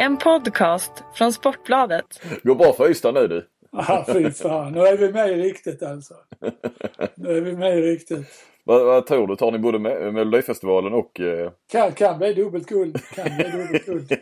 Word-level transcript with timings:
En 0.00 0.18
podcast 0.18 0.92
från 1.14 1.32
Sportbladet. 1.32 2.20
Går 2.42 2.54
bra 2.54 2.72
för 2.72 2.90
Ystad 2.90 3.12
nu 3.12 3.28
du. 3.28 3.46
Ah, 3.72 4.04
fy 4.12 4.30
fan, 4.30 4.72
nu 4.72 4.80
är 4.80 4.96
vi 4.96 5.12
med 5.12 5.30
i 5.30 5.34
riktigt 5.34 5.82
alltså. 5.82 6.14
Nu 7.14 7.36
är 7.36 7.40
vi 7.40 7.52
med 7.52 7.78
i 7.78 7.82
riktigt. 7.82 8.26
Vad, 8.64 8.84
vad 8.84 9.06
tror 9.06 9.26
du? 9.26 9.36
Tar 9.36 9.52
ni 9.52 9.58
både 9.58 9.78
med 9.78 10.14
Melodifestivalen 10.14 10.92
och... 10.92 11.20
Eh... 11.20 11.50
Kan, 11.72 11.92
kan 11.92 12.18
bli 12.18 12.34
dubbelt 12.34 12.66
guld. 12.66 13.00
Kan 13.14 13.36
bli 13.36 13.44
dubbelt 13.44 13.86
guld. 13.86 14.16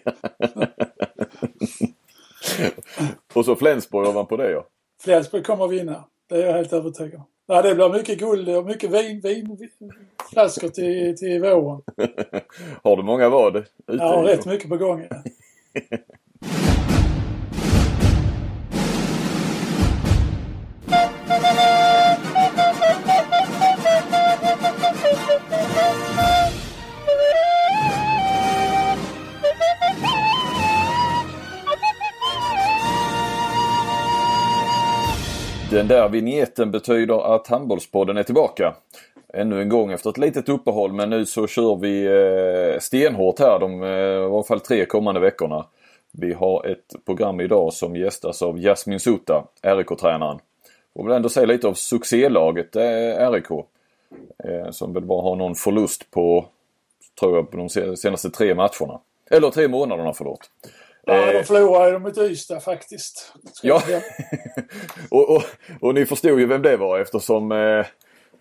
och 3.35 3.45
så 3.45 3.57
Flensburg 3.57 4.09
ovanpå 4.09 4.37
det 4.37 4.51
ja. 4.51 4.67
Flensburg 5.05 5.47
kommer 5.47 5.65
att 5.65 5.71
vinna. 5.71 6.05
Det 6.29 6.43
är 6.43 6.47
jag 6.47 6.53
helt 6.53 6.73
övertygad 6.73 7.15
om. 7.15 7.27
Ja, 7.47 7.63
det 7.63 7.75
blir 7.75 7.89
mycket 7.89 8.19
guld 8.19 8.49
och 8.49 8.67
mycket 8.67 8.91
vin, 8.91 9.21
vinflaskor 9.21 10.69
till, 10.69 11.17
till 11.17 11.41
våren. 11.41 11.83
Har 12.83 12.97
du 12.97 13.03
många 13.03 13.29
vad? 13.29 13.57
Ute 13.57 13.67
ja, 13.87 14.25
rätt 14.27 14.47
mycket 14.47 14.69
på 14.69 14.77
gång. 14.77 15.09
Den 35.71 35.89
där 35.89 36.09
vignetten 36.09 36.71
betyder 36.71 37.35
att 37.35 37.47
Handbollspodden 37.47 38.17
är 38.17 38.23
tillbaka. 38.23 38.75
Ännu 39.37 39.61
en 39.61 39.69
gång 39.69 39.93
efter 39.93 40.11
ett 40.11 40.19
litet 40.19 40.49
uppehåll 40.49 40.93
men 40.93 41.11
nu 41.11 41.27
så 41.27 41.47
kör 41.47 41.77
vi 41.77 42.07
eh, 42.07 42.81
stenhårt 42.81 43.39
här 43.39 43.59
de 43.59 43.83
eh, 43.83 43.89
i 43.89 44.35
alla 44.35 44.43
fall 44.43 44.61
tre 44.61 44.87
kommande 44.87 45.21
veckorna. 45.21 45.67
Vi 46.13 46.33
har 46.33 46.67
ett 46.67 47.05
program 47.05 47.41
idag 47.41 47.73
som 47.73 47.97
gästas 47.97 48.43
av 48.43 48.59
Jasmin 48.59 49.01
Suta, 49.01 49.45
RIK-tränaren. 49.63 50.39
Får 50.95 51.05
väl 51.05 51.17
ändå 51.17 51.29
säga 51.29 51.47
lite 51.47 51.69
av 51.69 51.75
succélaget 51.75 52.77
eh, 52.77 53.31
RIK. 53.31 53.51
Eh, 54.45 54.71
som 54.71 54.93
väl 54.93 55.05
bara 55.05 55.23
har 55.23 55.37
någon 55.37 55.55
förlust 55.55 56.11
på, 56.11 56.47
tror 57.21 57.37
jag, 57.37 57.51
på 57.51 57.57
de 57.57 57.97
senaste 57.97 58.31
tre 58.31 58.55
matcherna. 58.55 59.01
Eller 59.31 59.51
tre 59.51 59.69
månaderna 59.69 60.13
förlåt. 60.13 60.51
Ja, 61.05 61.33
de 61.33 61.45
förlorade 61.45 61.93
de 61.93 62.03
mot 62.03 62.19
Ystad 62.19 62.61
faktiskt. 62.61 63.35
Ja, 63.63 63.83
och, 65.11 65.37
och, 65.37 65.43
och, 65.81 65.95
ni 65.95 66.07
förstod 66.07 66.41
ju 66.41 66.47
vem 66.47 66.63
det 66.63 66.77
var 66.77 66.99
eftersom 66.99 67.53
eh, 67.53 67.87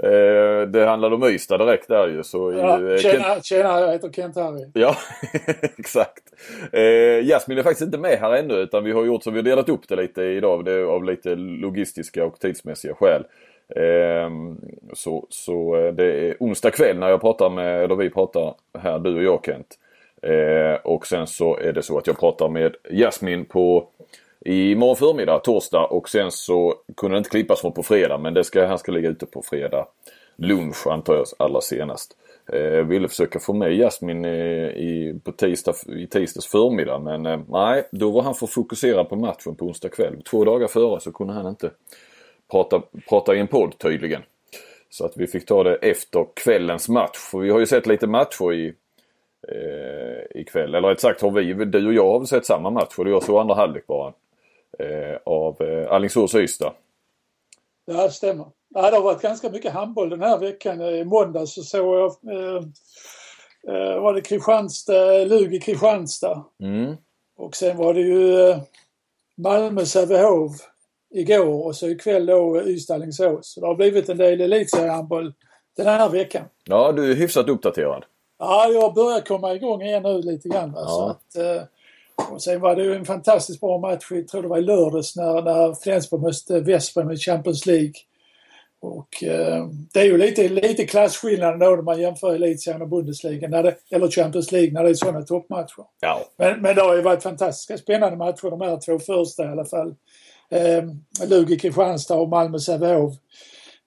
eh, 0.03 0.67
det 0.67 0.85
handlade 0.85 1.15
om 1.15 1.23
Ystad 1.23 1.57
direkt 1.57 1.88
där 1.88 2.07
ju. 2.07 2.23
Så, 2.23 2.51
ja, 2.51 2.79
ju, 2.79 2.93
eh, 2.93 2.97
tjena, 2.97 3.23
Kent... 3.23 3.45
tjena, 3.45 3.79
jag 3.79 3.91
heter 3.91 4.09
Kent 4.11 4.35
Harry. 4.35 4.65
Ja, 4.73 4.95
exakt. 5.77 6.23
Eh, 6.71 7.27
Jasmin 7.27 7.57
är 7.57 7.63
faktiskt 7.63 7.85
inte 7.85 7.97
med 7.97 8.19
här 8.19 8.33
ännu 8.35 8.53
utan 8.53 8.83
vi 8.83 8.91
har 8.91 9.05
gjort 9.05 9.23
så 9.23 9.31
vi 9.31 9.38
har 9.38 9.43
delat 9.43 9.69
upp 9.69 9.88
det 9.88 9.95
lite 9.95 10.21
idag 10.21 10.66
det, 10.66 10.85
av 10.85 11.03
lite 11.03 11.35
logistiska 11.35 12.25
och 12.25 12.39
tidsmässiga 12.39 12.95
skäl. 12.95 13.23
Eh, 13.75 14.29
så, 14.93 15.27
så 15.29 15.75
eh, 15.75 15.93
det 15.93 16.29
är 16.29 16.35
onsdag 16.39 16.71
kväll 16.71 16.99
när 16.99 17.09
jag 17.09 17.21
pratar 17.21 17.49
med, 17.49 17.83
eller 17.83 17.95
vi 17.95 18.09
pratar 18.09 18.53
här 18.79 18.99
du 18.99 19.16
och 19.16 19.23
jag 19.23 19.45
Kent. 19.45 19.67
Eh, 20.21 20.75
och 20.83 21.07
sen 21.07 21.27
så 21.27 21.57
är 21.57 21.73
det 21.73 21.81
så 21.81 21.97
att 21.97 22.07
jag 22.07 22.19
pratar 22.19 22.49
med 22.49 22.75
Jasmin 22.89 23.45
på 23.45 23.88
imorgon 24.45 24.95
förmiddag, 24.95 25.39
torsdag 25.39 25.85
och 25.85 26.09
sen 26.09 26.31
så 26.31 26.75
kunde 26.97 27.15
det 27.15 27.17
inte 27.17 27.29
klippas 27.29 27.61
från 27.61 27.71
på 27.71 27.83
fredag 27.83 28.17
men 28.17 28.33
det 28.33 28.43
ska, 28.43 28.65
han 28.65 28.79
ska 28.79 28.91
ligga 28.91 29.09
ute 29.09 29.25
på 29.25 29.41
fredag 29.41 29.88
lunch 30.35 30.88
antar 30.88 31.15
jag 31.15 31.25
allra 31.39 31.61
senast. 31.61 32.17
Eh, 32.53 32.85
ville 32.85 33.07
försöka 33.07 33.39
få 33.39 33.53
med 33.53 33.77
Jasmin 33.77 34.25
i, 34.25 34.29
i, 34.66 35.19
på 35.23 35.31
tisdag, 35.31 35.73
i 35.88 36.07
tisdags 36.07 36.47
förmiddag 36.47 36.99
men 36.99 37.25
eh, 37.25 37.39
nej, 37.49 37.88
då 37.91 38.11
var 38.11 38.21
han 38.21 38.35
för 38.35 38.47
fokuserad 38.47 39.09
på 39.09 39.16
matchen 39.16 39.55
på 39.55 39.66
onsdag 39.66 39.89
kväll. 39.89 40.21
Två 40.21 40.45
dagar 40.45 40.67
före 40.67 40.99
så 40.99 41.11
kunde 41.11 41.33
han 41.33 41.47
inte 41.47 41.71
prata, 42.51 42.81
prata 43.09 43.35
i 43.35 43.39
en 43.39 43.47
podd 43.47 43.78
tydligen. 43.78 44.22
Så 44.89 45.05
att 45.05 45.17
vi 45.17 45.28
fick 45.28 45.45
ta 45.45 45.63
det 45.63 45.75
efter 45.75 46.25
kvällens 46.34 46.89
match. 46.89 47.17
För 47.17 47.39
vi 47.39 47.50
har 47.50 47.59
ju 47.59 47.66
sett 47.66 47.88
lite 47.88 48.07
matcher 48.07 48.53
i 48.53 48.73
eh, 49.47 50.41
ikväll. 50.41 50.75
Eller 50.75 50.88
rätt 50.88 51.00
sagt 51.00 51.22
har 51.22 51.31
vi, 51.31 51.53
du 51.53 51.88
och 51.88 51.94
jag 51.94 52.11
har 52.11 52.19
väl 52.19 52.28
sett 52.28 52.45
samma 52.45 52.69
match 52.69 52.94
och 52.97 53.09
jag 53.09 53.23
såg 53.23 53.39
andra 53.39 53.55
halvlek 53.55 53.88
bara. 53.88 54.13
Eh, 54.80 55.18
av 55.25 55.62
eh, 55.62 55.91
Alingsås-Ystad. 55.91 56.72
Ja, 57.86 58.03
det 58.03 58.12
stämmer. 58.12 58.46
Ja, 58.69 58.90
det 58.90 58.97
har 58.97 59.03
varit 59.03 59.22
ganska 59.22 59.50
mycket 59.50 59.74
handboll 59.74 60.09
den 60.09 60.22
här 60.22 60.38
veckan. 60.38 60.81
I 60.81 61.03
måndags 61.03 61.53
så 61.53 61.63
såg 61.63 61.96
jag 61.96 62.06
eh, 62.06 62.63
eh, 63.68 64.02
var 64.02 64.14
det 64.14 64.22
Kristianstad, 64.22 65.25
Lugi 65.25 65.59
Kristianstad. 65.59 66.46
Mm. 66.64 66.96
Och 67.38 67.56
sen 67.56 67.78
var 67.78 67.94
det 67.94 68.02
ju 68.02 68.50
eh, 68.50 68.58
Malmö 69.38 69.85
Sävehof 69.85 70.52
igår 71.14 71.66
och 71.66 71.75
så 71.75 71.88
ikväll 71.88 72.25
då 72.25 72.62
Ystad 72.62 72.96
Alingsås. 72.96 73.53
Så 73.53 73.59
det 73.59 73.68
har 73.68 73.75
blivit 73.75 74.09
en 74.09 74.18
del 74.18 74.41
elitseriehandboll 74.41 75.34
den 75.78 75.88
här 75.88 76.09
veckan. 76.09 76.46
Ja, 76.64 76.91
du 76.91 77.12
är 77.12 77.16
hyfsat 77.16 77.50
uppdaterad. 77.50 78.06
Ja, 78.40 78.68
jag 78.68 78.94
börjar 78.94 79.22
komma 79.22 79.53
igång 79.53 79.81
igen 79.81 80.03
nu 80.03 80.22
lite 80.22 80.50
grann. 80.50 80.74
Ja. 80.75 80.88
Så 80.88 81.09
att, 81.09 81.35
eh, 81.35 81.64
och 82.31 82.42
sen 82.42 82.62
var 82.62 82.76
det 82.76 82.84
ju 82.84 82.96
en 82.96 83.06
fantastiskt 83.06 83.59
bra 83.59 83.78
match, 83.78 84.08
jag 84.09 84.28
tror 84.28 84.42
det 84.42 84.48
var 84.48 84.58
i 84.58 84.62
lördags, 84.62 85.16
när, 85.16 85.42
när 85.42 85.74
Flensburg 85.84 86.22
mötte 86.22 86.59
Vesprem 86.59 87.12
i 87.12 87.18
Champions 87.18 87.66
League. 87.66 87.94
Och 88.81 89.24
eh, 89.24 89.68
det 89.94 90.00
är 90.00 90.06
ju 90.06 90.18
lite, 90.18 90.50
lite 90.50 90.86
klasskillnad 90.86 91.59
då 91.59 91.66
när 91.66 91.81
man 91.81 92.02
jämför 92.02 92.36
elitserien 92.36 92.81
och 92.81 92.90
Bundesliga, 92.90 93.48
när 93.48 93.64
det, 93.64 93.76
eller 93.92 94.12
Champions 94.12 94.52
League, 94.52 94.72
när 94.72 94.84
det 94.84 94.90
är 94.90 94.94
sådana 94.94 95.22
toppmatcher. 95.22 95.86
Ja. 96.02 96.22
Men, 96.38 96.62
men 96.62 96.76
det 96.76 96.81
har 96.81 96.96
ju 96.96 97.02
varit 97.02 97.24
fantastiska 97.24 97.78
spännande 97.78 98.18
matcher, 98.18 98.50
de 98.50 98.62
här 98.62 98.80
två 98.86 99.00
första 99.00 99.44
i 99.44 99.47
alla 99.47 99.66
fall. 99.66 99.96
Eh, 100.50 100.84
Lugi 101.28 101.59
Kristianstad 101.59 102.16
och 102.16 102.30
Malmö 102.30 102.59
Sävehof. 102.59 103.14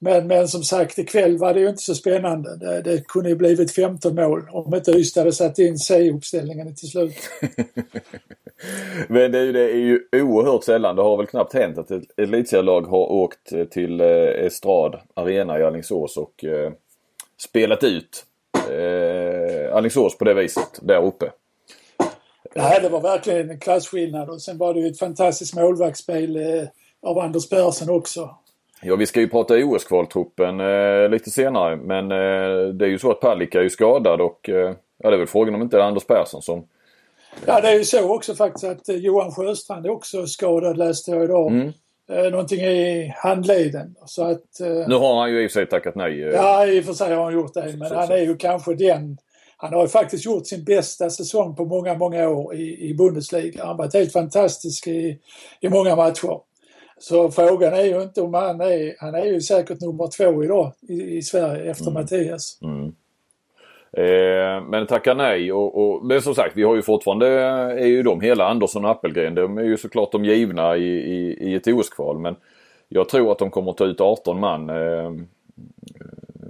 Men, 0.01 0.27
men 0.27 0.49
som 0.49 0.63
sagt 0.63 0.99
ikväll 0.99 1.39
var 1.39 1.55
det 1.55 1.61
ju 1.61 1.69
inte 1.69 1.83
så 1.83 1.95
spännande. 1.95 2.57
Det, 2.57 2.83
det 2.83 3.07
kunde 3.09 3.29
ju 3.29 3.37
blivit 3.37 3.75
15 3.75 4.15
mål 4.15 4.49
om 4.51 4.75
inte 4.75 4.91
Ystad 4.91 5.21
hade 5.21 5.33
satt 5.33 5.59
in 5.59 5.79
C-uppställningen 5.79 6.75
till 6.75 6.89
slut. 6.89 7.17
men 9.09 9.33
det 9.33 9.39
är, 9.39 9.45
ju, 9.45 9.53
det 9.53 9.71
är 9.71 9.77
ju 9.77 10.01
oerhört 10.13 10.65
sällan, 10.65 10.97
det 10.97 11.03
har 11.03 11.17
väl 11.17 11.27
knappt 11.27 11.55
hänt 11.55 11.79
att 11.79 11.91
ett 11.91 12.19
elitserielag 12.21 12.83
har 12.83 13.13
åkt 13.13 13.71
till 13.71 14.01
eh, 14.01 14.47
Estrad 14.47 15.01
Arena 15.15 15.59
i 15.59 15.63
Alingsås 15.63 16.17
och 16.17 16.45
eh, 16.45 16.73
spelat 17.39 17.85
ut 17.85 18.25
eh, 18.71 19.75
Alingsås 19.77 20.19
på 20.19 20.25
det 20.25 20.35
viset 20.35 20.79
där 20.83 21.05
uppe. 21.05 21.31
Nej, 22.55 22.81
det 22.83 22.89
var 22.89 23.01
verkligen 23.01 23.51
en 23.51 23.61
klasskillnad 23.61 24.31
och 24.31 24.43
sen 24.43 24.59
var 24.59 24.75
det 24.75 24.81
ju 24.81 24.87
ett 24.87 24.99
fantastiskt 24.99 25.55
målvaktsspel 25.55 26.37
eh, 26.37 26.69
av 27.03 27.19
Anders 27.19 27.49
Persson 27.49 27.91
också. 27.91 28.37
Ja, 28.83 28.97
vi 28.97 29.07
ska 29.07 29.21
ju 29.21 29.29
prata 29.29 29.55
OS-kvaltruppen 29.55 30.61
eh, 30.61 31.11
lite 31.11 31.31
senare 31.31 31.77
men 31.77 32.05
eh, 32.13 32.69
det 32.69 32.85
är 32.85 32.89
ju 32.89 32.99
så 32.99 33.11
att 33.11 33.21
Palicka 33.21 33.59
är 33.59 33.63
ju 33.63 33.71
skadad 33.71 34.21
och 34.21 34.49
eh, 34.49 34.75
ja, 34.99 35.11
det 35.11 35.17
är 35.17 35.19
väl 35.19 35.27
frågan 35.27 35.55
om 35.55 35.63
inte 35.63 35.77
det 35.77 35.83
är 35.83 35.87
Anders 35.87 36.07
Persson 36.07 36.43
som... 36.43 36.67
Ja, 37.47 37.61
det 37.61 37.69
är 37.69 37.75
ju 37.75 37.85
så 37.85 38.15
också 38.15 38.35
faktiskt 38.35 38.65
att 38.65 38.89
eh, 38.89 38.97
Johan 38.97 39.33
Sjöstrand 39.33 39.87
är 39.87 39.91
också 39.91 40.27
skadad 40.27 40.77
läste 40.77 41.11
jag 41.11 41.25
idag. 41.25 41.51
Mm. 41.51 41.73
Eh, 42.11 42.31
någonting 42.31 42.61
i 42.61 43.15
handleden. 43.17 43.95
Så 44.07 44.25
att, 44.25 44.61
eh, 44.61 44.89
nu 44.89 44.95
har 44.95 45.21
han 45.21 45.31
ju 45.31 45.43
i 45.43 45.47
och 45.47 45.51
för 45.51 45.61
sig 45.61 45.67
tackat 45.67 45.95
nej. 45.95 46.19
Ja, 46.19 46.67
i 46.67 46.81
och 46.81 46.85
för 46.85 46.93
sig 46.93 47.15
har 47.15 47.25
han 47.25 47.35
gjort 47.35 47.55
det 47.55 47.75
men 47.79 47.89
så, 47.89 47.95
han 47.95 48.11
är 48.13 48.23
ju 48.23 48.37
kanske 48.37 48.75
den 48.75 49.19
han 49.61 49.73
har 49.73 49.83
ju 49.83 49.89
faktiskt 49.89 50.25
gjort 50.25 50.47
sin 50.47 50.65
bästa 50.65 51.11
säsong 51.11 51.57
på 51.57 51.65
många, 51.65 51.95
många 51.95 52.29
år 52.29 52.55
i, 52.55 52.89
i 52.89 52.95
Bundesliga. 52.95 53.59
Han 53.59 53.69
har 53.69 53.75
varit 53.75 53.95
helt 53.95 54.13
fantastisk 54.13 54.87
i, 54.87 55.19
i 55.61 55.69
många 55.69 55.97
matcher. 55.97 56.41
Så 56.99 57.31
frågan 57.31 57.75
är 57.75 57.85
ju 57.85 58.03
inte 58.03 58.23
om 58.23 58.35
han 58.35 58.61
är, 58.61 58.95
han 58.99 59.15
är 59.15 59.25
ju 59.25 59.41
säkert 59.41 59.81
nummer 59.81 60.09
två 60.17 60.45
idag 60.45 60.73
i, 60.89 61.17
i 61.17 61.23
Sverige 61.23 61.71
efter 61.71 61.91
mm. 61.91 61.95
Mattias. 61.95 62.59
Mm. 62.63 62.95
Eh, 63.93 64.69
men 64.69 64.87
tackar 64.87 65.15
nej 65.15 65.53
och, 65.53 65.79
och, 65.79 66.05
men 66.05 66.23
som 66.23 66.35
sagt 66.35 66.57
vi 66.57 66.63
har 66.63 66.77
ju 66.77 66.83
fortfarande, 66.83 67.29
är 67.29 67.87
ju 67.87 68.03
de 68.03 68.21
hela 68.21 68.49
Andersson 68.49 68.85
och 68.85 68.91
Appelgren. 68.91 69.35
De 69.35 69.59
är 69.59 69.63
ju 69.63 69.77
såklart 69.77 70.13
de 70.13 70.25
givna 70.25 70.77
i, 70.77 70.89
i, 70.89 71.39
i 71.41 71.55
ett 71.55 71.67
OS-kval 71.67 72.19
men 72.19 72.37
jag 72.89 73.09
tror 73.09 73.33
att 73.33 73.39
de 73.39 73.51
kommer 73.51 73.71
att 73.71 73.77
ta 73.77 73.85
ut 73.85 74.01
18 74.01 74.41
man. 74.41 74.71
Eh, 74.71 75.13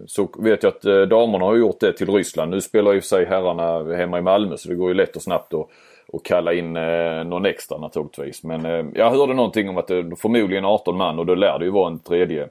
så 0.06 0.28
vet 0.38 0.62
jag 0.62 0.70
att 0.70 0.84
eh, 0.84 1.00
damerna 1.00 1.44
har 1.44 1.56
gjort 1.56 1.80
det 1.80 1.92
till 1.92 2.10
Ryssland. 2.10 2.50
Nu 2.50 2.60
spelar 2.60 2.92
ju 2.92 3.00
sig 3.00 3.24
herrarna 3.24 3.96
hemma 3.96 4.18
i 4.18 4.22
Malmö 4.22 4.56
så 4.56 4.68
det 4.68 4.74
går 4.74 4.88
ju 4.88 4.94
lätt 4.94 5.16
och 5.16 5.22
snabbt 5.22 5.54
att 5.54 5.68
och 6.12 6.24
kalla 6.24 6.52
in 6.52 6.76
eh, 6.76 7.24
någon 7.24 7.46
extra 7.46 7.78
naturligtvis. 7.78 8.42
Men 8.42 8.64
eh, 8.64 8.86
jag 8.94 9.10
hörde 9.10 9.34
någonting 9.34 9.68
om 9.68 9.76
att 9.76 9.88
det 9.88 10.16
förmodligen 10.16 10.64
18 10.64 10.96
man 10.96 11.18
och 11.18 11.26
då 11.26 11.34
lär 11.34 11.58
det 11.58 11.64
ju 11.64 11.70
vara 11.70 11.90
en 11.90 11.98
tredje 11.98 12.48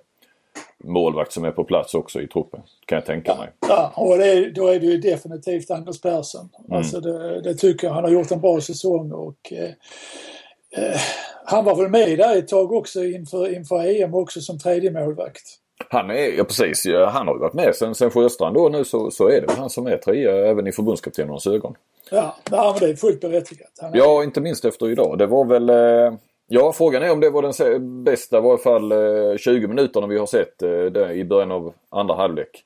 målvakt 0.83 1.31
som 1.31 1.45
är 1.45 1.51
på 1.51 1.63
plats 1.63 1.93
också 1.93 2.21
i 2.21 2.27
truppen. 2.27 2.61
Kan 2.85 2.95
jag 2.95 3.05
tänka 3.05 3.35
mig. 3.35 3.49
Ja, 3.67 3.93
och 3.95 4.17
det, 4.17 4.51
då 4.51 4.67
är 4.67 4.79
det 4.79 4.85
ju 4.85 4.97
definitivt 4.97 5.71
Anders 5.71 6.01
Persson. 6.01 6.49
Mm. 6.59 6.77
Alltså 6.77 6.99
det, 6.99 7.41
det, 7.41 7.53
tycker 7.53 7.87
jag. 7.87 7.93
Han 7.93 8.03
har 8.03 8.11
gjort 8.11 8.31
en 8.31 8.41
bra 8.41 8.61
säsong 8.61 9.11
och 9.11 9.53
eh, 9.53 9.69
eh, 10.83 10.99
han 11.45 11.65
var 11.65 11.75
väl 11.75 11.89
med 11.89 12.17
där 12.17 12.37
ett 12.37 12.47
tag 12.47 12.71
också 12.71 13.03
inför, 13.03 13.55
inför 13.55 14.01
EM 14.01 14.13
också 14.13 14.41
som 14.41 14.59
tredje 14.59 14.91
målvakt. 14.91 15.43
Han 15.89 16.09
är, 16.09 16.37
ja 16.37 16.43
precis, 16.43 16.87
han 16.87 17.27
har 17.27 17.33
ju 17.33 17.39
varit 17.39 17.53
med 17.53 17.75
sen, 17.75 17.95
sen 17.95 18.11
Sjöstrand 18.11 18.55
då 18.55 18.69
nu 18.69 18.83
så, 18.85 19.11
så 19.11 19.29
är 19.29 19.41
det 19.41 19.53
han 19.53 19.69
som 19.69 19.87
är 19.87 19.97
trea 19.97 20.35
även 20.35 20.67
i 20.67 20.71
förbundskaptenernas 20.71 21.47
ögon. 21.47 21.75
Ja, 22.11 22.35
men 22.51 22.79
det 22.79 22.89
är 22.89 22.95
fullt 22.95 23.21
berättigat. 23.21 23.79
Är... 23.81 23.91
Ja, 23.93 24.23
inte 24.23 24.41
minst 24.41 24.65
efter 24.65 24.89
idag. 24.89 25.17
Det 25.17 25.25
var 25.25 25.45
väl... 25.45 25.69
Eh, 25.69 26.13
ja, 26.47 26.73
frågan 26.73 27.03
är 27.03 27.11
om 27.11 27.19
det 27.19 27.29
var 27.29 27.41
den 27.41 28.03
bästa, 28.03 28.37
i 28.37 28.41
varje 28.41 28.57
fall 28.57 28.93
20 29.37 29.67
minuterna 29.67 30.07
vi 30.07 30.17
har 30.17 30.25
sett 30.25 30.59
det 30.91 31.13
i 31.13 31.25
början 31.25 31.51
av 31.51 31.73
andra 31.89 32.15
halvlek. 32.15 32.63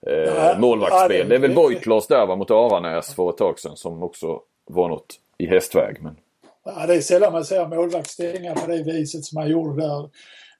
Ja, 0.00 0.56
målvaktsspel. 0.58 1.16
Ja, 1.16 1.24
det, 1.24 1.28
det 1.28 1.34
är 1.34 1.38
väl 1.38 1.54
Beutler 1.54 2.02
där 2.08 2.26
va, 2.26 2.36
mot 2.36 2.50
Aranäs 2.50 3.14
för 3.14 3.30
ett 3.30 3.36
tag 3.36 3.58
sedan 3.58 3.76
som 3.76 4.02
också 4.02 4.40
var 4.66 4.88
något 4.88 5.06
i 5.38 5.46
hästväg. 5.46 5.96
Men... 6.00 6.16
Ja, 6.64 6.86
det 6.86 6.94
är 6.94 7.00
sällan 7.00 7.32
man 7.32 7.44
ser 7.44 7.66
målvaktsstänga 7.66 8.54
på 8.54 8.70
det 8.70 8.82
viset 8.82 9.24
som 9.24 9.38
han 9.38 9.50
gjorde 9.50 9.82
där. 9.82 10.08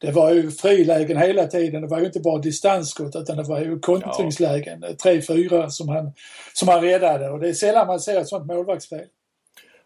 Det 0.00 0.10
var 0.10 0.32
ju 0.32 0.50
frilägen 0.50 1.16
hela 1.16 1.46
tiden. 1.46 1.82
Det 1.82 1.88
var 1.88 2.00
ju 2.00 2.06
inte 2.06 2.20
bara 2.20 2.38
distansskott 2.38 3.16
utan 3.16 3.36
det 3.36 3.42
var 3.42 3.60
ju 3.60 3.78
kontringslägen. 3.78 4.84
Ja. 4.88 4.94
Tre, 5.02 5.22
fyra 5.22 5.70
som 5.70 5.88
han, 5.88 6.12
som 6.54 6.68
han 6.68 6.80
räddade 6.80 7.30
och 7.30 7.40
det 7.40 7.48
är 7.48 7.52
sällan 7.52 7.86
man 7.86 8.00
ser 8.00 8.20
ett 8.20 8.28
sånt 8.28 8.46
målvaktsspel. 8.46 9.04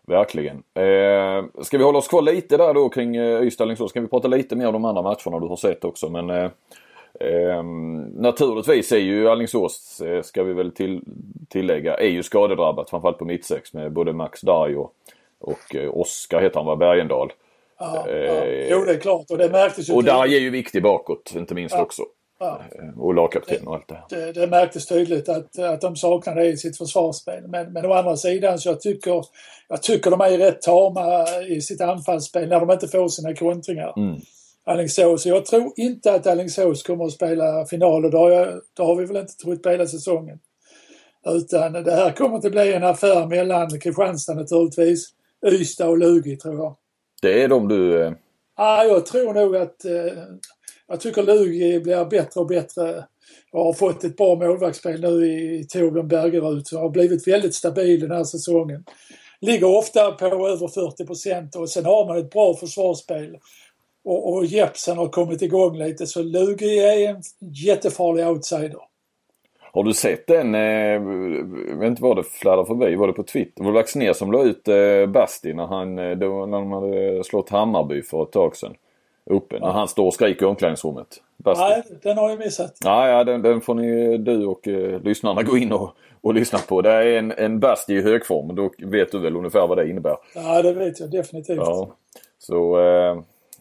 Verkligen. 0.07 0.57
Eh, 0.57 1.63
ska 1.63 1.79
vi 1.79 1.85
hålla 1.85 1.99
oss 1.99 2.09
kvar 2.09 2.23
lite 2.23 2.57
där 2.57 2.75
då 2.75 2.89
kring 2.89 3.17
eh, 3.17 3.43
Ystad 3.43 3.89
Ska 3.89 4.01
vi 4.01 4.07
prata 4.07 4.29
lite 4.29 4.57
mer 4.57 4.67
om 4.67 4.73
de 4.73 4.85
andra 4.85 5.03
matcherna 5.03 5.41
du 5.41 5.47
har 5.47 5.57
sett 5.57 5.85
också 5.85 6.09
men 6.09 6.31
eh, 6.31 6.51
eh, 7.21 7.63
Naturligtvis 8.15 8.93
är 8.93 8.99
ju 8.99 9.29
Alingsås, 9.29 10.01
eh, 10.01 10.23
ska 10.23 10.43
vi 10.43 10.53
väl 10.53 10.73
till, 10.73 11.01
tillägga, 11.49 11.97
är 11.97 12.09
ju 12.09 12.23
skadedrabbat 12.23 12.91
framförallt 12.91 13.19
på 13.19 13.25
mittsex 13.25 13.75
med 13.75 13.93
både 13.93 14.13
Max 14.13 14.41
Darj 14.41 14.77
och, 14.77 14.93
och 15.39 15.75
eh, 15.75 15.91
Oskar 15.95 16.41
heter 16.41 16.57
han 16.57 16.67
var 16.67 16.77
Bergendahl. 16.77 17.33
Ja, 17.79 18.05
ja. 18.09 18.15
Eh, 18.15 18.69
jo, 18.71 18.85
det 18.85 18.93
är 18.93 19.01
klart 19.01 19.31
och 19.31 19.39
det 19.39 19.51
märktes 19.51 19.89
ju. 19.89 19.95
Och 19.95 20.05
Darj 20.05 20.35
är 20.37 20.41
ju 20.41 20.51
viktig 20.51 20.83
bakåt 20.83 21.33
inte 21.37 21.55
minst 21.55 21.75
ja. 21.75 21.83
också. 21.83 22.03
Ja. 22.41 22.61
Eh, 22.73 23.01
och 23.01 23.15
lagkapten 23.15 23.67
och 23.67 23.75
allt 23.75 23.89
det. 23.89 24.03
Det, 24.09 24.33
det 24.33 24.47
märktes 24.47 24.87
tydligt 24.87 25.29
att, 25.29 25.59
att 25.59 25.81
de 25.81 25.97
saknar 25.97 26.35
det 26.35 26.47
i 26.47 26.57
sitt 26.57 26.79
försvarsspel. 26.79 27.49
Men, 27.49 27.73
men 27.73 27.87
å 27.87 27.93
andra 27.93 28.17
sidan 28.17 28.59
så 28.59 28.69
jag 28.69 28.81
tycker, 28.81 29.25
jag 29.69 29.83
tycker 29.83 30.11
de 30.11 30.21
är 30.21 30.39
rätt 30.39 30.63
tama 30.63 31.27
i 31.49 31.61
sitt 31.61 31.81
anfallsspel 31.81 32.49
när 32.49 32.61
de 32.61 32.71
inte 32.71 32.89
får 32.89 33.09
sina 33.09 33.35
kontringar. 33.35 33.95
Mm. 33.97 34.21
Alingsås. 34.65 35.27
Jag 35.27 35.47
tror 35.47 35.73
inte 35.77 36.15
att 36.15 36.27
Alingsås 36.27 36.83
kommer 36.83 37.05
att 37.05 37.13
spela 37.13 37.67
finaler. 37.67 38.11
Det 38.11 38.19
har, 38.19 38.31
jag, 38.31 38.49
det 38.77 38.83
har 38.83 38.97
vi 38.97 39.05
väl 39.05 39.17
inte 39.17 39.35
trott 39.35 39.63
på 39.63 39.71
hela 39.71 39.87
säsongen. 39.87 40.39
Utan 41.27 41.73
det 41.73 41.95
här 41.95 42.13
kommer 42.13 42.37
att 42.37 42.53
bli 42.53 42.73
en 42.73 42.85
affär 42.85 43.27
mellan 43.27 43.81
Kristianstad 43.81 44.35
naturligtvis, 44.35 45.09
Ystad 45.47 45.89
och 45.89 45.99
Lugi 45.99 46.37
tror 46.37 46.55
jag. 46.55 46.77
Det 47.23 47.43
är 47.43 47.49
de 47.49 47.69
du... 47.69 48.03
Eh... 48.03 48.13
Ja, 48.57 48.85
jag 48.85 49.07
tror 49.07 49.35
nog 49.35 49.57
att... 49.57 49.85
Eh, 49.85 50.23
jag 50.89 51.01
tycker 51.01 51.23
Lugi 51.23 51.81
blir 51.81 52.05
bättre 52.05 52.41
och 52.41 52.47
bättre 52.47 53.05
Jag 53.53 53.65
har 53.65 53.73
fått 53.73 54.05
ett 54.05 54.17
bra 54.17 54.35
målvaktsspel 54.35 55.01
nu 55.01 55.27
i 55.27 55.67
Torbjörn 55.69 56.09
Bergerud 56.09 56.67
som 56.67 56.79
har 56.79 56.91
blivit 56.91 57.29
väldigt 57.29 57.55
stabil 57.55 58.01
den 58.01 58.11
här 58.11 58.25
säsongen. 58.25 58.85
Ligger 59.41 59.77
ofta 59.77 60.11
på 60.13 60.27
över 60.27 60.69
40 60.69 61.07
procent 61.07 61.57
och 61.57 61.71
sen 61.71 61.85
har 61.85 62.07
man 62.07 62.19
ett 62.19 62.31
bra 62.31 62.55
försvarsspel 62.57 63.39
och, 64.05 64.33
och 64.33 64.45
Jepsen 64.45 64.99
har 64.99 65.09
kommit 65.09 65.43
igång 65.43 65.79
lite 65.79 66.07
så 66.07 66.23
Lugi 66.23 66.79
är 66.79 67.09
en 67.09 67.23
jättefarlig 67.41 68.27
outsider. 68.27 68.81
Har 69.73 69.85
du 69.85 69.95
sett 69.95 70.27
den, 70.27 70.55
eh, 70.55 70.61
jag 71.71 71.77
vet 71.77 71.89
inte 71.89 72.03
vad 72.03 72.17
det 72.17 72.23
fladdrar 72.23 72.65
förbi, 72.65 72.95
var 72.95 73.07
det 73.07 73.13
på 73.13 73.23
Twitter? 73.23 73.65
Var 73.65 73.71
det 73.71 73.79
Vaxner 73.79 74.13
som 74.13 74.33
la 74.33 74.43
ut 74.43 74.69
eh, 74.69 75.07
Basti 75.07 75.55
när 75.55 75.67
han, 75.67 75.99
eh, 75.99 76.11
då, 76.11 76.47
när 76.47 76.59
de 76.59 76.73
hade 76.73 77.25
slått 77.25 77.51
Hammarby 77.51 78.03
för 78.03 78.23
ett 78.23 78.33
tag 78.33 78.57
sedan? 78.57 78.75
Uppe, 79.31 79.59
när 79.59 79.71
han 79.71 79.89
står 79.89 80.07
och 80.07 80.15
skriker 80.15 80.47
i 80.47 80.49
omklädningsrummet. 80.49 81.07
Basti. 81.37 81.65
Nej, 81.65 81.83
den 82.03 82.19
har 82.19 82.31
jag 82.31 82.39
missat. 82.39 82.77
Ja, 82.85 83.09
ja 83.09 83.25
den, 83.25 83.43
den 83.43 83.61
får 83.61 83.75
ni, 83.75 84.19
du 84.19 84.47
och 84.47 84.69
eh, 84.69 85.01
lyssnarna 85.01 85.43
gå 85.43 85.57
in 85.57 85.73
och, 85.73 85.91
och 86.21 86.35
lyssna 86.35 86.59
på. 86.59 86.83
Det 86.83 86.93
är 86.93 87.19
en, 87.19 87.33
en 87.33 87.61
Basti 87.61 87.95
i 87.95 88.03
högform, 88.03 88.55
då 88.55 88.71
vet 88.79 89.13
du 89.13 89.19
väl 89.19 89.37
ungefär 89.37 89.67
vad 89.67 89.79
det 89.79 89.91
innebär? 89.91 90.17
Ja, 90.35 90.63
det 90.63 90.73
vet 90.73 91.01
jag 91.01 91.11
definitivt. 91.11 91.57
Ja. 91.57 91.89
Så 92.39 92.81
eh, 92.81 93.21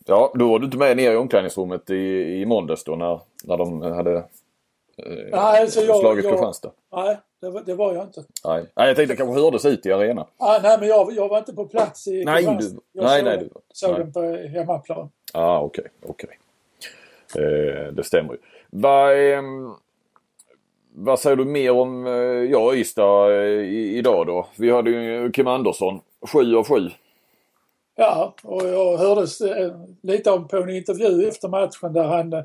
Ja, 0.10 0.32
då 0.36 0.50
var 0.50 0.60
du 0.60 0.66
inte 0.66 0.78
med 0.78 0.98
ner 0.98 1.12
i 1.12 1.16
omklädningsrummet 1.16 1.90
i, 1.90 1.96
i 2.42 2.46
måndags 2.46 2.84
då 2.84 2.96
när, 2.96 3.20
när 3.44 3.58
de 3.58 3.82
hade 3.82 4.24
nej, 5.06 5.62
alltså 5.62 5.82
jag, 5.82 6.00
slagit 6.00 6.26
jag, 6.26 6.34
Kristianstad? 6.34 6.72
Nej, 6.92 7.18
det 7.42 7.50
var, 7.50 7.62
det 7.66 7.74
var, 7.74 7.94
jag 7.94 8.04
inte. 8.04 8.24
Nej. 8.46 8.66
nej, 8.76 8.88
jag 8.88 8.96
tänkte 8.96 9.14
det 9.14 9.18
kanske 9.18 9.42
hördes 9.42 9.66
ut 9.66 9.86
i 9.86 9.92
arenan. 9.92 10.26
Ah, 10.38 10.60
nej, 10.64 10.78
men 10.80 10.90
jag, 10.90 11.14
jag 11.14 11.30
var 11.30 11.38
inte 11.38 11.54
på 11.54 11.66
plats 11.66 12.08
i 12.08 12.24
nej, 12.26 12.44
du, 12.44 12.50
jag 12.92 13.04
nej, 13.04 13.20
såg, 13.20 13.26
nej, 13.26 13.38
du, 13.38 13.50
såg 13.74 13.92
nej. 13.92 14.00
den 14.00 14.14
på 14.14 14.22
hemmaplan. 14.58 15.10
Ja, 15.34 15.40
ah, 15.40 15.60
okej, 15.60 15.86
okay. 16.02 16.30
Okay. 17.34 17.44
Eh, 17.44 17.94
det 17.94 18.04
stämmer 18.04 18.34
ju. 18.34 18.40
Vad, 18.70 19.32
eh, 19.34 19.42
vad 20.94 21.20
säger 21.20 21.36
du 21.36 21.46
mer 21.46 21.72
om 21.72 22.08
eh, 22.08 22.12
ja, 22.52 22.76
Ystad 22.76 23.32
eh, 23.32 23.64
idag 23.74 24.28
då? 24.28 24.48
Vi 24.56 24.72
hade 24.72 24.90
ju 24.90 25.32
Kim 25.32 25.48
Andersson, 25.48 26.00
7 26.32 26.56
av 26.56 26.68
7. 26.68 26.90
Ja, 27.96 28.34
och 28.44 28.68
jag 28.68 28.98
hörde 28.98 29.22
eh, 29.62 29.72
lite 30.02 30.32
om 30.32 30.48
på 30.48 30.58
en 30.58 30.70
intervju 30.70 31.28
efter 31.28 31.48
matchen 31.48 31.94
där 31.94 32.04
han 32.04 32.34
eh, 32.34 32.44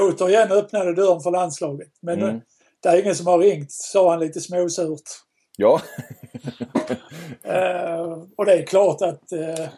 återigen 0.00 0.52
öppnade 0.52 0.94
dörren 0.94 1.20
för 1.20 1.30
landslaget. 1.30 1.88
Men 2.00 2.22
mm. 2.22 2.40
det 2.82 2.88
är 2.88 3.02
ingen 3.02 3.14
som 3.14 3.26
har 3.26 3.38
ringt, 3.38 3.72
sa 3.72 4.10
han 4.10 4.20
lite 4.20 4.40
småsurt. 4.40 5.02
Ja. 5.56 5.80
uh, 7.46 8.24
och 8.36 8.46
det 8.46 8.52
är 8.52 8.66
klart 8.66 9.02
att 9.02 9.32
uh, 9.32 9.68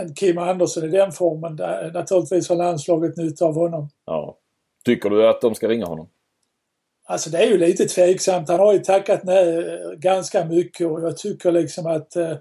en 0.00 0.14
Kim 0.14 0.38
Andersson 0.38 0.84
i 0.84 0.88
den 0.88 1.12
formen, 1.12 1.56
naturligtvis 1.92 2.48
har 2.48 2.56
landslaget 2.56 3.16
nytta 3.16 3.44
av 3.44 3.54
honom. 3.54 3.88
Ja. 4.06 4.38
Tycker 4.84 5.10
du 5.10 5.28
att 5.28 5.40
de 5.40 5.54
ska 5.54 5.68
ringa 5.68 5.86
honom? 5.86 6.08
Alltså 7.04 7.30
det 7.30 7.38
är 7.38 7.46
ju 7.46 7.58
lite 7.58 7.84
tveksamt. 7.84 8.48
Han 8.48 8.60
har 8.60 8.72
ju 8.72 8.78
tackat 8.78 9.24
nej 9.24 9.78
ganska 9.96 10.44
mycket 10.44 10.86
och 10.86 11.02
jag 11.02 11.16
tycker 11.16 11.52
liksom 11.52 11.86
att 11.86 12.16
uh, 12.16 12.36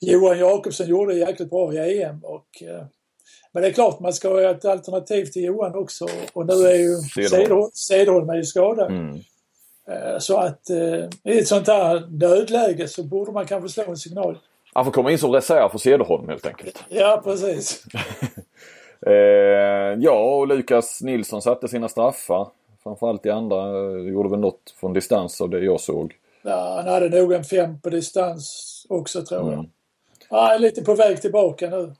Johan 0.00 0.38
Jakobsson 0.38 0.86
gjorde 0.86 1.14
jäkligt 1.14 1.50
bra 1.50 1.72
i 1.74 2.02
EM. 2.02 2.24
Och, 2.24 2.62
eh, 2.62 2.84
men 3.54 3.62
det 3.62 3.68
är 3.68 3.72
klart 3.72 4.00
man 4.00 4.12
ska 4.12 4.28
ha 4.28 4.50
ett 4.50 4.64
alternativ 4.64 5.24
till 5.24 5.44
Johan 5.44 5.74
också 5.74 6.06
och 6.32 6.46
nu 6.46 6.52
är 6.52 6.74
ju 6.74 6.96
Cederholm 7.72 8.30
är 8.30 8.36
ju 8.36 8.44
skadad. 8.44 8.90
Mm. 8.90 9.20
Eh, 9.88 10.18
så 10.18 10.36
att 10.36 10.70
eh, 10.70 11.32
i 11.34 11.38
ett 11.38 11.48
sånt 11.48 11.66
här 11.66 12.06
nödläge 12.10 12.88
så 12.88 13.02
borde 13.02 13.32
man 13.32 13.46
kanske 13.46 13.68
slå 13.68 13.90
en 13.90 13.96
signal. 13.96 14.38
Han 14.72 14.84
får 14.84 14.92
komma 14.92 15.10
in 15.10 15.18
som 15.18 15.32
reserv 15.32 15.68
för 15.68 15.78
Cederholm 15.78 16.28
helt 16.28 16.46
enkelt. 16.46 16.84
Ja 16.88 17.20
precis. 17.24 17.84
eh, 19.06 19.12
ja 19.98 20.36
och 20.36 20.48
Lukas 20.48 21.02
Nilsson 21.02 21.42
satte 21.42 21.68
sina 21.68 21.88
straffar. 21.88 22.48
Framförallt 22.82 23.26
i 23.26 23.30
andra. 23.30 23.90
Gjorde 23.90 24.28
väl 24.28 24.40
något 24.40 24.74
från 24.80 24.92
distans 24.92 25.40
av 25.40 25.50
det 25.50 25.64
jag 25.64 25.80
såg. 25.80 26.14
Ja, 26.42 26.74
han 26.76 26.92
hade 26.92 27.20
nog 27.20 27.32
en 27.32 27.44
fem 27.44 27.80
på 27.80 27.90
distans 27.90 28.86
också 28.88 29.22
tror 29.22 29.40
jag. 29.40 29.52
Mm. 29.52 29.70
Han 30.30 30.50
är 30.50 30.58
lite 30.58 30.82
på 30.82 30.94
väg 30.94 31.22
tillbaka 31.22 31.70
nu. 31.70 31.94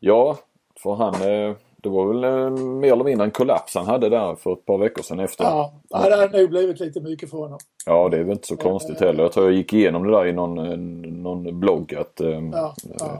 Ja, 0.00 0.38
för 0.82 0.94
han... 0.94 1.14
Eh, 1.14 1.56
det 1.76 1.88
var 1.88 2.06
väl 2.06 2.24
eh, 2.24 2.50
mer 2.64 2.92
eller 2.92 3.04
mindre 3.04 3.24
en 3.24 3.30
kollaps 3.30 3.74
han 3.74 3.86
hade 3.86 4.08
där 4.08 4.34
för 4.34 4.52
ett 4.52 4.64
par 4.64 4.78
veckor 4.78 5.02
sedan 5.02 5.20
efter. 5.20 5.44
Ja, 5.44 5.72
det 5.88 5.96
hade 5.96 6.38
nog 6.38 6.50
blivit 6.50 6.80
lite 6.80 7.00
mycket 7.00 7.30
för 7.30 7.38
honom. 7.38 7.58
Ja, 7.86 8.08
det 8.08 8.16
är 8.16 8.22
väl 8.22 8.32
inte 8.32 8.46
så 8.46 8.56
konstigt 8.56 9.00
heller. 9.00 9.22
Jag 9.22 9.32
tror 9.32 9.46
jag 9.46 9.54
gick 9.54 9.72
igenom 9.72 10.04
det 10.04 10.10
där 10.10 10.26
i 10.26 10.32
någon, 10.32 10.58
eh, 10.58 10.76
någon 11.12 11.60
blogg 11.60 11.94
att 11.94 12.20
ja, 12.52 12.74
ja. 12.98 13.18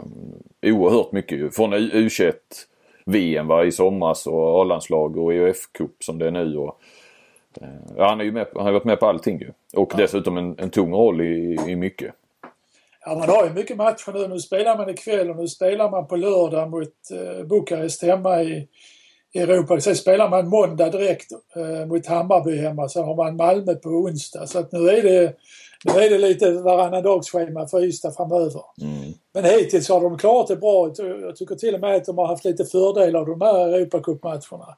oerhört 0.62 1.12
mycket 1.12 1.56
från 1.56 1.74
U21 1.74 2.32
VM 3.06 3.46
var 3.46 3.64
i 3.64 3.72
somras 3.72 4.26
och 4.26 4.60
A-landslag 4.60 5.16
och 5.16 5.32
EUF-cup 5.32 5.90
som 6.00 6.18
det 6.18 6.26
är 6.26 6.30
nu. 6.30 6.56
Och, 6.56 6.80
ja, 7.96 8.08
han, 8.08 8.20
är 8.20 8.24
ju 8.24 8.32
med, 8.32 8.46
han 8.54 8.64
har 8.64 8.72
varit 8.72 8.84
med 8.84 9.00
på 9.00 9.06
allting 9.06 9.38
ju. 9.38 9.50
Och 9.74 9.92
ja. 9.92 9.96
dessutom 9.96 10.36
en, 10.36 10.58
en 10.58 10.70
tung 10.70 10.92
roll 10.92 11.20
i, 11.20 11.56
i 11.66 11.76
mycket. 11.76 12.14
Ja, 13.08 13.14
man 13.14 13.28
har 13.28 13.44
ju 13.44 13.52
mycket 13.52 13.76
matcher 13.76 14.12
nu. 14.12 14.28
Nu 14.28 14.40
spelar 14.40 14.76
man 14.76 14.90
ikväll 14.90 15.30
och 15.30 15.36
nu 15.36 15.48
spelar 15.48 15.90
man 15.90 16.06
på 16.06 16.16
lördag 16.16 16.70
mot 16.70 16.92
eh, 17.12 17.46
Bukarest 17.46 18.02
hemma 18.02 18.42
i, 18.42 18.68
Europa. 19.34 19.80
Sen 19.80 19.96
spelar 19.96 20.28
man 20.28 20.48
måndag 20.48 20.90
direkt 20.90 21.32
eh, 21.56 21.86
mot 21.86 22.06
Hammarby 22.06 22.56
hemma. 22.56 22.88
Sen 22.88 23.04
har 23.04 23.16
man 23.16 23.36
Malmö 23.36 23.74
på 23.74 23.88
onsdag. 23.88 24.46
Så 24.46 24.58
att 24.58 24.72
nu 24.72 24.88
är 24.88 25.02
det, 25.02 25.36
nu 25.84 26.00
är 26.00 26.10
det 26.10 26.18
lite 26.18 26.52
varannan 26.52 27.02
dagsschema 27.02 27.66
för 27.66 27.84
Ystad 27.84 28.12
framöver. 28.12 28.62
Mm. 28.82 29.12
Men 29.34 29.44
hittills 29.44 29.88
har 29.88 30.00
de 30.00 30.18
klarat 30.18 30.48
det 30.48 30.56
bra. 30.56 30.92
Jag 30.98 31.36
tycker 31.36 31.54
till 31.54 31.74
och 31.74 31.80
med 31.80 31.96
att 31.96 32.04
de 32.04 32.18
har 32.18 32.26
haft 32.26 32.44
lite 32.44 32.64
fördel 32.64 33.16
av 33.16 33.26
de 33.26 33.40
här 33.40 33.68
Europacupmatcherna. 33.68 34.76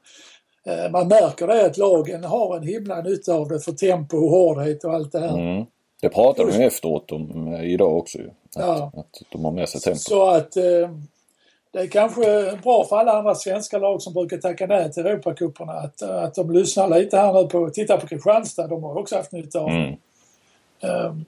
Eh, 0.67 0.91
man 0.91 1.09
märker 1.09 1.47
det 1.47 1.67
att 1.67 1.77
lagen 1.77 2.25
har 2.25 2.57
en 2.57 2.63
himla 2.63 3.01
nytta 3.01 3.35
av 3.35 3.49
det 3.49 3.61
för 3.61 3.73
tempo 3.73 4.17
och 4.17 4.31
hårdhet 4.31 4.85
och 4.85 4.95
allt 4.95 5.13
det 5.13 5.21
här. 5.21 5.39
Mm. 5.39 5.67
Det 6.01 6.09
pratade 6.09 6.53
de 6.53 6.65
efteråt 6.65 7.13
om 7.13 7.55
idag 7.55 7.97
också 7.97 8.19
ju. 8.19 8.29
Att, 8.29 8.33
ja. 8.55 8.93
att 8.97 9.23
de 9.33 9.45
har 9.45 9.53
med 9.53 9.69
sig 9.69 9.81
tempo. 9.81 9.99
Så 9.99 10.29
att 10.29 10.57
eh, 10.57 10.91
det 11.71 11.79
är 11.79 11.87
kanske 11.87 12.59
bra 12.63 12.85
för 12.85 12.97
alla 12.97 13.13
andra 13.13 13.35
svenska 13.35 13.79
lag 13.79 14.03
som 14.03 14.13
brukar 14.13 14.37
tacka 14.37 14.67
nej 14.67 14.93
till 14.93 15.07
Europacuperna 15.07 15.73
att, 15.73 16.03
att 16.03 16.35
de 16.35 16.51
lyssnar 16.51 16.89
lite 16.89 17.17
här 17.17 17.33
nu 17.33 17.49
på, 17.49 17.71
titta 17.71 17.97
på 17.97 18.07
Kristianstad, 18.07 18.67
de 18.67 18.83
har 18.83 18.99
också 18.99 19.17
haft 19.17 19.33
nytta 19.33 19.61
av 19.61 19.69
mm. 19.69 19.95
um, 20.83 21.25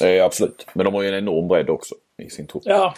det. 0.00 0.20
absolut, 0.20 0.66
men 0.72 0.84
de 0.84 0.94
har 0.94 1.02
ju 1.02 1.08
en 1.08 1.14
enorm 1.14 1.48
bredd 1.48 1.70
också 1.70 1.94
i 2.22 2.30
sin 2.30 2.46
trupp. 2.46 2.62
Ja, 2.66 2.94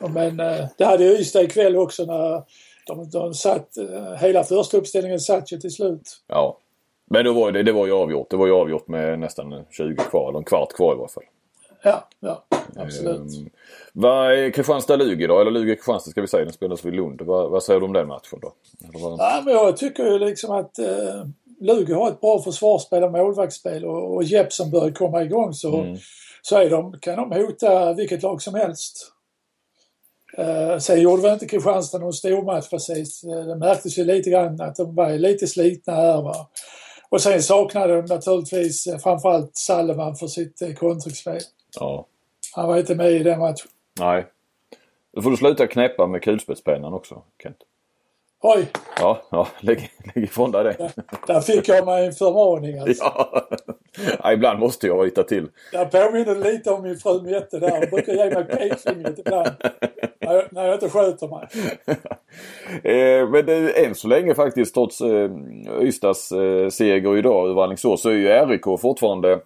men 0.00 0.40
eh, 0.40 0.66
det 0.76 0.84
hade 0.84 1.04
Ystad 1.04 1.42
ikväll 1.42 1.76
också 1.76 2.04
när 2.04 2.42
de, 2.86 3.10
de 3.10 3.34
satt, 3.34 3.76
eh, 3.76 4.14
hela 4.14 4.44
första 4.44 4.76
uppställningen 4.76 5.20
satt 5.20 5.52
ju 5.52 5.58
till 5.58 5.72
slut. 5.72 6.20
Ja. 6.26 6.58
Men 7.10 7.24
då 7.24 7.32
var 7.32 7.52
det, 7.52 7.62
det 7.62 7.72
var 7.72 7.86
ju 7.86 7.92
avgjort. 7.92 8.30
Det 8.30 8.36
var 8.36 8.46
ju 8.46 8.52
avgjort 8.52 8.88
med 8.88 9.18
nästan 9.18 9.64
20 9.70 9.96
kvar, 9.96 10.28
eller 10.28 10.38
en 10.38 10.44
kvart 10.44 10.72
kvar 10.72 10.94
i 10.94 10.96
varje 10.96 11.08
fall. 11.08 11.24
Ja, 11.82 12.08
ja 12.20 12.44
absolut. 12.76 13.20
Um, 13.20 13.50
vad 13.92 14.32
är 14.32 14.50
Kristianstad-Lugi 14.50 15.26
då? 15.26 15.40
Eller 15.40 15.50
Lugi-Kristianstad 15.50 16.10
ska 16.10 16.20
vi 16.20 16.28
säga. 16.28 16.44
Den 16.44 16.52
spelas 16.52 16.84
vid 16.84 16.94
Lund. 16.94 17.20
Vad, 17.22 17.50
vad, 17.50 17.62
säger 17.62 17.80
du 17.80 17.86
om 17.86 17.92
den 17.92 18.08
matchen 18.08 18.38
då? 18.42 18.52
Vad... 18.94 19.20
Ja, 19.20 19.42
men 19.44 19.54
jag 19.54 19.76
tycker 19.76 20.04
ju 20.04 20.18
liksom 20.18 20.50
att 20.50 20.78
eh, 20.78 21.24
Lugi 21.60 21.92
har 21.92 22.08
ett 22.08 22.20
bra 22.20 22.42
försvarsspel 22.42 23.04
och 23.04 23.12
målvaktsspel 23.12 23.84
och, 23.84 24.14
och 24.14 24.24
Jeppsson 24.24 24.70
börjar 24.70 24.90
komma 24.90 25.22
igång 25.22 25.52
så, 25.52 25.76
mm. 25.76 25.96
så 26.42 26.56
är 26.56 26.70
de, 26.70 26.98
kan 27.00 27.16
de 27.16 27.32
hota 27.32 27.92
vilket 27.92 28.22
lag 28.22 28.42
som 28.42 28.54
helst. 28.54 29.12
Uh, 30.38 30.78
sen 30.78 31.00
gjorde 31.00 31.22
väl 31.22 31.32
inte 31.32 31.46
Kristianstad 31.46 31.98
någon 31.98 32.12
stormatch 32.12 32.70
precis. 32.70 33.24
Uh, 33.24 33.46
det 33.46 33.56
märktes 33.56 33.98
ju 33.98 34.04
lite 34.04 34.30
grann 34.30 34.60
att 34.60 34.76
de 34.76 34.94
var 34.94 35.10
lite 35.10 35.46
slitna 35.46 35.94
här. 35.94 36.22
Va? 36.22 36.48
Och 37.08 37.20
sen 37.22 37.42
saknade 37.42 38.02
de 38.02 38.14
naturligtvis 38.14 38.86
uh, 38.86 38.98
framförallt 38.98 39.56
Salleman 39.56 40.16
för 40.16 40.26
sitt 40.26 40.62
uh, 40.62 40.74
kontringsspel. 40.74 41.40
Ja. 41.80 42.06
Han 42.54 42.68
var 42.68 42.78
inte 42.78 42.94
med 42.94 43.12
i 43.12 43.18
den 43.18 43.38
matchen. 43.38 43.68
Nej. 44.00 44.26
Då 45.12 45.22
får 45.22 45.30
du 45.30 45.36
sluta 45.36 45.66
knäppa 45.66 46.06
med 46.06 46.22
kulspetspennan 46.22 46.94
också, 46.94 47.22
Kent. 47.42 47.56
Oj! 48.40 48.66
Ja, 49.00 49.22
ja 49.30 49.48
lägg, 49.60 49.90
lägg 50.14 50.24
ifrån 50.24 50.50
dig 50.50 50.64
det. 50.64 50.76
Där, 50.78 50.92
där 51.26 51.40
fick 51.40 51.68
jag 51.68 51.86
mig 51.86 52.06
en 52.06 52.12
förmaning 52.12 52.78
alltså. 52.78 53.04
Ja. 53.04 53.48
ja, 54.22 54.32
ibland 54.32 54.58
måste 54.58 54.86
jag 54.86 55.04
hitta 55.04 55.22
till. 55.22 55.48
Jag 55.72 55.90
påminner 55.90 56.34
lite 56.34 56.70
om 56.70 56.82
min 56.82 56.96
fru 56.96 57.22
Mette 57.22 57.58
där. 57.58 57.70
Hon 57.70 57.90
brukar 57.90 58.12
ge 58.12 58.30
mig 58.30 58.44
pekfingret 58.44 59.18
ibland. 59.18 59.48
När 60.20 60.34
jag, 60.34 60.44
när 60.50 60.64
jag 60.64 60.74
inte 60.74 60.88
sköter 60.88 61.28
mig. 61.28 61.48
eh, 63.20 63.28
men 63.28 63.46
det, 63.46 63.84
än 63.84 63.94
så 63.94 64.08
länge 64.08 64.34
faktiskt 64.34 64.74
trots 64.74 65.00
eh, 65.00 65.30
Ystads 65.80 66.32
eh, 66.32 66.68
seger 66.68 67.16
idag 67.16 67.50
över 67.50 67.62
Alingsås 67.62 68.02
så 68.02 68.08
är 68.08 68.14
ju 68.14 68.28
RIK 68.28 68.80
fortfarande 68.80 69.40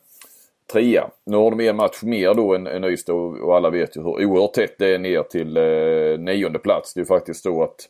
trea. 0.72 1.10
Nu 1.26 1.36
har 1.36 1.50
de 1.50 1.68
en 1.68 1.76
match 1.76 2.02
mer 2.02 2.34
då 2.34 2.54
än, 2.54 2.66
än 2.66 2.84
Ystad 2.84 3.12
och, 3.12 3.38
och 3.38 3.56
alla 3.56 3.70
vet 3.70 3.96
ju 3.96 4.02
hur 4.02 4.24
oerhört 4.26 4.54
tätt 4.54 4.74
det 4.78 4.94
är 4.94 4.98
ner 4.98 5.22
till 5.22 5.56
eh, 5.56 6.18
nionde 6.18 6.58
plats. 6.58 6.94
Det 6.94 6.98
är 6.98 7.02
ju 7.02 7.06
faktiskt 7.06 7.42
så 7.42 7.62
att 7.62 7.88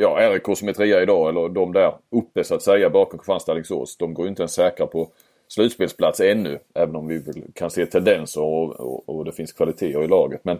ja, 0.00 0.30
RIK 0.32 0.58
som 0.58 0.68
är 0.68 0.72
trea 0.72 1.02
idag, 1.02 1.28
eller 1.28 1.48
de 1.48 1.72
där 1.72 1.94
uppe 2.10 2.44
så 2.44 2.54
att 2.54 2.62
säga 2.62 2.90
bakom 2.90 3.18
Kristianstad 3.18 3.52
Alingsås. 3.52 3.96
De 3.96 4.14
går 4.14 4.24
ju 4.26 4.28
inte 4.30 4.42
ens 4.42 4.52
säkra 4.52 4.86
på 4.86 5.08
slutspelsplats 5.48 6.20
ännu. 6.20 6.58
Även 6.74 6.96
om 6.96 7.08
vi 7.08 7.22
kan 7.54 7.70
se 7.70 7.86
tendenser 7.86 8.42
och, 8.42 8.80
och, 8.80 9.08
och 9.08 9.24
det 9.24 9.32
finns 9.32 9.52
kvaliteter 9.52 10.02
i 10.02 10.08
laget. 10.08 10.40
Men 10.44 10.58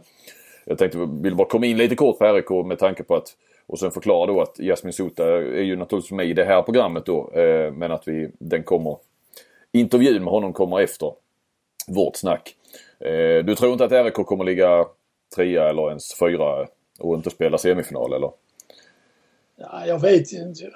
jag 0.65 0.79
tänkte, 0.79 0.99
vill 1.23 1.35
bara 1.35 1.49
komma 1.49 1.67
in 1.67 1.77
lite 1.77 1.97
kort 1.97 2.19
på 2.19 2.33
RIK 2.33 2.67
med 2.67 2.79
tanke 2.79 3.03
på 3.03 3.15
att 3.17 3.37
och 3.67 3.79
sen 3.79 3.91
förklara 3.91 4.27
då 4.27 4.41
att 4.41 4.59
Jasmin 4.59 4.93
Sota 4.93 5.25
är 5.37 5.63
ju 5.63 5.77
naturligtvis 5.77 6.13
med 6.13 6.27
i 6.27 6.33
det 6.33 6.45
här 6.45 6.63
programmet 6.63 7.07
då. 7.07 7.31
Eh, 7.33 7.73
men 7.73 7.93
att 7.93 8.09
vi, 8.09 8.31
den 8.39 8.63
kommer, 8.63 8.97
intervjun 9.73 10.25
med 10.25 10.33
honom 10.33 10.53
kommer 10.53 10.81
efter 10.81 11.13
vårt 11.89 12.17
snack. 12.17 12.57
Eh, 13.01 13.45
du 13.45 13.55
tror 13.55 13.73
inte 13.73 13.85
att 13.85 14.07
RIK 14.07 14.15
kommer 14.15 14.45
ligga 14.45 14.87
trea 15.37 15.69
eller 15.69 15.89
ens 15.89 16.19
fyra 16.19 16.67
och 17.01 17.15
inte 17.15 17.31
spela 17.31 17.59
semifinal 17.59 18.13
eller? 18.13 18.31
Ja, 19.57 19.87
jag 19.87 19.99
vet 19.99 20.33
inte. 20.33 20.71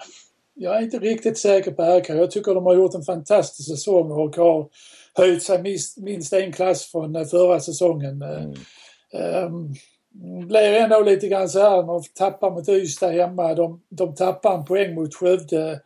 Jag 0.54 0.76
är 0.76 0.82
inte 0.82 0.98
riktigt 0.98 1.38
säker 1.38 1.70
på 1.70 1.82
RK. 1.82 2.08
Jag 2.08 2.30
tycker 2.30 2.54
de 2.54 2.66
har 2.66 2.74
gjort 2.74 2.94
en 2.94 3.02
fantastisk 3.02 3.68
säsong 3.68 4.10
och 4.10 4.36
har 4.36 4.68
höjt 5.14 5.42
sig 5.42 5.62
minst, 5.96 6.32
en 6.32 6.52
klass 6.52 6.86
från 6.86 7.16
eh, 7.16 7.24
förra 7.24 7.60
säsongen. 7.60 8.22
Mm. 8.22 8.54
Um, 9.46 9.74
blir 10.46 10.74
ändå 10.74 11.00
lite 11.00 11.28
grann 11.28 11.48
så 11.48 11.60
här 11.60 11.82
de 11.82 12.02
tappar 12.14 12.50
mot 12.50 12.68
Ystad 12.68 13.10
hemma. 13.10 13.54
De, 13.54 13.82
de 13.88 14.14
tappar 14.14 14.54
en 14.58 14.64
poäng 14.64 14.94
mot 14.94 15.14
Skövde 15.14 15.80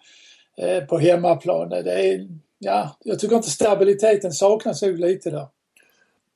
eh, 0.56 0.84
på 0.84 0.98
hemmaplan. 0.98 1.68
Det 1.68 2.10
är, 2.10 2.28
ja, 2.58 2.96
jag 3.04 3.18
tycker 3.18 3.36
inte 3.36 3.50
stabiliteten 3.50 4.32
saknas 4.32 4.82
nog 4.82 4.98
lite 4.98 5.30
där. 5.30 5.46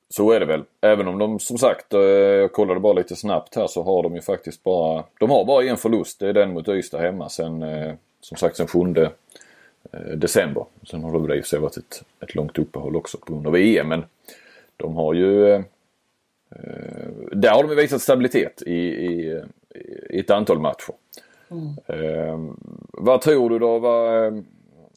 Så 0.09 0.31
är 0.31 0.39
det 0.39 0.45
väl. 0.45 0.63
Även 0.81 1.07
om 1.07 1.17
de 1.19 1.39
som 1.39 1.57
sagt, 1.57 1.93
eh, 1.93 2.01
jag 2.01 2.51
kollade 2.51 2.79
bara 2.79 2.93
lite 2.93 3.15
snabbt 3.15 3.55
här 3.55 3.67
så 3.67 3.83
har 3.83 4.03
de 4.03 4.15
ju 4.15 4.21
faktiskt 4.21 4.63
bara, 4.63 5.03
de 5.19 5.29
har 5.29 5.45
bara 5.45 5.63
en 5.63 5.77
förlust. 5.77 6.19
Det 6.19 6.27
är 6.27 6.33
den 6.33 6.53
mot 6.53 6.67
Ystad 6.67 7.01
hemma 7.01 7.29
sen, 7.29 7.63
eh, 7.63 7.93
som 8.21 8.37
sagt 8.37 8.57
sen 8.57 8.67
7 8.67 8.79
eh, 8.97 9.09
december. 10.15 10.65
Sen 10.89 11.03
har 11.03 11.27
det 11.27 11.35
i 11.35 11.39
och 11.39 11.43
för 11.43 11.49
sig 11.49 11.59
varit 11.59 11.77
ett, 11.77 12.03
ett 12.19 12.35
långt 12.35 12.59
uppehåll 12.59 12.95
också 12.95 13.17
på 13.17 13.33
grund 13.33 13.47
av 13.47 13.55
EM 13.55 13.87
men 13.87 14.05
de 14.77 14.95
har 14.95 15.13
ju 15.13 15.63
där 17.31 17.51
har 17.51 17.63
de 17.63 17.75
visat 17.75 18.01
stabilitet 18.01 18.61
i, 18.61 18.75
i, 18.75 19.41
i 20.09 20.19
ett 20.19 20.29
antal 20.29 20.59
matcher. 20.59 20.93
Mm. 21.51 22.55
vad 22.91 23.21
tror 23.21 23.49
du 23.49 23.59
då? 23.59 23.79
Vad, 23.79 24.43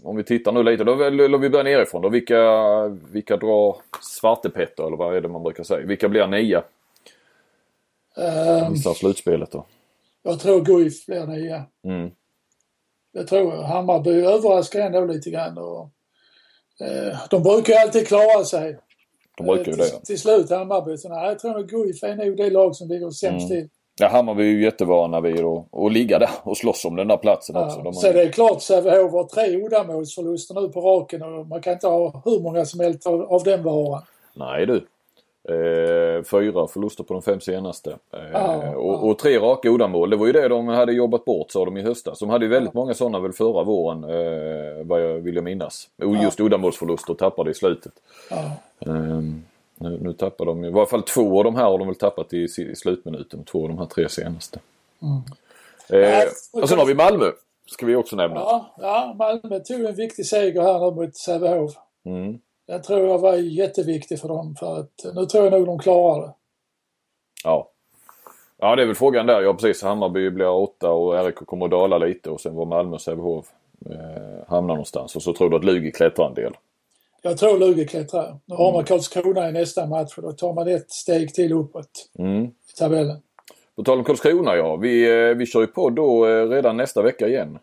om 0.02 0.16
vi 0.16 0.25
tittar 0.25 0.52
nu 0.52 0.62
lite, 0.62 0.85
då 0.85 1.02
eller 1.02 1.38
vi 1.38 1.50
börjar 1.50 1.64
nerifrån 1.64 2.02
då. 2.02 2.09
Vilka, 2.09 2.42
vilka 2.88 3.37
drar 3.37 3.76
svartepetter 4.00 4.87
eller 4.87 4.97
vad 4.97 5.16
är 5.16 5.21
det 5.21 5.28
man 5.28 5.42
brukar 5.42 5.64
säga? 5.64 5.87
Vilka 5.87 6.09
blir 6.09 6.26
nia? 6.26 6.62
Um, 8.16 8.73
Missar 8.73 8.95
slutspelet 8.95 9.50
då? 9.50 9.66
Jag 10.23 10.40
tror 10.40 10.61
Guif 10.64 11.07
blir 11.07 11.26
nia. 11.26 11.64
Mm. 11.85 12.11
Jag 13.12 13.26
tror 13.26 13.62
Hammarby 13.62 14.11
överraskar 14.11 14.80
ändå 14.80 15.04
lite 15.04 15.30
grann. 15.30 15.59
Och, 15.59 15.90
eh, 16.80 17.19
de 17.30 17.42
brukar 17.42 17.73
ju 17.73 17.78
alltid 17.78 18.09
klara 18.09 18.45
sig. 18.45 18.78
De 19.37 19.47
brukar 19.47 19.64
ju 19.64 19.73
eh, 19.73 19.78
det. 19.78 19.88
Till, 19.88 20.00
till 20.00 20.21
slut 20.21 20.50
Hammarby. 20.50 20.97
Så 20.97 21.09
nej, 21.09 21.28
jag 21.28 21.38
tror 21.38 21.52
nog 21.52 21.69
Guif 21.69 22.02
är 22.02 22.16
nog 22.16 22.37
det 22.37 22.50
lag 22.50 22.76
som 22.76 22.88
ligger 22.88 23.11
sämst 23.11 23.50
mm. 23.50 23.61
till. 23.61 23.69
Ja, 24.00 24.09
Hammarby 24.09 24.42
är 24.42 24.47
ju 24.47 24.62
jättevana 24.62 25.20
vid 25.20 25.44
att, 25.44 25.75
att 25.75 25.92
ligga 25.92 26.18
där 26.18 26.30
och 26.42 26.56
slåss 26.56 26.85
om 26.85 26.97
den 26.97 27.09
där 27.09 27.16
platsen 27.16 27.56
ja, 27.56 27.66
också. 27.66 27.82
De 27.82 27.94
så 27.94 28.06
har... 28.06 28.14
det 28.14 28.23
är 28.23 28.32
klart 28.32 28.62
Sävehof 28.62 29.12
har 29.12 29.25
tre 29.25 29.64
uddamålsförluster 29.66 30.54
nu 30.54 30.68
på 30.68 30.80
raken 30.80 31.23
och 31.23 31.47
man 31.47 31.61
kan 31.61 31.73
inte 31.73 31.87
ha 31.87 32.23
hur 32.25 32.40
många 32.40 32.64
som 32.64 32.80
helst 32.80 33.06
av, 33.06 33.23
av 33.23 33.42
den 33.44 33.62
varan. 33.62 34.02
Nej 34.35 34.66
du. 34.66 34.87
Eh, 35.49 36.23
fyra 36.23 36.66
förluster 36.66 37.04
på 37.04 37.14
de 37.14 37.23
fem 37.23 37.40
senaste. 37.40 37.90
Eh, 37.90 38.30
ja, 38.32 38.76
och, 38.76 39.09
och, 39.09 39.18
tre 39.18 39.38
raka 39.38 39.68
uddamål. 39.68 40.11
Det 40.11 40.16
var 40.16 40.26
ju 40.26 40.32
det 40.32 40.49
de 40.49 40.68
hade 40.68 40.92
jobbat 40.92 41.25
bort 41.25 41.50
sa 41.50 41.64
de 41.64 41.76
i 41.76 41.82
höstas. 41.82 42.18
De 42.18 42.30
hade 42.30 42.44
ju 42.44 42.50
väldigt 42.50 42.75
många 42.75 42.94
sådana 42.94 43.20
väl 43.20 43.32
förra 43.32 43.64
våren 43.64 44.04
eh, 44.04 44.85
vad 44.87 45.02
jag 45.02 45.14
vill 45.18 45.35
jag 45.35 45.44
minnas. 45.44 45.88
Just 46.23 46.40
uddamålsförluster 46.40 47.14
tappade 47.14 47.50
i 47.50 47.54
slutet. 47.54 47.92
Eh, 48.80 49.20
nu, 49.80 49.99
nu 50.02 50.12
tappar 50.12 50.44
de 50.44 50.64
i 50.64 50.70
varje 50.70 50.87
fall 50.87 51.02
två 51.02 51.38
av 51.38 51.44
de 51.44 51.56
här 51.56 51.64
har 51.64 51.78
de 51.78 51.87
väl 51.87 51.96
tappat 51.96 52.32
i, 52.32 52.37
i 52.58 52.75
slutminuten. 52.76 53.44
Två 53.44 53.62
av 53.62 53.68
de 53.68 53.78
här 53.78 53.87
tre 53.87 54.08
senaste. 54.08 54.58
Mm. 55.02 55.22
Eh, 56.04 56.28
och 56.52 56.68
sen 56.68 56.78
har 56.78 56.87
vi 56.87 56.94
Malmö. 56.94 57.30
Ska 57.66 57.87
vi 57.87 57.96
också 57.96 58.16
nämna. 58.16 58.40
Ja, 58.40 58.75
ja 58.78 59.14
Malmö 59.18 59.60
tog 59.60 59.84
en 59.84 59.94
viktig 59.94 60.26
seger 60.26 60.62
här 60.62 60.90
mot 60.90 61.16
Sävehof. 61.16 61.72
Mm. 62.04 62.38
Den 62.66 62.82
tror 62.82 63.00
jag 63.00 63.18
var 63.18 63.34
jätteviktig 63.37 64.20
för 64.20 64.28
dem 64.28 64.54
för 64.58 64.80
att 64.80 65.14
nu 65.14 65.26
tror 65.26 65.44
jag 65.44 65.52
nog 65.52 65.66
de 65.66 65.78
klarar 65.78 66.22
det. 66.22 66.32
Ja. 67.44 67.70
Ja 68.58 68.76
det 68.76 68.82
är 68.82 68.87
väl 68.87 68.94
frågan 68.94 69.26
där. 69.26 69.42
Ja 69.42 69.54
precis. 69.54 69.82
Hammarby 69.82 70.30
blir 70.30 70.49
åtta 70.49 70.90
och 70.90 71.25
RIK 71.25 71.34
kommer 71.34 71.64
att 71.64 71.70
dala 71.70 71.99
lite 71.99 72.30
och 72.30 72.40
sen 72.40 72.54
var 72.54 72.66
Malmö 72.66 72.94
och 72.94 73.00
Sävehof 73.00 73.46
eh, 73.87 74.49
hamnar 74.49 74.75
någonstans. 74.75 75.16
Och 75.16 75.22
så 75.22 75.32
tror 75.32 75.50
du 75.50 75.56
att 75.56 75.64
Lugi 75.64 75.92
klättrar 75.92 76.26
en 76.26 76.34
del. 76.34 76.52
Jag 77.22 77.38
tror 77.38 77.58
Lugi 77.58 77.86
klättrar. 77.86 78.38
Nu 78.44 78.54
har 78.54 78.72
man 78.72 78.84
Karlskrona 78.84 79.48
i 79.48 79.52
nästa 79.52 79.86
match 79.86 80.16
och 80.16 80.22
då 80.22 80.32
tar 80.32 80.52
man 80.52 80.68
ett 80.68 80.90
steg 80.90 81.34
till 81.34 81.52
uppåt 81.52 82.10
mm. 82.18 82.44
i 82.44 82.52
tabellen. 82.78 83.22
På 83.76 83.84
tal 83.84 83.98
om 83.98 84.04
Karlskrona 84.04 84.56
ja, 84.56 84.76
vi, 84.76 85.10
eh, 85.28 85.36
vi 85.36 85.46
kör 85.46 85.60
ju 85.60 85.66
på 85.66 85.90
då 85.90 86.26
eh, 86.26 86.48
redan 86.48 86.76
nästa 86.76 87.02
vecka 87.02 87.28
igen. 87.28 87.58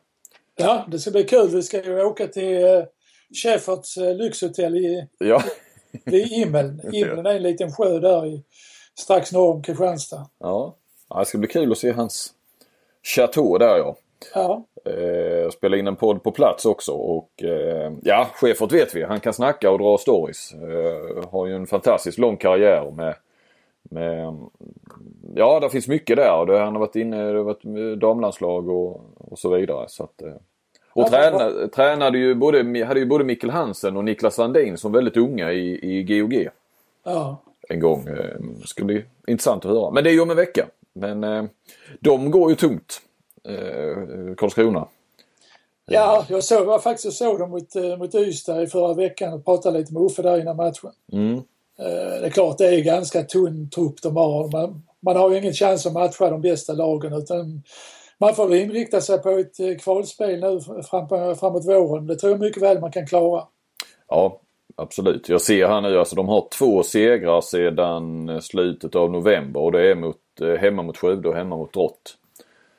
Ja, 0.55 0.85
det 0.91 0.99
ska 0.99 1.11
bli 1.11 1.23
kul. 1.23 1.49
Vi 1.49 1.63
ska 1.63 1.83
ju 1.83 2.03
åka 2.03 2.27
till 2.27 2.85
Schäferts 3.43 3.97
uh, 3.97 4.15
lyxhotell 4.15 4.77
i, 4.77 5.07
ja. 5.17 5.43
vid 6.05 6.31
Immeln. 6.31 6.81
Immeln 6.93 7.25
är 7.25 7.35
en 7.35 7.43
liten 7.43 7.71
sjö 7.71 7.99
där 7.99 8.25
i, 8.25 8.43
strax 8.99 9.31
norr 9.31 9.53
om 9.53 9.63
Kristianstad. 9.63 10.29
Ja. 10.39 10.75
ja, 11.09 11.19
det 11.19 11.25
ska 11.25 11.37
bli 11.37 11.47
kul 11.47 11.71
att 11.71 11.77
se 11.77 11.91
hans 11.91 12.33
chateau 13.03 13.57
där 13.57 13.77
ja. 13.77 13.95
Ja. 14.33 14.63
Eh, 14.85 15.49
spela 15.49 15.77
in 15.77 15.87
en 15.87 15.95
podd 15.95 16.23
på 16.23 16.31
plats 16.31 16.65
också 16.65 16.91
och 16.91 17.43
eh, 17.43 17.91
ja, 18.03 18.27
Schäfert 18.33 18.71
vet 18.71 18.95
vi. 18.95 19.03
Han 19.03 19.19
kan 19.19 19.33
snacka 19.33 19.71
och 19.71 19.79
dra 19.79 19.97
stories. 19.97 20.53
Eh, 20.53 21.29
har 21.29 21.47
ju 21.47 21.55
en 21.55 21.67
fantastiskt 21.67 22.17
lång 22.17 22.37
karriär 22.37 22.91
med, 22.91 23.15
med 23.83 24.35
Ja, 25.35 25.59
det 25.59 25.69
finns 25.69 25.87
mycket 25.87 26.17
där. 26.17 26.59
Han 26.59 26.73
har 26.73 26.79
varit 26.79 26.95
inne, 26.95 27.31
det 27.31 27.37
har 27.37 27.43
varit 27.43 27.99
damlandslag 27.99 28.69
och, 28.69 29.01
och 29.17 29.39
så 29.39 29.55
vidare. 29.55 29.85
Så 29.89 30.03
att, 30.03 30.21
eh, 30.21 30.33
och 30.93 31.03
ja, 31.03 31.09
träna, 31.09 31.67
tränade 31.67 32.17
ju 32.17 32.35
både, 32.35 32.85
hade 32.85 32.99
ju 32.99 33.05
både 33.05 33.23
Mikkel 33.23 33.49
Hansen 33.49 33.97
och 33.97 34.03
Niklas 34.03 34.37
Landin 34.37 34.77
som 34.77 34.91
väldigt 34.91 35.17
unga 35.17 35.51
i, 35.51 35.97
i 35.97 36.03
GOG. 36.03 36.47
Ja. 37.03 37.37
En 37.69 37.79
gång. 37.79 38.05
Det 38.05 38.11
eh, 38.11 38.65
ska 38.65 38.83
bli 38.83 39.05
intressant 39.27 39.65
att 39.65 39.71
höra. 39.71 39.91
Men 39.91 40.03
det 40.03 40.09
är 40.09 40.13
ju 40.13 40.21
om 40.21 40.29
en 40.29 40.37
vecka. 40.37 40.67
Men 40.93 41.23
eh, 41.23 41.43
de 41.99 42.31
går 42.31 42.49
ju 42.49 42.55
tungt 42.55 43.01
eh, 43.47 44.35
Karlskrona. 44.35 44.87
Ja, 45.89 46.25
jag 46.29 46.43
såg, 46.43 46.65
var 46.65 46.79
faktiskt 46.79 47.17
såg 47.17 47.39
dem 47.39 47.49
mot, 47.49 47.75
eh, 47.75 47.97
mot 47.97 48.15
Ystad 48.15 48.63
i 48.63 48.67
förra 48.67 48.93
veckan 48.93 49.33
och 49.33 49.45
pratade 49.45 49.79
lite 49.79 49.93
med 49.93 50.03
Uffe 50.03 50.21
där 50.21 50.41
innan 50.41 50.55
matchen. 50.55 50.91
Mm. 51.11 51.33
Eh, 51.79 52.19
det 52.21 52.25
är 52.25 52.29
klart 52.29 52.57
det 52.57 52.75
är 52.75 52.81
ganska 52.81 53.23
tunn 53.23 53.69
trupp 53.69 54.01
de 54.01 54.15
har. 54.15 54.51
Man, 54.51 54.83
man 54.99 55.15
har 55.15 55.31
ju 55.31 55.37
ingen 55.37 55.53
chans 55.53 55.85
att 55.85 55.93
matcha 55.93 56.29
de 56.29 56.41
bästa 56.41 56.73
lagen 56.73 57.13
utan 57.13 57.63
man 58.17 58.35
får 58.35 58.47
väl 58.47 58.59
inrikta 58.59 59.01
sig 59.01 59.19
på 59.19 59.29
ett 59.29 59.59
eh, 59.59 59.75
kvalspel 59.75 60.39
nu 60.39 60.59
fram, 60.83 61.35
framåt 61.35 61.65
våren. 61.65 62.07
Det 62.07 62.15
tror 62.15 62.31
jag 62.31 62.39
mycket 62.39 62.63
väl 62.63 62.79
man 62.79 62.91
kan 62.91 63.07
klara. 63.07 63.43
Ja, 64.07 64.39
absolut. 64.75 65.29
Jag 65.29 65.41
ser 65.41 65.67
här 65.67 65.81
nu 65.81 65.99
alltså 65.99 66.15
de 66.15 66.27
har 66.27 66.47
två 66.57 66.83
segrar 66.83 67.41
sedan 67.41 68.41
slutet 68.41 68.95
av 68.95 69.11
november 69.11 69.59
och 69.61 69.71
det 69.71 69.91
är 69.91 69.95
mot, 69.95 70.17
hemma 70.59 70.83
mot 70.83 70.97
Skövde 70.97 71.29
och 71.29 71.35
hemma 71.35 71.57
mot 71.57 71.73
Drott. 71.73 72.17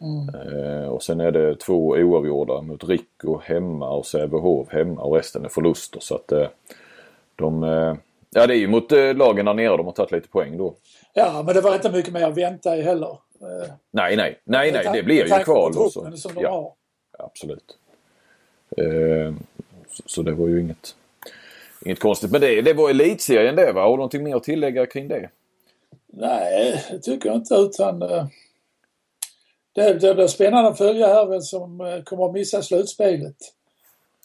Mm. 0.01 0.29
Eh, 0.35 0.89
och 0.89 1.03
sen 1.03 1.21
är 1.21 1.31
det 1.31 1.57
två 1.57 1.89
oavgjorda 1.89 2.61
mot 2.61 2.85
Rico 2.85 3.39
hemma 3.45 3.91
och 3.91 4.07
Sävehof 4.07 4.69
hemma 4.69 5.03
och 5.03 5.17
resten 5.17 5.45
är 5.45 5.49
förluster. 5.49 6.01
Så 6.01 6.15
att 6.15 6.33
eh, 6.33 6.49
de... 7.37 7.63
Eh, 7.63 7.95
ja 8.31 8.47
det 8.47 8.55
är 8.55 8.59
ju 8.59 8.69
mot 8.69 8.91
lagen 9.15 9.47
där 9.47 9.55
nere 9.55 9.77
de 9.77 9.87
har 9.87 9.93
tagit 9.93 10.13
lite 10.13 10.29
poäng 10.29 10.59
då. 10.59 10.75
Ja 11.15 11.43
men 11.47 11.55
det 11.55 11.61
var 11.61 11.75
inte 11.75 11.93
mycket 11.93 12.13
mer 12.13 12.27
att 12.27 12.37
vänta 12.37 12.77
i 12.77 12.83
heller. 12.83 13.19
Nej 13.91 14.17
nej, 14.17 14.41
nej 14.45 14.73
nej 14.73 14.91
det 14.93 15.03
blir 15.03 15.39
ju 15.39 15.45
kval. 15.45 15.75
Som 15.91 16.35
de 16.35 16.43
ja, 16.43 16.51
har. 16.51 16.73
Absolut. 17.27 17.79
Så, 19.91 20.03
så, 20.07 20.23
det 20.23 20.33
var 20.33 20.49
ju 20.49 20.61
inget, 20.61 20.95
inget 21.85 21.99
konstigt 21.99 22.31
med 22.31 22.41
det. 22.41 22.63
Det 22.63 22.73
var 22.73 22.91
elitserien 22.91 23.57
det 23.57 23.73
va? 23.73 23.83
Har 23.83 23.91
du 23.91 23.97
någonting 23.97 24.23
mer 24.23 24.37
att 24.37 24.45
tillägga 24.45 24.87
kring 24.87 25.09
det? 25.09 25.31
Nej, 26.07 26.85
det 26.91 26.99
tycker 26.99 27.29
jag 27.29 27.37
inte 27.37 27.55
utan 27.55 28.03
det, 29.79 29.95
det 29.95 30.15
blir 30.15 30.27
spännande 30.27 30.71
att 30.71 30.79
följa 30.79 31.07
här 31.07 31.27
vem 31.27 31.41
som 31.41 31.81
eh, 31.81 32.03
kommer 32.03 32.27
att 32.27 32.33
missa 32.33 32.63
slutspelet. 32.63 33.37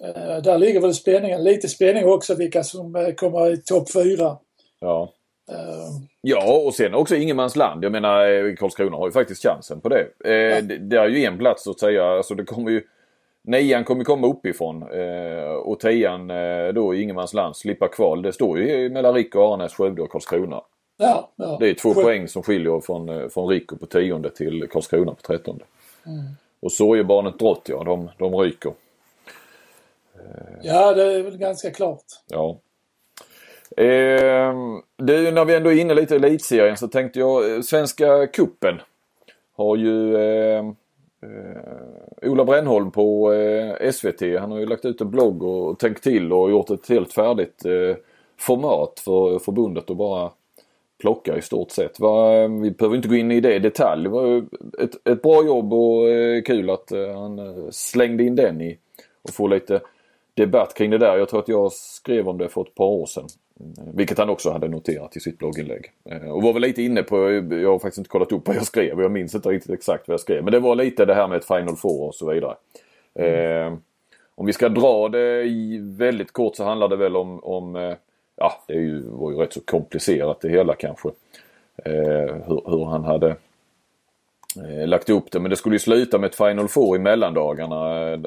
Eh, 0.03 0.41
där 0.43 0.57
ligger 0.57 0.81
väl 0.81 0.93
spänningen, 0.93 1.43
lite 1.43 1.67
spänning 1.67 2.05
också 2.05 2.35
vilka 2.35 2.63
som 2.63 2.95
eh, 2.95 3.13
kommer 3.13 3.53
i 3.53 3.57
topp 3.57 3.91
fyra. 3.91 4.37
Ja. 4.79 5.09
Ja 6.21 6.61
och 6.65 6.73
sen 6.73 6.93
också 6.93 7.15
ingenmansland. 7.15 7.83
Jag 7.83 7.91
menar 7.91 8.55
Karlskrona 8.55 8.97
har 8.97 9.07
ju 9.07 9.11
faktiskt 9.11 9.43
chansen 9.43 9.81
på 9.81 9.89
det. 9.89 10.07
Ja. 10.19 10.61
Det, 10.61 10.77
det 10.77 10.97
är 10.97 11.07
ju 11.07 11.25
en 11.25 11.37
plats 11.37 11.67
att 11.67 11.79
säga. 11.79 12.05
Alltså 12.05 12.35
det 12.35 12.43
kommer 12.43 12.71
ju 12.71 12.81
Nian 13.43 13.83
kommer 13.83 14.03
komma 14.03 14.27
uppifrån 14.27 14.83
och 15.63 15.79
tian 15.79 16.27
då 16.73 16.95
i 16.95 17.01
ingenmansland 17.01 17.55
slippa 17.55 17.87
kval. 17.87 18.21
Det 18.21 18.33
står 18.33 18.59
ju 18.59 18.89
mellan 18.89 19.13
Rick 19.13 19.35
och 19.35 19.53
Arnäs, 19.53 19.73
Skövde 19.73 20.01
och 20.01 20.09
Karlskrona. 20.09 20.61
Ja, 21.03 21.29
ja. 21.35 21.57
Det 21.59 21.69
är 21.69 21.73
två 21.73 21.93
Sjö... 21.93 22.03
poäng 22.03 22.27
som 22.27 22.43
skiljer 22.43 22.79
från, 22.79 23.09
eh, 23.09 23.27
från 23.29 23.47
Rico 23.49 23.77
på 23.77 23.85
tionde 23.85 24.29
till 24.29 24.67
Karlskrona 24.71 25.13
på 25.13 25.21
trettonde. 25.21 25.65
Mm. 26.05 26.23
Och 26.59 26.71
så 26.71 26.95
är 26.95 27.03
barnet 27.03 27.39
Drott 27.39 27.65
ja, 27.65 27.83
de, 27.83 28.09
de 28.17 28.35
ryker. 28.35 28.73
Ja, 30.61 30.93
det 30.93 31.03
är 31.03 31.23
väl 31.23 31.37
ganska 31.37 31.71
klart. 31.71 32.03
Ja. 32.27 32.57
Eh, 33.77 34.53
det, 34.97 35.31
när 35.31 35.45
vi 35.45 35.55
ändå 35.55 35.71
är 35.71 35.79
inne 35.79 35.93
lite 35.93 36.13
i 36.13 36.17
elitserien 36.17 36.77
så 36.77 36.87
tänkte 36.87 37.19
jag, 37.19 37.55
eh, 37.55 37.61
Svenska 37.61 38.27
kuppen 38.27 38.81
har 39.55 39.75
ju 39.75 40.15
eh, 40.15 40.65
eh, 41.23 42.31
Ola 42.31 42.45
Brännholm 42.45 42.91
på 42.91 43.33
eh, 43.33 43.91
SVT, 43.91 44.21
han 44.39 44.51
har 44.51 44.59
ju 44.59 44.65
lagt 44.65 44.85
ut 44.85 45.01
en 45.01 45.11
blogg 45.11 45.43
och 45.43 45.79
tänkt 45.79 46.03
till 46.03 46.33
och 46.33 46.51
gjort 46.51 46.69
ett 46.69 46.89
helt 46.89 47.13
färdigt 47.13 47.65
eh, 47.65 47.95
format 48.39 48.99
för 48.99 49.39
förbundet 49.39 49.89
att 49.89 49.97
bara 49.97 50.31
plocka 51.03 51.37
i 51.37 51.41
stort 51.41 51.71
sett. 51.71 51.99
vi 52.61 52.71
behöver 52.71 52.95
inte 52.95 53.07
gå 53.07 53.15
in 53.15 53.31
i 53.31 53.39
det 53.39 53.55
i 53.55 53.59
detalj. 53.59 54.03
Det 54.03 54.09
var 54.09 54.45
ett, 54.79 55.07
ett 55.07 55.21
bra 55.21 55.45
jobb 55.45 55.73
och 55.73 56.09
eh, 56.09 56.41
kul 56.41 56.69
att 56.69 56.91
eh, 56.91 57.21
han 57.21 57.39
eh, 57.39 57.69
slängde 57.71 58.23
in 58.23 58.35
den 58.35 58.61
i 58.61 58.77
och 59.21 59.33
få 59.33 59.47
lite 59.47 59.81
debatt 60.33 60.73
kring 60.73 60.91
det 60.91 60.97
där. 60.97 61.17
Jag 61.17 61.29
tror 61.29 61.39
att 61.39 61.47
jag 61.47 61.73
skrev 61.73 62.29
om 62.29 62.37
det 62.37 62.49
för 62.49 62.61
ett 62.61 62.75
par 62.75 62.85
år 62.85 63.05
sedan. 63.05 63.27
Vilket 63.93 64.17
han 64.17 64.29
också 64.29 64.51
hade 64.51 64.67
noterat 64.67 65.17
i 65.17 65.19
sitt 65.19 65.37
blogginlägg. 65.37 65.91
Och 66.33 66.43
var 66.43 66.53
väl 66.53 66.61
lite 66.61 66.81
inne 66.81 67.03
på, 67.03 67.31
jag 67.31 67.71
har 67.71 67.79
faktiskt 67.79 67.97
inte 67.97 68.09
kollat 68.09 68.31
upp 68.31 68.47
vad 68.47 68.55
jag 68.55 68.65
skrev 68.65 69.01
jag 69.01 69.11
minns 69.11 69.35
inte 69.35 69.49
riktigt 69.49 69.71
exakt 69.71 70.07
vad 70.07 70.13
jag 70.13 70.19
skrev. 70.19 70.43
Men 70.43 70.51
det 70.51 70.59
var 70.59 70.75
lite 70.75 71.05
det 71.05 71.13
här 71.13 71.27
med 71.27 71.37
ett 71.37 71.45
Final 71.45 71.75
Four 71.75 72.07
och 72.07 72.15
så 72.15 72.31
vidare. 72.31 72.55
Mm. 73.15 73.73
Eh, 73.73 73.79
om 74.35 74.45
vi 74.45 74.53
ska 74.53 74.69
dra 74.69 75.09
det 75.09 75.45
väldigt 75.97 76.31
kort 76.31 76.55
så 76.55 76.63
handlar 76.63 76.87
det 76.87 76.95
väl 76.95 77.15
om, 77.15 77.43
om 77.43 77.95
ja, 78.35 78.63
det 78.67 78.73
är 78.73 78.79
ju, 78.79 79.01
var 79.01 79.31
ju 79.31 79.37
rätt 79.37 79.53
så 79.53 79.61
komplicerat 79.61 80.41
det 80.41 80.49
hela 80.49 80.75
kanske. 80.75 81.09
Eh, 81.77 82.35
hur, 82.47 82.69
hur, 82.69 82.85
han 82.85 83.03
hade 83.03 83.35
eh, 84.69 84.87
lagt 84.87 85.09
upp 85.09 85.31
det. 85.31 85.39
Men 85.39 85.49
det 85.49 85.55
skulle 85.55 85.75
ju 85.75 85.79
sluta 85.79 86.17
med 86.17 86.29
ett 86.29 86.35
Final 86.35 86.67
Four 86.67 86.95
i 86.95 86.99
mellandagarna. 86.99 88.11
Eh, 88.11 88.19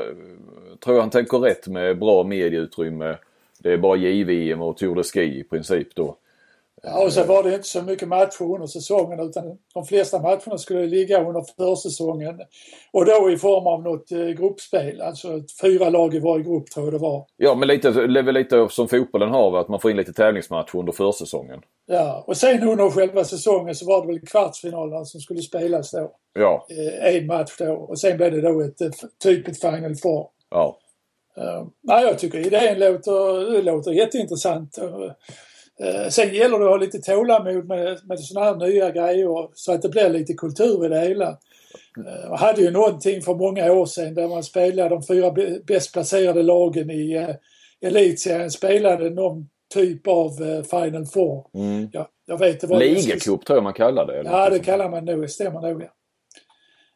tror 0.85 0.97
jag 0.97 1.01
han 1.01 1.11
tänker 1.11 1.39
rätt 1.39 1.69
med 1.69 1.99
bra 1.99 2.25
medieutrymme. 2.25 3.17
Det 3.59 3.73
är 3.73 3.79
bara 3.79 3.97
JVM 3.97 4.63
och 4.63 4.77
Tour 4.77 4.95
de 4.95 5.03
Ski 5.03 5.41
i 5.41 5.45
princip 5.45 5.95
då. 5.95 6.17
Ja, 6.89 7.05
och 7.05 7.13
så 7.13 7.25
var 7.25 7.43
det 7.43 7.55
inte 7.55 7.69
så 7.69 7.83
mycket 7.83 8.09
matcher 8.09 8.43
under 8.43 8.67
säsongen 8.67 9.21
utan 9.21 9.59
de 9.75 9.85
flesta 9.85 10.23
matcherna 10.23 10.59
skulle 10.59 10.87
ligga 10.87 11.29
under 11.29 11.45
försäsongen. 11.57 12.41
Och 12.93 13.05
då 13.05 13.31
i 13.31 13.37
form 13.37 13.67
av 13.67 13.83
något 13.83 14.13
eh, 14.13 14.27
gruppspel, 14.27 15.01
alltså 15.01 15.41
fyra 15.63 15.91
lag 15.91 16.15
i 16.15 16.19
varje 16.19 16.45
grupp 16.45 16.71
tror 16.71 16.87
jag 16.87 16.95
det 16.95 16.99
var. 16.99 17.27
Ja, 17.37 17.55
men 17.55 17.69
lite, 17.69 17.91
lite 18.33 18.69
som 18.71 18.89
fotbollen 18.89 19.31
har, 19.31 19.61
att 19.61 19.69
man 19.69 19.81
får 19.81 19.91
in 19.91 19.97
lite 19.97 20.13
tävlingsmatcher 20.13 20.79
under 20.79 20.93
försäsongen. 20.93 21.61
Ja, 21.87 22.25
och 22.27 22.37
sen 22.37 22.69
under 22.69 22.91
själva 22.91 23.25
säsongen 23.25 23.75
så 23.75 23.87
var 23.87 24.01
det 24.01 24.07
väl 24.07 24.21
kvartsfinalerna 24.21 25.05
som 25.05 25.21
skulle 25.21 25.43
spelas 25.43 25.91
då. 25.91 26.13
Ja. 26.33 26.67
Eh, 26.71 27.17
en 27.17 27.27
match 27.27 27.57
då 27.59 27.73
och 27.73 27.99
sen 27.99 28.17
blev 28.17 28.33
det 28.33 28.41
då 28.41 28.61
ett, 28.61 28.79
typ 29.23 29.49
ett 29.49 29.61
Final 29.61 29.95
Four. 29.97 30.27
Ja. 30.51 30.79
Uh, 31.39 31.67
nej, 31.83 32.05
jag 32.05 32.19
tycker 32.19 32.47
idén 32.47 32.79
låter, 32.79 33.63
låter 33.63 33.93
jätteintressant. 33.93 34.79
Eh, 35.81 36.09
sen 36.09 36.35
gäller 36.35 36.59
det 36.59 36.65
att 36.65 36.71
ha 36.71 36.77
lite 36.77 36.99
tålamod 36.99 37.69
med, 37.69 37.99
med 38.05 38.21
sådana 38.21 38.47
här 38.47 38.57
nya 38.57 38.91
grejer 38.91 39.49
så 39.55 39.73
att 39.73 39.83
det 39.83 39.89
blir 39.89 40.11
lite 40.11 40.35
kultur 40.35 40.87
i 40.87 40.89
det 40.89 41.01
hela. 41.01 41.29
Eh, 41.29 42.23
jag 42.23 42.37
hade 42.37 42.63
ju 42.63 42.71
någonting 42.71 43.23
för 43.23 43.35
många 43.35 43.73
år 43.73 43.87
sedan 43.87 44.15
där 44.15 44.29
man 44.29 44.43
spelade 44.43 44.89
de 44.89 45.03
fyra 45.03 45.35
bäst 45.67 45.93
placerade 45.93 46.43
lagen 46.43 46.91
i 46.91 47.13
eh, 47.13 47.35
elitserien 47.89 48.51
spelade 48.51 49.11
någon 49.11 49.49
typ 49.75 50.07
av 50.07 50.43
eh, 50.43 50.63
Final 50.63 51.07
Four. 51.07 51.47
Mm. 51.55 51.89
Ja, 51.93 52.09
jag 52.27 52.39
vet, 52.39 52.61
det 52.61 52.67
var 52.67 52.79
Ligacup 52.79 53.45
tror 53.45 53.57
jag 53.57 53.63
man 53.63 53.73
kallar 53.73 54.07
det. 54.07 54.19
Eller? 54.19 54.31
Ja, 54.31 54.51
det 54.51 54.59
kallar 54.59 54.91
man 54.91 55.05
nog. 55.05 55.31
Stämmer 55.31 55.61
nog. 55.61 55.83
Ja. 55.83 55.89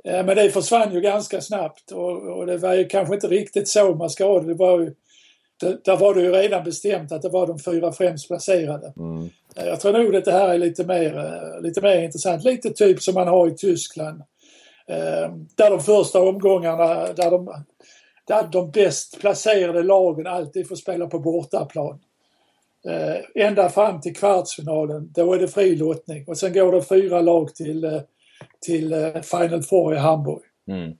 Eh, 0.04 0.26
men 0.26 0.36
det 0.36 0.50
försvann 0.50 0.94
ju 0.94 1.00
ganska 1.00 1.40
snabbt 1.40 1.92
och, 1.92 2.38
och, 2.38 2.46
det 2.46 2.56
var 2.56 2.74
ju 2.74 2.84
kanske 2.84 3.14
inte 3.14 3.28
riktigt 3.28 3.68
så 3.68 3.94
man 3.94 4.10
ska 4.10 4.24
ha 4.26 4.40
det. 4.40 4.46
Det 4.46 4.54
var 4.54 4.80
ju 4.80 4.94
där 5.60 5.96
var 5.96 6.14
det 6.14 6.20
ju 6.20 6.32
redan 6.32 6.64
bestämt 6.64 7.12
att 7.12 7.22
det 7.22 7.28
var 7.28 7.46
de 7.46 7.58
fyra 7.58 7.92
främst 7.92 8.28
placerade. 8.28 8.92
Mm. 8.96 9.30
Eh, 9.56 9.66
jag 9.66 9.80
tror 9.80 9.92
nog 9.92 10.16
att 10.16 10.24
det 10.24 10.32
här 10.32 10.48
är 10.48 10.58
lite 10.58 10.84
mer, 10.84 11.18
eh, 11.18 11.62
lite 11.62 11.80
mer 11.80 12.02
intressant. 12.02 12.44
Lite 12.44 12.70
typ 12.70 13.02
som 13.02 13.14
man 13.14 13.28
har 13.28 13.48
i 13.48 13.54
Tyskland. 13.54 14.22
Eh, 14.86 15.34
där 15.54 15.70
de 15.70 15.80
första 15.80 16.20
omgångarna, 16.20 17.12
där 17.12 17.30
de, 17.30 17.64
där 18.26 18.48
de 18.52 18.70
bäst 18.70 19.20
placerade 19.20 19.82
lagen 19.82 20.26
alltid 20.26 20.68
får 20.68 20.76
spela 20.76 21.06
på 21.06 21.18
bortaplan. 21.18 22.00
Ända 23.34 23.68
fram 23.68 24.00
till 24.00 24.16
kvartsfinalen, 24.16 25.12
då 25.14 25.34
är 25.34 25.38
det 25.38 25.48
fri 25.48 25.76
lottning 25.76 26.24
och 26.26 26.38
sen 26.38 26.52
går 26.52 26.72
det 26.72 26.82
fyra 26.82 27.20
lag 27.20 27.54
till, 27.54 28.00
till 28.60 29.12
Final 29.22 29.62
Four 29.62 29.94
i 29.94 29.98
Hamburg. 29.98 30.42
Mm. 30.68 30.92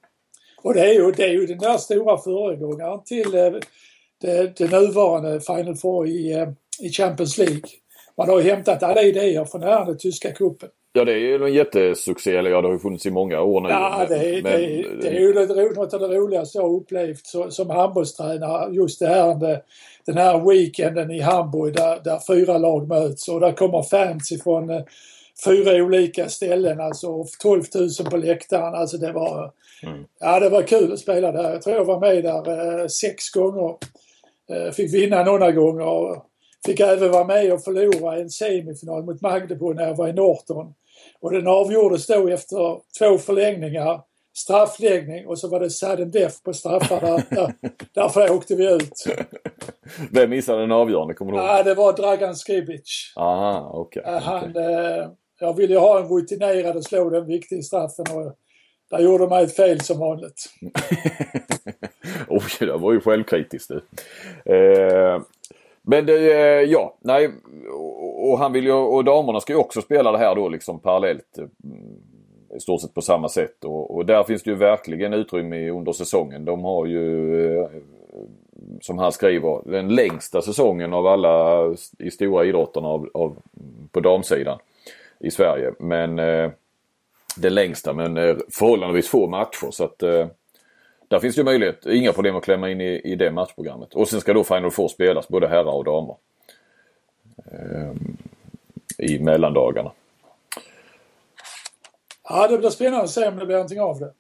Och 0.63 0.75
det 0.75 0.81
är, 0.81 0.93
ju, 0.93 1.13
det 1.13 1.25
är 1.25 1.33
ju 1.33 1.47
den 1.47 1.59
där 1.59 1.79
stora 1.79 2.19
föregångaren 2.19 3.05
till 3.05 3.61
det, 4.21 4.57
det 4.57 4.71
nuvarande 4.71 5.41
Final 5.41 5.77
Four 5.77 6.09
i, 6.09 6.33
eh, 6.33 6.49
i 6.81 6.91
Champions 6.91 7.39
League. 7.39 7.63
Man 8.17 8.29
har 8.29 8.41
ju 8.41 8.51
hämtat 8.51 8.83
alla 8.83 9.03
idéer 9.03 9.45
från 9.45 9.61
den 9.61 9.71
här 9.71 9.95
tyska 9.95 10.33
cupen. 10.33 10.69
Ja 10.93 11.05
det 11.05 11.13
är 11.13 11.17
ju 11.17 11.45
en 11.45 11.55
jättesuccé, 11.55 12.37
eller 12.37 12.51
ja 12.51 12.61
det 12.61 12.69
har 12.69 12.73
ju 12.73 12.79
funnits 12.79 13.07
i 13.07 13.11
många 13.11 13.41
år 13.41 13.61
nu. 13.61 13.69
Ja 13.69 14.07
det 14.09 14.17
är, 14.17 14.43
men, 14.43 14.53
det 14.53 14.81
är, 14.81 14.97
det 15.03 15.09
är 15.09 15.21
ju 15.21 15.35
något 15.75 15.95
av 15.95 16.01
det 16.01 16.17
roligaste 16.17 16.59
jag 16.59 16.63
har 16.63 16.77
upplevt 16.77 17.27
så, 17.27 17.51
som 17.51 17.71
handbollstränare. 17.71 18.75
Just 18.75 19.01
det 19.01 19.07
här 19.07 19.61
den 20.07 20.19
här 20.19 20.49
weekenden 20.49 21.11
i 21.11 21.21
Hamburg 21.21 21.75
där, 21.75 22.01
där 22.05 22.21
fyra 22.27 22.59
lag 22.59 22.89
möts 22.89 23.29
och 23.29 23.41
där 23.41 23.53
kommer 23.53 23.83
fans 23.83 24.33
ifrån 24.33 24.71
eh, 24.71 24.83
fyra 25.45 25.85
olika 25.85 26.29
ställen, 26.29 26.81
alltså 26.81 27.25
12 27.43 27.63
000 27.75 28.11
på 28.11 28.17
läktaren. 28.17 28.75
Alltså 28.75 28.97
det 28.97 29.13
var, 29.13 29.53
mm. 29.83 30.05
ja, 30.21 30.41
det 30.41 30.49
var 30.49 30.63
kul 30.63 30.93
att 30.93 30.99
spela 30.99 31.33
där. 31.33 31.51
Jag 31.51 31.63
tror 31.63 31.77
jag 31.77 31.85
var 31.85 32.01
med 32.01 32.25
där 32.25 32.81
eh, 32.81 32.87
sex 32.87 33.31
gånger 33.31 33.77
fick 34.73 34.95
vinna 34.95 35.25
några 35.25 35.53
gånger 35.53 35.85
och 35.87 36.27
fick 36.67 36.81
även 36.81 37.11
vara 37.11 37.25
med 37.25 37.53
och 37.53 37.65
förlora 37.65 38.17
en 38.17 38.31
semifinal 38.31 39.05
mot 39.05 39.21
Magdeburg 39.21 39.77
när 39.77 39.87
jag 39.87 39.97
var 39.97 40.09
i 40.09 40.13
Norton. 40.13 40.75
Och 41.21 41.33
den 41.33 41.47
avgjordes 41.47 42.07
då 42.07 42.29
efter 42.29 42.81
två 42.99 43.19
förlängningar, 43.19 44.01
straffläggning 44.37 45.27
och 45.27 45.39
så 45.39 45.49
var 45.49 45.61
det 45.61 45.71
sudden 45.71 46.11
death 46.11 46.37
på 46.45 46.53
straffar. 46.53 47.01
Där, 47.01 47.23
där, 47.31 47.55
därför 47.95 48.33
åkte 48.33 48.55
vi 48.55 48.73
ut. 48.73 49.05
Vem 50.13 50.31
missade 50.31 50.61
den 50.61 50.73
avgörande? 50.73 51.15
Kommer 51.15 51.33
du 51.33 51.39
ihåg? 51.39 51.47
Ja, 51.47 51.63
det 51.63 51.75
var 51.75 51.93
Dragan 51.93 52.37
Skribic. 52.37 53.13
Aha. 53.17 53.81
Okay, 53.81 54.03
Han, 54.07 54.51
okay. 54.51 54.63
Eh, 54.63 55.09
jag 55.41 55.57
ville 55.57 55.79
ha 55.79 56.01
en 56.01 56.09
rutinerad 56.09 56.77
och 56.77 56.85
slå 56.85 57.11
den 57.11 57.27
viktiga 57.27 57.63
straffen 57.63 58.07
och 58.11 58.37
där 58.91 58.99
gjorde 58.99 59.27
man 59.27 59.43
ett 59.43 59.57
fel 59.57 59.81
som 59.81 59.99
vanligt. 59.99 60.47
Oj, 62.29 62.43
det 62.59 62.77
var 62.77 62.93
ju 62.93 63.01
självkritiskt 63.01 63.71
du. 63.71 63.83
Eh, 64.55 65.21
men 65.83 66.07
det, 66.07 66.33
eh, 66.33 66.71
ja, 66.71 66.97
nej. 67.01 67.31
Och, 68.15 68.39
han 68.39 68.53
vill 68.53 68.65
ju, 68.65 68.73
och 68.73 69.05
damerna 69.05 69.41
ska 69.41 69.53
ju 69.53 69.59
också 69.59 69.83
spela 69.83 70.13
det 70.13 70.19
här 70.19 70.35
då 70.35 70.49
liksom 70.49 70.79
parallellt. 70.79 71.39
Mm, 71.39 71.51
i 72.57 72.61
stort 72.61 72.81
sett 72.81 72.95
på 72.95 73.03
samma 73.03 73.29
sätt 73.29 73.65
och, 73.65 73.97
och, 73.97 74.07
där 74.07 74.23
finns 74.23 74.43
det 74.43 74.51
ju 74.51 74.57
verkligen 74.57 75.13
utrymme 75.13 75.71
under 75.71 75.93
säsongen. 75.93 76.45
De 76.45 76.65
har 76.65 76.87
ju 76.87 77.57
eh, 77.57 77.69
som 78.81 78.99
han 78.99 79.13
skriver, 79.13 79.71
den 79.71 79.95
längsta 79.95 80.43
säsongen 80.43 80.93
av 80.93 81.07
alla 81.07 81.67
i 81.99 82.11
stora 82.11 82.45
idrotterna 82.45 82.89
av, 82.89 83.11
av, 83.15 83.37
på 83.93 84.01
damsidan 84.01 84.59
i 85.19 85.31
Sverige. 85.31 85.73
Men 85.79 86.19
eh, 86.19 86.51
den 87.37 87.55
längsta 87.55 87.93
men 87.93 88.17
eh, 88.17 88.37
förhållandevis 88.53 89.09
få 89.09 89.27
matcher 89.27 89.71
så 89.71 89.85
att 89.85 90.03
eh, 90.03 90.27
där 91.09 91.19
finns 91.19 91.37
det 91.37 91.45
möjlighet, 91.45 91.87
inga 91.87 92.13
problem 92.13 92.37
att 92.37 92.45
klämma 92.45 92.71
in 92.71 92.81
i, 92.81 93.01
i 93.05 93.17
det 93.17 93.31
matchprogrammet. 93.31 93.95
Och 93.95 94.09
sen 94.09 94.21
ska 94.21 94.33
då 94.33 94.45
Final 94.45 94.71
Four 94.71 94.89
spelas 94.89 95.29
både 95.29 95.49
herrar 95.49 95.73
och 95.73 95.85
damer. 95.85 96.17
Eh, 97.53 97.93
I 98.99 99.19
mellandagarna. 99.19 99.93
Ja 102.29 102.49
det 102.49 102.59
blir 102.59 102.71
spännande 102.71 103.05
att 103.05 103.11
se 103.11 103.29
om 103.29 103.37
det 103.37 103.47
blir 103.47 103.57
någonting 103.57 103.81
av 103.81 103.99
det. 103.99 104.13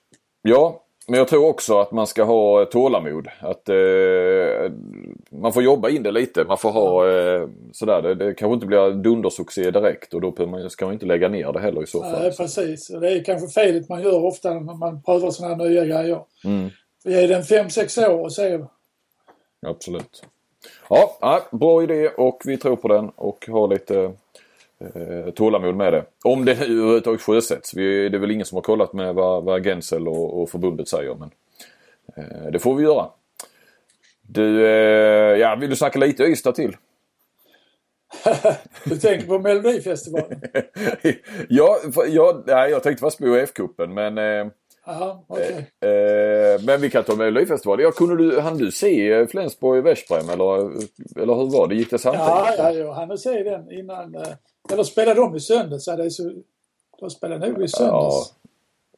Ja, 0.42 0.82
men 1.08 1.18
jag 1.18 1.28
tror 1.28 1.46
också 1.46 1.78
att 1.78 1.92
man 1.92 2.06
ska 2.06 2.24
ha 2.24 2.64
tålamod. 2.64 3.28
Att 3.40 3.68
eh, 3.68 3.74
man 5.32 5.52
får 5.52 5.62
jobba 5.62 5.88
in 5.88 6.02
det 6.02 6.10
lite. 6.10 6.44
Man 6.44 6.58
får 6.58 6.70
ha 6.70 7.10
eh, 7.10 7.48
sådär. 7.72 8.02
Det, 8.02 8.14
det 8.14 8.34
kanske 8.34 8.54
inte 8.54 8.66
blir 8.66 8.90
dundersuccé 8.90 9.70
direkt 9.70 10.14
och 10.14 10.20
då 10.20 10.46
man, 10.46 10.70
ska 10.70 10.84
man 10.84 10.94
inte 10.94 11.06
lägga 11.06 11.28
ner 11.28 11.52
det 11.52 11.60
heller 11.60 11.82
i 11.82 11.86
så 11.86 12.02
fall. 12.02 12.22
Nej 12.22 12.36
precis. 12.36 12.88
Det 12.88 13.10
är 13.10 13.24
kanske 13.24 13.60
felet 13.60 13.88
man 13.88 14.02
gör 14.02 14.24
ofta 14.24 14.54
när 14.54 14.74
man 14.74 15.02
prövar 15.02 15.30
sådana 15.30 15.54
här 15.54 15.70
nya 15.70 15.84
grejer. 15.84 16.20
Mm. 16.44 16.70
Ge 17.04 17.26
den 17.26 17.42
5-6 17.42 18.08
år 18.08 18.24
och 18.24 18.32
se. 18.32 18.58
Absolut. 19.66 20.24
Ja, 20.88 21.42
bra 21.50 21.82
idé 21.82 22.08
och 22.08 22.42
vi 22.44 22.56
tror 22.56 22.76
på 22.76 22.88
den 22.88 23.08
och 23.08 23.48
har 23.48 23.68
lite 23.68 24.12
eh, 24.78 25.30
tålamod 25.34 25.74
med 25.74 25.92
det. 25.92 26.04
Om 26.24 26.44
det 26.44 26.52
överhuvudtaget 26.52 27.20
sjösätts. 27.20 27.74
Vi, 27.74 28.08
det 28.08 28.16
är 28.16 28.20
väl 28.20 28.30
ingen 28.30 28.46
som 28.46 28.56
har 28.56 28.62
kollat 28.62 28.92
med 28.92 29.14
vad, 29.14 29.44
vad 29.44 29.64
Gensel 29.64 30.08
och, 30.08 30.42
och 30.42 30.50
förbundet 30.50 30.88
säger 30.88 31.14
men 31.14 31.30
eh, 32.16 32.50
det 32.52 32.58
får 32.58 32.74
vi 32.74 32.82
göra. 32.82 33.06
Du, 34.32 34.66
eh, 34.66 35.38
ja 35.38 35.56
vill 35.56 35.70
du 35.70 35.76
snacka 35.76 35.98
lite 35.98 36.22
Ystad 36.22 36.52
till? 36.52 36.76
du 38.84 38.96
tänker 38.96 39.26
på 39.26 39.38
Melodifestivalen? 39.38 40.40
ja, 41.48 41.78
ja, 42.08 42.42
nej, 42.46 42.70
jag 42.70 42.82
tänkte 42.82 43.10
på 43.18 43.36
F-cupen 43.36 43.94
men 43.94 44.18
eh, 44.18 44.52
Aha, 44.86 45.24
okay. 45.28 45.64
eh, 45.80 45.90
eh, 45.90 46.60
men 46.62 46.80
vi 46.80 46.90
kan 46.90 47.04
ta 47.04 47.16
Melodifestivalen. 47.16 47.84
Ja, 47.84 47.90
kunde 47.90 48.16
du, 48.16 48.40
hann 48.40 48.58
du 48.58 48.72
se 48.72 49.26
Flensburg-Veszprem 49.26 50.30
eller, 50.30 50.56
eller 51.22 51.34
hur 51.34 51.50
var 51.50 51.68
det? 51.68 51.74
Gick 51.74 51.90
det 51.90 51.98
samtidigt? 51.98 52.28
Ja, 52.28 52.54
ja 52.58 52.72
jag 52.72 52.92
hann 52.92 53.18
se 53.18 53.42
den 53.42 53.72
innan. 53.72 54.14
Eh, 54.14 54.32
eller 54.72 54.82
spelade 54.82 55.20
de 55.20 55.36
i 55.36 55.40
söndags? 55.40 55.86
Ja, 55.86 55.96
det 55.96 56.10
så, 56.10 56.32
de 57.00 57.10
spelade 57.10 57.48
nog 57.48 57.64
i 57.64 57.68
söndags. 57.68 58.34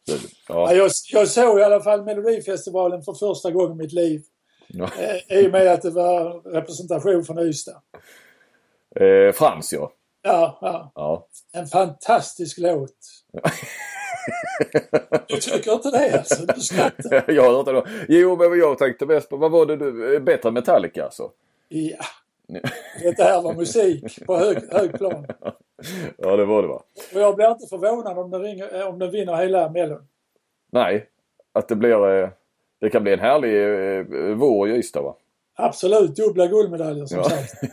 Ja. 0.05 0.15
Ja. 0.49 0.75
jag, 0.75 0.91
jag 1.13 1.29
såg 1.29 1.59
i 1.59 1.63
alla 1.63 1.81
fall 1.81 2.05
Melodifestivalen 2.05 3.03
för 3.03 3.13
första 3.13 3.51
gången 3.51 3.73
i 3.73 3.83
mitt 3.83 3.93
liv. 3.93 4.23
Ja. 4.73 4.91
Eh, 4.99 5.39
I 5.39 5.49
och 5.49 5.53
med 5.53 5.67
att 5.67 5.83
det 5.83 5.91
var 5.91 6.53
representation 6.53 7.25
från 7.25 7.39
Ystad. 7.39 7.83
Eh, 8.97 9.33
Frans 9.33 9.73
ja. 9.73 9.93
Ja, 10.23 10.59
ja. 10.61 10.93
ja. 10.95 11.29
En 11.53 11.67
fantastisk 11.67 12.59
låt. 12.59 12.97
du 15.29 15.37
tycker 15.37 15.73
inte 15.73 15.91
det 15.91 16.19
alltså? 16.19 16.47
Du 16.47 16.61
skrattar. 16.61 17.25
jag 17.33 17.43
har 17.43 17.73
hört 17.73 17.85
det. 17.87 18.07
Jo, 18.09 18.37
men 18.37 18.59
jag 18.59 18.79
tänkte 18.79 19.07
mest 19.07 19.29
på, 19.29 19.37
vad 19.37 19.51
var 19.51 19.67
det 19.67 19.77
du, 19.77 20.21
bättre 20.21 20.51
Metallica 20.51 21.05
alltså? 21.05 21.31
Ja. 21.69 22.05
Det 23.17 23.23
här 23.23 23.43
var 23.43 23.55
musik 23.55 24.27
på 24.27 24.37
hög, 24.37 24.59
hög 24.73 24.93
plan. 24.93 25.27
Ja, 26.17 26.37
det 26.37 26.45
var 26.45 26.63
det 26.63 26.69
va. 26.69 26.83
Och 27.15 27.21
jag 27.21 27.37
blir 27.37 27.51
inte 27.51 27.67
förvånad 27.67 28.19
om 28.19 28.31
den, 28.31 28.43
ringer, 28.43 28.87
om 28.87 28.99
den 28.99 29.11
vinner 29.11 29.37
hela 29.37 29.71
Mellon. 29.71 30.09
Nej, 30.71 31.09
att 31.53 31.69
det 31.69 31.77
blir... 31.77 32.23
Eh, 32.23 32.31
det 32.83 32.91
kan 32.91 33.03
bli 33.03 33.13
en 33.13 33.21
härlig 33.21 33.57
eh, 33.99 34.37
vår 34.37 34.69
i 34.69 34.73
Ystad 34.73 35.03
va? 35.03 35.17
Absolut, 35.55 36.17
dubbla 36.17 36.47
guldmedaljer 36.47 37.07
som 37.07 37.19
ja. 37.19 37.25
sagt. 37.25 37.63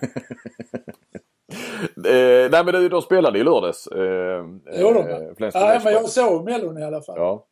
eh, 2.06 2.52
nej 2.52 2.64
men 2.66 2.66
du, 2.66 2.90
de 2.90 3.02
spelade 3.02 3.40
i 3.40 3.44
lördags. 3.44 3.88
Eh, 3.88 4.46
jo 4.80 4.94
då. 4.94 5.00
Eh, 5.00 5.50
ja, 5.54 5.82
men 5.84 5.94
jag 5.94 6.10
såg 6.10 6.46
Mellon 6.46 6.78
i 6.78 6.84
alla 6.84 7.02
fall. 7.02 7.18
Ja. 7.18 7.46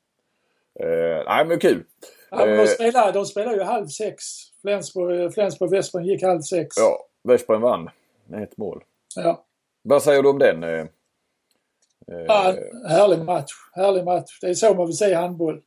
Eh, 0.79 1.23
nej 1.25 1.45
men 1.45 1.59
kul. 1.59 1.83
Ja, 2.31 2.37
men 2.37 2.47
de, 2.47 2.59
eh, 2.59 2.67
spelar, 2.67 3.13
de 3.13 3.25
spelar 3.25 3.53
ju 3.53 3.61
halv 3.61 3.87
sex. 3.87 4.23
Flensburg, 4.61 5.33
Flensburg 5.33 5.71
Vespen 5.71 6.05
gick 6.05 6.23
halv 6.23 6.41
sex. 6.41 6.75
Ja, 6.79 7.05
Vespen 7.23 7.61
vann 7.61 7.89
med 8.25 8.43
ett 8.43 8.57
mål. 8.57 8.83
Ja. 9.15 9.45
Vad 9.81 10.03
säger 10.03 10.23
du 10.23 10.29
om 10.29 10.39
den? 10.39 10.63
Eh, 10.63 10.85
ja, 12.07 12.55
härlig 12.87 13.25
match. 13.25 13.51
Härlig 13.73 14.03
match. 14.03 14.39
Det 14.41 14.47
är 14.47 14.53
så 14.53 14.73
man 14.73 14.85
vill 14.85 14.97
se 14.97 15.13
handboll. 15.13 15.61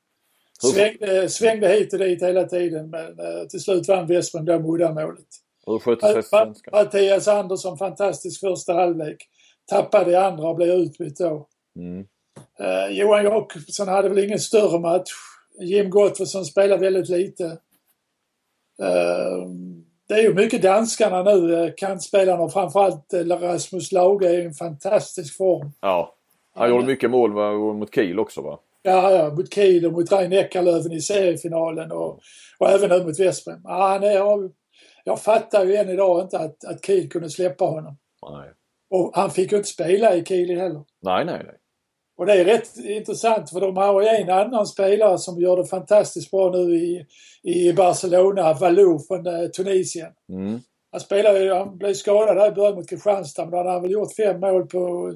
Svängde, 0.63 1.29
svängde 1.29 1.69
hit 1.69 1.93
och 1.93 1.99
dit 1.99 2.23
hela 2.23 2.45
tiden 2.45 2.91
men 2.91 3.21
uh, 3.21 3.47
till 3.49 3.61
slut 3.61 3.89
vann 3.89 4.07
Vespen 4.07 4.45
då 4.45 4.53
uddamålet. 4.53 5.27
Hur 5.67 5.79
skötte 5.79 6.23
svenskan? 6.23 6.73
Mattias 6.73 7.29
Andersson 7.29 7.79
fantastisk 7.79 8.41
första 8.41 8.75
halvlek. 8.75 9.17
Tappade 9.71 10.11
i 10.11 10.17
andra 10.17 10.49
och 10.49 10.57
blev 10.57 10.69
utbytt 10.69 11.19
då. 11.19 11.47
Mm. 11.77 11.99
Uh, 12.61 12.97
Johan 12.99 13.25
Jakobsson 13.25 13.89
hade 13.89 14.09
väl 14.09 14.25
ingen 14.25 14.39
större 14.39 14.79
match. 14.79 15.11
Jim 15.61 15.91
Gottfridsson 15.91 16.45
spelar 16.45 16.79
väldigt 16.79 17.09
lite. 17.09 17.45
Uh, 18.83 19.49
det 20.09 20.15
är 20.15 20.23
ju 20.23 20.35
mycket 20.35 20.63
danskarna 20.63 21.23
nu, 21.23 21.75
kantspelarna 21.77 22.43
och 22.43 22.53
framförallt 22.53 23.15
Rasmus 23.15 23.93
Lauge 23.93 24.29
är 24.29 24.39
i 24.41 24.45
en 24.45 24.55
fantastisk 24.55 25.37
form. 25.37 25.73
Ja, 25.81 26.15
han 26.55 26.71
gjorde 26.71 26.87
mycket 26.87 27.11
mål 27.11 27.31
mot 27.75 27.95
Kiel 27.95 28.19
också 28.19 28.41
va? 28.41 28.59
Ja, 28.83 29.11
ja 29.11 29.35
mot 29.35 29.55
Kiel 29.55 29.87
och 29.87 29.93
mot 29.93 30.13
Rein 30.13 30.33
Eckerlöven 30.33 30.93
i 30.93 31.01
seriefinalen 31.01 31.93
och, 31.93 32.21
och 32.59 32.71
även 32.71 32.91
nu 32.91 33.05
mot 33.05 33.21
Vesprem. 33.21 33.61
Ja, 33.65 33.89
han 33.89 34.03
är, 34.03 34.51
jag 35.05 35.23
fattar 35.23 35.65
ju 35.65 35.77
än 35.77 35.89
idag 35.89 36.23
inte 36.23 36.39
att, 36.39 36.65
att 36.65 36.87
Kiel 36.87 37.09
kunde 37.09 37.31
släppa 37.31 37.65
honom. 37.65 37.99
Nej. 38.31 38.51
Och 38.91 39.11
han 39.15 39.31
fick 39.31 39.53
ju 39.53 39.59
inte 39.59 39.69
spela 39.69 40.15
i 40.15 40.25
Kiel 40.25 40.61
heller. 40.61 40.85
Nej, 41.03 41.25
nej, 41.25 41.43
nej. 41.45 41.57
Och 42.21 42.27
det 42.27 42.33
är 42.33 42.45
rätt 42.45 42.77
intressant 42.77 43.51
för 43.51 43.61
de 43.61 43.77
har 43.77 44.03
ju 44.03 44.09
en 44.09 44.31
annan 44.31 44.67
spelare 44.67 45.19
som 45.19 45.41
gör 45.41 45.57
det 45.57 45.67
fantastiskt 45.67 46.31
bra 46.31 46.51
nu 46.51 46.77
i, 46.77 47.07
i 47.43 47.73
Barcelona, 47.73 48.53
Valou 48.53 48.99
från 48.99 49.27
eh, 49.27 49.49
Tunisien. 49.49 50.13
Mm. 50.29 50.61
Han 50.93 51.01
spelade 51.01 51.45
ju, 51.45 51.53
han 51.53 51.79
blev 51.79 51.95
skadad 51.95 52.37
där 52.37 52.49
i 52.49 52.55
början 52.55 52.75
mot 52.75 52.91
Kristianstad 52.91 53.45
men 53.45 53.51
då 53.51 53.57
hade 53.57 53.71
han 53.71 53.83
väl 53.83 53.91
gjort 53.91 54.15
fem 54.15 54.41
mål 54.41 54.67
på 54.67 55.13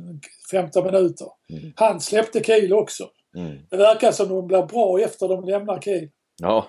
15 0.50 0.84
minuter. 0.84 1.26
Mm. 1.50 1.72
Han 1.76 2.00
släppte 2.00 2.44
Kiel 2.44 2.72
också. 2.72 3.04
Mm. 3.34 3.58
Det 3.68 3.76
verkar 3.76 4.12
som 4.12 4.28
de 4.28 4.46
blir 4.46 4.62
bra 4.62 5.00
efter 5.00 5.28
de 5.28 5.44
lämnar 5.44 5.80
Kiel. 5.80 6.08
Ja. 6.36 6.66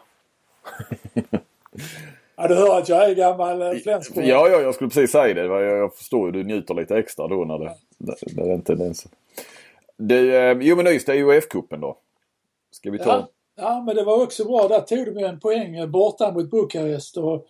ja, 2.35 2.47
du 2.47 2.55
hör 2.55 2.77
att 2.77 2.89
jag 2.89 3.09
är 3.09 3.15
gammal 3.15 3.61
eh, 3.61 3.71
Flensburg. 3.71 4.27
Ja, 4.27 4.49
ja, 4.49 4.61
jag 4.61 4.75
skulle 4.75 4.89
precis 4.89 5.11
säga 5.11 5.33
det. 5.33 5.63
Jag 5.63 5.95
förstår 5.95 6.25
ju, 6.27 6.31
du 6.31 6.43
njuter 6.43 6.73
lite 6.73 6.97
extra 6.97 7.27
då 7.27 7.45
när 7.45 7.59
det, 7.59 7.65
ja. 7.65 7.75
det, 7.97 8.15
det 8.35 8.41
är 8.41 8.47
den 8.47 8.61
tendensen. 8.61 9.11
Du, 9.97 10.35
eh, 10.35 10.57
jo 10.61 10.75
men 10.75 10.87
Ystad 10.87 11.13
är 11.13 11.33
ju 11.33 11.41
cupen 11.41 11.81
då. 11.81 11.97
Ska 12.71 12.91
vi 12.91 12.97
ta? 12.97 13.09
Ja, 13.09 13.27
ja, 13.55 13.83
men 13.85 13.95
det 13.95 14.03
var 14.03 14.23
också 14.23 14.45
bra. 14.45 14.67
Där 14.67 14.81
tog 14.81 15.15
de 15.15 15.23
en 15.23 15.39
poäng 15.39 15.75
eh, 15.75 15.87
borta 15.87 16.31
mot 16.31 16.51
Bukarest 16.51 17.17
och, 17.17 17.47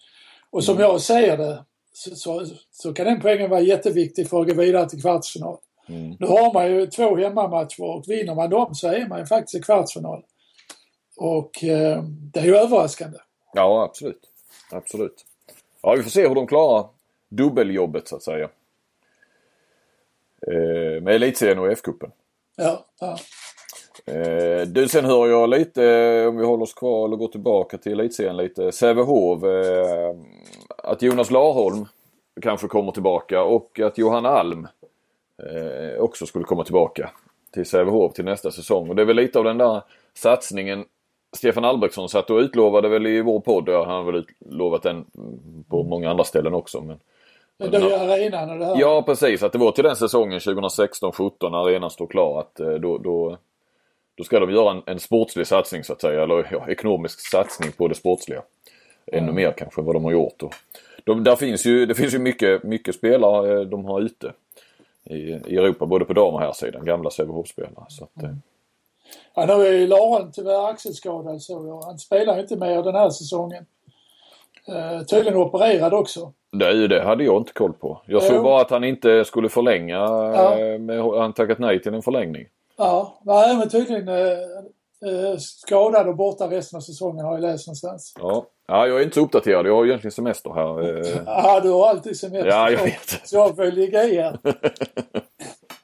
och 0.49 0.63
som 0.63 0.75
mm. 0.75 0.88
jag 0.88 1.01
säger 1.01 1.38
det 1.38 1.63
så, 1.93 2.15
så, 2.15 2.45
så, 2.71 2.93
kan 2.93 3.06
den 3.06 3.21
poängen 3.21 3.49
vara 3.49 3.62
jätteviktig 3.62 4.30
för 4.30 4.41
att 4.41 4.47
gå 4.47 4.54
vidare 4.54 4.89
till 4.89 5.01
kvartsfinal. 5.01 5.58
Mm. 5.88 6.15
Nu 6.19 6.28
har 6.28 6.54
man 6.54 6.71
ju 6.71 6.88
två 6.88 7.15
hemmamatcher 7.15 7.84
och 7.84 8.04
vinner 8.08 8.36
man 8.36 8.50
dem 8.50 8.76
så 8.76 8.88
är 8.88 9.08
man 9.08 9.19
ju 9.19 9.26
faktiskt 9.26 9.56
i 9.56 9.62
kvartsfinal. 9.62 10.24
Och 11.17 11.63
eh, 11.63 12.04
det 12.04 12.39
är 12.39 12.45
ju 12.45 12.56
överraskande. 12.56 13.17
Ja, 13.54 13.84
absolut. 13.84 14.21
Absolut. 14.71 15.26
Ja, 15.82 15.95
vi 15.95 16.04
får 16.04 16.10
se 16.10 16.28
hur 16.28 16.36
de 16.36 16.48
klarar 16.48 16.88
dubbeljobbet 17.30 18.08
så 18.08 18.15
att 18.15 18.24
säga. 18.24 18.50
Eh, 20.48 21.02
med 21.02 21.15
elitserien 21.15 21.60
och 21.60 21.71
F-cupen. 21.71 22.12
Ja, 22.56 22.86
ja. 23.00 23.17
Eh, 24.13 24.62
du, 24.62 24.88
sen 24.88 25.06
hör 25.06 25.28
jag 25.28 25.50
lite, 25.50 25.82
om 26.28 26.38
vi 26.38 26.45
håller 26.45 26.63
oss 26.63 26.74
kvar 26.74 27.08
eller 27.08 27.17
går 27.17 27.28
tillbaka 27.28 27.78
till 27.78 27.91
elitserien 27.91 28.38
lite, 28.38 28.71
Sävehof. 28.71 29.43
Eh, 29.43 30.15
att 30.78 31.02
Jonas 31.02 31.32
Larholm 31.32 31.86
kanske 32.41 32.67
kommer 32.67 32.91
tillbaka 32.91 33.43
och 33.43 33.80
att 33.80 33.98
Johanna 33.98 34.30
Alm 34.30 34.67
eh, 35.43 36.00
också 36.00 36.26
skulle 36.26 36.45
komma 36.45 36.63
tillbaka 36.63 37.12
till 37.54 37.65
Sävehof 37.65 38.13
till 38.13 38.26
nästa 38.26 38.52
säsong. 38.52 38.89
Och 38.89 38.95
det 38.95 39.02
är 39.02 39.06
väl 39.06 39.15
lite 39.15 39.39
av 39.39 39.45
den 39.45 39.58
där 39.58 39.82
satsningen 40.13 40.86
Stefan 41.36 41.65
Albrektsson 41.65 42.10
satt 42.10 42.30
och 42.30 42.38
utlovade 42.38 42.89
väl 42.89 43.08
i 43.08 43.21
vår 43.21 43.39
podd, 43.39 43.69
han 43.69 43.88
har 43.88 44.04
väl 44.04 44.15
utlovat 44.15 44.84
den 44.84 45.06
på 45.69 45.84
många 45.84 46.10
andra 46.10 46.24
ställen 46.24 46.54
också. 46.54 46.82
Men 46.82 47.00
men 47.58 47.71
då 47.71 47.78
är 47.78 48.10
arenan 48.10 48.60
det 48.60 48.65
här? 48.65 48.76
Ja 48.80 49.04
precis, 49.06 49.43
att 49.43 49.52
det 49.52 49.58
var 49.58 49.71
till 49.71 49.84
den 49.84 49.95
säsongen 49.95 50.39
2016-17 50.39 51.32
när 51.41 51.58
arenan 51.58 51.89
stod 51.89 52.12
klar 52.12 52.39
att 52.39 52.60
eh, 52.60 52.74
då, 52.74 52.98
då, 52.98 53.38
då 54.17 54.24
ska 54.24 54.39
de 54.39 54.52
göra 54.52 54.71
en, 54.71 54.84
en 54.86 55.00
sportslig 55.00 55.48
satsning 55.48 55.84
så 55.84 55.93
att 55.93 56.02
säga, 56.02 56.24
eller 56.24 56.48
ja, 56.52 56.69
ekonomisk 56.69 57.30
satsning 57.32 57.71
på 57.71 57.88
det 57.88 57.95
sportsliga. 57.95 58.41
Ännu 59.12 59.24
mm. 59.24 59.36
mer 59.36 59.52
kanske 59.52 59.82
än 59.82 59.86
vad 59.86 59.95
de 59.95 60.04
har 60.04 60.12
gjort. 60.12 60.43
Och 60.43 60.54
de, 61.04 61.24
där 61.24 61.36
finns 61.36 61.65
ju, 61.65 61.86
det 61.86 61.95
finns 61.95 62.13
ju 62.13 62.19
mycket, 62.19 62.63
mycket 62.63 62.95
spelare 62.95 63.60
eh, 63.60 63.62
de 63.62 63.86
har 63.86 64.02
ute 64.02 64.34
i, 65.06 65.15
i 65.46 65.58
Europa, 65.58 65.86
både 65.86 66.06
på 66.06 66.13
dam 66.13 66.34
och 66.34 66.39
här 66.39 66.54
sidan 66.54 66.86
gamla 66.86 67.10
Sävehof-spelare. 67.10 67.86
Så 67.88 68.04
att, 68.04 68.24
mm. 68.24 68.41
Ja, 69.36 69.46
nu 69.46 69.54
är 69.54 69.88
Laron 69.88 70.32
tyvärr 70.32 70.70
axelskadad 70.70 71.41
så 71.41 71.82
han 71.86 72.00
spelar 72.00 72.39
inte 72.39 72.56
mer 72.56 72.84
den 72.84 72.96
här 72.96 73.10
säsongen. 73.10 73.65
Uh, 74.70 75.04
tydligen 75.04 75.39
opererad 75.39 75.94
också. 75.94 76.34
Det, 76.52 76.88
det 76.88 77.04
hade 77.04 77.24
jag 77.24 77.41
inte 77.41 77.54
koll 77.54 77.74
på. 77.74 78.02
Jag 78.06 78.24
såg 78.24 78.44
bara 78.44 78.62
att 78.62 78.70
han 78.70 78.84
inte 78.84 79.26
skulle 79.26 79.50
förlänga. 79.50 79.98
Ja. 79.98 80.58
Med, 80.80 81.04
han 81.04 81.34
tackat 81.34 81.60
nej 81.60 81.82
till 81.82 81.94
en 81.94 82.02
förlängning. 82.02 82.48
Ja, 82.78 83.20
nej 83.22 83.58
men 83.58 83.70
tydligen 83.70 84.10
uh, 84.10 84.38
uh, 85.06 85.38
skadad 85.38 86.08
och 86.08 86.16
borta 86.16 86.50
resten 86.50 86.78
av 86.78 86.82
säsongen 86.82 87.26
har 87.26 87.34
jag 87.34 87.42
läst 87.42 87.68
någonstans. 87.68 88.14
Ja. 88.20 88.46
ja, 88.68 88.88
jag 88.88 89.00
är 89.00 89.04
inte 89.04 89.16
så 89.16 89.22
uppdaterad. 89.22 89.68
Jag 89.68 89.76
har 89.76 89.86
egentligen 89.86 90.12
semester 90.12 90.50
här. 90.50 91.26
Ja, 91.26 91.60
du 91.60 91.70
har 91.70 91.88
alltid 91.88 92.20
semester. 92.20 92.48
Ja, 92.48 92.72
jag 92.72 92.84
vet. 92.84 93.10
Så 93.24 93.36
jag 93.36 93.56
får 93.56 93.72
ligga 93.72 94.04
i 94.04 94.22
här. 94.22 94.40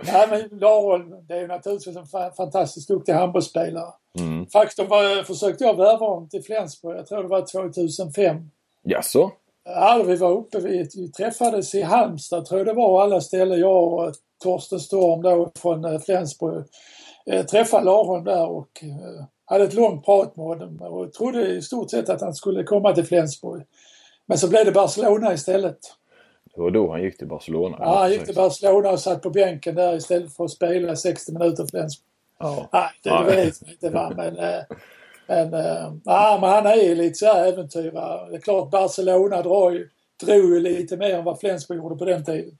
Nej 0.03 0.27
men 0.29 0.59
Laholm, 0.59 1.15
det 1.27 1.33
är 1.33 1.41
ju 1.41 1.47
naturligtvis 1.47 1.95
en 1.95 2.31
fantastiskt 2.37 2.87
duktig 2.87 3.13
handbollsspelare. 3.13 3.93
Mm. 4.19 4.47
Faktum 4.47 4.87
var, 4.87 5.23
försökte 5.23 5.63
jag 5.63 5.77
värva 5.77 6.05
honom 6.05 6.29
till 6.29 6.43
Flensburg, 6.43 6.97
jag 6.97 7.07
tror 7.07 7.23
det 7.23 7.29
var 7.29 7.69
2005. 7.71 8.49
Jaså? 8.83 9.31
Ja, 9.63 10.03
vi 10.07 10.15
var 10.15 10.31
uppe, 10.31 10.59
vi, 10.59 10.89
vi 10.95 11.11
träffades 11.11 11.75
i 11.75 11.81
Halmstad 11.81 12.45
tror 12.45 12.59
jag 12.59 12.67
det 12.67 12.73
var, 12.73 13.03
alla 13.03 13.21
ställen. 13.21 13.59
Jag 13.59 13.93
och 13.93 14.13
Torsten 14.43 14.79
Storm 14.79 15.21
då 15.21 15.51
från 15.55 15.85
eh, 15.85 15.99
Flensburg 15.99 16.65
eh, 17.25 17.45
träffade 17.45 17.85
Laholm 17.85 18.23
där 18.23 18.47
och 18.47 18.83
eh, 18.83 19.25
hade 19.45 19.63
ett 19.63 19.73
långt 19.73 20.05
prat 20.05 20.35
med 20.35 20.45
honom 20.45 20.81
och 20.81 21.13
trodde 21.13 21.47
i 21.47 21.61
stort 21.61 21.89
sett 21.89 22.09
att 22.09 22.21
han 22.21 22.33
skulle 22.33 22.63
komma 22.63 22.93
till 22.93 23.05
Flensburg. 23.05 23.63
Men 24.25 24.37
så 24.37 24.49
blev 24.49 24.65
det 24.65 24.71
Barcelona 24.71 25.33
istället. 25.33 25.77
Det 26.55 26.61
var 26.61 26.71
då 26.71 26.91
han 26.91 27.01
gick 27.01 27.17
till 27.17 27.27
Barcelona? 27.27 27.77
Ja, 27.79 27.99
han 27.99 28.11
gick 28.11 28.25
till 28.25 28.35
Barcelona 28.35 28.89
och 28.89 28.99
satt 28.99 29.21
på 29.21 29.29
bänken 29.29 29.75
där 29.75 29.95
istället 29.95 30.33
för 30.33 30.45
att 30.45 30.51
spela 30.51 30.95
60 30.95 31.31
minuter 31.31 31.65
Flensburg. 31.69 32.07
Ja. 32.39 32.69
Nej, 32.73 32.89
det 33.03 33.09
ja. 33.09 33.23
vet 33.23 33.61
jag 33.61 33.71
inte 33.71 33.89
va, 33.89 34.13
men, 34.15 34.37
eh, 34.37 34.61
men, 35.27 35.53
äh, 35.53 35.93
ja, 36.05 36.37
men 36.41 36.49
han 36.49 36.65
är 36.65 36.95
lite 36.95 37.15
så 37.15 37.25
här 37.25 37.47
äventyrare. 37.47 38.29
Det 38.29 38.35
är 38.35 38.41
klart 38.41 38.71
Barcelona 38.71 39.41
drar 39.41 39.71
ju, 39.71 39.89
drog 40.23 40.53
ju 40.53 40.59
lite 40.59 40.97
mer 40.97 41.15
än 41.15 41.23
vad 41.23 41.39
Flensburg 41.39 41.77
gjorde 41.77 41.95
på 41.95 42.05
den 42.05 42.25
tiden. 42.25 42.57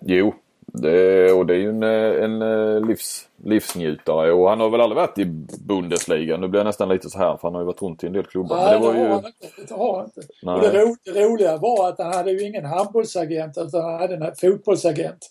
Jo, 0.00 0.34
det, 0.72 1.32
och 1.32 1.46
det 1.46 1.54
är 1.54 1.58
ju 1.58 1.68
en, 1.68 1.82
en 1.82 2.42
eh, 2.42 2.86
livs, 2.86 3.28
livsnjutare 3.44 4.32
och 4.32 4.48
han 4.48 4.60
har 4.60 4.70
väl 4.70 4.80
aldrig 4.80 4.96
varit 4.96 5.18
i 5.18 5.24
Bundesliga. 5.60 6.36
Nu 6.36 6.48
blir 6.48 6.60
jag 6.60 6.64
nästan 6.66 6.88
lite 6.88 7.10
så 7.10 7.18
här 7.18 7.36
för 7.36 7.48
han 7.48 7.54
har 7.54 7.60
ju 7.60 7.66
varit 7.66 7.82
runt 7.82 8.04
i 8.04 8.06
en 8.06 8.12
del 8.12 8.24
klubbar. 8.24 8.56
Nej, 8.56 8.72
det, 8.72 8.78
var 8.86 8.92
det, 8.92 8.98
har 8.98 9.06
ju... 9.06 9.12
han 9.12 9.26
inte. 9.26 9.46
det 9.68 9.74
har 9.74 9.96
han 9.96 10.06
inte. 10.06 10.20
Och 10.46 10.60
det, 10.60 10.82
ro, 10.82 10.96
det 11.04 11.24
roliga 11.24 11.56
var 11.56 11.88
att 11.88 11.98
han 11.98 12.14
hade 12.14 12.32
ju 12.32 12.46
ingen 12.46 12.64
handbollsagent 12.64 13.58
utan 13.58 13.84
han 13.84 14.00
hade 14.00 14.14
en 14.14 14.36
fotbollsagent. 14.36 15.30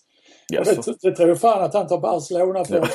Yes. 0.52 0.86
Det, 0.86 0.96
det 1.02 1.16
tror 1.16 1.28
jag 1.28 1.40
fan 1.40 1.62
att 1.62 1.74
han 1.74 1.88
tar 1.88 1.98
Barcelona 1.98 2.64
på. 2.64 2.74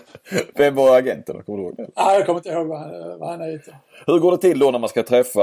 Vem 0.54 0.74
var 0.74 0.96
agenten? 0.96 1.42
Kommer 1.42 1.58
du 1.58 1.64
ihåg 1.64 1.76
det? 1.76 1.88
Nej, 1.96 2.16
jag 2.16 2.26
kommer 2.26 2.38
inte 2.38 2.48
ihåg 2.48 2.66
vad 2.66 2.78
han, 2.78 3.18
vad 3.18 3.28
han 3.28 3.40
heter. 3.40 3.76
Hur 4.06 4.18
går 4.18 4.30
det 4.30 4.38
till 4.38 4.58
då 4.58 4.70
när 4.70 4.78
man 4.78 4.88
ska 4.88 5.02
träffa, 5.02 5.40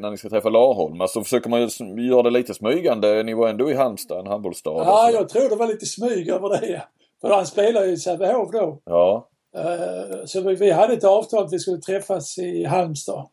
när 0.00 0.10
ni 0.10 0.16
ska 0.16 0.28
träffa 0.28 0.48
Larholm? 0.48 1.00
Alltså 1.00 1.22
försöker 1.22 1.50
man 1.50 1.60
göra 2.08 2.22
det 2.22 2.30
lite 2.30 2.54
smygande? 2.54 3.22
Ni 3.22 3.34
var 3.34 3.48
ändå 3.48 3.70
i 3.70 3.74
Halmstad, 3.74 4.20
en 4.20 4.26
handbollsstad. 4.26 4.82
Ja, 4.86 5.10
jag 5.10 5.28
tror 5.28 5.48
det 5.48 5.56
var 5.56 5.66
lite 5.66 5.86
smyg 5.86 6.28
över 6.28 6.48
det. 6.48 6.82
För 7.20 7.30
han 7.30 7.46
spelar 7.46 7.84
ju 7.84 7.92
i 7.92 7.96
Sävehof 7.96 8.50
då. 8.52 8.80
Ja. 8.84 9.28
Uh, 9.58 10.24
så 10.24 10.40
vi, 10.40 10.54
vi, 10.54 10.70
hade 10.70 10.92
ett 10.92 11.04
avtal 11.04 11.44
att 11.44 11.52
vi 11.52 11.58
skulle 11.58 11.80
träffas 11.80 12.38
i 12.38 12.64
Halmstad. 12.64 13.28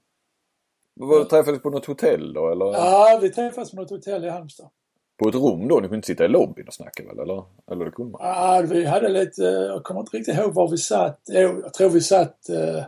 Var 0.99 1.23
träffades 1.23 1.61
på 1.61 1.69
något 1.69 1.85
hotell 1.85 2.33
då 2.33 2.51
eller? 2.51 2.65
Ja, 2.65 3.19
vi 3.21 3.29
träffades 3.29 3.71
på 3.71 3.77
något 3.77 3.89
hotell 3.89 4.25
i 4.25 4.29
Halmstad. 4.29 4.69
På 5.17 5.29
ett 5.29 5.35
rum 5.35 5.67
då? 5.67 5.75
Ni 5.75 5.81
kunde 5.81 5.95
inte 5.95 6.05
sitta 6.05 6.25
i 6.25 6.27
lobbyn 6.27 6.67
och 6.67 6.73
snacka 6.73 7.03
väl? 7.03 7.19
Eller, 7.19 7.43
eller 7.71 7.85
det 7.85 7.91
kunde 7.91 8.11
man? 8.11 8.21
Ja, 8.27 8.63
vi 8.69 8.85
hade 8.85 9.09
lite, 9.09 9.41
jag 9.43 9.83
kommer 9.83 10.01
inte 10.01 10.17
riktigt 10.17 10.37
ihåg 10.37 10.53
var 10.53 10.67
vi 10.67 10.77
satt. 10.77 11.19
Jag 11.25 11.73
tror 11.73 11.89
vi 11.89 12.01
satt, 12.01 12.49
eh, 12.49 12.83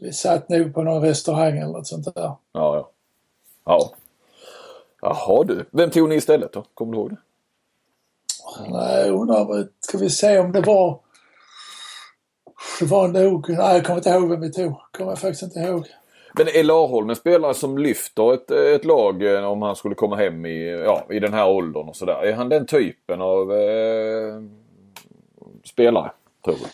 vi 0.00 0.12
satt 0.12 0.48
nog 0.48 0.74
på 0.74 0.82
någon 0.82 1.02
restaurang 1.02 1.58
eller 1.58 1.72
något 1.72 1.86
sånt 1.86 2.04
där. 2.04 2.22
Ja, 2.22 2.38
ja. 2.52 2.90
Ja. 3.64 3.92
Jaha 5.00 5.44
du. 5.44 5.64
Vem 5.70 5.90
tog 5.90 6.08
ni 6.08 6.14
istället 6.14 6.52
då? 6.52 6.64
Kommer 6.74 6.92
du 6.92 6.98
ihåg 6.98 7.10
det? 7.10 7.16
Nej, 8.68 9.06
jag 9.06 9.20
undrar, 9.20 9.68
ska 9.80 9.98
vi 9.98 10.10
se 10.10 10.38
om 10.38 10.52
det 10.52 10.60
var... 10.60 11.00
Det 12.80 12.86
var 12.86 13.08
nog, 13.08 13.48
nej 13.48 13.74
jag 13.74 13.84
kommer 13.84 13.96
inte 13.96 14.10
ihåg 14.10 14.30
vem 14.30 14.40
vi 14.40 14.52
tog. 14.52 14.74
Kommer 14.92 15.10
jag 15.10 15.18
faktiskt 15.18 15.42
inte 15.42 15.58
ihåg. 15.58 15.86
Men 16.38 16.48
är 16.48 16.64
Larholm 16.64 17.10
en 17.10 17.16
spelare 17.16 17.54
som 17.54 17.78
lyfter 17.78 18.34
ett, 18.34 18.50
ett 18.50 18.84
lag 18.84 19.34
eh, 19.34 19.44
om 19.44 19.62
han 19.62 19.76
skulle 19.76 19.94
komma 19.94 20.16
hem 20.16 20.46
i, 20.46 20.70
ja, 20.70 21.06
i 21.10 21.20
den 21.20 21.34
här 21.34 21.48
åldern 21.48 21.88
och 21.88 21.96
sådär? 21.96 22.24
Är 22.24 22.32
han 22.32 22.48
den 22.48 22.66
typen 22.66 23.20
av 23.20 23.52
eh, 23.52 24.42
spelare, 25.64 26.10
tror 26.44 26.54
du? 26.54 26.64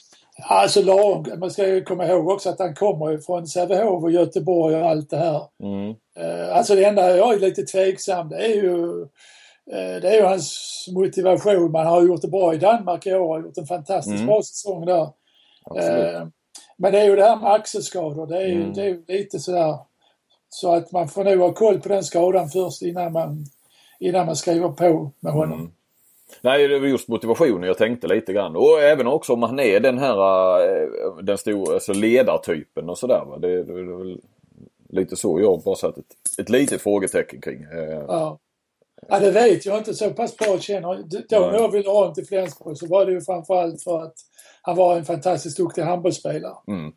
Alltså 0.45 0.83
lag, 0.83 1.39
man 1.39 1.51
ska 1.51 1.69
ju 1.69 1.85
komma 1.85 2.07
ihåg 2.07 2.29
också 2.29 2.49
att 2.49 2.59
han 2.59 2.75
kommer 2.75 3.19
från 3.19 3.47
Sävehof 3.47 4.05
och 4.05 4.11
Göteborg 4.11 4.77
och 4.77 4.89
allt 4.89 5.11
det 5.11 5.17
här. 5.17 5.43
Mm. 5.63 5.95
Eh, 6.17 6.57
alltså 6.57 6.75
det 6.75 6.85
enda 6.85 7.17
jag 7.17 7.35
är 7.35 7.39
lite 7.39 7.63
tveksam 7.63 8.29
det 8.29 8.37
är 8.37 8.55
ju 8.55 9.03
eh, 9.73 10.01
det 10.03 10.09
är 10.09 10.17
ju 10.17 10.23
hans 10.23 10.87
motivation. 10.95 11.73
Man 11.73 11.87
har 11.87 12.03
gjort 12.03 12.23
det 12.23 12.29
bra 12.29 12.55
i 12.55 12.59
Danmark 12.59 13.07
i 13.07 13.15
år, 13.15 13.29
har 13.29 13.41
gjort 13.41 13.59
en 13.59 13.67
fantastiskt 13.67 14.17
mm. 14.17 14.27
bra 14.27 14.43
säsong 14.43 14.87
där. 14.87 15.09
Eh, 15.77 16.27
men 16.83 16.93
det 16.93 17.01
är 17.01 17.05
ju 17.05 17.17
det 17.17 17.25
här 17.25 17.37
med 17.37 17.53
axelskador. 17.53 18.27
Det 18.27 18.37
är 18.37 18.47
ju 18.47 18.63
mm. 18.63 18.75
det 18.75 18.87
är 18.87 19.19
lite 19.19 19.39
sådär 19.39 19.79
så 20.49 20.75
att 20.75 20.93
man 20.93 21.09
får 21.09 21.25
nog 21.25 21.39
ha 21.39 21.53
koll 21.53 21.81
på 21.81 21.89
den 21.89 22.05
skadan 22.05 22.49
först 22.49 22.83
innan 22.83 23.13
man, 23.13 23.45
innan 24.01 24.27
man 24.27 24.37
skriver 24.37 24.69
på 24.69 25.11
med 25.21 25.33
honom. 25.33 25.61
Mm. 25.61 25.73
Nej, 26.41 26.69
det 26.69 26.79
var 26.79 26.87
just 26.87 27.09
motivationen 27.09 27.63
jag 27.63 27.79
tänkte 27.79 28.07
lite 28.07 28.33
grann. 28.33 28.57
Och 28.57 28.83
även 28.83 29.07
också 29.07 29.33
om 29.33 29.43
han 29.43 29.61
är 29.61 29.81
den 29.81 29.99
här 29.99 30.17
eh, 30.61 31.17
den 31.23 31.39
stora 31.39 31.75
alltså 31.75 31.93
ledartypen 31.93 32.89
och 32.89 32.99
sådär. 32.99 33.39
Det, 33.39 33.63
det, 33.63 33.87
det 33.87 33.97
väl 33.97 34.21
lite 34.89 35.17
så 35.17 35.41
jag 35.41 35.63
bara 35.63 35.77
satt 35.77 35.99
ett, 35.99 36.15
ett 36.39 36.49
litet 36.49 36.83
frågetecken 36.83 37.41
kring. 37.41 37.63
Eh. 37.63 38.05
Ja. 38.09 38.39
ja, 39.09 39.21
det 39.21 39.31
vet 39.31 39.67
jag 39.67 39.79
inte. 39.79 39.95
Så 39.95 40.11
pass 40.11 40.37
bra 40.37 40.59
känner 40.59 41.05
Då 41.29 41.39
när 41.39 41.59
jag 41.59 41.73
ville 41.73 41.89
ha 41.89 41.99
honom 41.99 42.15
till 42.15 42.27
Flensburg 42.27 42.79
så 42.79 42.87
var 42.87 43.07
det 43.07 43.13
ju 43.13 43.21
framförallt 43.21 43.83
för 43.83 44.03
att 44.03 44.15
han 44.63 44.77
var 44.77 44.97
en 44.97 45.05
fantastiskt 45.05 45.57
duktig 45.57 45.83
handbollsspelare. 45.83 46.55
Mm. 46.67 46.93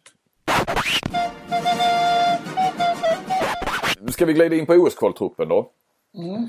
Ska 4.12 4.25
vi 4.25 4.34
glida 4.34 4.56
in 4.56 4.65
på 4.65 4.73
OS-kvaltruppen 4.73 5.49
då. 5.49 5.69
Mm. 6.17 6.47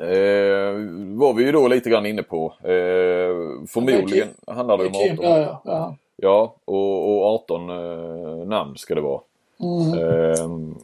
Eh, 0.00 0.72
var 1.18 1.34
vi 1.34 1.44
ju 1.44 1.52
då 1.52 1.68
lite 1.68 1.90
grann 1.90 2.06
inne 2.06 2.22
på. 2.22 2.52
Eh, 2.62 3.66
förmodligen 3.68 4.28
handlar 4.46 4.78
det 4.78 4.86
om 4.86 5.12
18. 5.12 5.24
Ja, 5.24 5.62
ja. 5.64 5.96
ja 6.16 6.54
och, 6.64 7.16
och 7.16 7.24
18 7.34 7.70
eh, 7.70 8.46
namn 8.46 8.76
ska 8.76 8.94
det 8.94 9.00
vara. 9.00 9.20
Mm. 9.60 9.98
Eh, 9.98 10.76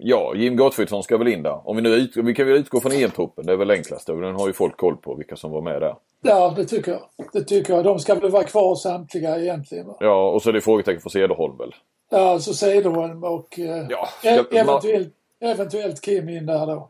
ja, 0.00 0.34
Jim 0.34 0.56
Gottfridsson 0.56 1.02
ska 1.02 1.16
väl 1.16 1.28
in 1.28 1.42
där. 1.42 1.68
Om 1.68 1.76
vi 1.76 1.82
nu 1.82 1.88
ut, 1.88 2.16
vi 2.16 2.34
kan 2.34 2.46
väl 2.46 2.56
utgå 2.56 2.80
från 2.80 2.92
EM-truppen. 2.92 3.46
Det 3.46 3.52
är 3.52 3.56
väl 3.56 3.70
enklast. 3.70 4.06
Den 4.06 4.34
har 4.34 4.46
ju 4.46 4.52
folk 4.52 4.76
koll 4.76 4.96
på 4.96 5.14
vilka 5.14 5.36
som 5.36 5.50
var 5.50 5.60
med 5.60 5.80
där. 5.80 5.94
Ja, 6.22 6.52
det 6.56 6.64
tycker 6.64 6.92
jag. 6.92 7.00
Det 7.32 7.44
tycker 7.44 7.74
jag. 7.74 7.84
De 7.84 7.98
ska 7.98 8.14
väl 8.14 8.30
vara 8.30 8.44
kvar 8.44 8.74
samtliga 8.74 9.38
egentligen. 9.40 9.86
Va? 9.86 9.96
Ja, 10.00 10.30
och 10.30 10.42
så 10.42 10.48
är 10.48 10.52
det 10.52 10.60
frågetecken 10.60 11.00
för 11.00 11.10
Cederholm 11.10 11.56
väl? 11.58 11.74
Ja, 12.10 12.38
så 12.38 12.54
Cederholm 12.54 13.24
och 13.24 13.58
eh, 13.58 13.86
ja, 13.90 14.08
e- 14.22 14.44
ska, 14.44 14.58
eventuellt, 14.58 15.14
eventuellt 15.40 16.00
Kim 16.00 16.28
in 16.28 16.46
där 16.46 16.66
då. 16.66 16.88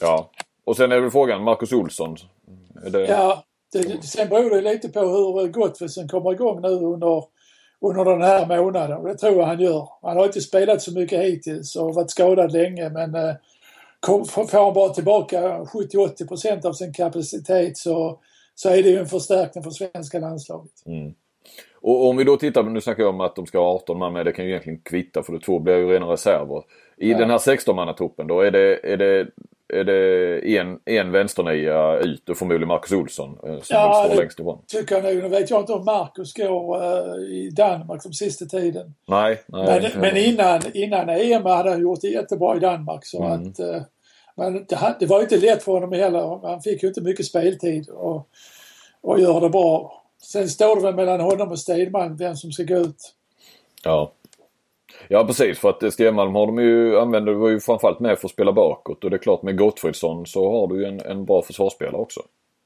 Ja, 0.00 0.30
och 0.64 0.76
sen 0.76 0.92
är 0.92 1.00
väl 1.00 1.10
frågan 1.10 1.42
Marcus 1.42 1.72
Olsson. 1.72 2.16
Det... 2.92 3.06
Ja, 3.06 3.44
det, 3.72 4.04
sen 4.04 4.28
beror 4.28 4.50
det 4.50 4.60
lite 4.60 4.88
på 4.88 5.00
hur 5.00 5.48
Gottfridsson 5.48 6.08
kommer 6.08 6.32
igång 6.32 6.60
nu 6.60 6.68
under, 6.68 7.24
under 7.80 8.04
den 8.04 8.22
här 8.22 8.46
månaden. 8.46 9.04
Det 9.04 9.14
tror 9.14 9.36
jag 9.36 9.46
han 9.46 9.60
gör. 9.60 9.88
Han 10.02 10.16
har 10.16 10.24
inte 10.24 10.40
spelat 10.40 10.82
så 10.82 10.92
mycket 10.92 11.24
hittills 11.24 11.76
och 11.76 11.94
varit 11.94 12.10
skadad 12.10 12.52
länge 12.52 12.90
men 12.90 13.14
eh, 13.14 13.34
kom, 14.00 14.24
får 14.24 14.64
han 14.64 14.74
bara 14.74 14.88
tillbaka 14.88 15.58
70-80 15.58 16.66
av 16.66 16.72
sin 16.72 16.92
kapacitet 16.92 17.76
så 17.76 18.18
så 18.62 18.68
är 18.68 18.82
det 18.82 18.88
ju 18.88 18.98
en 18.98 19.06
förstärkning 19.06 19.64
för 19.64 19.70
svenska 19.70 20.18
landslaget. 20.18 20.86
Mm. 20.86 21.14
Och 21.74 22.08
om 22.08 22.16
vi 22.16 22.24
då 22.24 22.36
tittar, 22.36 22.62
nu 22.62 22.80
snackar 22.80 23.02
jag 23.02 23.14
om 23.14 23.20
att 23.20 23.36
de 23.36 23.46
ska 23.46 23.58
ha 23.58 23.74
18 23.74 23.98
man 23.98 24.12
med, 24.12 24.26
det 24.26 24.32
kan 24.32 24.44
ju 24.44 24.50
egentligen 24.50 24.80
kvitta 24.80 25.22
för 25.22 25.32
de 25.32 25.38
två 25.38 25.58
blir 25.58 25.76
ju 25.76 25.88
rena 25.88 26.06
reserver. 26.06 26.62
I 26.96 27.10
ja. 27.10 27.18
den 27.18 27.30
här 27.30 27.38
16-mannatruppen 27.38 28.26
då, 28.26 28.40
är 28.40 28.50
det, 28.50 28.92
är 28.92 28.96
det, 28.96 29.26
är 29.72 29.84
det 29.84 30.58
en, 30.58 30.78
en 30.84 31.12
vänsternia 31.12 31.98
ut 31.98 32.28
och 32.28 32.36
förmodligen 32.36 32.68
Marcus 32.68 32.92
Olsson 32.92 33.30
eh, 33.30 33.60
som 33.60 33.64
ja, 33.68 34.04
står 34.06 34.16
längst 34.16 34.40
ifrån? 34.40 34.64
tycker 34.66 34.94
jag 34.94 35.04
nog. 35.04 35.22
Nu 35.22 35.28
vet 35.28 35.50
jag 35.50 35.60
inte 35.60 35.72
om 35.72 35.84
Marcus 35.84 36.34
går 36.34 36.76
uh, 36.76 37.30
i 37.30 37.50
Danmark 37.50 38.02
de 38.02 38.12
sista 38.12 38.44
tiden. 38.44 38.94
Nej. 39.08 39.42
nej 39.46 39.80
men, 39.82 40.00
men 40.00 40.16
innan, 40.16 40.60
innan 40.74 41.08
EM 41.08 41.44
hade 41.44 41.70
han 41.70 41.80
gjort 41.80 42.00
det 42.00 42.08
jättebra 42.08 42.56
i 42.56 42.60
Danmark 42.60 43.06
så 43.06 43.24
mm. 43.24 43.32
att 43.32 43.60
uh, 43.60 43.82
men 44.36 44.52
det, 44.52 44.96
det 45.00 45.06
var 45.06 45.20
inte 45.20 45.36
lätt 45.36 45.62
för 45.62 45.72
honom 45.72 45.92
heller. 45.92 46.48
Han 46.48 46.62
fick 46.62 46.82
ju 46.82 46.88
inte 46.88 47.00
mycket 47.00 47.26
speltid 47.26 47.88
och, 47.88 48.28
och 49.00 49.20
gör 49.20 49.40
det 49.40 49.48
bra. 49.48 50.02
Sen 50.22 50.48
står 50.48 50.76
det 50.76 50.82
väl 50.82 50.94
mellan 50.94 51.20
honom 51.20 51.50
och 51.50 51.58
Stedman 51.58 52.16
vem 52.16 52.36
som 52.36 52.52
ska 52.52 52.62
gå 52.62 52.76
ut. 52.76 53.14
Ja. 53.84 54.12
Ja 55.08 55.24
precis 55.24 55.58
för 55.58 55.68
att 55.68 55.92
Stenmalm 55.92 56.34
har 56.34 56.46
de 56.46 56.58
ju, 56.58 56.98
använder 56.98 57.32
var 57.32 57.48
ju 57.48 57.60
framförallt 57.60 58.00
med 58.00 58.18
för 58.18 58.28
att 58.28 58.32
spela 58.32 58.52
bakåt 58.52 59.04
och 59.04 59.10
det 59.10 59.16
är 59.16 59.18
klart 59.18 59.42
med 59.42 59.58
Gottfridsson 59.58 60.26
så 60.26 60.50
har 60.50 60.66
du 60.66 60.80
ju 60.80 60.84
en, 60.84 61.00
en 61.00 61.24
bra 61.24 61.42
försvarsspelare 61.42 61.96
också. 61.96 62.20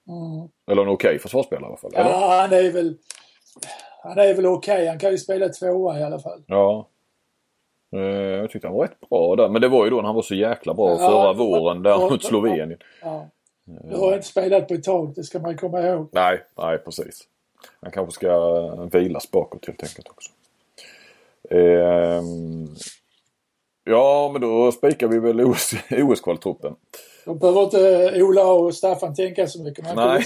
Mm. 0.09 0.49
Eller 0.71 0.83
en 0.83 0.89
okej 0.89 1.09
okay 1.09 1.19
försvarsspelare 1.19 1.65
i 1.65 1.69
alla 1.69 1.77
fall. 1.77 1.91
Ja, 1.95 2.39
han 2.41 2.53
är 2.53 2.73
väl 2.73 2.97
han 4.03 4.19
är 4.19 4.35
väl 4.35 4.47
okej. 4.47 4.75
Okay. 4.75 4.87
Han 4.87 4.99
kan 4.99 5.11
ju 5.11 5.19
spela 5.19 5.49
tvåa 5.49 5.99
i 5.99 6.03
alla 6.03 6.19
fall. 6.19 6.43
Ja. 6.47 6.89
Eh, 7.97 8.01
jag 8.01 8.51
tyckte 8.51 8.69
han 8.69 8.77
var 8.77 8.83
rätt 8.83 9.01
bra 9.09 9.37
där. 9.37 9.49
Men 9.49 9.63
det 9.63 9.69
var 9.69 9.85
ju 9.85 9.91
då 9.91 9.97
när 9.97 10.03
han 10.03 10.15
var 10.15 10.23
så 10.23 10.35
jäkla 10.35 10.75
bra 10.75 10.91
ja, 10.91 10.97
förra 10.97 11.33
våren 11.33 11.83
där 11.83 11.99
mot 11.99 12.25
Slovenien. 12.25 12.79
Ja. 13.03 13.29
Du 13.65 13.97
har 13.97 14.15
inte 14.15 14.27
spelat 14.27 14.69
på 14.69 14.75
ett 14.75 14.85
tag, 14.85 15.13
det 15.15 15.25
ska 15.25 15.39
man 15.39 15.57
komma 15.57 15.81
ihåg. 15.81 16.09
Nej, 16.13 16.43
nej 16.57 16.79
precis. 16.79 17.21
Han 17.81 17.91
kanske 17.91 18.13
ska 18.13 18.89
vilas 18.93 19.31
bakåt 19.31 19.67
helt 19.67 19.83
enkelt 19.83 20.09
också. 20.09 20.31
Ehm, 21.51 22.69
ja, 23.85 24.31
men 24.33 24.41
då 24.41 24.73
spikar 24.73 25.09
vi 25.09 25.19
väl 25.19 25.41
OS-kvaltruppen. 25.41 26.77
De 27.25 27.39
behöver 27.39 27.63
inte 27.63 28.23
Ola 28.23 28.53
och 28.53 28.75
Staffan 28.75 29.15
tänka 29.15 29.47
så 29.47 29.63
mycket. 29.63 29.85
Man 29.85 29.97
Nej. 29.97 30.25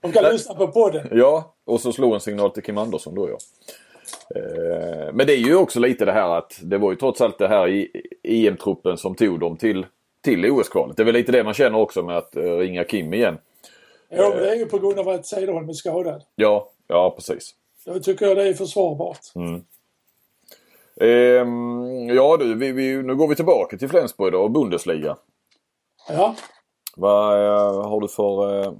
de 0.00 0.12
kan 0.12 0.24
lyssna 0.32 0.54
på 0.54 0.66
podden. 0.66 1.08
Ja, 1.10 1.54
och 1.66 1.80
så 1.80 1.92
slå 1.92 2.14
en 2.14 2.20
signal 2.20 2.50
till 2.50 2.62
Kim 2.62 2.78
Andersson 2.78 3.14
då 3.14 3.28
ja. 3.28 3.38
Ehm, 4.40 5.16
men 5.16 5.26
det 5.26 5.32
är 5.32 5.36
ju 5.36 5.56
också 5.56 5.80
lite 5.80 6.04
det 6.04 6.12
här 6.12 6.38
att 6.38 6.60
det 6.62 6.78
var 6.78 6.90
ju 6.90 6.96
trots 6.96 7.20
allt 7.20 7.38
det 7.38 7.48
här 7.48 7.68
i 7.68 7.90
EM-truppen 8.22 8.96
som 8.96 9.14
tog 9.14 9.40
dem 9.40 9.56
till, 9.56 9.86
till 10.24 10.50
OS-kvalet. 10.50 10.96
Det 10.96 11.02
är 11.02 11.04
väl 11.04 11.14
lite 11.14 11.32
det 11.32 11.44
man 11.44 11.54
känner 11.54 11.78
också 11.78 12.02
med 12.02 12.16
att 12.16 12.36
eh, 12.36 12.42
ringa 12.42 12.84
Kim 12.84 13.14
igen. 13.14 13.38
Ja, 14.08 14.28
men 14.28 14.38
det 14.38 14.50
är 14.50 14.56
ju 14.56 14.66
på 14.66 14.78
grund 14.78 14.98
av 14.98 15.08
att 15.08 15.26
Cederholm 15.26 15.68
är 15.68 15.72
skadad. 15.72 16.22
Ja, 16.34 16.70
ja 16.86 17.10
precis. 17.16 17.54
Då 17.84 18.00
tycker 18.00 18.26
jag 18.26 18.36
det 18.36 18.48
är 18.48 18.54
försvarbart. 18.54 19.20
Mm. 19.34 19.64
Ehm, 21.00 22.08
ja 22.08 22.36
du, 22.36 22.54
vi, 22.54 22.72
vi, 22.72 23.02
nu 23.02 23.16
går 23.16 23.28
vi 23.28 23.36
tillbaka 23.36 23.76
till 23.76 23.88
Flensburg 23.88 24.32
då 24.32 24.38
och 24.38 24.50
Bundesliga. 24.50 25.16
Ja. 26.08 26.34
Vad 26.96 27.34
uh, 27.34 27.88
har 27.88 28.00
du 28.00 28.08
för 28.08 28.58
uh, 28.58 28.72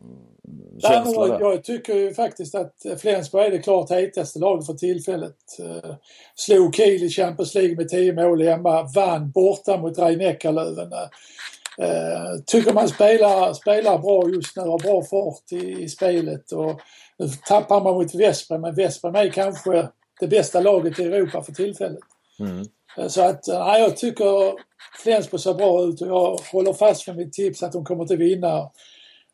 känsla 0.83 1.27
där? 1.27 1.41
Jag 1.41 1.65
tycker 1.65 1.95
ju 1.95 2.15
faktiskt 2.15 2.55
att 2.55 2.75
Flensburg 3.01 3.47
är 3.47 3.51
det 3.51 3.59
klart 3.59 3.91
hetaste 3.91 4.39
laget 4.39 4.67
för 4.67 4.75
tillfället. 4.75 5.37
Uh, 5.61 5.95
slog 6.35 6.75
Kiel 6.75 7.03
i 7.03 7.09
Champions 7.09 7.55
League 7.55 7.77
med 7.77 7.89
10 7.89 8.13
mål 8.13 8.43
hemma, 8.43 8.89
vann 8.95 9.31
borta 9.31 9.77
mot 9.77 9.99
Rhein-Neckarlöven. 9.99 10.93
Uh, 10.93 12.43
tycker 12.47 12.73
man 12.73 12.89
spelar, 12.89 13.53
spelar 13.53 13.99
bra 13.99 14.29
just 14.29 14.57
nu, 14.57 14.63
har 14.63 14.79
bra 14.79 15.03
fart 15.03 15.53
i, 15.53 15.83
i 15.83 15.89
spelet 15.89 16.53
och 16.53 16.81
nu 17.19 17.29
tappar 17.47 17.81
man 17.81 17.95
mot 17.95 18.15
Vesprem 18.15 18.61
men 18.61 18.75
Vesprem 18.75 19.15
är 19.15 19.29
kanske 19.29 19.89
det 20.21 20.29
bästa 20.29 20.61
laget 20.61 20.99
i 20.99 21.03
Europa 21.03 21.43
för 21.43 21.53
tillfället. 21.53 22.01
Mm. 22.41 22.65
Så 23.09 23.23
att 23.23 23.49
ja, 23.49 23.79
jag 23.79 23.97
tycker 23.97 24.55
Flensburg 25.03 25.41
ser 25.41 25.55
bra 25.55 25.83
ut 25.83 26.01
och 26.01 26.09
jag 26.09 26.41
håller 26.53 26.73
fast 26.73 27.09
vid 27.09 27.17
mitt 27.17 27.33
tips 27.33 27.63
att 27.63 27.73
de 27.73 27.85
kommer 27.85 28.05
att 28.05 28.11
vinna. 28.11 28.71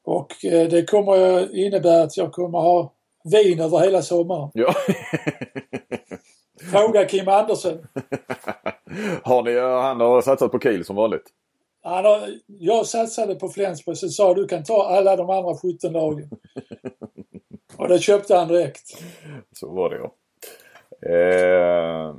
Och 0.04 0.44
eh, 0.44 0.68
det 0.68 0.84
kommer 0.84 1.54
innebära 1.56 2.02
att 2.02 2.16
jag 2.16 2.32
kommer 2.32 2.58
ha 2.58 2.92
vin 3.24 3.60
över 3.60 3.78
hela 3.78 4.02
sommaren. 4.02 4.50
Ja. 4.54 4.74
Fråga 6.72 7.04
Kim 7.04 7.28
Andersson. 7.28 7.78
Har 9.22 9.42
ni, 9.42 9.58
han 9.58 10.00
har 10.00 10.22
satsat 10.22 10.52
på 10.52 10.58
Kiel 10.58 10.84
som 10.84 10.96
vanligt? 10.96 11.30
Han 11.82 12.04
har, 12.04 12.28
jag 12.46 12.86
satsade 12.86 13.34
på 13.34 13.48
Flensburg 13.48 13.96
så 13.96 14.08
sa 14.08 14.34
du 14.34 14.46
kan 14.46 14.64
ta 14.64 14.88
alla 14.88 15.16
de 15.16 15.30
andra 15.30 15.54
17 15.54 15.92
lagen. 15.92 16.30
Och 17.76 17.88
det 17.88 17.98
köpte 17.98 18.36
han 18.36 18.48
direkt. 18.48 19.02
Så 19.52 19.74
var 19.74 19.90
det 19.90 19.96
ja. 19.96 20.14
Eh, 21.08 22.14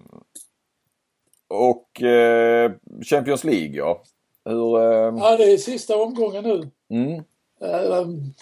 och 1.47 2.01
eh, 2.01 2.71
Champions 3.03 3.43
League 3.43 3.75
ja. 3.75 4.03
Hur, 4.45 4.77
eh... 4.77 5.13
Ja 5.17 5.37
det 5.37 5.53
är 5.53 5.57
sista 5.57 5.97
omgången 5.97 6.43
nu. 6.43 6.69
Mm. 6.89 7.23
Um, 7.59 8.33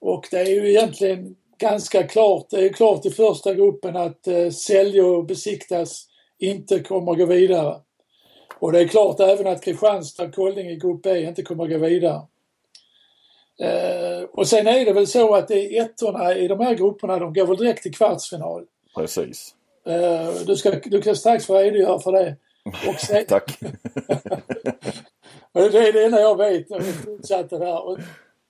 och 0.00 0.28
det 0.30 0.40
är 0.40 0.50
ju 0.50 0.70
egentligen 0.70 1.36
ganska 1.58 2.02
klart. 2.02 2.46
Det 2.50 2.64
är 2.64 2.72
klart 2.72 3.06
i 3.06 3.10
första 3.10 3.54
gruppen 3.54 3.96
att 3.96 4.28
uh, 4.28 4.50
Sälj 4.50 5.02
och 5.02 5.24
Besiktas 5.24 6.08
inte 6.38 6.80
kommer 6.80 7.14
gå 7.14 7.26
vidare. 7.26 7.80
Och 8.58 8.72
det 8.72 8.80
är 8.80 8.88
klart 8.88 9.20
även 9.20 9.46
att 9.46 9.64
Kristianstad 9.64 10.24
och 10.24 10.34
Kolding 10.34 10.68
i 10.68 10.76
grupp 10.76 11.02
B 11.02 11.20
inte 11.20 11.42
kommer 11.42 11.66
gå 11.66 11.78
vidare. 11.78 12.22
Uh, 13.62 14.24
och 14.32 14.48
sen 14.48 14.66
är 14.66 14.84
det 14.84 14.92
väl 14.92 15.06
så 15.06 15.34
att 15.34 15.48
det 15.48 15.78
är 15.78 15.84
ettorna 15.84 16.34
i 16.34 16.48
de 16.48 16.60
här 16.60 16.74
grupperna, 16.74 17.18
de 17.18 17.32
går 17.32 17.46
väl 17.46 17.56
direkt 17.56 17.82
till 17.82 17.94
kvartsfinal. 17.94 18.66
Precis. 18.96 19.54
Uh, 19.88 20.46
du, 20.46 20.56
ska, 20.56 20.70
du 20.70 21.02
kan 21.02 21.16
strax 21.16 21.46
få 21.46 21.58
redogöra 21.58 21.98
för 21.98 22.12
det. 22.12 22.36
Sen, 23.06 23.24
Tack. 23.28 23.58
det 25.52 25.60
är 25.60 25.92
det 25.92 26.04
enda 26.04 26.20
jag 26.20 26.38
vet 26.38 26.66
vi 26.80 26.92
fortsatte 26.92 27.58
där. 27.58 27.86
Och, 27.86 27.98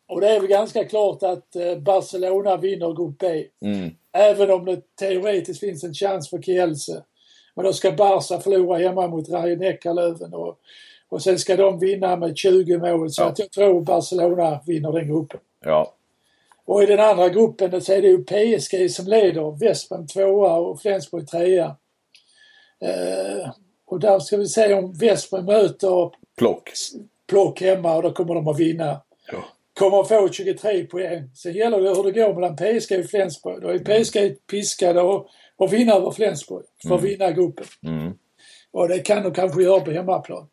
och 0.08 0.20
det 0.20 0.28
är 0.28 0.40
väl 0.40 0.48
ganska 0.48 0.84
klart 0.84 1.22
att 1.22 1.56
eh, 1.56 1.78
Barcelona 1.78 2.56
vinner 2.56 2.94
Grupp 2.94 3.18
B. 3.18 3.44
Mm. 3.64 3.90
Även 4.12 4.50
om 4.50 4.64
det 4.64 4.96
teoretiskt 4.96 5.60
finns 5.60 5.84
en 5.84 5.94
chans 5.94 6.30
för 6.30 6.42
Kielce. 6.42 7.02
Men 7.54 7.64
då 7.64 7.72
ska 7.72 7.92
Barca 7.92 8.40
förlora 8.40 8.78
hemma 8.78 9.06
mot 9.06 9.28
Rayo 9.28 9.56
Neckarlöven 9.56 10.34
och, 10.34 10.58
och 11.08 11.22
sen 11.22 11.38
ska 11.38 11.56
de 11.56 11.78
vinna 11.78 12.16
med 12.16 12.36
20 12.36 12.78
mål. 12.78 13.10
Så 13.10 13.22
ja. 13.22 13.26
att 13.26 13.38
jag 13.38 13.50
tror 13.50 13.80
Barcelona 13.80 14.60
vinner 14.66 14.92
den 14.92 15.08
gruppen. 15.08 15.40
Ja. 15.64 15.94
Och 16.66 16.82
i 16.82 16.86
den 16.86 17.00
andra 17.00 17.28
gruppen 17.28 17.80
så 17.80 17.92
är 17.92 18.02
det 18.02 18.08
ju 18.08 18.24
PSG 18.24 18.90
som 18.90 19.06
leder. 19.06 19.58
Vespen 19.58 20.06
tvåa 20.06 20.54
och 20.54 20.80
Flensburg 20.80 21.28
trea. 21.28 21.76
Eh, 22.80 23.50
och 23.86 24.00
där 24.00 24.18
ska 24.18 24.36
vi 24.36 24.46
se 24.46 24.74
om 24.74 24.92
Vespen 24.92 25.44
möter 25.44 26.10
Plock. 26.38 26.70
Plock 27.28 27.60
hemma 27.60 27.96
och 27.96 28.02
då 28.02 28.12
kommer 28.12 28.34
de 28.34 28.48
att 28.48 28.58
vinna. 28.58 29.00
Ja. 29.32 29.44
Kommer 29.78 30.00
att 30.00 30.08
få 30.08 30.28
23 30.28 30.84
poäng. 30.84 31.30
Sen 31.34 31.52
gäller 31.52 31.80
det 31.80 31.88
hur 31.88 32.02
det 32.02 32.10
går 32.10 32.34
mellan 32.34 32.56
PSG 32.56 32.98
och 32.98 33.10
Flensburg. 33.10 33.62
Då 33.62 33.68
är 33.68 33.78
PSG 33.78 34.46
piskade 34.46 35.00
och, 35.00 35.26
och 35.56 35.72
vinna 35.72 35.92
över 35.94 36.10
Flensburg 36.10 36.64
för 36.82 36.94
att 36.94 37.00
mm. 37.00 37.10
vinna 37.10 37.30
gruppen. 37.30 37.66
Mm. 37.86 38.12
Och 38.70 38.88
det 38.88 38.98
kan 38.98 39.22
de 39.22 39.34
kanske 39.34 39.62
göra 39.62 39.80
på 39.80 39.90
hemmaplan. 39.90 40.48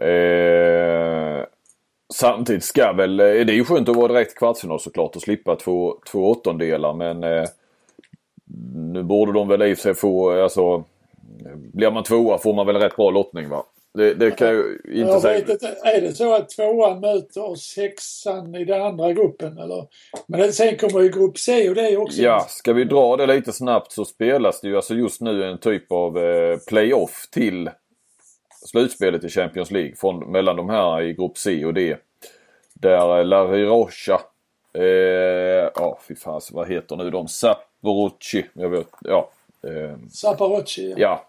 Eh, 0.00 1.46
samtidigt 2.12 2.64
ska 2.64 2.92
väl, 2.92 3.20
eh, 3.20 3.26
det 3.26 3.52
är 3.52 3.54
ju 3.54 3.64
skönt 3.64 3.88
att 3.88 3.96
vara 3.96 4.12
direkt 4.12 4.38
kvartsfinal 4.38 4.80
såklart 4.80 5.16
och 5.16 5.22
slippa 5.22 5.56
två, 5.56 5.96
två 6.10 6.30
åttondelar 6.30 6.94
men 6.94 7.24
eh, 7.24 7.44
nu 8.74 9.02
borde 9.02 9.32
de 9.32 9.48
väl 9.48 9.62
i 9.62 9.72
och 9.72 9.78
för 9.78 9.82
sig 9.82 9.94
få, 9.94 10.42
alltså 10.42 10.84
blir 11.72 11.90
man 11.90 12.04
tvåa 12.04 12.38
får 12.38 12.54
man 12.54 12.66
väl 12.66 12.76
rätt 12.76 12.96
bra 12.96 13.10
lottning 13.10 13.48
va? 13.48 13.64
Det, 13.94 14.14
det 14.14 14.30
kan 14.30 14.48
ju 14.48 14.80
inte 14.92 15.20
säga. 15.20 15.38
Inte, 15.38 15.76
är 15.84 16.00
det 16.00 16.14
så 16.14 16.34
att 16.34 16.48
tvåan 16.48 17.00
möter 17.00 17.54
sexan 17.54 18.54
i 18.54 18.64
den 18.64 18.82
andra 18.82 19.12
gruppen 19.12 19.58
eller? 19.58 19.86
Men 20.26 20.52
sen 20.52 20.76
kommer 20.76 21.00
ju 21.00 21.08
grupp 21.08 21.38
C 21.38 21.68
och 21.68 21.74
det 21.74 21.88
är 21.88 22.00
också... 22.00 22.22
Ja, 22.22 22.46
ska 22.48 22.72
vi 22.72 22.84
dra 22.84 23.16
det 23.16 23.26
lite 23.26 23.52
snabbt 23.52 23.92
så 23.92 24.04
spelas 24.04 24.60
det 24.60 24.68
ju 24.68 24.76
alltså 24.76 24.94
just 24.94 25.20
nu 25.20 25.44
en 25.44 25.58
typ 25.58 25.92
av 25.92 26.18
eh, 26.18 26.58
playoff 26.68 27.28
till 27.30 27.70
slutspelet 28.66 29.24
i 29.24 29.28
Champions 29.28 29.70
League 29.70 29.94
från, 29.96 30.32
mellan 30.32 30.56
de 30.56 30.70
här 30.70 31.02
i 31.02 31.12
grupp 31.12 31.38
C 31.38 31.64
och 31.64 31.74
D. 31.74 31.96
Där 32.74 33.18
eh, 33.18 33.24
La 33.24 33.44
Rocha, 33.44 34.20
eh, 34.72 35.70
ja 35.74 35.98
fy 36.08 36.14
fan 36.14 36.40
vad 36.52 36.68
heter 36.68 36.96
nu 36.96 37.10
de? 37.10 37.28
Saporocci, 37.28 38.44
jag 38.52 38.68
vet, 38.68 38.88
ja. 39.00 39.30
Eh, 39.62 39.96
Saporocci. 40.10 40.94
Ja. 40.96 41.26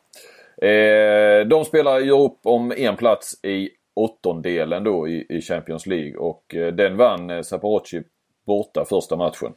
Eh, 0.67 1.47
de 1.47 1.65
spelar 1.65 1.99
ju 1.99 2.11
upp 2.11 2.39
om 2.43 2.73
en 2.77 2.95
plats 2.95 3.39
i 3.43 3.69
åttondelen 3.93 4.83
då 4.83 5.07
i, 5.07 5.25
i 5.29 5.41
Champions 5.41 5.85
League 5.85 6.17
och 6.17 6.55
eh, 6.55 6.73
den 6.73 6.97
vann 6.97 7.29
eh, 7.29 7.41
Saporocci 7.41 8.03
borta 8.45 8.85
första 8.85 9.15
matchen. 9.15 9.53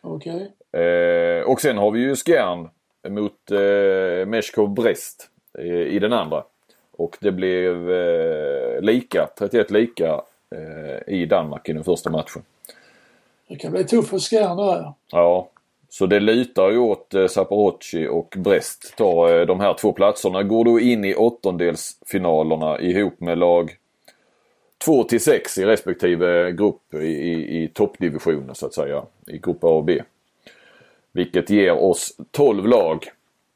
Okej. 0.00 0.52
Okay. 0.70 0.82
Eh, 0.82 1.42
och 1.42 1.60
sen 1.60 1.78
har 1.78 1.90
vi 1.90 2.00
ju 2.00 2.16
Skjern 2.16 2.68
mot 3.08 3.50
eh, 3.50 4.26
Meshkov 4.26 4.74
Brest 4.74 5.30
eh, 5.58 5.64
i 5.66 5.98
den 5.98 6.12
andra. 6.12 6.44
Och 6.96 7.16
det 7.20 7.32
blev 7.32 7.90
eh, 7.90 8.80
lika, 8.80 9.28
31 9.38 9.70
lika 9.70 10.20
eh, 10.54 11.14
i 11.14 11.26
Danmark 11.26 11.68
i 11.68 11.72
den 11.72 11.84
första 11.84 12.10
matchen. 12.10 12.42
Det 13.48 13.56
kan 13.56 13.72
bli 13.72 13.84
tufft 13.84 14.10
för 14.10 14.18
Skjern 14.18 14.56
där. 14.56 14.92
Ja. 15.10 15.48
Så 15.88 16.06
det 16.06 16.20
lutar 16.20 16.70
ju 16.70 16.78
åt 16.78 17.14
eh, 17.14 17.26
Zaporozhye 17.26 18.08
och 18.08 18.34
Brest 18.36 18.96
tar 18.96 19.46
de 19.46 19.60
här 19.60 19.74
två 19.74 19.92
platserna. 19.92 20.42
Går 20.42 20.64
då 20.64 20.80
in 20.80 21.04
i 21.04 21.14
åttondelsfinalerna 21.14 22.80
ihop 22.80 23.20
med 23.20 23.38
lag 23.38 23.76
2 24.84 25.04
till 25.04 25.20
6 25.20 25.58
i 25.58 25.64
respektive 25.64 26.52
grupp 26.52 26.94
i, 26.94 27.06
i, 27.06 27.62
i 27.62 27.68
toppdivisionen 27.68 28.54
så 28.54 28.66
att 28.66 28.74
säga. 28.74 29.02
I 29.26 29.38
grupp 29.38 29.64
A 29.64 29.68
och 29.68 29.84
B. 29.84 30.02
Vilket 31.12 31.50
ger 31.50 31.72
oss 31.72 32.16
12 32.30 32.66
lag 32.66 33.04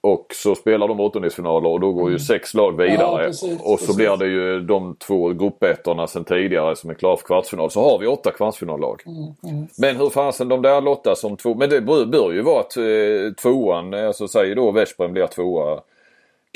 och 0.06 0.26
så 0.34 0.54
spelar 0.54 0.88
de 0.88 1.00
åttondelsfinaler 1.00 1.70
och 1.70 1.80
då 1.80 1.92
går 1.92 2.10
ju 2.10 2.14
mm. 2.14 2.18
sex 2.18 2.54
lag 2.54 2.76
vidare. 2.76 2.98
Ja, 2.98 3.18
precis, 3.18 3.52
och 3.52 3.60
så 3.60 3.76
precis. 3.76 3.96
blir 3.96 4.16
det 4.16 4.26
ju 4.26 4.60
de 4.60 4.96
två 4.96 5.28
gruppettorna 5.28 6.06
sen 6.06 6.24
tidigare 6.24 6.76
som 6.76 6.90
är 6.90 6.94
klara 6.94 7.16
för 7.16 7.24
kvartsfinal. 7.24 7.70
Så 7.70 7.80
har 7.90 7.98
vi 7.98 8.06
åtta 8.06 8.30
kvartsfinallag. 8.30 9.02
Mm, 9.06 9.34
mm. 9.54 9.68
Men 9.78 9.96
hur 9.96 10.10
fasen 10.10 10.48
de 10.48 10.62
där 10.62 10.80
lottas 10.80 11.20
som 11.20 11.36
två. 11.36 11.54
Men 11.54 11.70
det 11.70 11.80
bör, 11.80 12.32
ju 12.32 12.42
vara 12.42 12.60
att 12.60 12.76
eh, 12.76 13.32
tvåan, 13.42 13.94
alltså 13.94 14.28
säger 14.28 14.56
då 14.56 14.70
Veszprem 14.70 15.12
blir 15.12 15.26
tvåa. 15.26 15.80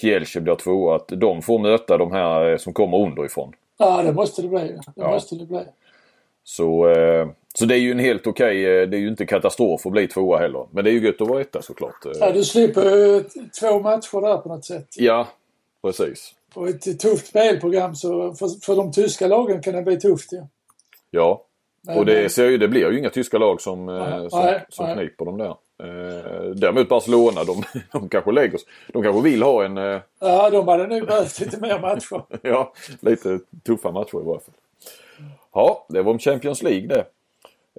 Kielce 0.00 0.40
blir 0.40 0.54
tvåa. 0.54 0.96
Att 0.96 1.08
de 1.08 1.42
får 1.42 1.58
möta 1.58 1.98
de 1.98 2.12
här 2.12 2.50
eh, 2.50 2.56
som 2.56 2.72
kommer 2.72 2.98
underifrån. 2.98 3.52
Ja 3.78 4.02
det 4.02 4.12
måste 4.12 4.42
det 4.42 4.48
bli. 4.48 4.58
Det 4.58 4.82
ja. 4.94 5.10
måste 5.10 5.34
det 5.34 5.46
bli. 5.46 5.60
Så, 6.44 6.88
eh, 6.88 7.28
Så 7.60 7.66
det 7.66 7.74
är 7.74 7.78
ju 7.78 7.90
en 7.90 7.98
helt 7.98 8.26
okej, 8.26 8.64
okay, 8.64 8.86
det 8.86 8.96
är 8.96 9.00
ju 9.00 9.08
inte 9.08 9.26
katastrof 9.26 9.86
att 9.86 9.92
bli 9.92 10.08
tvåa 10.08 10.38
heller. 10.38 10.66
Men 10.70 10.84
det 10.84 10.90
är 10.90 10.92
ju 10.92 11.06
gött 11.06 11.20
att 11.20 11.28
vara 11.28 11.40
etta 11.40 11.62
såklart. 11.62 12.06
Ja, 12.20 12.32
du 12.32 12.44
slipper 12.44 12.96
ju 12.96 13.24
två 13.60 13.80
matcher 13.80 14.20
där 14.20 14.36
på 14.36 14.48
något 14.48 14.64
sätt. 14.64 14.86
Ja, 14.96 15.28
precis. 15.82 16.34
Och 16.54 16.68
ett 16.68 17.00
tufft 17.00 17.26
spelprogram 17.26 17.94
så 17.94 18.34
för, 18.34 18.48
för 18.66 18.76
de 18.76 18.92
tyska 18.92 19.26
lagen 19.26 19.62
kan 19.62 19.74
det 19.74 19.82
bli 19.82 20.00
tufft 20.00 20.32
ja. 20.32 20.48
Ja. 21.10 21.44
Och 21.96 22.06
det, 22.06 22.32
ser 22.32 22.48
ju, 22.48 22.58
det 22.58 22.68
blir 22.68 22.90
ju 22.90 22.98
inga 22.98 23.10
tyska 23.10 23.38
lag 23.38 23.60
som, 23.60 23.86
nej, 23.86 24.30
som, 24.30 24.40
nej, 24.40 24.64
som 24.68 24.86
nej. 24.86 24.94
kniper 24.94 25.24
dem 25.24 25.38
där. 25.38 25.56
Eh, 25.82 26.50
däremot 26.54 26.88
Barcelona, 26.88 27.44
de, 27.44 27.62
de 27.92 28.08
kanske 28.08 28.32
lägger 28.32 28.60
De 28.92 29.02
kanske 29.02 29.22
vill 29.22 29.42
ha 29.42 29.64
en... 29.64 29.78
Eh... 29.78 30.00
Ja, 30.20 30.50
de 30.50 30.68
hade 30.68 30.86
nog 30.86 31.06
behövt 31.06 31.40
lite 31.40 31.60
mer 31.60 31.78
matcher. 31.80 32.22
ja, 32.42 32.72
lite 33.00 33.38
tuffa 33.66 33.90
matcher 33.90 34.20
i 34.20 34.24
varje 34.24 34.40
fall. 34.40 34.54
Ja, 35.52 35.86
det 35.88 36.02
var 36.02 36.12
om 36.12 36.18
Champions 36.18 36.62
League 36.62 36.86
det. 36.86 37.04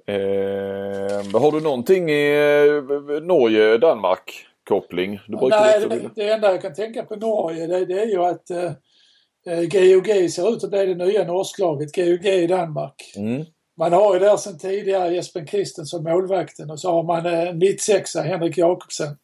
Eh, 0.06 1.40
har 1.40 1.52
du 1.52 1.60
någonting 1.60 2.10
i 2.10 2.30
eh, 2.30 3.22
Norge, 3.22 3.78
Danmark 3.78 4.46
koppling? 4.68 5.20
Du 5.28 5.48
Nej, 5.48 5.80
det, 5.80 6.10
det, 6.14 6.30
enda 6.30 6.50
jag 6.50 6.62
kan 6.62 6.74
tänka 6.74 7.02
på 7.02 7.16
Norge 7.16 7.66
det, 7.66 7.84
det 7.84 8.00
är 8.00 8.06
ju 8.06 8.24
att 8.24 8.50
eh, 8.50 9.60
GOG 9.60 10.08
eh, 10.08 10.28
ser 10.28 10.52
ut 10.52 10.64
att 10.64 10.70
bli 10.70 10.86
det 10.86 10.94
nya 10.94 11.24
norsklaget. 11.24 11.94
GOG 11.94 12.26
i 12.26 12.46
Danmark. 12.46 13.14
Mm. 13.16 13.44
Man 13.76 13.92
har 13.92 14.14
ju 14.14 14.20
där 14.20 14.36
sedan 14.36 14.58
tidigare 14.58 15.14
Jesper 15.14 15.46
Christensen, 15.46 16.02
målvakten, 16.02 16.70
och 16.70 16.80
så 16.80 16.92
har 16.92 17.02
man 17.02 17.26
en 17.26 17.58
mittsexa, 17.58 18.22
Henrik 18.22 18.58
Jakobsen. 18.58 19.16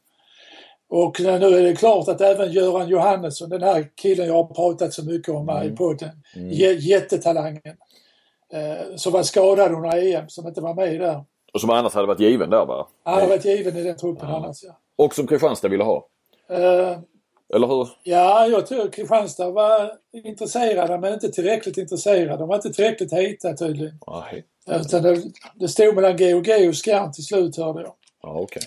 Och 0.91 1.21
nu 1.21 1.31
är 1.31 1.63
det 1.63 1.77
klart 1.77 2.09
att 2.09 2.21
även 2.21 2.53
Göran 2.53 2.89
Johannesson, 2.89 3.51
den 3.51 3.63
här 3.63 3.87
killen 3.95 4.27
jag 4.27 4.35
har 4.35 4.55
pratat 4.55 4.93
så 4.93 5.05
mycket 5.05 5.35
om 5.35 5.49
här 5.49 5.61
mm. 5.61 5.73
i 5.73 5.77
podden, 5.77 6.11
mm. 6.37 6.79
jättetalangen. 6.79 7.77
Eh, 8.53 8.97
som 8.97 9.13
var 9.13 9.23
skadad 9.23 9.73
under 9.73 10.15
EM, 10.15 10.29
som 10.29 10.47
inte 10.47 10.61
var 10.61 10.75
med 10.75 11.01
där. 11.01 11.25
Och 11.53 11.61
som 11.61 11.71
annars 11.71 11.95
hade 11.95 12.07
varit 12.07 12.21
given 12.21 12.51
där 12.51 12.67
va? 12.67 12.89
Han 13.03 13.15
hade 13.15 13.27
varit 13.27 13.45
given 13.45 13.77
i 13.77 13.83
den 13.83 13.97
truppen 13.97 14.29
ja. 14.29 14.37
annars 14.37 14.57
ja. 14.63 14.79
Och 14.97 15.15
som 15.15 15.27
Kristianstad 15.27 15.69
ville 15.69 15.85
ha? 15.85 16.07
Uh, 16.51 16.99
Eller 17.55 17.67
hur? 17.67 17.89
Ja, 18.03 18.47
jag 18.47 18.67
tror 18.67 18.89
Kristianstad 18.89 19.51
var 19.51 19.93
intresserade 20.13 20.99
men 20.99 21.15
inte 21.15 21.29
tillräckligt 21.29 21.77
intresserade. 21.77 22.37
De 22.37 22.49
var 22.49 22.57
inte 22.57 22.73
tillräckligt 22.73 23.13
heta 23.13 23.53
tydligen. 23.53 23.99
Nej. 24.07 24.45
Utan 24.81 25.03
det, 25.03 25.23
det 25.55 25.69
stod 25.69 25.95
mellan 25.95 26.17
GOG 26.17 26.69
och 26.69 26.85
Skjern 26.85 27.13
till 27.13 27.25
slut 27.25 27.57
hörde 27.57 27.83
jag. 27.83 27.93
Ja, 28.23 28.41
okay. 28.41 28.63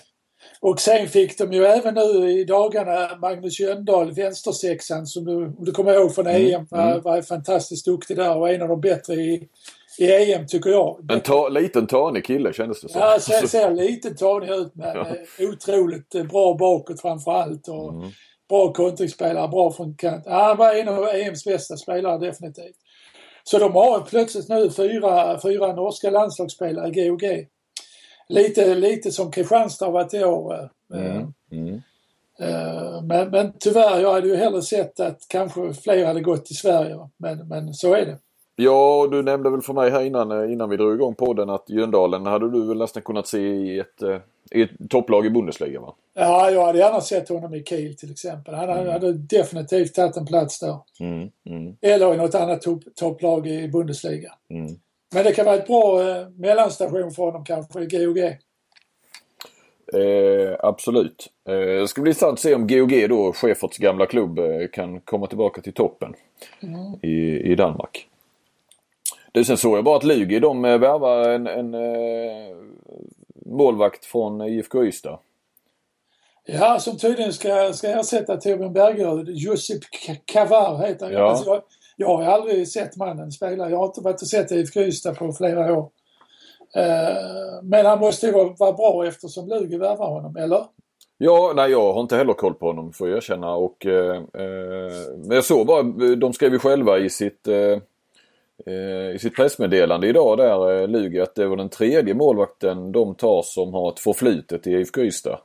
Och 0.62 0.80
sen 0.80 1.08
fick 1.08 1.38
de 1.38 1.52
ju 1.52 1.64
även 1.64 1.94
nu 1.94 2.30
i 2.30 2.44
dagarna 2.44 3.16
Magnus 3.20 3.60
Jöndal, 3.60 4.12
vänstersexan 4.12 5.06
som 5.06 5.24
du, 5.24 5.34
om 5.34 5.64
du 5.64 5.72
kommer 5.72 5.94
ihåg 5.94 6.14
från 6.14 6.26
mm. 6.26 6.54
EM, 6.54 6.66
var, 6.70 6.90
mm. 6.90 7.02
var 7.02 7.22
fantastiskt 7.22 7.84
duktig 7.84 8.16
där 8.16 8.36
och 8.36 8.50
en 8.50 8.62
av 8.62 8.68
de 8.68 8.80
bättre 8.80 9.14
i, 9.14 9.48
i 9.98 10.32
EM 10.32 10.46
tycker 10.46 10.70
jag. 10.70 11.10
En 11.10 11.20
ta, 11.20 11.48
liten 11.48 11.86
tanig 11.86 12.24
kille 12.24 12.52
kändes 12.52 12.80
det 12.80 12.88
som. 12.88 13.00
Ja, 13.00 13.18
ser, 13.20 13.46
ser 13.46 13.70
lite 13.70 14.10
tanig 14.10 14.50
ut 14.50 14.74
men 14.74 14.96
ja. 14.96 15.06
Eh, 15.38 15.48
otroligt 15.48 16.14
eh, 16.14 16.24
bra 16.24 16.54
bakåt 16.54 17.00
framförallt. 17.00 17.68
Och 17.68 17.92
mm. 17.92 18.10
Bra 18.48 18.72
kontringsspelare, 18.72 19.48
bra 19.48 19.72
från 19.72 19.94
kant. 19.94 20.22
Ja, 20.26 20.42
han 20.42 20.56
var 20.56 20.74
en 20.74 20.88
av 20.88 21.08
EMs 21.14 21.44
bästa 21.44 21.76
spelare 21.76 22.18
definitivt. 22.18 22.76
Så 23.44 23.58
de 23.58 23.72
har 23.72 24.00
plötsligt 24.00 24.48
nu 24.48 24.70
fyra, 24.70 25.40
fyra 25.42 25.72
norska 25.72 26.10
landslagsspelare 26.10 26.88
i 26.88 27.08
GOG. 27.08 27.22
Lite, 28.28 28.74
lite 28.74 29.12
som 29.12 29.30
Kristianstad 29.30 29.84
har 29.84 29.92
varit 29.92 30.14
i 30.14 30.24
år. 30.24 30.70
Eh, 30.94 31.16
mm. 31.16 31.32
Mm. 31.50 31.82
Men, 33.06 33.30
men 33.30 33.52
tyvärr, 33.58 34.00
jag 34.00 34.12
hade 34.12 34.28
ju 34.28 34.36
hellre 34.36 34.62
sett 34.62 35.00
att 35.00 35.26
kanske 35.28 35.74
fler 35.74 36.06
hade 36.06 36.20
gått 36.20 36.44
till 36.44 36.56
Sverige. 36.56 37.08
Men, 37.16 37.48
men 37.48 37.74
så 37.74 37.94
är 37.94 38.06
det. 38.06 38.18
Ja, 38.56 39.08
du 39.10 39.22
nämnde 39.22 39.50
väl 39.50 39.62
för 39.62 39.72
mig 39.72 39.90
här 39.90 40.02
innan, 40.02 40.30
eh, 40.30 40.52
innan 40.52 40.70
vi 40.70 40.76
drog 40.76 40.94
igång 40.94 41.14
podden 41.14 41.50
att 41.50 41.70
Jöndalen 41.70 42.26
hade 42.26 42.50
du 42.50 42.68
väl 42.68 42.78
nästan 42.78 43.02
kunnat 43.02 43.26
se 43.26 43.38
i 43.38 43.78
ett, 43.78 44.02
eh, 44.02 44.18
i 44.50 44.62
ett 44.62 44.70
topplag 44.90 45.26
i 45.26 45.30
Bundesliga 45.30 45.80
va? 45.80 45.94
Ja, 46.14 46.50
jag 46.50 46.66
hade 46.66 46.78
gärna 46.78 47.00
sett 47.00 47.28
honom 47.28 47.54
i 47.54 47.64
Kiel 47.64 47.96
till 47.96 48.10
exempel. 48.10 48.54
Han 48.54 48.68
mm. 48.68 48.92
hade 48.92 49.12
definitivt 49.12 49.94
tagit 49.94 50.16
en 50.16 50.26
plats 50.26 50.60
där. 50.60 50.76
Mm. 51.00 51.30
Mm. 51.46 51.76
Eller 51.80 52.14
i 52.14 52.16
något 52.16 52.34
annat 52.34 52.62
topp, 52.62 52.82
topplag 52.94 53.46
i 53.46 53.68
Bundesliga. 53.68 54.32
Men 55.14 55.24
det 55.24 55.32
kan 55.32 55.46
vara 55.46 55.56
ett 55.56 55.66
bra 55.66 56.08
eh, 56.08 56.28
mellanstation 56.28 57.10
för 57.10 57.22
honom 57.22 57.44
kanske 57.44 57.86
GOG. 57.86 58.18
Eh, 59.94 60.56
absolut. 60.58 61.30
Eh, 61.48 61.54
det 61.54 61.88
ska 61.88 62.02
bli 62.02 62.10
intressant 62.10 62.32
att 62.32 62.40
se 62.40 62.54
om 62.54 62.66
GOG 62.66 63.08
då, 63.08 63.32
Schäferts 63.32 63.78
gamla 63.78 64.06
klubb, 64.06 64.38
eh, 64.38 64.68
kan 64.72 65.00
komma 65.00 65.26
tillbaka 65.26 65.60
till 65.62 65.72
toppen 65.72 66.14
mm. 66.62 66.94
i, 67.02 67.52
i 67.52 67.54
Danmark. 67.54 68.08
Du, 69.32 69.44
sen 69.44 69.56
såg 69.56 69.76
jag 69.76 69.84
bara 69.84 69.96
att 69.96 70.04
Lugi 70.04 70.38
de 70.38 70.64
eh, 70.64 70.78
värvar 70.78 71.28
en, 71.28 71.46
en 71.46 71.74
eh, 71.74 72.56
målvakt 73.46 74.04
från 74.04 74.40
IFK 74.40 74.84
Ystad. 74.84 75.18
Ja, 76.44 76.78
som 76.78 76.98
tydligen 76.98 77.32
ska, 77.32 77.72
ska 77.72 77.88
ersätta 77.88 78.36
Torbjörn 78.36 78.72
Bergerud. 78.72 79.28
Josip 79.28 79.82
Kavar 80.24 80.86
heter 80.86 81.06
han. 81.06 81.14
Ja. 81.14 81.30
Alltså, 81.30 81.62
jag, 82.02 82.16
har 82.16 82.24
aldrig 82.24 82.68
sett 82.68 82.96
mannen 82.96 83.32
spela. 83.32 83.70
Jag 83.70 83.78
har 83.78 83.86
inte 83.86 84.00
varit 84.00 84.22
och 84.22 84.28
sett 84.28 84.50
IFK 84.50 84.80
Ystad 84.80 85.14
på 85.14 85.32
flera 85.32 85.78
år. 85.78 85.90
Eh, 86.76 87.62
men 87.62 87.86
han 87.86 87.98
måste 87.98 88.26
ju 88.26 88.32
vara, 88.32 88.72
bra 88.72 89.06
eftersom 89.06 89.48
Lugi 89.48 89.76
värvar 89.76 90.10
honom, 90.10 90.36
eller? 90.36 90.64
Ja, 91.18 91.52
nej 91.56 91.70
jag 91.70 91.92
har 91.92 92.00
inte 92.00 92.16
heller 92.16 92.32
koll 92.32 92.54
på 92.54 92.66
honom 92.66 92.92
får 92.92 93.08
jag 93.08 93.16
erkänna. 93.16 93.54
Och, 93.54 93.86
eh, 93.86 94.16
eh, 94.16 94.92
men 95.16 95.30
jag 95.30 95.44
såg 95.44 95.66
bara, 95.66 95.82
de 96.16 96.32
skrev 96.32 96.52
ju 96.52 96.58
själva 96.58 96.98
i 96.98 97.10
sitt 97.10 97.48
eh, 97.48 97.78
Eh, 98.66 99.14
i 99.14 99.18
sitt 99.20 99.36
pressmeddelande 99.36 100.08
idag 100.08 100.38
där, 100.38 100.82
eh, 100.82 100.88
Lugi, 100.88 101.20
att 101.20 101.34
det 101.34 101.46
var 101.46 101.56
den 101.56 101.68
tredje 101.68 102.14
målvakten 102.14 102.92
de 102.92 103.14
tar 103.14 103.42
som 103.42 103.74
har 103.74 103.92
ett 103.92 104.00
förflutet 104.00 104.66
i 104.66 104.70
IFK 104.70 105.00
Ystad. 105.00 105.38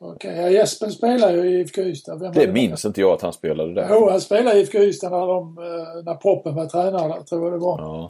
Okej, 0.00 0.30
okay, 0.30 0.42
ja, 0.42 0.50
Jesper 0.50 0.88
spelar 0.88 1.32
ju 1.32 1.50
i 1.50 1.60
IFK 1.60 1.82
Ystad. 1.82 2.16
Vem 2.16 2.32
det 2.32 2.52
minns 2.52 2.84
inte 2.84 3.00
jag 3.00 3.12
att 3.12 3.22
han 3.22 3.32
spelade 3.32 3.74
där. 3.74 3.88
Jo, 3.90 4.10
han 4.10 4.20
spelade 4.20 4.56
i 4.56 4.60
IFK 4.60 4.78
Ystad 4.78 5.10
när, 5.10 5.26
de, 5.26 5.58
eh, 5.58 6.04
när 6.04 6.14
Proppen 6.14 6.54
var 6.54 6.66
tränare 6.66 7.08
där, 7.08 7.22
tror 7.22 7.42
jag 7.44 7.52
det 7.52 7.58
var. 7.58 7.78
Ja, 7.78 8.08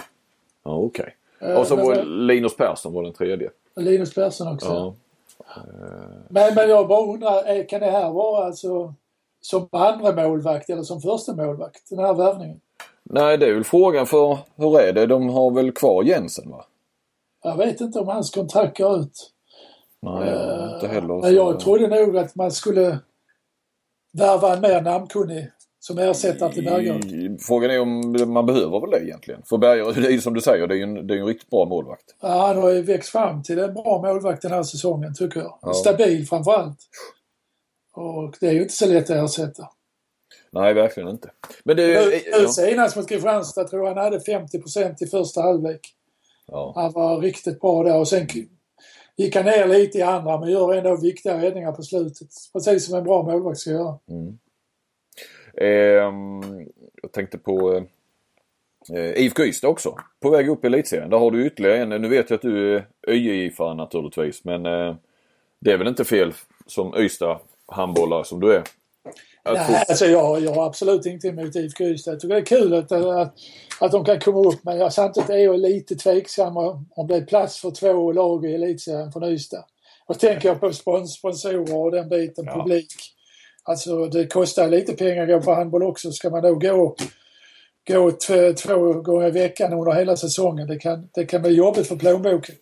ja 0.64 0.76
okej. 0.76 1.14
Okay. 1.40 1.56
Och 1.56 1.66
så 1.66 1.76
var 1.76 1.94
det... 1.94 2.04
Linus 2.04 2.56
Persson 2.56 2.92
var 2.92 3.02
den 3.02 3.12
tredje. 3.12 3.50
Linus 3.76 4.14
Persson 4.14 4.54
också. 4.54 4.68
Ja. 4.68 4.94
Men, 6.28 6.54
men 6.54 6.68
jag 6.68 6.88
bara 6.88 7.12
undrar, 7.12 7.68
kan 7.68 7.80
det 7.80 7.90
här 7.90 8.10
vara 8.10 8.46
alltså 8.46 8.94
som 9.40 9.68
andra 9.72 10.12
målvakt 10.12 10.70
eller 10.70 10.82
som 10.82 11.00
första 11.00 11.34
målvakt 11.34 11.90
den 11.90 11.98
här 11.98 12.14
värvningen? 12.14 12.60
Nej, 13.02 13.38
det 13.38 13.46
är 13.46 13.54
väl 13.54 13.64
frågan 13.64 14.06
för 14.06 14.38
hur 14.56 14.80
är 14.80 14.92
det? 14.92 15.06
De 15.06 15.28
har 15.28 15.50
väl 15.50 15.72
kvar 15.72 16.02
Jensen 16.02 16.50
va? 16.50 16.64
Jag 17.42 17.56
vet 17.56 17.80
inte 17.80 17.98
om 17.98 18.08
hans 18.08 18.30
kontrakt 18.30 18.78
går 18.78 19.00
ut. 19.00 19.32
Nej, 20.02 20.34
uh, 20.34 20.74
inte 20.74 20.88
heller. 20.88 21.20
Men 21.20 21.34
jag 21.34 21.60
trodde 21.60 21.88
nog 21.88 22.16
att 22.16 22.34
man 22.34 22.50
skulle 22.50 22.98
värva 24.12 24.54
en 24.54 24.60
mer 24.60 24.80
namnkunnig 24.80 25.50
som 25.80 25.98
ersättare 25.98 26.52
till 26.52 26.64
Bergerud. 26.64 27.40
Frågan 27.42 27.70
är 27.70 27.80
om 27.80 28.32
man 28.32 28.46
behöver 28.46 28.80
väl 28.80 28.90
det 28.90 29.06
egentligen. 29.06 29.42
För 29.42 29.58
Bergerud, 29.58 29.94
det 30.02 30.14
är 30.14 30.18
som 30.18 30.34
du 30.34 30.40
säger, 30.40 30.66
det 30.66 30.74
är 30.74 30.76
ju 30.76 30.82
en, 30.82 31.06
det 31.06 31.14
är 31.14 31.18
en 31.18 31.26
riktigt 31.26 31.50
bra 31.50 31.64
målvakt. 31.64 32.16
Ja, 32.20 32.46
han 32.46 32.56
har 32.56 32.70
ju 32.70 32.82
växt 32.82 33.08
fram 33.08 33.42
till 33.42 33.58
en 33.58 33.74
bra 33.74 34.02
målvakt 34.02 34.42
den 34.42 34.52
här 34.52 34.62
säsongen 34.62 35.14
tycker 35.14 35.40
jag. 35.40 35.58
Ja. 35.62 35.72
Stabil 35.72 36.26
framförallt. 36.26 36.78
Och 37.94 38.36
det 38.40 38.46
är 38.46 38.52
ju 38.52 38.62
inte 38.62 38.74
så 38.74 38.86
lätt 38.86 39.10
att 39.10 39.24
ersätta. 39.24 39.68
Nej, 40.50 40.74
verkligen 40.74 41.08
inte. 41.08 41.30
Men 41.64 41.76
det 41.76 41.82
är 41.82 42.10
ju... 42.10 42.20
Ja. 42.32 42.48
Senast 42.48 42.96
mot 42.96 43.08
Kristianstad 43.08 43.64
tror 43.64 43.86
jag 43.86 43.94
han 43.94 44.04
hade 44.04 44.18
50% 44.18 45.02
i 45.02 45.06
första 45.06 45.42
halvlek. 45.42 45.80
Ja. 46.46 46.72
Han 46.76 46.92
var 46.92 47.20
riktigt 47.20 47.60
bra 47.60 47.82
där 47.82 47.98
och 47.98 48.08
sen 48.08 48.26
gick 49.18 49.36
han 49.36 49.44
ner 49.44 49.66
lite 49.66 49.98
i 49.98 50.02
andra 50.02 50.40
men 50.40 50.50
gör 50.50 50.74
ändå 50.74 50.96
viktiga 50.96 51.42
räddningar 51.42 51.72
på 51.72 51.82
slutet. 51.82 52.28
Precis 52.52 52.86
som 52.86 52.98
en 52.98 53.04
bra 53.04 53.22
målvakt 53.22 53.58
ska 53.58 53.70
göra. 53.70 53.98
Mm. 54.08 54.38
Eh, 55.54 56.12
jag 57.02 57.12
tänkte 57.12 57.38
på 57.38 57.84
eh, 58.94 59.24
IFK 59.24 59.44
Ystad 59.44 59.68
också. 59.68 59.96
På 60.20 60.30
väg 60.30 60.48
upp 60.48 60.64
i 60.64 60.66
elitserien. 60.66 61.10
Där 61.10 61.18
har 61.18 61.30
du 61.30 61.46
ytterligare 61.46 61.76
en. 61.76 61.88
Nu 61.88 62.08
vet 62.08 62.30
jag 62.30 62.36
att 62.36 62.42
du 62.42 62.76
är 62.76 62.86
ÖJ-fan 63.06 63.76
naturligtvis 63.76 64.44
men 64.44 64.66
eh, 64.66 64.96
det 65.60 65.72
är 65.72 65.78
väl 65.78 65.88
inte 65.88 66.04
fel 66.04 66.32
som 66.66 66.94
Ystad 66.96 67.40
handbollare 67.66 68.24
som 68.24 68.40
du 68.40 68.52
är 68.52 68.62
Nej, 69.54 69.84
alltså 69.88 70.06
jag, 70.06 70.40
jag 70.42 70.54
har 70.54 70.66
absolut 70.66 71.06
inte 71.06 71.28
emot 71.28 71.56
IFK 71.56 71.84
Ystad. 71.84 72.12
Jag 72.12 72.20
tycker 72.20 72.34
det 72.34 72.40
är 72.40 72.44
kul 72.44 72.74
att, 72.74 72.92
att, 72.92 73.34
att 73.80 73.92
de 73.92 74.04
kan 74.04 74.20
komma 74.20 74.48
upp 74.48 74.64
men 74.64 74.78
jag, 74.78 74.92
samtidigt 74.92 75.30
är 75.30 75.38
jag 75.38 75.60
lite 75.60 75.96
tveksam 75.96 76.56
om 76.90 77.06
det 77.08 77.16
är 77.16 77.24
plats 77.24 77.60
för 77.60 77.70
två 77.70 78.12
lag 78.12 78.46
i 78.46 78.54
elitserien 78.54 79.12
från 79.12 79.24
Ystad. 79.24 79.64
Och 80.06 80.18
tänker 80.18 80.48
jag 80.48 80.60
på 80.60 80.72
spons, 80.72 81.14
sponsorer 81.14 81.76
och 81.76 81.90
den 81.90 82.08
biten, 82.08 82.44
ja. 82.44 82.54
publik. 82.54 82.86
Alltså 83.62 84.06
det 84.06 84.26
kostar 84.26 84.68
lite 84.68 84.92
pengar 84.92 85.22
att 85.22 85.28
gå 85.28 85.40
på 85.40 85.54
handboll 85.54 85.82
också. 85.82 86.12
Ska 86.12 86.30
man 86.30 86.42
då 86.42 86.54
gå, 86.54 86.96
gå 87.88 88.10
två, 88.10 88.52
två 88.52 88.92
gånger 88.92 89.26
i 89.26 89.30
veckan 89.30 89.72
under 89.72 89.92
hela 89.92 90.16
säsongen, 90.16 90.66
det 90.66 90.78
kan, 90.78 91.08
det 91.14 91.24
kan 91.24 91.42
bli 91.42 91.52
jobbigt 91.54 91.86
för 91.86 91.96
plånboken. 91.96 92.54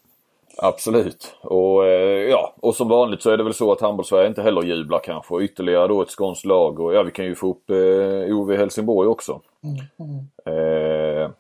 Absolut. 0.59 1.36
Och, 1.40 1.86
eh, 1.86 2.30
ja, 2.30 2.54
och 2.61 2.74
som 2.74 2.88
vanligt 2.88 3.22
så 3.22 3.30
är 3.30 3.36
det 3.36 3.44
väl 3.44 3.54
så 3.54 3.72
att 3.72 3.80
handbollssverige 3.80 4.28
inte 4.28 4.42
heller 4.42 4.62
jublar 4.62 5.00
kanske. 5.04 5.34
Och 5.34 5.40
ytterligare 5.40 5.88
då 5.88 6.02
ett 6.02 6.11
skånskt 6.11 6.44
lag 6.44 6.80
och 6.80 6.94
ja 6.94 7.02
vi 7.02 7.11
kan 7.11 7.24
ju 7.24 7.34
få 7.34 7.50
upp 7.50 7.70
eh, 7.70 8.36
OV 8.36 8.57
Helsingborg 8.57 9.09
också. 9.09 9.40
Mm. 9.62 10.26
Eh, 10.46 11.30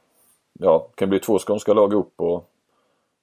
ja, 0.58 0.88
det 0.90 0.96
kan 0.96 1.08
bli 1.08 1.18
två 1.18 1.38
skånska 1.38 1.74
lag 1.74 1.94
upp 1.94 2.20
och 2.20 2.50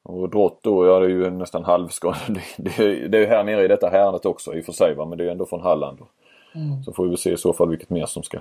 Och 0.05 0.29
Drott 0.29 0.59
då, 0.61 0.85
ja 0.85 0.99
det 0.99 1.05
är 1.05 1.09
ju 1.09 1.29
nästan 1.29 1.63
halvskadad. 1.63 2.39
Det, 2.57 3.07
det, 3.07 3.17
är 3.17 3.21
ju 3.21 3.27
här 3.27 3.43
nere 3.43 3.65
i 3.65 3.67
detta 3.67 3.89
häradet 3.89 4.25
också 4.25 4.55
i 4.55 4.61
och 4.61 4.65
för 4.65 4.71
sig 4.71 4.95
va? 4.95 5.05
men 5.05 5.17
det 5.17 5.25
är 5.25 5.31
ändå 5.31 5.45
från 5.45 5.61
Halland. 5.61 5.99
Mm. 6.55 6.83
Så 6.83 6.93
får 6.93 7.07
vi 7.07 7.17
se 7.17 7.31
i 7.31 7.37
så 7.37 7.53
fall 7.53 7.69
vilket 7.69 7.89
mer 7.89 8.05
som 8.05 8.23
ska 8.23 8.39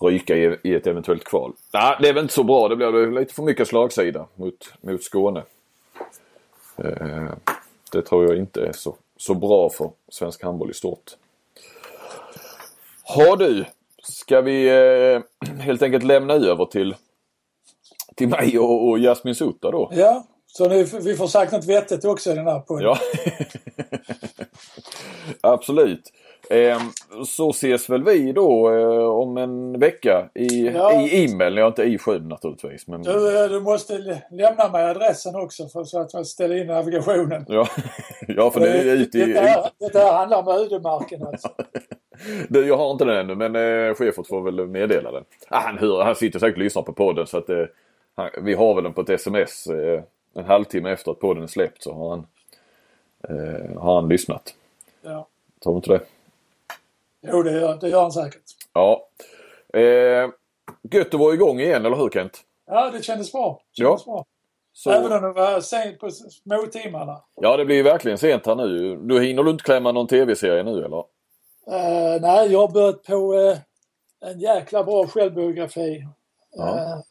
ryka 0.00 0.36
i, 0.36 0.58
i 0.62 0.74
ett 0.74 0.86
eventuellt 0.86 1.24
kval. 1.24 1.52
Nej, 1.72 1.96
det 2.00 2.08
är 2.08 2.12
väl 2.12 2.22
inte 2.22 2.34
så 2.34 2.44
bra. 2.44 2.68
Det 2.68 2.76
blir 2.76 3.20
lite 3.20 3.34
för 3.34 3.42
mycket 3.42 3.68
slagsida 3.68 4.26
mot, 4.34 4.74
mot 4.80 5.02
Skåne. 5.02 5.42
Eh, 6.84 7.30
det 7.92 8.02
tror 8.02 8.24
jag 8.24 8.36
inte 8.36 8.66
är 8.66 8.72
så, 8.72 8.96
så 9.16 9.34
bra 9.34 9.70
för 9.70 9.90
svensk 10.08 10.42
handboll 10.42 10.70
i 10.70 10.74
stort. 10.74 11.10
Har 13.02 13.36
du, 13.36 13.64
ska 14.02 14.40
vi 14.40 14.68
eh, 14.68 15.48
helt 15.60 15.82
enkelt 15.82 16.04
lämna 16.04 16.34
över 16.34 16.64
till, 16.64 16.94
till 18.14 18.28
mig 18.28 18.58
och, 18.58 18.88
och 18.88 18.98
Jasmin 18.98 19.34
Sutta 19.34 19.70
då? 19.70 19.90
Ja, 19.92 20.26
så 20.46 20.68
nu, 20.68 20.84
vi 20.84 21.16
får 21.16 21.26
sagt 21.26 21.52
något 21.52 21.64
vettigt 21.64 22.04
också 22.04 22.30
i 22.30 22.34
den 22.34 22.46
här 22.46 22.60
podden. 22.60 22.84
Ja, 22.84 22.98
absolut. 25.40 26.12
Eh, 26.50 26.80
så 27.26 27.50
ses 27.50 27.90
väl 27.90 28.04
vi 28.04 28.32
då 28.32 28.74
eh, 28.74 29.08
om 29.08 29.36
en 29.36 29.78
vecka 29.78 30.28
i, 30.34 30.66
ja. 30.68 30.92
i 31.00 31.24
e-mail. 31.24 31.56
Jag 31.56 31.64
är 31.64 31.68
inte 31.68 31.82
i 31.82 31.98
sju 31.98 32.20
naturligtvis. 32.20 32.86
Men... 32.86 33.02
Du, 33.02 33.44
eh, 33.44 33.50
du 33.50 33.60
måste 33.60 33.98
lämna 34.30 34.68
mig 34.68 34.84
adressen 34.84 35.36
också 35.36 35.68
för 35.68 35.84
så 35.84 36.00
att 36.00 36.14
jag 36.14 36.26
ställer 36.26 36.56
in 36.56 36.66
navigationen. 36.66 37.44
Ja, 37.48 37.68
ja 38.28 38.50
för 38.50 38.60
det 38.60 38.68
är 38.68 38.96
ute 38.96 39.18
i... 39.18 39.32
Det 39.92 39.98
här 39.98 40.12
handlar 40.12 40.38
om 40.38 40.48
ödemarken 40.48 41.26
alltså. 41.26 41.48
du, 42.48 42.66
jag 42.66 42.76
har 42.76 42.90
inte 42.90 43.04
den 43.04 43.16
ännu 43.16 43.34
men 43.34 43.56
eh, 43.56 43.94
chefen 43.94 44.24
får 44.24 44.42
väl 44.42 44.66
meddela 44.66 45.12
den. 45.12 45.24
Ah, 45.48 45.60
han, 45.60 45.78
hör, 45.78 46.04
han 46.04 46.14
sitter 46.14 46.38
säkert 46.38 46.56
och 46.56 46.62
lyssnar 46.62 46.82
på 46.82 46.92
podden 46.92 47.26
så 47.26 47.38
att 47.38 47.48
eh, 47.48 47.64
han, 48.16 48.30
vi 48.42 48.54
har 48.54 48.74
väl 48.74 48.84
den 48.84 48.92
på 48.92 49.00
ett 49.00 49.10
sms. 49.10 49.66
Eh, 49.66 50.02
en 50.34 50.44
halvtimme 50.44 50.90
efter 50.90 51.10
att 51.10 51.20
podden 51.20 51.42
är 51.42 51.46
släppt 51.46 51.82
så 51.82 51.94
har 51.94 52.10
han, 52.10 52.26
eh, 53.28 53.80
har 53.80 53.94
han 53.94 54.08
lyssnat. 54.08 54.54
Ja. 55.02 55.26
Tror 55.62 55.72
du 55.72 55.76
inte 55.76 55.90
det? 55.90 56.00
Jo, 57.22 57.42
det 57.42 57.52
gör, 57.52 57.78
det 57.80 57.88
gör 57.88 58.02
han 58.02 58.12
säkert. 58.12 58.42
Ja. 58.72 59.08
Eh, 59.74 60.30
gött 60.90 61.14
att 61.14 61.20
vara 61.20 61.34
igång 61.34 61.60
igen, 61.60 61.86
eller 61.86 61.96
hur 61.96 62.10
Kent? 62.10 62.40
Ja, 62.66 62.90
det 62.90 63.02
kändes 63.02 63.32
bra. 63.32 63.62
Det 63.70 63.82
kändes 63.82 64.02
ja. 64.06 64.12
bra. 64.12 64.24
Så... 64.72 64.90
Även 64.90 65.12
om 65.12 65.22
det 65.22 65.32
var 65.32 65.60
sent 65.60 65.98
på 65.98 66.10
småtimmarna. 66.10 67.22
Ja, 67.34 67.56
det 67.56 67.64
blir 67.64 67.76
ju 67.76 67.82
verkligen 67.82 68.18
sent 68.18 68.46
här 68.46 68.54
nu. 68.54 68.96
Du 68.96 69.22
hinner 69.22 69.42
du 69.42 69.50
inte 69.50 69.64
klämma 69.64 69.92
någon 69.92 70.06
tv-serie 70.06 70.62
nu 70.62 70.84
eller? 70.84 71.04
Uh, 71.68 72.20
nej, 72.20 72.52
jag 72.52 72.60
har 72.60 72.68
börjat 72.68 73.02
på 73.02 73.34
uh, 73.34 73.58
en 74.20 74.40
jäkla 74.40 74.84
bra 74.84 75.06
självbiografi. 75.06 76.06
Ja. 76.56 77.02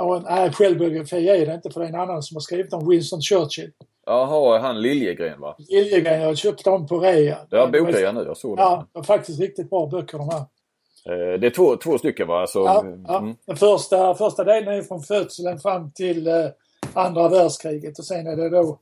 Uh, 0.00 0.22
nej, 0.24 0.52
självbiografi 0.52 1.28
är 1.28 1.46
det 1.46 1.54
inte 1.54 1.70
för 1.70 1.80
det 1.80 1.86
är 1.86 1.88
en 1.88 2.00
annan 2.00 2.22
som 2.22 2.36
har 2.36 2.40
skrivit 2.40 2.72
om 2.72 2.88
Winston 2.88 3.20
Churchill. 3.20 3.72
Jaha, 4.08 4.58
han 4.58 4.80
Liljegren 4.82 5.40
va? 5.40 5.56
Liljegren, 5.58 6.20
jag 6.20 6.38
köpte 6.38 6.70
dem 6.70 6.86
på 6.86 6.98
rea. 6.98 7.38
Det 7.50 7.66
bokade 7.66 8.00
jag 8.00 8.14
nu, 8.14 8.22
jag 8.22 8.36
såg 8.36 8.56
det. 8.56 8.62
Ja, 8.62 8.86
det 8.92 8.98
var 8.98 9.04
faktiskt 9.04 9.40
riktigt 9.40 9.70
bra 9.70 9.86
böcker 9.86 10.18
de 10.18 10.28
här. 10.28 10.40
Eh, 11.08 11.40
det 11.40 11.46
är 11.46 11.50
två, 11.50 11.76
två 11.76 11.98
stycken 11.98 12.28
va? 12.28 12.46
Så, 12.46 12.58
ja, 12.58 12.84
ja. 13.08 13.18
Mm. 13.18 13.36
Den 13.46 13.56
första, 13.56 14.14
första 14.14 14.44
delen 14.44 14.74
är 14.74 14.82
från 14.82 15.02
födseln 15.02 15.58
fram 15.58 15.90
till 15.90 16.26
eh, 16.26 16.34
andra 16.94 17.28
världskriget 17.28 17.98
och 17.98 18.04
sen 18.04 18.26
är 18.26 18.36
det 18.36 18.48
då 18.48 18.78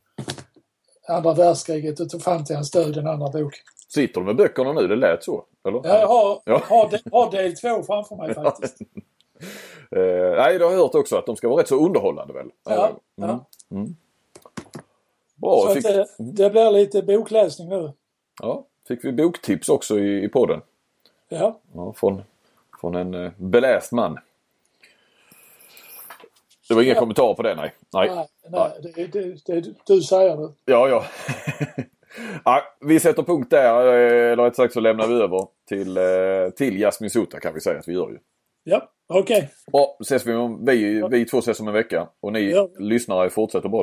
andra 1.09 1.35
världskriget 1.35 2.01
och 2.01 2.23
fram 2.23 2.45
till 2.45 2.57
hans 2.57 2.71
död, 2.71 2.95
den 2.95 3.07
andra 3.07 3.27
boken. 3.27 3.61
Sitter 3.89 4.21
du 4.21 4.27
med 4.27 4.37
böckerna 4.37 4.73
nu? 4.73 4.89
Det 4.89 4.97
lät 4.97 5.25
så? 5.25 5.45
Eller? 5.69 5.81
Ja, 5.85 6.01
jag 6.01 6.09
har, 6.09 6.41
ja. 6.45 6.63
har, 6.65 6.91
del, 6.91 7.01
har 7.13 7.31
del 7.31 7.57
två 7.57 7.83
framför 7.83 8.17
mig 8.17 8.35
faktiskt. 8.35 8.81
eh, 9.91 10.37
nej, 10.37 10.59
det 10.59 10.65
har 10.65 10.73
jag 10.73 10.79
hört 10.79 10.95
också 10.95 11.17
att 11.17 11.27
de 11.27 11.37
ska 11.37 11.49
vara 11.49 11.61
rätt 11.61 11.69
så 11.69 11.87
underhållande 11.87 12.35
väl? 12.35 12.47
Ja. 12.65 12.87
Mm. 12.87 13.31
ja. 13.31 13.47
Mm. 13.71 13.97
Bra. 15.37 15.67
Så 15.67 15.75
fick... 15.75 15.85
det, 15.85 16.07
det 16.19 16.51
blir 16.51 16.71
lite 16.71 17.03
bokläsning 17.03 17.69
nu. 17.69 17.93
Ja, 18.43 18.65
fick 18.89 19.05
vi 19.05 19.13
boktips 19.13 19.69
också 19.69 19.99
i, 19.99 20.25
i 20.25 20.29
podden. 20.29 20.61
Ja. 21.29 21.61
ja 21.75 21.93
från, 21.97 22.23
från 22.81 22.95
en 22.95 23.15
eh, 23.15 23.31
beläst 23.37 23.93
man. 23.93 24.19
Det 26.69 26.75
var 26.75 26.83
ingen 26.83 26.95
ja. 26.95 27.01
kommentar 27.01 27.35
på 27.35 27.43
det, 27.43 27.55
nej. 27.55 27.75
Nej, 27.93 28.11
nej, 28.15 28.27
nej. 28.49 28.71
Det, 28.95 29.07
det, 29.07 29.61
det, 29.61 29.75
du 29.87 30.03
säger 30.03 30.37
det. 30.37 30.53
Ja, 30.65 30.89
ja. 30.89 31.05
ja. 32.45 32.63
Vi 32.81 33.01
sätter 33.01 33.23
punkt 33.23 33.51
där, 33.51 33.87
eh, 33.87 34.33
eller 34.33 34.45
rätt 34.45 34.57
sagt 34.57 34.75
så 34.75 34.81
lämnar 34.81 35.07
vi 35.07 35.15
över 35.15 35.47
till, 35.69 35.97
eh, 35.97 36.51
till 36.57 36.81
Jasmin 36.81 37.11
Sota 37.11 37.41
kan 37.41 37.55
vi 37.55 37.61
säga 37.61 37.79
att 37.79 37.89
vi 37.89 37.93
gör 37.93 38.11
ju. 38.11 38.19
Ja, 38.65 38.89
okej. 39.07 39.37
Okay. 39.37 39.49
Bra, 39.73 39.97
ses 40.01 40.27
vi 40.27 40.35
om, 40.35 40.65
vi, 40.67 41.03
vi 41.11 41.25
två 41.25 41.39
ses 41.39 41.61
om 41.61 41.69
en 41.69 41.75
vecka 41.75 42.09
och 42.21 42.33
ni 42.33 42.51
ja. 42.51 42.69
lyssnare 42.79 43.31
fortsätter 43.31 43.69
bra. 43.69 43.83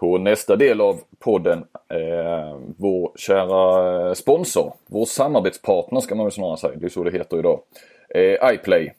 på 0.00 0.18
nästa 0.18 0.56
del 0.56 0.80
av 0.80 1.00
podden. 1.18 1.58
Eh, 1.88 2.58
vår 2.76 3.12
kära 3.16 4.14
sponsor, 4.14 4.72
vår 4.86 5.04
samarbetspartner 5.04 6.00
ska 6.00 6.14
man 6.14 6.26
väl 6.26 6.32
snarare 6.32 6.56
säga. 6.56 6.76
Det 6.76 6.86
är 6.86 6.88
så 6.88 7.04
det 7.04 7.10
heter 7.10 7.38
idag. 7.38 7.60
Eh, 8.14 8.52
iPlay, 8.54 8.92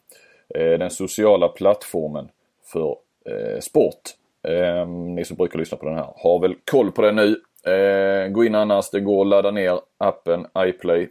eh, 0.55 0.79
den 0.79 0.89
sociala 0.89 1.47
plattformen 1.47 2.29
för 2.65 2.95
eh, 3.25 3.59
sport. 3.59 4.01
Eh, 4.47 4.87
ni 4.87 5.25
som 5.25 5.37
brukar 5.37 5.59
lyssna 5.59 5.77
på 5.77 5.85
den 5.85 5.95
här 5.95 6.13
har 6.15 6.39
väl 6.39 6.55
koll 6.71 6.91
på 6.91 7.01
den 7.01 7.15
nu. 7.15 7.41
Eh, 7.73 8.27
gå 8.27 8.43
in 8.43 8.55
annars, 8.55 8.89
det 8.89 8.99
går 8.99 9.21
att 9.21 9.27
ladda 9.27 9.51
ner 9.51 9.79
appen 9.97 10.47
iPlay. 10.57 11.07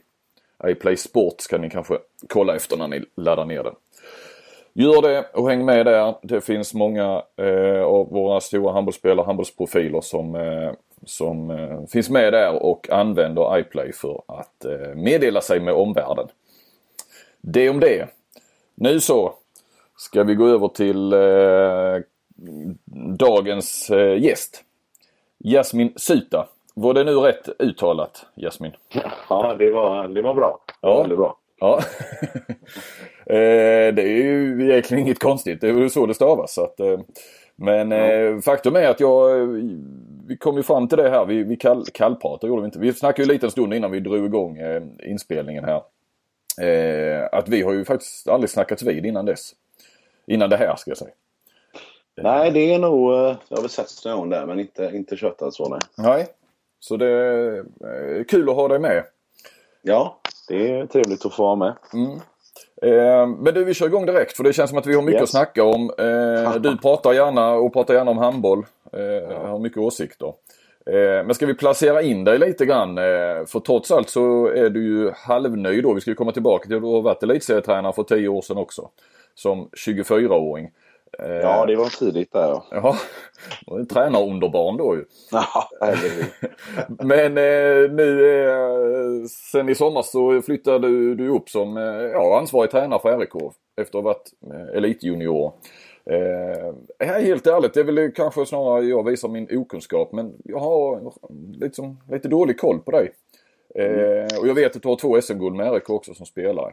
iPlay 0.67 0.97
Sport 0.97 1.41
ska 1.41 1.59
ni 1.59 1.71
kanske 1.71 1.99
kolla 2.29 2.57
efter 2.57 2.77
när 2.77 2.89
ni 2.89 3.05
laddar 3.17 3.45
ner 3.45 3.63
den. 3.63 3.75
Gör 4.73 5.03
det 5.03 5.27
och 5.33 5.51
häng 5.51 5.65
med 5.65 5.87
där. 5.87 6.15
Det 6.23 6.41
finns 6.41 6.75
många 6.75 7.23
eh, 7.37 7.83
av 7.83 8.11
våra 8.11 8.41
stora 8.41 8.73
handbollsspelare, 8.73 9.27
handbollsprofiler 9.27 10.01
som, 10.01 10.35
eh, 10.35 10.73
som 11.05 11.51
eh, 11.51 11.87
finns 11.87 12.11
med 12.11 12.33
där 12.33 12.63
och 12.63 12.91
använder 12.91 13.59
iPlay 13.59 13.93
för 13.93 14.23
att 14.27 14.65
eh, 14.65 14.95
meddela 14.95 15.41
sig 15.41 15.61
med 15.61 15.75
omvärlden. 15.75 16.29
Det 17.41 17.71
om 17.71 17.81
det. 17.81 18.09
Nu 18.75 19.01
så 19.01 19.35
ska 19.97 20.23
vi 20.23 20.35
gå 20.35 20.47
över 20.47 20.69
till 20.69 21.13
eh, 21.13 22.03
dagens 23.19 23.91
eh, 23.91 24.23
gäst. 24.23 24.65
Jasmin 25.45 25.93
Suta. 25.97 26.49
Var 26.75 26.95
det 26.95 27.05
nu 27.05 27.15
rätt 27.15 27.49
uttalat 27.59 28.27
Jasmin? 28.37 28.73
Ja, 29.29 29.55
det 29.59 29.71
var, 29.71 30.09
det 30.09 30.23
var 30.23 30.35
bra. 30.35 30.61
Det 30.81 30.89
var 30.89 31.17
bra. 31.17 31.37
Ja. 31.61 31.81
Eh, 33.31 33.95
det 33.95 34.03
är 34.03 34.23
ju 34.23 34.65
egentligen 34.71 35.05
inget 35.05 35.19
konstigt. 35.19 35.61
Det 35.61 35.69
är 35.69 35.89
så 35.89 36.07
det 36.07 36.15
stavas. 36.15 36.55
Så 36.55 36.65
att, 36.65 36.81
eh, 36.81 37.01
men 37.57 37.91
ja. 37.91 38.41
faktum 38.41 38.77
är 38.77 38.89
att 38.89 39.01
jag, 39.01 39.47
vi 40.27 40.37
kom 40.37 40.57
ju 40.57 40.63
fram 40.63 40.89
till 40.89 40.99
det 40.99 41.11
här. 41.11 41.27
Vi, 41.27 41.43
vi 41.43 41.57
kall, 41.57 41.85
kallpratade 41.95 42.49
gjorde 42.49 42.63
vi 42.63 42.67
inte. 42.67 42.79
Vi 42.79 42.93
snackade 42.93 43.23
ju 43.23 43.33
lite 43.33 43.47
en 43.47 43.51
stund 43.51 43.75
innan 43.75 43.91
vi 43.91 44.01
drog 44.01 44.25
igång 44.25 44.59
inspelningen 45.03 45.65
här. 45.65 45.83
Att 47.33 47.49
vi 47.49 47.63
har 47.63 47.73
ju 47.73 47.85
faktiskt 47.85 48.29
aldrig 48.29 48.51
snackats 48.51 48.83
vid 48.83 49.07
innan 49.07 49.27
dess. 49.27 49.53
Innan 50.27 50.51
det 50.51 50.57
här 50.57 50.77
ska 50.77 50.91
jag 50.91 50.99
säga. 50.99 51.11
Nej, 52.23 52.51
det 52.51 52.75
är 52.75 52.79
nog, 52.79 53.13
jag 53.49 53.57
har 53.57 53.61
väl 53.61 53.71
sett 53.71 54.05
någon 54.05 54.29
där 54.29 54.47
men 54.47 54.61
inte, 54.61 54.91
inte 54.95 55.17
köttat 55.17 55.55
så 55.55 55.69
nej. 55.69 55.81
Nej, 55.99 56.27
så 56.81 56.97
det 56.97 57.07
är 57.07 58.25
kul 58.25 58.49
att 58.49 58.57
ha 58.57 58.69
dig 58.69 58.79
med. 58.79 59.05
Ja, 59.83 60.21
det 60.49 60.71
är 60.71 60.87
trevligt 60.87 61.27
att 61.27 61.35
få 61.35 61.43
vara 61.43 61.57
med. 61.57 61.75
Mm. 61.95 62.21
Eh, 62.83 63.27
men 63.27 63.55
du, 63.55 63.65
vi 63.65 63.75
kör 63.75 63.87
igång 63.87 64.07
direkt 64.07 64.37
för 64.37 64.45
det 64.45 64.53
känns 64.53 64.71
som 64.71 64.79
att 64.79 64.87
vi 64.87 64.95
har 64.95 65.03
mycket 65.03 65.21
yes. 65.21 65.23
att 65.23 65.31
snacka 65.31 65.65
om. 65.65 65.93
Eh, 65.99 66.57
du 66.57 66.77
pratar 66.77 67.13
gärna 67.13 67.53
och 67.53 67.73
pratar 67.73 67.95
gärna 67.95 68.11
om 68.11 68.19
handboll. 68.19 68.67
Eh, 68.93 69.37
har 69.37 69.59
mycket 69.59 69.79
åsikter. 69.79 70.33
Men 71.25 71.35
ska 71.35 71.47
vi 71.47 71.55
placera 71.55 72.03
in 72.03 72.25
dig 72.25 72.39
lite 72.39 72.67
grann? 72.67 72.97
För 73.47 73.61
trots 73.61 73.91
allt 73.91 74.09
så 74.09 74.47
är 74.47 74.71
du 74.71 74.83
ju 74.83 75.11
halvnöjd 75.15 75.83
då. 75.83 75.95
Vi 75.95 76.01
ska 76.01 76.11
ju 76.11 76.15
komma 76.15 76.33
tillbaka 76.33 76.67
till 76.67 76.77
att 76.77 76.83
du 76.83 76.89
har 76.89 77.03
varit 77.03 77.23
elitserietränare 77.23 77.93
för 77.93 78.03
10 78.03 78.29
år 78.29 78.43
sedan 78.43 78.57
också. 78.57 78.89
Som 79.35 79.69
24-åring. 79.87 80.71
Eh, 81.23 81.31
Ja, 81.35 81.67
det 81.67 81.77
var 81.77 81.99
tidigt 81.99 82.33
där 82.33 82.41
ja. 82.49 82.65
Ja, 82.71 82.97
var 83.67 83.79
en 83.79 83.87
tränarunderbarn 83.87 84.77
då 84.77 84.97
ju. 84.97 85.05
Ja. 85.33 85.69
Men 86.89 87.27
eh, 87.39 87.91
nu 87.91 88.39
eh, 88.41 89.27
sen 89.53 89.69
i 89.69 89.75
sommar 89.75 90.03
så 90.03 90.43
flyttade 90.43 90.89
du, 90.89 91.15
du 91.15 91.29
upp 91.29 91.49
som 91.49 91.77
eh, 91.77 91.83
ja, 91.85 92.39
ansvarig 92.39 92.71
tränare 92.71 93.01
för 93.01 93.19
RIK 93.19 93.35
efter 93.81 93.99
att 93.99 94.05
ha 94.05 94.13
varit 94.13 94.31
eh, 94.53 94.77
elitjunior. 94.77 95.53
Eh, 96.11 97.07
helt 97.07 97.47
ärligt, 97.47 97.75
det 97.75 97.81
är 97.81 97.85
väl 97.85 98.13
kanske 98.13 98.47
snarare 98.47 98.85
jag 98.85 99.05
visar 99.07 99.29
min 99.29 99.59
okunskap 99.59 100.13
men 100.13 100.35
jag 100.45 100.59
har 100.59 101.13
liksom, 101.61 102.01
lite 102.11 102.29
dålig 102.29 102.61
koll 102.61 102.79
på 102.79 102.91
dig. 102.91 103.13
Eh, 103.75 104.39
och 104.41 104.49
jag 104.49 104.55
vet 104.55 104.77
att 104.77 104.83
du 104.83 104.89
har 104.89 104.97
två 104.97 105.21
SM-guld 105.21 105.57
med 105.57 105.73
RIK 105.73 105.91
också 105.91 106.15
som 106.15 106.27
spelare. 106.27 106.73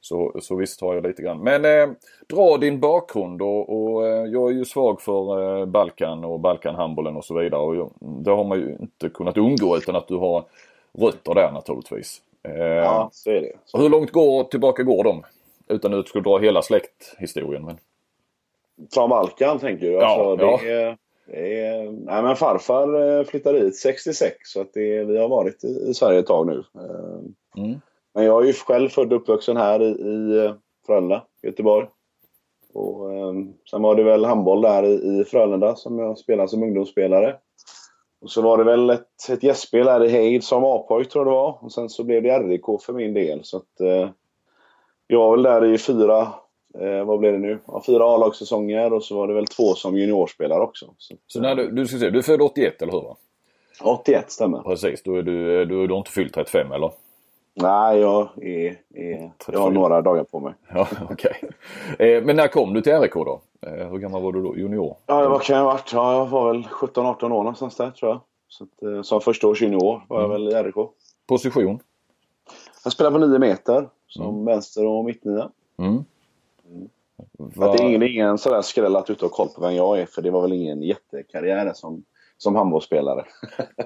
Så, 0.00 0.32
så 0.42 0.54
visst 0.56 0.80
har 0.80 0.94
jag 0.94 1.06
lite 1.06 1.22
grann. 1.22 1.38
Men 1.40 1.64
eh, 1.64 1.94
dra 2.28 2.56
din 2.56 2.80
bakgrund 2.80 3.42
och, 3.42 3.68
och 3.68 4.06
eh, 4.06 4.24
jag 4.24 4.50
är 4.50 4.54
ju 4.54 4.64
svag 4.64 5.00
för 5.00 5.58
eh, 5.60 5.66
Balkan 5.66 6.24
och 6.24 6.40
Balkanhandbollen 6.40 7.16
och 7.16 7.24
så 7.24 7.34
vidare. 7.34 7.60
Och 7.60 7.76
jag, 7.76 7.90
det 8.00 8.30
har 8.30 8.44
man 8.44 8.58
ju 8.58 8.76
inte 8.80 9.08
kunnat 9.08 9.36
undgå 9.38 9.76
utan 9.76 9.96
att 9.96 10.08
du 10.08 10.16
har 10.16 10.44
rötter 10.98 11.34
där 11.34 11.52
naturligtvis. 11.52 12.22
Eh, 12.42 12.56
Ja, 12.64 13.08
så 13.12 13.30
är 13.30 13.40
det. 13.40 13.52
och 13.72 13.80
Hur 13.80 13.88
långt 13.88 14.12
går, 14.12 14.44
tillbaka 14.44 14.82
går 14.82 15.04
de? 15.04 15.22
Utan 15.68 15.94
att 15.94 16.04
du 16.04 16.08
skulle 16.08 16.24
dra 16.24 16.38
hela 16.38 16.62
släkthistorien. 16.62 17.64
Men... 17.64 17.78
Från 18.94 19.10
Balkan 19.10 19.58
tänker 19.58 19.86
du? 19.86 19.92
Ja, 19.92 20.06
Alltså, 20.06 20.44
ja. 20.44 20.60
det 20.62 20.72
är, 20.72 20.96
det 21.26 21.66
är, 21.66 21.82
nej, 21.84 22.22
men 22.22 22.36
farfar 22.36 23.18
eh, 23.18 23.24
flyttade 23.24 23.58
hit 23.58 23.76
66 23.76 24.36
så 24.44 24.60
att 24.60 24.72
det, 24.74 25.04
vi 25.04 25.18
har 25.18 25.28
varit 25.28 25.64
i, 25.64 25.90
i 25.90 25.94
Sverige 25.94 26.18
ett 26.18 26.26
tag 26.26 26.46
nu. 26.46 26.64
Eh, 26.74 27.62
Mm. 27.62 27.80
Men 28.16 28.24
jag 28.24 28.42
är 28.42 28.46
ju 28.46 28.52
själv 28.52 28.88
född 28.88 29.12
och 29.12 29.20
uppvuxen 29.20 29.56
här 29.56 29.82
i, 29.82 29.86
i 29.86 30.44
eh, 30.44 30.54
Frölunda, 30.86 31.22
Göteborg. 31.42 31.86
Och, 32.74 33.12
eh, 33.12 33.32
sen 33.70 33.82
var 33.82 33.94
det 33.94 34.02
väl 34.02 34.24
handboll 34.24 34.62
där 34.62 34.82
i, 34.82 35.20
i 35.20 35.24
Frölunda 35.24 35.76
som 35.76 35.98
jag 35.98 36.18
spelade 36.18 36.48
som 36.48 36.62
ungdomsspelare. 36.62 37.36
Och 38.20 38.30
så 38.30 38.42
var 38.42 38.58
det 38.58 38.64
väl 38.64 38.90
ett, 38.90 39.28
ett 39.30 39.42
gästspel 39.42 39.88
här 39.88 40.04
i 40.04 40.08
Heid 40.08 40.44
som 40.44 40.64
A-pojk 40.64 41.08
tror 41.08 41.24
jag 41.24 41.32
det 41.32 41.36
var. 41.36 41.58
Och 41.60 41.72
sen 41.72 41.88
så 41.88 42.04
blev 42.04 42.22
det 42.22 42.38
RIK 42.38 42.64
för 42.82 42.92
min 42.92 43.14
del. 43.14 43.44
Så 43.44 43.56
att, 43.56 43.80
eh, 43.80 44.08
jag 45.06 45.18
var 45.18 45.30
väl 45.30 45.42
där 45.42 45.64
i 45.64 45.78
fyra, 45.78 46.20
eh, 46.80 47.04
vad 47.04 47.18
blev 47.18 47.32
det 47.32 47.38
nu? 47.38 47.58
Ja, 47.66 47.82
fyra 47.86 48.04
A-lagssäsonger 48.04 48.92
och 48.92 49.04
så 49.04 49.16
var 49.16 49.28
det 49.28 49.34
väl 49.34 49.46
två 49.46 49.74
som 49.74 49.96
juniorspelare 49.96 50.60
också. 50.60 50.94
Så, 50.98 51.14
Så 51.26 51.40
när 51.40 51.54
du, 51.54 51.70
du 51.70 51.86
ska 51.86 51.98
se, 51.98 52.10
du 52.10 52.18
är 52.18 52.22
född 52.22 52.42
81 52.42 52.82
eller 52.82 52.92
hur? 52.92 53.02
Va? 53.02 53.16
81 53.82 54.30
stämmer. 54.30 54.62
Precis, 54.62 55.02
då 55.02 55.16
är 55.16 55.22
du, 55.22 55.64
du, 55.64 55.86
du 55.86 55.92
har 55.92 55.98
inte 55.98 56.10
fyllt 56.10 56.34
35 56.34 56.72
eller? 56.72 56.90
Nej, 57.58 57.98
jag, 57.98 58.28
är, 58.42 58.78
är, 58.94 59.30
jag 59.46 59.58
har 59.58 59.70
några 59.70 60.02
dagar 60.02 60.24
på 60.24 60.40
mig. 60.40 60.54
Ja, 60.74 60.88
okej. 61.10 61.40
Eh, 61.98 62.22
men 62.24 62.36
när 62.36 62.48
kom 62.48 62.74
du 62.74 62.80
till 62.80 62.92
RIK 62.92 63.14
då? 63.14 63.40
Eh, 63.60 63.88
hur 63.88 63.98
gammal 63.98 64.22
var 64.22 64.32
du 64.32 64.42
då? 64.42 64.56
Junior? 64.56 64.96
Ja, 65.06 65.28
vad 65.28 65.42
kan 65.42 65.56
jag 65.56 65.64
ha 65.64 65.72
varit? 65.72 65.92
Ja, 65.92 66.12
jag 66.12 66.26
var 66.26 66.52
väl 66.52 66.62
17-18 66.62 67.24
år 67.24 67.28
någonstans 67.28 67.76
där 67.76 67.90
tror 67.90 68.10
jag. 68.10 68.20
Så 68.48 68.64
att, 68.64 68.82
eh, 68.82 69.02
som 69.02 69.20
första 69.20 69.48
års 69.48 69.62
junior 69.62 70.02
var 70.08 70.20
jag 70.20 70.28
väl 70.28 70.48
i 70.48 70.54
RIK. 70.54 70.74
Position? 71.26 71.78
Jag 72.84 72.92
spelade 72.92 73.18
på 73.18 73.26
9 73.26 73.38
meter 73.38 73.88
som 74.08 74.44
vänster 74.44 74.86
och 74.86 75.04
mittnia. 75.04 75.50
Mm. 75.78 76.04
Att 77.38 77.76
det 77.76 77.82
är 77.82 77.88
ingen, 77.88 78.02
ingen 78.02 78.38
sådär 78.38 78.62
skräll 78.62 78.96
att 78.96 79.10
ut 79.10 79.22
och 79.22 79.30
koll 79.30 79.48
på 79.48 79.60
vem 79.60 79.74
jag 79.74 80.00
är 80.00 80.06
för 80.06 80.22
det 80.22 80.30
var 80.30 80.42
väl 80.42 80.52
ingen 80.52 80.82
jättekarriär 80.82 81.72
som, 81.74 82.04
som 82.38 82.54
handbollsspelare. 82.56 83.24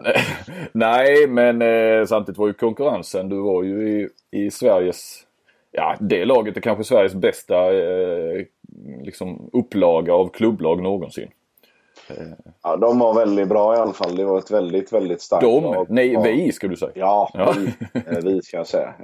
Nej, 0.73 1.27
men 1.27 1.63
eh, 1.63 2.05
samtidigt 2.07 2.39
var 2.39 2.47
ju 2.47 2.53
konkurrensen. 2.53 3.29
Du 3.29 3.41
var 3.43 3.63
ju 3.63 3.89
i, 4.01 4.09
i 4.31 4.51
Sveriges, 4.51 5.23
ja 5.71 5.97
det 6.01 6.25
laget 6.25 6.57
är 6.57 6.61
kanske 6.61 6.85
Sveriges 6.85 7.15
bästa 7.15 7.73
eh, 7.73 8.45
liksom 9.03 9.51
upplaga 9.53 10.15
av 10.15 10.29
klubblag 10.29 10.83
någonsin. 10.83 11.29
Ja, 12.63 12.77
de 12.77 12.99
var 12.99 13.15
väldigt 13.15 13.49
bra 13.49 13.77
i 13.77 13.79
alla 13.79 13.93
fall. 13.93 14.17
Det 14.17 14.25
var 14.25 14.39
ett 14.39 14.51
väldigt, 14.51 14.93
väldigt 14.93 15.21
starkt 15.23 15.43
De? 15.43 15.65
lag. 15.65 15.87
Nej, 15.91 16.13
Ja. 16.13 16.21
vi 16.23 16.53
ska 16.53 16.69
du 16.69 16.77
säga. 16.77 16.93
Ja, 16.95 17.31
Ja. 17.35 17.55
Vi, 17.59 17.67
eh, 18.01 18.19
vi 18.25 18.43
ska 18.43 18.57
jag 18.57 18.67
säga. 18.67 18.95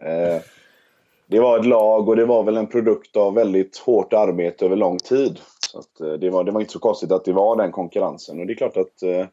Det 1.29 1.41
var 1.41 1.59
ett 1.59 1.67
lag 1.67 2.09
och 2.09 2.17
det 2.17 2.25
var 2.25 2.43
väl 2.43 2.57
en 2.57 2.67
produkt 2.67 3.17
av 3.17 3.35
väldigt 3.35 3.79
hårt 3.79 4.13
arbete 4.13 4.65
över 4.65 4.77
lång 4.77 4.99
tid. 4.99 5.39
Så 5.73 6.07
eh, 6.07 6.13
det, 6.13 6.31
var, 6.31 6.45
det 6.45 6.51
var 6.53 6.61
inte 6.61 6.73
så 6.73 6.79
konstigt 6.79 7.13
att 7.13 7.25
det 7.25 7.33
var 7.33 7.57
den 7.57 7.73
konkurrensen. 7.73 8.41
Och 8.41 8.47
det 8.47 8.53
är 8.53 8.57
klart 8.57 8.77
att 8.77 9.03
eh, 9.03 9.27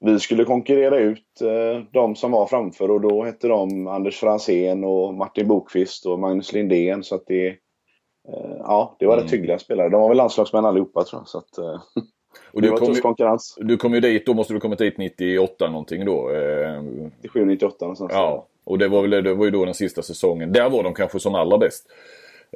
vi 0.00 0.20
skulle 0.20 0.44
konkurrera 0.44 0.98
ut 0.98 1.40
eh, 1.40 1.82
de 1.92 2.16
som 2.16 2.32
var 2.32 2.46
framför 2.46 2.90
och 2.90 3.00
då 3.00 3.24
hette 3.24 3.48
de 3.48 3.86
Anders 3.86 4.20
Fransén 4.20 4.84
och 4.84 5.14
Martin 5.14 5.48
Bokvist 5.48 6.06
och 6.06 6.18
Magnus 6.18 6.52
Lindén. 6.52 7.02
Så 7.04 7.14
att 7.14 7.26
det, 7.26 7.46
eh, 8.28 8.56
ja, 8.58 8.96
det 8.98 9.06
var 9.06 9.14
Mm. 9.14 9.24
rätt 9.24 9.32
hyggliga 9.32 9.58
spelare. 9.58 9.88
De 9.88 10.00
var 10.00 10.08
väl 10.08 10.16
landslagsmän 10.16 10.64
allihopa 10.64 11.04
tror 11.04 11.20
jag. 11.20 11.28
Så 11.28 11.38
att, 11.38 11.58
eh, 11.58 11.64
Och 12.52 12.62
det 12.62 12.68
du 12.68 12.70
var 12.70 12.78
tuff 12.78 12.96
ju, 12.96 13.00
konkurrens. 13.00 13.58
du 13.60 13.76
kom 13.76 13.94
ju 13.94 14.00
dit, 14.00 14.26
då 14.26 14.34
måste 14.34 14.52
du 14.52 14.60
kommit 14.60 14.78
dit 14.78 14.98
98 14.98 15.68
någonting 15.70 16.04
då. 16.04 16.30
Eh, 16.30 16.82
97-98 17.22 17.72
någonstans. 17.80 18.12
Ja, 18.14 18.46
och 18.66 18.78
det 18.78 18.88
var, 18.88 19.02
väl, 19.02 19.24
det 19.24 19.34
var 19.34 19.44
ju 19.44 19.50
då 19.50 19.64
den 19.64 19.74
sista 19.74 20.02
säsongen. 20.02 20.52
Där 20.52 20.70
var 20.70 20.82
de 20.82 20.94
kanske 20.94 21.20
som 21.20 21.34
allra 21.34 21.58
bäst. 21.58 21.86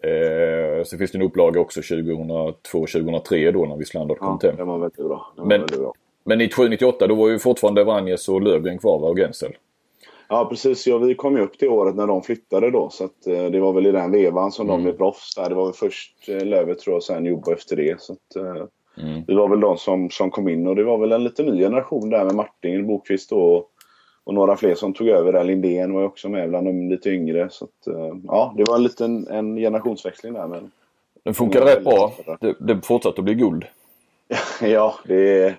Eh, 0.03 0.85
så 0.85 0.99
finns 0.99 1.11
det 1.13 1.19
en 1.19 1.23
upplaga 1.23 1.61
också 1.61 1.81
2002-2003 1.81 3.53
då 3.53 3.65
när 3.67 3.77
Wislander 3.77 4.15
kom 4.15 4.39
Ja, 4.43 4.49
hem. 4.49 4.57
den 4.57 4.67
var 4.67 4.79
väldigt 4.79 4.97
bra. 5.09 5.33
Den 5.37 5.49
Men- 5.49 5.61
väldigt 5.61 5.79
bra. 5.79 5.93
Men 6.25 6.41
97-98 6.41 7.07
då 7.09 7.15
var 7.15 7.29
ju 7.29 7.39
fortfarande 7.39 7.85
Vranjes 7.85 8.29
och 8.29 8.43
Lövgren 8.43 8.79
kvar 8.79 8.99
va? 8.99 9.09
och 9.09 9.17
Gensel. 9.19 9.53
Ja 10.29 10.47
precis, 10.51 10.87
ja, 10.87 10.99
vi 10.99 11.15
kom 11.15 11.37
ju 11.37 11.43
upp 11.43 11.53
det 11.59 11.69
året 11.69 11.95
när 11.95 12.07
de 12.07 12.23
flyttade 12.23 12.71
då. 12.71 12.89
Så 12.91 13.05
att, 13.05 13.27
eh, 13.27 13.45
det 13.45 13.61
var 13.61 13.73
väl 13.73 13.87
i 13.87 13.93
den 13.93 14.11
vevan 14.13 14.53
som 14.53 14.67
Mm. 14.69 14.77
de 14.79 14.83
blev 14.85 14.97
proffs. 14.97 15.35
Där. 15.35 15.49
Det 15.49 15.55
var 15.55 15.65
väl 15.65 15.73
först 15.75 16.29
eh, 16.29 16.45
Lövet 16.47 16.79
tror 16.79 16.93
jag 16.93 16.97
och 16.97 17.05
sen 17.05 17.27
Jobbo 17.27 17.53
efter 17.53 17.77
det. 17.77 18.01
Så 18.01 18.13
att, 18.13 18.37
eh, 18.37 18.65
Mm. 19.03 19.23
Det 19.27 19.35
var 19.35 19.49
väl 19.49 19.61
de 19.61 19.77
som, 19.77 20.11
som 20.11 20.31
kom 20.31 20.49
in 20.49 20.67
och 20.67 20.77
det 20.77 20.85
var 20.85 20.99
väl 20.99 21.13
en 21.13 21.25
lite 21.25 21.43
ny 21.43 21.59
generation 21.59 22.11
där 22.11 22.25
med 22.25 22.35
Martin 22.35 22.87
Bokvist 22.87 23.33
och, 23.33 23.57
och 24.25 24.35
några 24.35 24.57
fler 24.57 24.75
som 24.75 24.95
tog 24.95 25.09
över 25.09 25.33
där. 25.33 25.45
Lindén 25.45 25.95
var 25.95 26.01
ju 26.01 26.07
också 26.07 26.29
med 26.29 26.49
bland 26.49 26.66
de 26.66 26.89
lite 26.91 27.11
yngre. 27.11 27.49
Så 27.51 27.64
att, 27.64 27.87
eh, 27.87 28.16
ja, 28.25 28.55
det 28.57 28.64
var 28.68 28.77
en 28.77 28.83
liten 28.83 29.29
en 29.29 29.57
generationsväxling 29.57 30.33
där. 30.33 30.47
Men, 30.47 30.71
Den 31.23 31.35
funkade 31.35 31.66
rätt 31.66 31.85
bra. 31.85 32.12
väldigt 32.27 32.59
Det, 32.61 32.75
det 32.75 32.87
fortsatte 32.87 33.21
att 33.21 33.25
bli 33.25 33.35
guld. 33.35 33.64
ja, 34.62 34.95
det, 35.05 35.55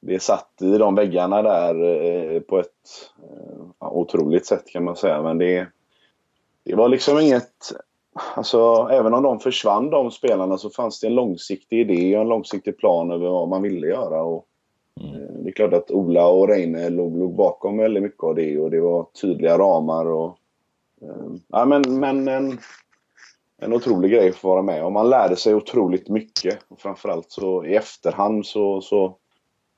det 0.00 0.22
satt 0.22 0.62
i 0.62 0.78
de 0.78 0.94
väggarna 0.94 1.42
där 1.42 1.84
eh, 1.84 2.40
på 2.40 2.58
ett 2.58 3.10
eh, 3.80 3.92
otroligt 3.92 4.46
sätt 4.46 4.66
kan 4.66 4.84
man 4.84 4.96
säga. 4.96 5.22
Men 5.22 5.38
det, 5.38 5.66
det 6.64 6.74
var 6.74 6.88
liksom 6.88 7.18
inget... 7.18 7.72
Alltså, 8.34 8.88
även 8.90 9.14
om 9.14 9.22
de 9.22 9.40
försvann, 9.40 9.90
de 9.90 10.10
spelarna, 10.10 10.58
så 10.58 10.70
fanns 10.70 11.00
det 11.00 11.06
en 11.06 11.14
långsiktig 11.14 11.80
idé 11.80 12.16
och 12.16 12.22
en 12.22 12.28
långsiktig 12.28 12.78
plan 12.78 13.10
över 13.10 13.28
vad 13.28 13.48
man 13.48 13.62
ville 13.62 13.86
göra. 13.86 14.22
Och, 14.22 14.46
eh, 15.00 15.34
Det 15.42 15.48
är 15.48 15.52
klart 15.52 15.72
att 15.72 15.90
Ola 15.90 16.26
och 16.28 16.48
Reine 16.48 16.88
låg, 16.90 17.16
låg 17.18 17.34
bakom 17.34 17.76
väldigt 17.76 18.02
mycket 18.02 18.24
av 18.24 18.34
det 18.34 18.58
och 18.58 18.70
det 18.70 18.80
var 18.80 19.06
tydliga 19.20 19.58
ramar. 19.58 20.06
Och, 20.06 20.36
eh, 21.02 21.32
ja, 21.48 21.64
men, 21.64 21.82
men 22.00 22.28
en, 22.28 22.58
en 23.62 23.72
otrolig 23.72 24.10
grej 24.10 24.32
för 24.32 24.38
att 24.38 24.44
vara 24.44 24.62
med 24.62 24.84
och 24.84 24.92
man 24.92 25.10
lärde 25.10 25.36
sig 25.36 25.54
otroligt 25.54 26.08
mycket. 26.08 26.58
Och 26.68 26.80
framförallt 26.80 27.30
så 27.30 27.64
i 27.64 27.74
efterhand 27.74 28.46
så, 28.46 28.80
så 28.80 29.16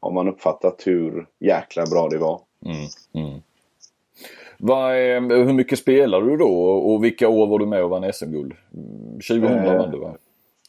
har 0.01 0.11
man 0.11 0.29
uppfattat 0.29 0.83
hur 0.87 1.27
jäkla 1.39 1.87
bra 1.87 2.09
det 2.09 2.19
var. 2.19 2.41
Mm. 2.65 2.77
Mm. 3.27 3.41
Vad 4.59 4.95
är- 4.97 5.45
hur 5.45 5.53
mycket 5.53 5.79
spelade 5.79 6.27
du 6.31 6.37
då 6.37 6.55
och 6.65 7.05
vilka 7.05 7.29
år 7.29 7.47
var 7.47 7.59
du 7.59 7.67
med 7.67 7.85
och 7.85 7.91
vann 7.91 8.13
SM-guld? 8.13 8.53
Mm, 8.75 9.13
2000 9.15 9.45
Eh, 9.59 9.79
vann 9.79 9.91
du 9.91 9.99
va? 9.99 10.15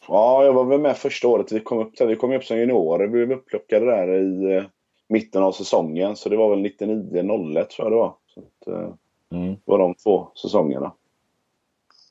Ja, 0.08 0.44
jag 0.44 0.52
var 0.52 0.64
väl 0.64 0.80
med 0.80 0.96
första 0.96 1.28
året 1.28 1.52
vi 1.52 1.60
kom 1.60 1.78
upp 1.78 1.96
där. 1.96 2.06
Vi 2.06 2.16
kom 2.16 2.32
upp 2.32 2.44
som 2.44 2.58
juniorer. 2.58 3.06
Vi 3.06 3.26
blev 3.26 3.38
upplockade 3.38 3.86
där 3.86 4.08
i 4.14 4.56
eh, 4.56 4.62
mitten 5.08 5.42
av 5.42 5.52
säsongen. 5.52 6.16
Så 6.16 6.28
det 6.28 6.36
var 6.36 6.50
väl 6.50 6.58
99-01 6.66 7.64
tror 7.64 7.84
jag 7.86 7.92
det 7.92 7.96
var. 7.96 8.14
Så 8.26 8.40
att, 8.40 8.66
eh, 8.68 8.88
Mm. 9.32 9.48
det 9.54 9.60
var 9.64 9.78
de 9.78 9.94
två 9.94 10.28
säsongerna. 10.34 10.92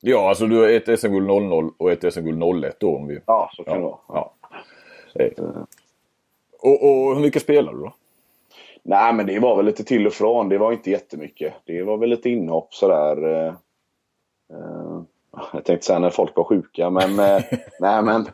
Ja, 0.02 0.30
alltså 0.30 0.48
du 0.48 0.58
har 0.62 0.68
ett 0.70 1.00
SM-guld 1.00 1.28
00 1.28 1.72
och 1.78 1.92
ett 1.92 2.14
SM-guld 2.14 2.64
01 2.66 2.80
då 2.80 2.96
om 2.96 3.08
vi... 3.08 3.20
Ja, 3.26 3.50
så 3.54 3.64
kan 3.64 3.74
det 3.82 3.88
Ja. 3.88 4.02
vara. 4.08 4.28
ja. 5.14 5.24
Eh. 5.24 5.44
Och, 6.62 6.84
och 6.84 7.16
hur 7.16 7.22
mycket 7.22 7.42
spelar 7.42 7.74
du 7.74 7.80
då? 7.80 7.94
Nej, 8.84 9.14
men 9.14 9.26
det 9.28 9.40
var 9.40 9.56
väl 9.56 9.66
lite 9.66 9.84
till 9.84 10.08
och 10.08 10.14
från. 10.14 10.50
Det 10.50 10.58
var 10.58 10.72
inte 10.72 10.92
jättemycket. 10.92 11.54
Det 11.66 11.84
var 11.84 11.98
väl 11.98 12.10
lite 12.10 12.30
inhopp 12.30 12.74
sådär. 12.74 13.46
Eh, 13.48 13.54
jag 15.54 15.66
tänkte 15.66 15.86
säga 15.86 16.00
när 16.00 16.10
folk 16.10 16.36
var 16.36 16.44
sjuka, 16.44 16.90
men 16.90 17.20
eh, 17.20 17.44
nej, 17.80 18.04
men 18.04 18.26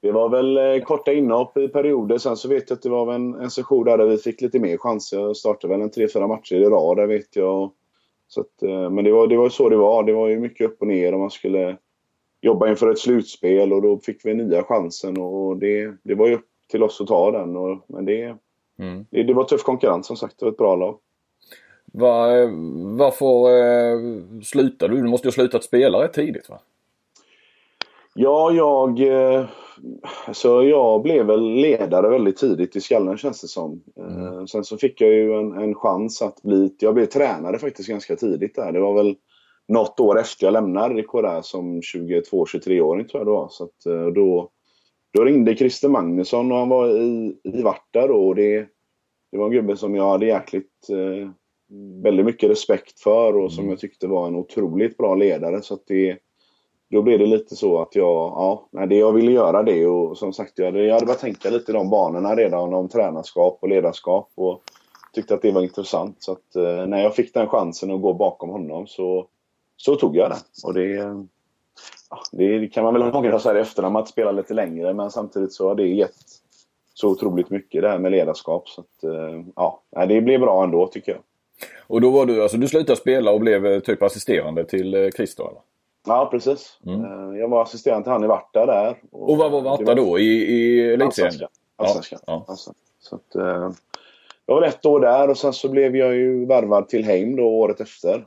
det 0.00 0.12
var 0.12 0.28
väl 0.28 0.56
eh, 0.56 0.84
korta 0.84 1.12
inhopp 1.12 1.56
i 1.56 1.68
perioder. 1.68 2.18
Sen 2.18 2.36
så 2.36 2.48
vet 2.48 2.70
jag 2.70 2.76
att 2.76 2.82
det 2.82 2.88
var 2.90 3.14
en, 3.14 3.34
en 3.34 3.50
session 3.50 3.84
där, 3.84 3.98
där 3.98 4.06
vi 4.06 4.18
fick 4.18 4.40
lite 4.40 4.58
mer 4.58 4.76
chanser. 4.76 5.20
Jag 5.20 5.36
startade 5.36 5.74
väl 5.74 5.82
en 5.82 5.90
tre, 5.90 6.08
fyra 6.08 6.26
matcher 6.26 6.54
i 6.54 6.64
rad 6.64 6.96
där 6.96 7.06
vet 7.06 7.36
jag. 7.36 7.70
Så 8.28 8.40
att, 8.40 8.62
eh, 8.62 8.90
men 8.90 9.04
det 9.04 9.12
var, 9.12 9.26
det 9.26 9.36
var 9.36 9.44
ju 9.44 9.50
så 9.50 9.68
det 9.68 9.76
var. 9.76 10.02
Det 10.04 10.12
var 10.12 10.28
ju 10.28 10.40
mycket 10.40 10.66
upp 10.70 10.80
och 10.80 10.86
ner 10.86 11.12
och 11.12 11.20
man 11.20 11.30
skulle 11.30 11.76
jobba 12.40 12.68
inför 12.68 12.90
ett 12.90 12.98
slutspel 12.98 13.72
och 13.72 13.82
då 13.82 13.98
fick 13.98 14.26
vi 14.26 14.34
nya 14.34 14.62
chansen 14.62 15.20
och 15.20 15.56
det, 15.56 15.94
det 16.02 16.14
var 16.14 16.26
ju 16.26 16.34
upp 16.34 16.48
till 16.70 16.82
oss 16.82 17.00
att 17.00 17.06
ta 17.06 17.30
den. 17.30 17.56
Och, 17.56 17.78
men 17.88 18.04
det, 18.04 18.36
Mm. 18.78 19.06
det, 19.10 19.22
det 19.22 19.34
var 19.34 19.44
tuff 19.44 19.62
konkurrens 19.62 20.06
som 20.06 20.16
sagt. 20.16 20.38
Det 20.38 20.44
var 20.44 20.52
ett 20.52 20.58
bra 20.58 20.76
lag. 20.76 20.98
Var, 21.96 22.46
varför 22.96 23.48
eh, 23.48 24.40
slutade 24.42 24.94
du? 24.94 25.02
Du 25.02 25.08
måste 25.08 25.26
ju 25.26 25.30
ha 25.30 25.34
slutat 25.34 25.64
spela 25.64 26.04
rätt 26.04 26.12
tidigt 26.12 26.48
va? 26.48 26.58
Ja, 28.14 28.52
jag... 28.52 29.00
eh, 29.00 29.44
så 30.32 30.64
jag 30.64 31.02
blev 31.02 31.26
väl 31.26 31.54
ledare 31.54 32.08
väldigt 32.08 32.36
tidigt 32.36 32.76
i 32.76 32.80
skallen 32.80 33.18
känns 33.18 33.40
det 33.40 33.48
som. 33.48 33.82
Mm. 33.96 34.46
Sen 34.46 34.64
så 34.64 34.76
fick 34.76 35.00
jag 35.00 35.10
ju 35.10 35.34
en, 35.34 35.52
en 35.52 35.74
chans 35.74 36.22
att 36.22 36.42
bli... 36.42 36.74
Jag 36.78 36.94
blev 36.94 37.06
tränare 37.06 37.58
faktiskt 37.58 37.88
ganska 37.88 38.16
tidigt 38.16 38.54
där. 38.54 38.72
Det 38.72 38.80
var 38.80 38.94
väl 38.94 39.16
något 39.68 40.00
år 40.00 40.20
efter 40.20 40.46
jag 40.46 40.52
lämnade 40.52 41.02
KRA 41.02 41.42
som 41.42 41.80
22-23-åring 41.80 43.08
tror 43.08 43.20
jag 43.20 43.26
det 43.26 43.32
var. 43.32 43.48
Så 43.50 43.64
att, 43.64 44.14
då, 44.14 44.50
då 45.12 45.24
ringde 45.24 45.56
Christer 45.56 45.88
Magnusson 45.88 46.52
och 46.52 46.58
han 46.58 46.68
var 46.68 46.88
i, 46.88 47.36
i 47.42 47.62
Varta 47.62 48.06
då. 48.06 48.28
Och 48.28 48.34
det, 48.34 48.66
det 49.32 49.38
var 49.38 49.46
en 49.46 49.52
gubbe 49.52 49.76
som 49.76 49.94
jag 49.94 50.08
hade 50.08 50.26
jäkligt 50.26 50.88
eh, 50.90 51.30
väldigt 52.02 52.26
mycket 52.26 52.50
respekt 52.50 53.00
för 53.00 53.36
och 53.36 53.52
som 53.52 53.62
mm. 53.62 53.70
jag 53.70 53.80
tyckte 53.80 54.06
var 54.06 54.26
en 54.26 54.36
otroligt 54.36 54.96
bra 54.96 55.14
ledare. 55.14 55.62
Så 55.62 55.74
att 55.74 55.86
det, 55.86 56.18
då 56.90 57.02
blev 57.02 57.18
det 57.18 57.26
lite 57.26 57.56
så 57.56 57.82
att 57.82 57.94
jag, 57.94 58.14
ja, 58.14 58.68
det 58.86 58.96
jag 58.96 59.12
ville 59.12 59.32
göra 59.32 59.62
det 59.62 59.86
och 59.86 60.18
som 60.18 60.32
sagt 60.32 60.58
jag 60.58 60.66
hade, 60.66 60.84
jag 60.84 60.94
hade 60.94 61.06
börjat 61.06 61.20
tänka 61.20 61.50
lite 61.50 61.72
i 61.72 61.74
de 61.74 61.90
banorna 61.90 62.36
redan 62.36 62.74
om 62.74 62.88
tränarskap 62.88 63.58
och 63.60 63.68
ledarskap 63.68 64.30
och 64.34 64.62
tyckte 65.12 65.34
att 65.34 65.42
det 65.42 65.52
var 65.52 65.62
intressant. 65.62 66.16
Så 66.18 66.32
att 66.32 66.56
eh, 66.56 66.86
när 66.86 67.02
jag 67.02 67.14
fick 67.14 67.34
den 67.34 67.48
chansen 67.48 67.90
att 67.90 68.02
gå 68.02 68.12
bakom 68.12 68.50
honom 68.50 68.86
så, 68.86 69.26
så 69.76 69.96
tog 69.96 70.16
jag 70.16 70.30
den. 70.30 70.38
Och 70.64 70.74
det, 70.74 70.86
ja, 72.10 72.22
det 72.32 72.68
kan 72.68 72.84
man 72.84 72.94
väl 72.94 73.02
ångra 73.02 73.38
sig 73.38 73.60
efter 73.60 73.82
när 73.82 73.90
man 73.90 74.06
spelar 74.06 74.32
lite 74.32 74.54
längre 74.54 74.94
men 74.94 75.10
samtidigt 75.10 75.52
så 75.52 75.68
har 75.68 75.74
det 75.74 75.88
gett 75.88 76.14
så 76.94 77.08
otroligt 77.08 77.50
mycket 77.50 77.82
det 77.82 77.88
här 77.88 77.98
med 77.98 78.12
ledarskap. 78.12 78.68
Så 78.68 78.80
att, 78.80 79.04
eh, 79.04 79.44
ja, 79.56 79.82
det 79.90 80.20
blev 80.20 80.40
bra 80.40 80.64
ändå 80.64 80.86
tycker 80.86 81.12
jag. 81.12 81.20
Och 81.86 82.00
då 82.00 82.10
var 82.10 82.26
du, 82.26 82.42
alltså 82.42 82.56
du 82.56 82.68
slutade 82.68 82.96
spela 82.96 83.30
och 83.30 83.40
blev 83.40 83.66
eh, 83.66 83.80
typ 83.80 84.02
assisterande 84.02 84.64
till 84.64 84.94
eh, 84.94 85.10
Christer 85.10 85.44
eller? 85.44 85.60
Ja 86.06 86.28
precis. 86.30 86.78
Mm. 86.86 87.36
Jag 87.36 87.48
var 87.48 87.62
assisterande 87.62 88.04
till 88.04 88.12
han 88.12 88.24
i 88.24 88.26
Varta 88.26 88.66
där. 88.66 88.96
Och, 89.10 89.30
och 89.30 89.36
vad 89.36 89.50
var 89.50 89.60
Varta 89.60 89.84
var... 89.84 89.94
då? 89.94 90.18
I, 90.18 90.24
i 90.24 90.92
elitserien? 90.92 91.48
Allsvenskan. 91.76 92.20
Ja. 92.26 92.44
Ja. 92.48 92.56
Så 93.00 93.16
att, 93.16 93.34
jag 94.46 94.54
var 94.54 94.62
ett 94.62 94.86
år 94.86 95.00
där 95.00 95.30
och 95.30 95.38
sen 95.38 95.52
så 95.52 95.68
blev 95.68 95.96
jag 95.96 96.14
ju 96.14 96.46
värvad 96.46 96.88
till 96.88 97.04
Heim 97.04 97.36
då 97.36 97.42
året 97.42 97.80
efter. 97.80 98.26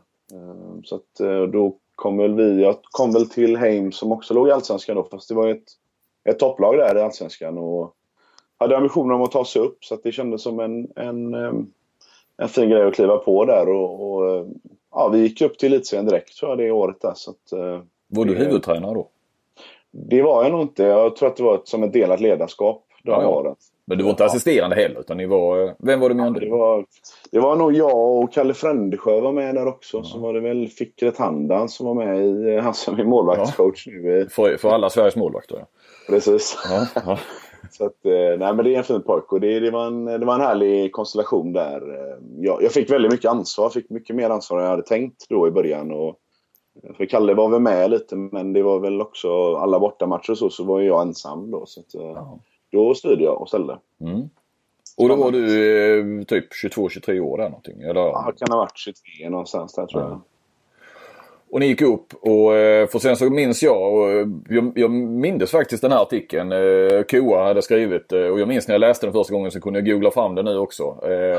Så 0.83 0.95
att 0.95 1.51
då 1.51 1.75
kom 1.95 2.17
väl 2.17 2.33
vi, 2.33 2.61
jag 2.61 2.75
kom 2.81 3.13
väl 3.13 3.29
till 3.29 3.57
Heim 3.57 3.91
som 3.91 4.11
också 4.11 4.33
låg 4.33 4.47
i 4.47 4.51
Allsvenskan 4.51 4.95
då 4.95 5.03
fast 5.03 5.29
det 5.29 5.35
var 5.35 5.47
ett, 5.47 5.63
ett 6.29 6.39
topplag 6.39 6.77
där 6.77 6.97
i 6.97 7.01
Allsvenskan 7.01 7.57
och 7.57 7.95
hade 8.57 8.77
ambitionen 8.77 9.15
om 9.15 9.21
att 9.21 9.31
ta 9.31 9.45
sig 9.45 9.61
upp 9.61 9.85
så 9.85 9.93
att 9.93 10.03
det 10.03 10.11
kändes 10.11 10.41
som 10.41 10.59
en, 10.59 10.87
en, 10.95 11.33
en 12.37 12.49
fin 12.49 12.69
grej 12.69 12.83
att 12.83 12.93
kliva 12.93 13.17
på 13.17 13.45
där 13.45 13.69
och, 13.69 14.11
och 14.11 14.47
ja, 14.91 15.07
vi 15.07 15.19
gick 15.19 15.41
upp 15.41 15.57
till 15.57 15.73
elitserien 15.73 16.05
direkt 16.05 16.37
tror 16.37 16.51
jag 16.51 16.57
det 16.57 16.71
året 16.71 17.01
där. 17.01 17.13
Så 17.15 17.31
att, 17.31 17.53
var 18.07 18.25
du 18.25 18.35
huvudtränare 18.35 18.93
då? 18.93 19.07
Det 19.91 20.21
var 20.21 20.43
jag 20.43 20.51
nog 20.51 20.61
inte. 20.61 20.83
Jag 20.83 21.15
tror 21.15 21.29
att 21.29 21.37
det 21.37 21.43
var 21.43 21.55
ett, 21.55 21.67
som 21.67 21.83
ett 21.83 21.93
delat 21.93 22.19
ledarskap 22.19 22.83
de 23.03 23.11
ja, 23.11 23.27
åren. 23.27 23.55
Men 23.85 23.97
du 23.97 24.03
var 24.03 24.11
inte 24.11 24.23
ja. 24.23 24.27
assisterande 24.27 24.75
heller 24.75 24.99
utan 24.99 25.17
ni 25.17 25.25
var... 25.25 25.75
Vem 25.79 25.99
var 25.99 26.09
det 26.09 26.15
med 26.15 26.27
ja, 26.27 26.39
det 26.39 26.49
var, 26.49 26.85
det 27.31 27.39
var 27.39 27.55
nog 27.55 27.73
jag 27.73 28.23
och 28.23 28.33
Kalle 28.33 28.53
Frändesjö 28.53 29.21
var 29.21 29.31
med 29.31 29.55
där 29.55 29.67
också. 29.67 29.97
Ja. 29.97 30.03
Så 30.03 30.19
var 30.19 30.33
det 30.33 30.39
väl 30.39 30.67
Fikret 30.67 31.17
Handan 31.17 31.69
som 31.69 31.85
var 31.85 31.93
med 31.93 32.25
i... 32.25 32.57
Han 32.57 32.73
som 32.73 32.99
är 32.99 33.03
målvaktscoach 33.03 33.87
ja. 33.87 33.93
nu. 33.93 34.27
För, 34.31 34.57
för 34.57 34.69
alla 34.69 34.89
Sveriges 34.89 35.15
målvakter 35.15 35.57
ja. 35.59 35.65
Precis. 36.09 36.57
Så 37.71 37.85
att, 37.85 38.05
eh, 38.05 38.39
nej 38.39 38.53
men 38.53 38.57
det 38.57 38.73
är 38.73 38.77
en 38.77 38.83
fin 38.83 39.01
pojke 39.01 39.27
och 39.35 39.41
det, 39.41 39.59
det, 39.59 39.71
var 39.71 39.87
en, 39.87 40.05
det 40.05 40.25
var 40.25 40.35
en 40.35 40.41
härlig 40.41 40.91
konstellation 40.91 41.53
där. 41.53 41.93
Eh, 41.93 42.17
jag, 42.37 42.63
jag 42.63 42.71
fick 42.71 42.91
väldigt 42.91 43.11
mycket 43.11 43.31
ansvar, 43.31 43.69
fick 43.69 43.89
mycket 43.89 44.15
mer 44.15 44.29
ansvar 44.29 44.57
än 44.57 44.63
jag 44.63 44.71
hade 44.71 44.83
tänkt 44.83 45.29
då 45.29 45.47
i 45.47 45.51
början. 45.51 45.91
Och, 45.91 46.19
för 46.97 47.05
Kalle 47.05 47.33
var 47.33 47.49
väl 47.49 47.61
med 47.61 47.91
lite 47.91 48.15
men 48.15 48.53
det 48.53 48.63
var 48.63 48.79
väl 48.79 49.01
också 49.01 49.55
alla 49.55 49.79
bortamatcher 49.79 50.31
och 50.31 50.37
så, 50.37 50.49
så 50.49 50.63
var 50.63 50.81
jag 50.81 51.01
ensam 51.01 51.51
då. 51.51 51.65
Så 51.65 51.79
att, 51.79 51.95
eh, 51.95 52.33
då 52.71 52.95
styrde 52.95 53.23
jag 53.23 53.41
och 53.41 53.47
ställde. 53.47 53.79
Mm. 54.01 54.29
Och 54.97 55.09
då 55.09 55.15
var 55.15 55.31
du 55.31 56.25
typ 56.27 56.45
22-23 56.63 57.19
år 57.19 57.37
där 57.37 57.49
någonting? 57.49 57.81
Eller? 57.81 58.01
Ja, 58.01 58.33
kan 58.37 58.51
ha 58.51 58.57
varit 58.57 58.77
23 58.77 59.29
någonstans 59.29 59.73
där 59.73 59.85
tror 59.85 60.01
jag. 60.01 60.21
Och 61.51 61.59
ni 61.59 61.65
gick 61.65 61.81
upp 61.81 62.13
och 62.13 62.55
eh, 62.55 62.87
för 62.87 62.99
sen 62.99 63.15
så 63.15 63.29
minns 63.29 63.63
jag 63.63 63.93
och 63.93 64.09
eh, 64.09 64.27
jag, 64.49 64.71
jag 64.75 64.91
mindes 64.91 65.51
faktiskt 65.51 65.81
den 65.81 65.91
här 65.91 66.01
artikeln. 66.01 66.51
Eh, 66.51 67.03
Koa 67.09 67.43
hade 67.43 67.61
skrivit 67.61 68.11
och 68.11 68.39
jag 68.39 68.47
minns 68.47 68.67
när 68.67 68.75
jag 68.75 68.79
läste 68.79 69.05
den 69.05 69.13
första 69.13 69.33
gången 69.33 69.51
så 69.51 69.61
kunde 69.61 69.79
jag 69.79 69.85
googla 69.87 70.11
fram 70.11 70.35
den 70.35 70.45
nu 70.45 70.57
också. 70.57 70.83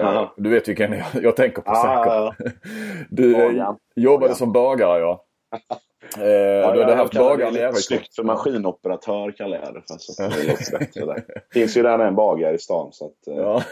Ja. 0.02 0.34
Du 0.36 0.50
vet 0.50 0.68
vilken 0.68 0.92
jag, 0.92 1.22
jag 1.22 1.36
tänker 1.36 1.62
på 1.62 1.70
ja, 1.70 2.34
säkert. 2.36 2.54
Du 3.10 3.32
Bagan. 3.32 3.76
jobbade 3.96 4.20
Bagan. 4.20 4.36
som 4.36 4.52
bagare 4.52 5.00
ja. 5.00 5.24
Eh, 6.16 6.28
ja, 6.28 6.72
du 6.72 6.80
hade 6.82 6.94
haft 6.94 7.14
bagaren 7.14 7.76
i 7.76 7.80
Snyggt 7.80 8.14
för 8.14 8.22
maskinoperatör 8.22 9.30
kallar 9.30 9.58
jag 9.64 9.74
det 9.74 9.82
för. 9.88 9.98
Så 9.98 10.22
det 10.22 10.48
låter 10.48 10.78
bättre 10.78 11.06
där. 11.06 11.24
finns 11.52 11.76
ju 11.76 11.82
där 11.82 11.98
en 11.98 12.14
bagare 12.14 12.54
i 12.54 12.58
stan. 12.58 12.92
Så 12.92 13.06
att, 13.06 13.28
eh. 13.28 13.36
ja. 13.36 13.62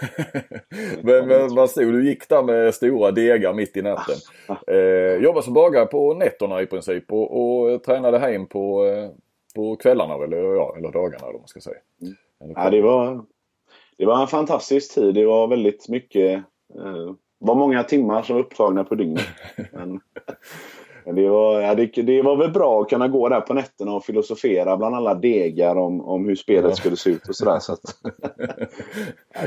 men, 1.02 1.28
men 1.28 1.54
vad 1.54 1.70
stod 1.70 1.92
du? 1.92 2.08
gick 2.08 2.28
där 2.28 2.42
med 2.42 2.74
stora 2.74 3.10
degar 3.10 3.54
mitt 3.54 3.76
i 3.76 3.82
natten. 3.82 4.16
eh, 4.66 5.22
jobbade 5.22 5.44
som 5.44 5.54
bagare 5.54 5.86
på 5.86 6.14
nätterna 6.14 6.62
i 6.62 6.66
princip 6.66 7.12
och, 7.12 7.40
och 7.40 7.82
tränade 7.82 8.18
hem 8.18 8.46
på, 8.46 8.86
eh, 8.86 9.10
på 9.54 9.76
kvällarna 9.76 10.14
eller, 10.14 10.54
ja, 10.54 10.74
eller 10.78 10.92
dagarna 10.92 11.26
eller 11.28 11.38
man 11.38 11.48
ska 11.48 11.60
säga. 11.60 11.76
Mm. 12.02 12.54
Ja, 12.54 12.70
det, 12.70 12.82
var, 12.82 13.24
det 13.98 14.06
var 14.06 14.20
en 14.20 14.26
fantastisk 14.26 14.94
tid. 14.94 15.14
Det 15.14 15.26
var 15.26 15.48
väldigt 15.48 15.88
mycket 15.88 16.44
eh, 16.74 17.14
var 17.38 17.54
många 17.54 17.84
timmar 17.84 18.22
som 18.22 18.36
var 18.36 18.42
upptagna 18.42 18.84
på 18.84 18.94
dygnet. 18.94 19.24
Men, 19.72 20.00
det 21.14 21.28
var, 21.28 21.60
ja, 21.60 21.74
det, 21.74 21.86
det, 21.86 22.22
var 22.22 22.36
väl 22.36 22.50
bra 22.50 22.82
att 22.82 22.88
kunna 22.88 23.08
gå 23.08 23.28
där 23.28 23.40
på 23.40 23.54
nätterna 23.54 23.92
och 23.92 24.04
filosofera 24.04 24.76
bland 24.76 24.94
alla 24.94 25.14
degar 25.14 25.76
om, 25.76 26.00
om 26.00 26.24
hur 26.24 26.34
spelet 26.34 26.70
ja. 26.70 26.76
skulle 26.76 26.96
se 26.96 27.10
ut 27.10 27.28
och 27.28 27.36
sådär. 27.36 27.58
Så 27.60 27.72
att, 27.72 27.80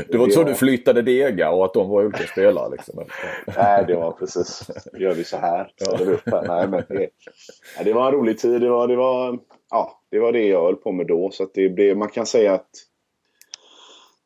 det 0.08 0.18
var 0.18 0.26
inte 0.26 0.36
så 0.36 0.44
du 0.44 0.54
flyttade 0.54 1.02
degar 1.02 1.52
och 1.52 1.66
att 1.66 1.74
de 1.74 1.90
var 1.90 2.06
olika 2.06 2.24
spelare? 2.24 2.70
Liksom. 2.72 3.04
Nej, 3.58 3.86
det 3.88 3.96
var 3.96 4.12
precis. 4.12 4.70
Nu 4.94 5.00
gör 5.00 5.14
vi 5.14 5.24
så 5.24 5.38
här. 5.38 5.72
Så 5.78 5.96
ja. 6.00 6.12
upp 6.12 6.22
här. 6.26 6.48
Nej, 6.48 6.68
men 6.68 6.84
det, 6.98 7.10
ja, 7.78 7.84
det 7.84 7.94
var 7.94 8.08
en 8.08 8.14
rolig 8.14 8.38
tid. 8.38 8.62
Det 8.62 8.70
var, 8.70 8.88
det, 8.88 8.96
var, 8.96 9.40
ja, 9.70 10.02
det 10.12 10.20
var 10.20 10.32
det 10.32 10.48
jag 10.48 10.62
höll 10.62 10.76
på 10.76 10.92
med 10.92 11.08
då. 11.08 11.30
Så 11.32 11.48
det 11.54 11.70
blev, 11.70 11.98
man 11.98 12.10
kan 12.10 12.26
säga 12.26 12.54
att 12.54 12.70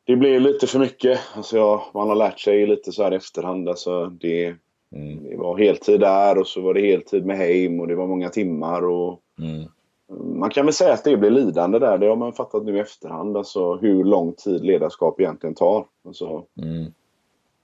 det 0.06 0.16
blev 0.16 0.40
lite 0.40 0.66
för 0.66 0.78
mycket. 0.78 1.20
Alltså 1.36 1.56
jag, 1.56 1.82
man 1.94 2.08
har 2.08 2.16
lärt 2.16 2.40
sig 2.40 2.66
lite 2.66 2.92
så 2.92 3.02
här 3.02 3.12
i 3.12 3.16
efterhand. 3.16 3.68
Alltså 3.68 4.06
det, 4.06 4.54
Mm. 4.94 5.24
Det 5.24 5.36
var 5.36 5.58
heltid 5.58 6.00
där 6.00 6.38
och 6.38 6.46
så 6.46 6.60
var 6.60 6.74
det 6.74 6.80
heltid 6.80 7.26
med 7.26 7.36
Heim 7.36 7.80
och 7.80 7.88
det 7.88 7.94
var 7.94 8.06
många 8.06 8.28
timmar. 8.28 8.86
Och 8.86 9.20
mm. 9.38 9.68
Man 10.38 10.50
kan 10.50 10.66
väl 10.66 10.74
säga 10.74 10.92
att 10.92 11.04
det 11.04 11.16
blev 11.16 11.32
lidande 11.32 11.78
där. 11.78 11.98
Det 11.98 12.06
har 12.06 12.16
man 12.16 12.32
fattat 12.32 12.64
nu 12.64 12.76
i 12.76 12.80
efterhand. 12.80 13.36
Alltså 13.36 13.74
hur 13.74 14.04
lång 14.04 14.32
tid 14.32 14.64
ledarskap 14.64 15.20
egentligen 15.20 15.54
tar. 15.54 15.86
Alltså, 16.06 16.44
mm. 16.62 16.92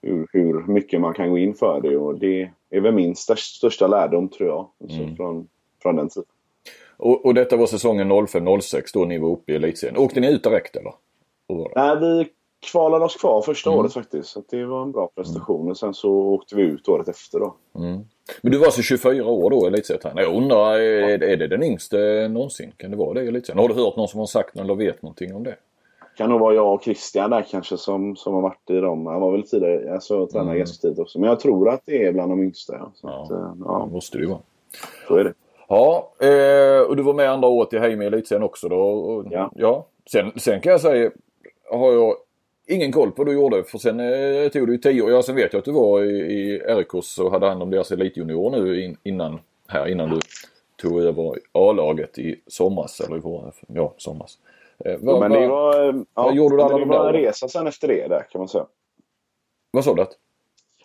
hur, 0.01 0.27
hur 0.33 0.73
mycket 0.73 1.01
man 1.01 1.13
kan 1.13 1.29
gå 1.29 1.37
in 1.37 1.53
för 1.53 1.81
det. 1.81 1.97
Och 1.97 2.19
det 2.19 2.51
är 2.69 2.81
väl 2.81 2.93
min 2.93 3.15
största 3.15 3.87
lärdom 3.87 4.29
tror 4.29 4.49
jag. 4.49 4.67
Alltså, 4.83 5.01
mm. 5.01 5.15
från, 5.15 5.47
från 5.81 5.95
den 5.95 6.09
tiden. 6.09 6.29
Och, 6.97 7.25
och 7.25 7.33
detta 7.33 7.55
var 7.55 7.65
säsongen 7.65 8.11
05-06 8.11 8.81
då 8.93 9.05
ni 9.05 9.19
var 9.19 9.29
uppe 9.29 9.51
i 9.51 9.55
elitserien. 9.55 9.97
Åkte 9.97 10.19
ni 10.19 10.33
ut 10.33 10.43
direkt 10.43 10.75
eller? 10.75 10.93
Nej, 11.75 11.99
vi 11.99 12.25
kvalade 12.71 13.05
oss 13.05 13.15
kvar 13.15 13.41
första 13.41 13.69
mm. 13.69 13.79
året 13.79 13.93
faktiskt. 13.93 14.29
Så 14.29 14.43
det 14.49 14.65
var 14.65 14.81
en 14.81 14.91
bra 14.91 15.11
prestation. 15.15 15.69
Och 15.69 15.77
sen 15.77 15.93
så 15.93 16.11
åkte 16.11 16.55
vi 16.55 16.61
ut 16.61 16.89
året 16.89 17.07
efter 17.07 17.39
då. 17.39 17.55
Mm. 17.75 17.99
Men 18.41 18.51
du 18.51 18.57
var 18.57 18.65
alltså 18.65 18.81
24 18.81 19.25
år 19.25 19.49
då 19.49 19.67
elitserietränare. 19.67 20.25
Jag 20.25 20.35
undrar, 20.35 20.79
är, 20.79 21.23
är 21.23 21.37
det 21.37 21.47
den 21.47 21.63
yngste 21.63 22.27
någonsin? 22.27 22.71
Kan 22.77 22.91
det 22.91 22.97
vara 22.97 23.13
det 23.13 23.23
i 23.23 23.27
elitserien? 23.27 23.59
Har 23.59 23.67
du 23.67 23.73
hört 23.73 23.95
någon 23.95 24.07
som 24.07 24.19
har 24.19 24.27
sagt 24.27 24.59
eller 24.59 24.75
vet 24.75 25.01
någonting 25.01 25.35
om 25.35 25.43
det? 25.43 25.55
kan 26.17 26.29
nog 26.29 26.39
vara 26.39 26.55
jag 26.55 26.73
och 26.73 26.83
Christian 26.83 27.29
där 27.29 27.45
kanske 27.51 27.77
som, 27.77 28.15
som 28.15 28.33
har 28.33 28.41
varit 28.41 28.69
i 28.69 28.79
dem. 28.79 29.05
Han 29.05 29.21
var 29.21 29.31
väl 29.31 29.47
tidigare, 29.47 29.93
alltså 29.93 30.27
tränare 30.27 30.49
mm. 30.49 30.57
ganska 30.57 30.81
tidigt 30.81 30.99
också. 30.99 31.19
Men 31.19 31.29
jag 31.29 31.39
tror 31.39 31.69
att 31.69 31.81
det 31.85 32.05
är 32.05 32.13
bland 32.13 32.31
de 32.31 32.43
yngsta. 32.43 32.73
Ja. 32.73 32.91
Så 32.95 33.07
ja, 33.07 33.23
att, 33.23 33.31
eh, 33.31 33.53
ja. 33.65 33.83
Det 33.85 33.93
måste 33.93 34.17
det 34.17 34.21
ju 34.21 34.29
vara. 34.29 34.39
Så 35.07 35.15
är 35.15 35.23
det. 35.23 35.33
Ja, 35.67 36.11
eh, 36.19 36.81
och 36.89 36.95
du 36.95 37.03
var 37.03 37.13
med 37.13 37.31
andra 37.31 37.47
året 37.47 37.73
i 37.73 37.79
Heim 37.79 38.01
i 38.01 38.05
elitserien 38.05 38.43
också 38.43 38.69
då? 38.69 39.25
Ja. 39.31 39.51
ja. 39.55 39.85
Sen, 40.11 40.31
sen 40.35 40.61
kan 40.61 40.71
jag 40.71 40.81
säga, 40.81 41.11
har 41.71 41.93
jag 41.93 42.15
ingen 42.71 42.91
koll 42.91 43.11
på 43.11 43.23
vad 43.23 43.27
du 43.27 43.33
gjorde 43.33 43.63
för 43.63 43.77
sen 43.77 43.99
eh, 43.99 44.49
tog 44.49 44.67
det 44.67 44.71
ju 44.71 44.77
tio 44.77 45.01
år. 45.01 45.11
Ja 45.11 45.23
sen 45.23 45.35
vet 45.35 45.53
jag 45.53 45.59
att 45.59 45.65
du 45.65 45.71
var 45.71 46.03
i, 46.03 46.09
i 46.09 46.59
RIKs 46.59 47.17
och 47.17 47.31
hade 47.31 47.47
hand 47.47 47.63
om 47.63 47.69
deras 47.69 47.91
elitjunior 47.91 48.49
nu 48.49 48.83
in, 48.83 48.97
innan 49.03 49.39
här 49.67 49.87
innan 49.87 50.09
du 50.09 50.19
tog 50.81 51.01
över 51.01 51.35
A-laget 51.51 52.19
i 52.19 52.41
somras 52.47 52.99
eller 52.99 53.17
i 53.17 53.19
vår, 53.19 53.53
ja 53.67 53.93
somras. 53.97 54.37
Eh, 54.85 54.95
vad, 54.99 55.19
men 55.19 55.31
det 55.31 55.47
var, 55.47 55.93
vad 55.93 56.05
ja, 56.13 56.33
gjorde 56.33 56.55
du 56.55 56.61
alla 56.61 56.77
det 56.77 56.85
var 56.85 57.07
en 57.07 57.13
resa 57.13 57.47
sen 57.47 57.67
efter 57.67 57.87
det 57.87 58.07
där 58.07 58.25
kan 58.31 58.39
man 58.39 58.47
säga. 58.47 58.65
Vad 59.71 59.83
sa 59.83 59.93
du? 59.93 60.05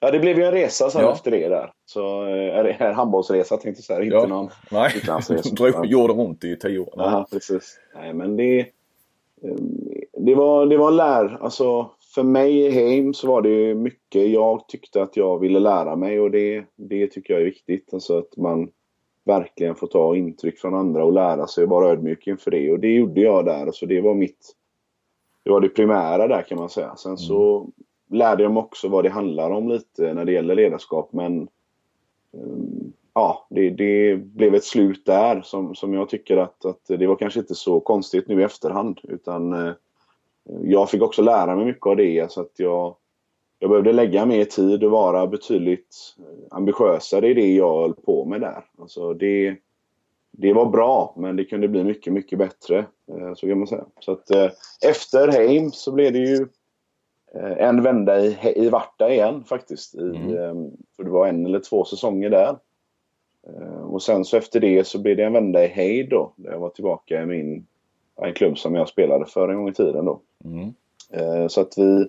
Ja 0.00 0.10
det 0.10 0.18
blev 0.18 0.38
ju 0.38 0.44
en 0.44 0.52
resa 0.52 0.90
sen 0.90 1.02
ja. 1.02 1.12
efter 1.12 1.30
det 1.30 1.48
där. 1.48 1.72
Så 1.86 2.26
eh, 2.26 2.82
en 2.82 2.94
handbollsresa 2.94 3.56
tänkte 3.56 3.80
jag 3.80 3.84
säga. 3.84 4.02
Inte 4.02 4.16
ja. 4.16 4.26
någon 4.26 4.48
Nej, 4.70 4.92
gjorde 5.90 6.12
ont 6.12 6.44
i 6.44 6.56
tio 6.56 6.78
år. 6.78 6.94
Ja 6.96 7.26
precis. 7.32 7.78
Nej 7.94 8.12
men 8.12 8.36
det 8.36 8.66
det 10.16 10.34
var, 10.34 10.66
det 10.66 10.76
var 10.76 10.90
lär, 10.90 11.38
alltså 11.40 11.90
för 12.14 12.22
mig 12.22 12.60
i 12.60 12.70
Heim 12.70 13.14
så 13.14 13.28
var 13.28 13.42
det 13.42 13.74
mycket 13.74 14.30
jag 14.30 14.68
tyckte 14.68 15.02
att 15.02 15.16
jag 15.16 15.38
ville 15.38 15.58
lära 15.58 15.96
mig 15.96 16.20
och 16.20 16.30
det, 16.30 16.64
det 16.76 17.06
tycker 17.06 17.34
jag 17.34 17.40
är 17.40 17.46
viktigt. 17.46 17.94
Alltså 17.94 18.18
att 18.18 18.36
man, 18.36 18.68
verkligen 19.26 19.74
få 19.74 19.86
ta 19.86 20.16
intryck 20.16 20.58
från 20.58 20.74
andra 20.74 21.04
och 21.04 21.12
lära 21.12 21.46
sig 21.46 21.64
och 21.64 21.70
vara 21.70 21.88
ödmjuk 21.88 22.26
inför 22.26 22.50
det. 22.50 22.72
Och 22.72 22.80
det 22.80 22.94
gjorde 22.94 23.20
jag 23.20 23.44
där. 23.44 23.70
Så 23.72 23.86
det 23.86 24.00
var 24.00 24.14
mitt... 24.14 24.52
Det 25.42 25.50
var 25.50 25.60
det 25.60 25.68
primära 25.68 26.28
där 26.28 26.42
kan 26.42 26.58
man 26.58 26.68
säga. 26.68 26.96
Sen 26.96 27.18
så 27.18 27.68
lärde 28.10 28.42
jag 28.42 28.52
mig 28.52 28.60
också 28.60 28.88
vad 28.88 29.04
det 29.04 29.10
handlar 29.10 29.50
om 29.50 29.68
lite 29.68 30.14
när 30.14 30.24
det 30.24 30.32
gäller 30.32 30.54
ledarskap. 30.54 31.12
Men 31.12 31.48
um, 32.32 32.92
ja, 33.14 33.46
det, 33.50 33.70
det, 33.70 34.16
blev 34.16 34.54
ett 34.54 34.64
slut 34.64 35.06
där 35.06 35.42
som, 35.42 35.74
som 35.74 35.94
jag 35.94 36.08
tycker 36.08 36.36
att, 36.36 36.64
att 36.64 36.86
det 36.86 37.06
var 37.06 37.16
kanske 37.16 37.40
inte 37.40 37.54
så 37.54 37.80
konstigt 37.80 38.28
nu 38.28 38.40
i 38.40 38.44
efterhand. 38.44 39.00
Utan 39.02 39.52
uh, 39.52 39.72
jag 40.62 40.90
fick 40.90 41.02
också 41.02 41.22
lära 41.22 41.56
mig 41.56 41.64
mycket 41.64 41.86
av 41.86 41.96
det. 41.96 42.32
Så 42.32 42.40
att 42.40 42.52
jag, 42.56 42.96
jag 43.58 43.70
behövde 43.70 43.92
lägga 43.92 44.26
mer 44.26 44.44
tid 44.44 44.84
och 44.84 44.90
vara 44.90 45.26
betydligt 45.26 46.16
ambitiösare 46.50 47.28
i 47.28 47.34
det 47.34 47.54
jag 47.54 47.80
höll 47.80 47.94
på 47.94 48.24
med 48.24 48.40
där. 48.40 48.64
Alltså 48.78 49.14
det, 49.14 49.56
det 50.30 50.52
var 50.52 50.66
bra, 50.66 51.14
men 51.16 51.36
det 51.36 51.44
kunde 51.44 51.68
bli 51.68 51.84
mycket, 51.84 52.12
mycket 52.12 52.38
bättre. 52.38 52.78
Eh, 53.12 53.34
så 53.34 53.46
kan 53.46 53.58
man 53.58 53.66
säga. 53.66 53.84
Så 54.00 54.12
att, 54.12 54.30
eh, 54.30 54.50
efter 54.86 55.28
Heim 55.28 55.70
så 55.70 55.92
blev 55.92 56.12
det 56.12 56.18
ju 56.18 56.46
eh, 57.34 57.68
en 57.68 57.82
vända 57.82 58.20
i, 58.20 58.36
i 58.56 58.68
Varta 58.68 59.12
igen 59.12 59.44
faktiskt. 59.44 59.94
I, 59.94 59.98
mm. 59.98 60.70
För 60.96 61.04
det 61.04 61.10
var 61.10 61.26
en 61.26 61.46
eller 61.46 61.60
två 61.60 61.84
säsonger 61.84 62.30
där. 62.30 62.58
Och 63.82 64.02
sen 64.02 64.24
så 64.24 64.36
efter 64.36 64.60
det 64.60 64.86
så 64.86 64.98
blev 64.98 65.16
det 65.16 65.24
en 65.24 65.32
vända 65.32 65.64
i 65.64 65.66
Heid 65.66 66.08
då. 66.10 66.32
Där 66.36 66.52
jag 66.52 66.58
var 66.58 66.68
tillbaka 66.68 67.22
i 67.22 67.26
min, 67.26 67.66
en 68.22 68.34
klubb 68.34 68.58
som 68.58 68.74
jag 68.74 68.88
spelade 68.88 69.26
för 69.26 69.48
en 69.48 69.56
gång 69.56 69.68
i 69.68 69.74
tiden 69.74 70.04
då. 70.04 70.20
Mm. 70.46 71.48
Så 71.48 71.60
att 71.60 71.78
vi 71.78 72.06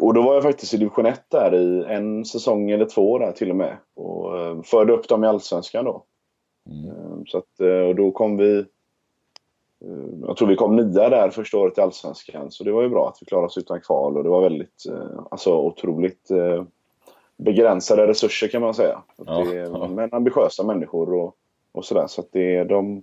och 0.00 0.14
då 0.14 0.22
var 0.22 0.34
jag 0.34 0.42
faktiskt 0.42 0.74
i 0.74 0.76
division 0.76 1.06
1 1.06 1.22
där 1.28 1.54
i 1.54 1.84
en 1.88 2.24
säsong 2.24 2.70
eller 2.70 2.84
två 2.84 3.18
där 3.18 3.32
till 3.32 3.50
och 3.50 3.56
med. 3.56 3.76
Och 3.94 4.38
eh, 4.38 4.62
förde 4.62 4.92
upp 4.92 5.08
dem 5.08 5.24
i 5.24 5.26
Allsvenskan 5.26 5.84
då. 5.84 6.04
Mm. 6.70 6.88
Eh, 6.88 7.18
så 7.26 7.38
att, 7.38 7.60
eh, 7.60 7.88
och 7.88 7.94
då 7.94 8.10
kom 8.10 8.36
vi... 8.36 8.64
Jag 10.26 10.36
tror 10.36 10.48
vi 10.48 10.56
kom 10.56 10.76
nia 10.76 11.08
där 11.08 11.30
första 11.30 11.58
året 11.58 11.78
i 11.78 11.80
Allsvenskan. 11.80 12.50
Så 12.50 12.64
det 12.64 12.72
var 12.72 12.82
ju 12.82 12.88
bra 12.88 13.08
att 13.08 13.18
vi 13.20 13.26
klarade 13.26 13.46
oss 13.46 13.58
utan 13.58 13.80
kval 13.80 14.16
och 14.16 14.24
det 14.24 14.30
var 14.30 14.42
väldigt, 14.42 14.84
alltså 15.30 15.58
otroligt 15.58 16.28
begränsade 17.36 18.06
resurser 18.06 18.48
kan 18.48 18.62
man 18.62 18.74
säga. 18.74 19.02
Ja, 19.16 19.44
det, 19.44 19.54
ja. 19.54 19.88
Men 19.88 20.14
ambitiösa 20.14 20.62
människor 20.62 21.14
och, 21.14 21.36
och 21.72 21.84
sådär. 21.84 22.06
Så 22.06 22.20
att 22.20 22.28
det, 22.32 22.64
de, 22.64 23.02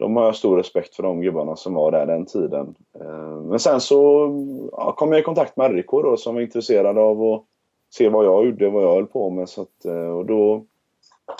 de 0.00 0.16
har 0.16 0.24
jag 0.24 0.36
stor 0.36 0.56
respekt 0.56 0.94
för 0.94 1.02
de 1.02 1.20
gubbarna 1.20 1.56
som 1.56 1.74
var 1.74 1.90
där 1.90 2.06
den 2.06 2.26
tiden. 2.26 2.74
Eh, 3.00 3.40
men 3.42 3.58
sen 3.58 3.80
så 3.80 4.30
ja, 4.72 4.92
kom 4.92 5.12
jag 5.12 5.20
i 5.20 5.24
kontakt 5.24 5.56
med 5.56 5.74
RIK 5.74 5.90
då, 5.90 6.16
som 6.16 6.34
var 6.34 6.42
intresserade 6.42 7.00
av 7.00 7.22
att 7.22 7.44
se 7.90 8.08
vad 8.08 8.24
jag 8.24 8.46
gjorde, 8.46 8.70
vad 8.70 8.82
jag 8.82 8.94
höll 8.94 9.06
på 9.06 9.30
med. 9.30 9.48
Så 9.48 9.62
att, 9.62 9.84
eh, 9.84 10.10
och 10.10 10.26
då 10.26 10.64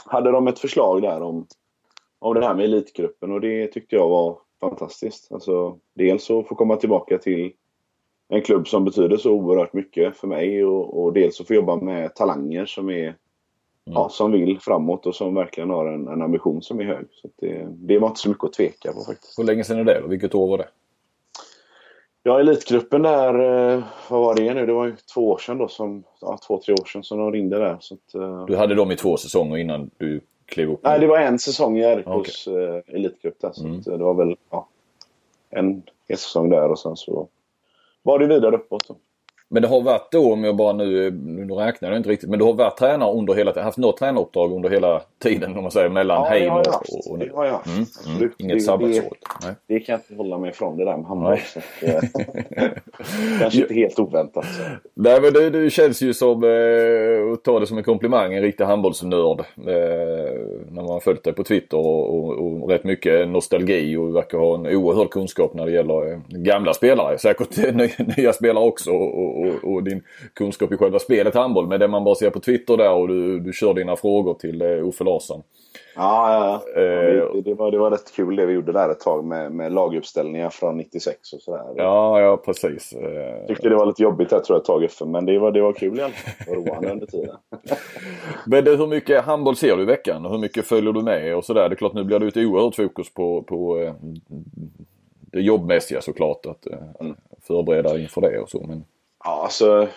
hade 0.07 0.31
de 0.31 0.49
ett 0.49 0.59
förslag 0.59 1.03
där 1.03 1.23
om, 1.23 1.47
om 2.19 2.35
det 2.35 2.47
här 2.47 2.55
med 2.55 2.65
elitgruppen 2.65 3.33
och 3.33 3.41
det 3.41 3.67
tyckte 3.67 3.97
jag 3.97 4.09
var 4.09 4.39
fantastiskt. 4.61 5.33
Alltså, 5.33 5.79
dels 5.95 6.31
att 6.31 6.49
få 6.49 6.55
komma 6.55 6.77
tillbaka 6.77 7.19
till 7.19 7.53
en 8.29 8.43
klubb 8.43 8.69
som 8.69 8.85
betyder 8.85 9.17
så 9.17 9.33
oerhört 9.33 9.73
mycket 9.73 10.17
för 10.17 10.29
mig 10.29 10.65
och, 10.65 11.03
och 11.03 11.13
dels 11.13 11.41
att 11.41 11.47
få 11.47 11.55
jobba 11.55 11.77
med 11.77 12.15
talanger 12.15 12.67
som 12.67 12.91
är 12.91 13.15
ja, 13.95 14.09
som 14.09 14.32
vill 14.32 14.61
framåt 14.61 15.07
och 15.07 15.14
som 15.14 15.34
verkligen 15.34 15.70
har 15.70 15.86
en, 15.86 16.09
en 16.09 16.22
ambition 16.22 16.62
som 16.62 16.80
är 16.80 16.84
hög. 16.84 17.07
Så 17.11 17.28
det, 17.36 17.68
det 17.70 17.99
var 17.99 18.09
inte 18.09 18.20
så 18.20 18.28
mycket 18.28 18.45
att 18.45 18.53
tveka 18.53 18.93
på 18.93 19.01
faktiskt. 19.01 19.38
Hur 19.38 19.45
länge 19.45 19.64
sedan 19.64 19.78
är 19.78 19.84
det 19.84 20.01
då? 20.01 20.07
Vilket 20.07 20.34
år 20.34 20.49
var 20.49 20.59
det? 20.59 20.68
Ja, 22.22 22.41
elitgruppen 22.41 23.03
där, 23.03 23.34
eh, 23.34 23.82
vad 24.09 24.20
var 24.20 24.34
det 24.34 24.55
nu? 24.55 24.66
Det 24.66 24.72
var 24.72 24.86
ju 24.86 24.97
två 25.14 25.28
år 25.28 25.38
sedan 25.38 25.59
då, 25.59 25.68
som, 25.68 26.05
ja, 26.20 26.38
två, 26.47 26.61
tre 26.61 26.74
år 26.74 26.84
sedan 26.84 27.03
som 27.03 27.18
de 27.18 27.32
ringde 27.32 27.59
där. 27.59 27.76
Så 27.80 27.95
att, 27.95 28.14
uh... 28.14 28.47
Du 28.47 28.57
hade 28.57 28.74
dem 28.74 28.91
i 28.91 28.97
två 28.97 29.16
säsonger 29.16 29.57
innan 29.57 29.91
du 29.99 30.20
klev 30.47 30.70
upp? 30.70 30.80
Nej, 30.82 31.01
det 31.01 31.07
var 31.07 31.18
en 31.18 31.38
säsong 31.38 31.78
i 31.78 31.97
RIKs 31.97 32.47
okay. 32.47 32.57
uh, 32.57 32.80
elitgrupp 32.86 33.41
där. 33.41 33.53
Så 33.53 33.64
mm. 33.64 33.80
det 33.80 33.97
var 33.97 34.14
väl 34.14 34.36
ja, 34.51 34.68
en, 35.51 35.82
en 36.07 36.16
säsong 36.16 36.51
där 36.51 36.68
och 36.68 36.78
sen 36.78 36.97
så 36.97 37.28
var 38.03 38.18
det 38.18 38.26
vidare 38.26 38.57
uppåt. 38.57 38.88
Då. 38.88 38.97
Men 39.53 39.62
det 39.62 39.68
har 39.68 39.80
varit 39.80 40.12
då, 40.12 40.32
om 40.32 40.44
jag 40.44 40.57
bara 40.57 40.72
nu, 40.72 41.11
nu 41.11 41.55
räknar 41.55 41.88
jag 41.88 41.98
inte 41.98 42.09
riktigt, 42.09 42.30
men 42.30 42.38
du 42.38 42.44
har 42.44 42.53
varit 42.53 42.76
tränare 42.76 43.12
under 43.12 43.34
hela 43.34 43.53
tiden, 43.53 43.64
haft 43.64 43.78
något 43.78 43.96
tränaruppdrag 43.96 44.53
under 44.53 44.70
hela 44.70 45.03
tiden 45.22 45.57
om 45.57 45.62
man 45.62 45.70
säger 45.70 45.88
mellan 45.88 46.16
ja, 46.16 46.28
Heim 46.28 46.53
och, 46.53 46.66
och, 46.66 47.11
och 47.11 47.18
nu? 47.18 47.26
det 47.26 47.36
har 47.36 47.44
jag 47.44 47.61
mm, 47.66 47.86
mm, 48.16 48.32
Inget 48.38 48.64
sabbatsår? 48.64 49.03
Det, 49.42 49.55
det, 49.66 49.80
kan 49.80 49.92
jag 49.92 50.01
inte 50.01 50.14
hålla 50.14 50.38
mig 50.38 50.51
ifrån 50.51 50.76
det 50.76 50.84
där 50.84 50.96
med 50.96 51.07
handboll. 51.07 51.38
Kanske 53.40 53.61
inte 53.61 53.74
helt 53.74 53.98
oväntat. 53.98 54.44
Så. 54.44 54.62
Nej 54.94 55.20
men 55.20 55.32
du, 55.32 55.51
du 55.51 55.70
känns 55.70 56.03
ju 56.03 56.14
som, 56.14 56.44
eh, 56.44 57.32
att 57.32 57.44
ta 57.44 57.61
det 57.61 57.66
som 57.66 57.78
en 57.78 57.84
komplimang, 57.84 58.34
en 58.34 58.42
riktig 58.42 58.64
handbollsnörd. 58.64 59.40
Eh, 59.40 59.44
när 60.70 60.82
man 60.82 60.90
har 60.90 61.01
följt 61.01 61.24
dig 61.24 61.32
på 61.32 61.44
Twitter 61.44 61.76
och, 61.76 62.18
och, 62.18 62.62
och 62.62 62.70
rätt 62.70 62.84
mycket 62.84 63.28
nostalgi 63.28 63.96
och 63.96 64.16
verkar 64.16 64.38
ha 64.38 64.55
en 64.55 64.66
oerhörd 64.66 65.11
kunskap 65.11 65.55
när 65.55 65.66
det 65.66 65.72
gäller 65.72 66.12
eh, 66.12 66.18
gamla 66.28 66.74
spelare. 66.74 67.18
Säkert 67.18 68.16
nya 68.16 68.32
spelare 68.32 68.64
också. 68.64 68.90
Och, 68.90 69.39
och, 69.41 69.72
och, 69.72 69.82
din 69.82 70.03
kunskap 70.34 70.72
i 70.72 70.76
själva 70.76 70.99
spelet 70.99 71.34
handboll. 71.34 71.66
Men 71.66 71.80
det 71.80 71.88
man 71.88 72.05
bara 72.05 72.14
ser 72.14 72.30
på 72.30 72.41
Twitter 72.41 72.76
där 72.76 72.93
och 72.93 73.09
du, 73.09 73.41
du 73.41 73.53
kör 73.53 73.74
dina 73.74 73.97
frågor 73.97 74.34
till 74.34 74.62
uh, 74.62 74.88
Uffe 74.88 75.05
Larsson. 75.05 75.43
Ja, 75.97 76.32
ja, 76.32 76.62
ja. 76.74 76.82
Uh, 76.82 77.34
det, 77.34 77.43
det, 77.43 77.55
var, 77.55 77.70
det 77.70 77.78
var 77.78 77.91
rätt 77.91 78.12
kul 78.16 78.36
det 78.36 78.47
vi 78.47 78.53
gjorde 78.53 78.72
där 78.72 78.88
ett 78.88 79.01
tag 79.01 79.24
med, 79.24 79.53
med 79.53 79.72
laguppställningar 79.72 80.51
från 80.51 80.76
96 80.76 81.32
och 81.32 81.41
sådär. 81.41 81.64
Ja, 81.76 82.20
ja 82.20 82.36
precis. 82.36 82.93
Uh, 82.93 83.47
tyckte 83.47 83.68
det 83.68 83.76
var 83.76 83.86
lite 83.86 84.03
jobbigt 84.03 84.30
där 84.30 84.41
tror 84.41 84.57
jag 84.57 84.61
ett 84.61 84.66
tag 84.66 84.84
Uffe. 84.84 85.05
Men 85.05 85.26
det 85.26 85.38
var, 85.38 85.53
det 85.53 85.62
var 85.62 85.72
kul 85.72 85.99
i 85.99 86.03
alla 86.03 86.12
fall. 86.12 86.55
roande 86.55 86.91
under 86.93 87.07
tiden. 87.07 87.36
men 88.47 88.64
det, 88.64 88.76
hur 88.76 88.86
mycket 88.86 89.24
handboll 89.24 89.57
ser 89.57 89.76
du 89.76 89.82
i 89.82 89.86
veckan? 89.86 90.24
Hur 90.24 90.38
mycket 90.38 90.66
följer 90.66 90.93
du 90.93 91.03
med 91.03 91.36
och 91.36 91.45
sådär? 91.45 91.68
Det 91.68 91.74
är 91.74 91.76
klart 91.76 91.95
nu 91.95 92.05
blir 92.05 92.18
det 92.18 92.28
ett 92.28 92.36
oerhört 92.36 92.76
fokus 92.76 93.14
på, 93.14 93.43
på 93.43 93.93
det 95.32 95.41
jobbmässiga 95.41 96.01
såklart. 96.01 96.47
Att 96.47 96.66
mm. 97.01 97.16
förbereda 97.41 97.99
inför 97.99 98.20
det 98.20 98.38
och 98.38 98.51
så. 98.51 98.66
Men... 98.68 98.84
Ja, 99.25 99.43
alltså. 99.43 99.89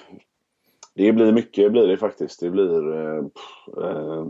Det 0.95 1.13
blir 1.13 1.31
mycket 1.31 1.71
blir 1.71 1.87
det 1.87 1.97
faktiskt. 1.97 2.39
Det 2.39 2.49
blir... 2.49 2.93
Eh, 2.93 3.25
eh, 3.77 4.27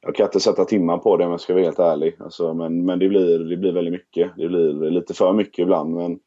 jag 0.00 0.14
kan 0.14 0.26
inte 0.26 0.40
sätta 0.40 0.64
timmar 0.64 0.98
på 0.98 1.16
det 1.16 1.24
om 1.24 1.30
jag 1.30 1.40
ska 1.40 1.54
vara 1.54 1.64
helt 1.64 1.78
ärlig. 1.78 2.16
Alltså, 2.20 2.54
men 2.54 2.84
men 2.84 2.98
det, 2.98 3.08
blir, 3.08 3.38
det 3.38 3.56
blir 3.56 3.72
väldigt 3.72 3.92
mycket. 3.92 4.32
Det 4.36 4.48
blir 4.48 4.90
lite 4.90 5.14
för 5.14 5.32
mycket 5.32 5.58
ibland. 5.58 5.94
Men 5.94 6.18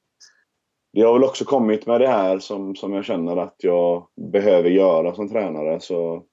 det 0.93 1.01
har 1.01 1.14
väl 1.14 1.24
också 1.24 1.45
kommit 1.45 1.86
med 1.86 2.01
det 2.01 2.07
här 2.07 2.39
som, 2.39 2.76
som 2.76 2.93
jag 2.93 3.05
känner 3.05 3.38
att 3.38 3.55
jag 3.57 4.07
behöver 4.16 4.70
göra 4.70 5.16
som 5.16 5.30
tränare. 5.30 5.80
Så 5.80 6.24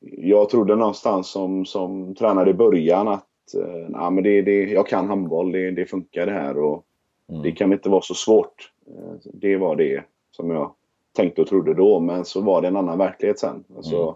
jag 0.00 0.48
trodde 0.48 0.76
någonstans 0.76 1.30
som, 1.30 1.66
som 1.66 2.14
tränare 2.14 2.50
i 2.50 2.54
början 2.54 3.08
att 3.08 3.54
eh, 3.54 3.88
nah, 3.88 4.10
men 4.10 4.24
det, 4.24 4.42
det, 4.42 4.62
jag 4.64 4.86
kan 4.86 5.08
handboll, 5.08 5.52
det, 5.52 5.70
det 5.70 5.86
funkar 5.86 6.26
det 6.26 6.32
här. 6.32 6.58
Och 6.58 6.84
mm. 7.30 7.42
Det 7.42 7.52
kan 7.52 7.72
inte 7.72 7.88
vara 7.88 8.02
så 8.02 8.14
svårt. 8.14 8.72
Eh, 8.86 9.30
det 9.32 9.56
var 9.56 9.76
det 9.76 10.04
som 10.30 10.50
jag 10.50 10.72
tänkte 11.18 11.42
och 11.42 11.48
trodde 11.48 11.74
då. 11.74 12.00
Men 12.00 12.24
så 12.24 12.40
var 12.40 12.62
det 12.62 12.68
en 12.68 12.76
annan 12.76 12.98
verklighet 12.98 13.38
sen. 13.38 13.64
Alltså, 13.76 14.02
mm. 14.02 14.14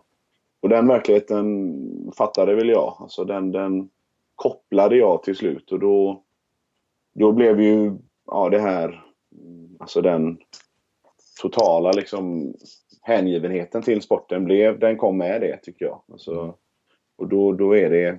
Och 0.60 0.68
den 0.68 0.88
verkligheten 0.88 2.12
fattade 2.16 2.54
väl 2.54 2.68
jag. 2.68 2.96
Alltså 3.00 3.24
den, 3.24 3.52
den 3.52 3.88
kopplade 4.34 4.96
jag 4.96 5.22
till 5.22 5.36
slut 5.36 5.72
och 5.72 5.78
då, 5.78 6.22
då 7.14 7.32
blev 7.32 7.60
ju 7.60 7.92
ja, 8.26 8.48
det 8.48 8.58
här, 8.58 9.04
alltså 9.80 10.00
den 10.00 10.38
totala 11.40 11.92
liksom 11.92 12.54
hängivenheten 13.02 13.82
till 13.82 14.02
sporten 14.02 14.44
blev, 14.44 14.78
den 14.78 14.96
kom 14.96 15.18
med 15.18 15.40
det 15.40 15.56
tycker 15.56 15.84
jag. 15.84 16.02
Alltså, 16.12 16.40
mm. 16.40 16.52
och 17.16 17.28
då, 17.28 17.52
då 17.52 17.76
är 17.76 17.90
det 17.90 18.18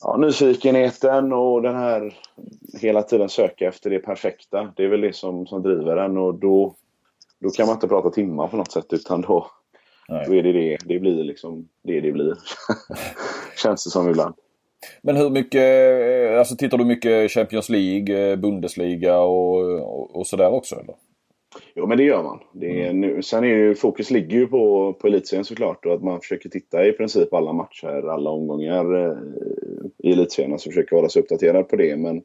ja, 0.00 0.16
nyfikenheten 0.16 1.32
och 1.32 1.62
den 1.62 1.74
här 1.74 2.14
hela 2.80 3.02
tiden 3.02 3.28
söka 3.28 3.68
efter 3.68 3.90
det 3.90 3.98
perfekta. 3.98 4.72
Det 4.76 4.84
är 4.84 4.88
väl 4.88 5.00
det 5.00 5.16
som, 5.16 5.46
som 5.46 5.62
driver 5.62 5.96
en 5.96 6.18
och 6.18 6.34
då 6.34 6.74
då 7.44 7.50
kan 7.50 7.66
man 7.66 7.74
inte 7.74 7.88
prata 7.88 8.10
timmar 8.10 8.48
på 8.48 8.56
något 8.56 8.72
sätt 8.72 8.92
utan 8.92 9.20
då, 9.20 9.46
då 10.26 10.34
är 10.34 10.42
det 10.42 10.52
det. 10.52 10.78
Det 10.84 10.98
blir 10.98 11.24
liksom 11.24 11.68
det 11.82 12.00
det 12.00 12.12
blir. 12.12 12.34
Känns 13.62 13.84
det 13.84 13.90
som 13.90 14.10
ibland. 14.10 14.34
Men 15.02 15.16
hur 15.16 15.30
mycket, 15.30 15.62
eh, 16.30 16.38
alltså 16.38 16.56
tittar 16.56 16.78
du 16.78 16.84
mycket 16.84 17.30
Champions 17.30 17.68
League, 17.68 18.30
eh, 18.30 18.36
Bundesliga 18.36 19.20
och, 19.20 19.60
och, 19.80 20.16
och 20.16 20.26
sådär 20.26 20.52
också 20.52 20.74
eller? 20.74 20.94
Jo 21.74 21.86
men 21.86 21.98
det 21.98 22.04
gör 22.04 22.22
man. 22.22 22.40
Det 22.52 22.80
är, 22.80 22.90
mm. 22.90 23.00
nu, 23.00 23.22
sen 23.22 23.44
är 23.44 23.48
ju, 23.48 23.74
fokus 23.74 24.10
ligger 24.10 24.38
ju 24.38 24.46
på, 24.46 24.92
på 24.92 25.06
elitserien 25.06 25.44
såklart 25.44 25.86
och 25.86 25.94
att 25.94 26.02
man 26.02 26.20
försöker 26.20 26.48
titta 26.48 26.86
i 26.86 26.92
princip 26.92 27.34
alla 27.34 27.52
matcher, 27.52 28.08
alla 28.08 28.30
omgångar 28.30 28.94
eh, 28.94 29.18
i 29.98 30.12
elitserien. 30.12 30.58
Så 30.58 30.70
försöker 30.70 30.96
hålla 30.96 31.08
sig 31.08 31.22
uppdaterad 31.22 31.68
på 31.68 31.76
det. 31.76 31.96
Men 31.96 32.22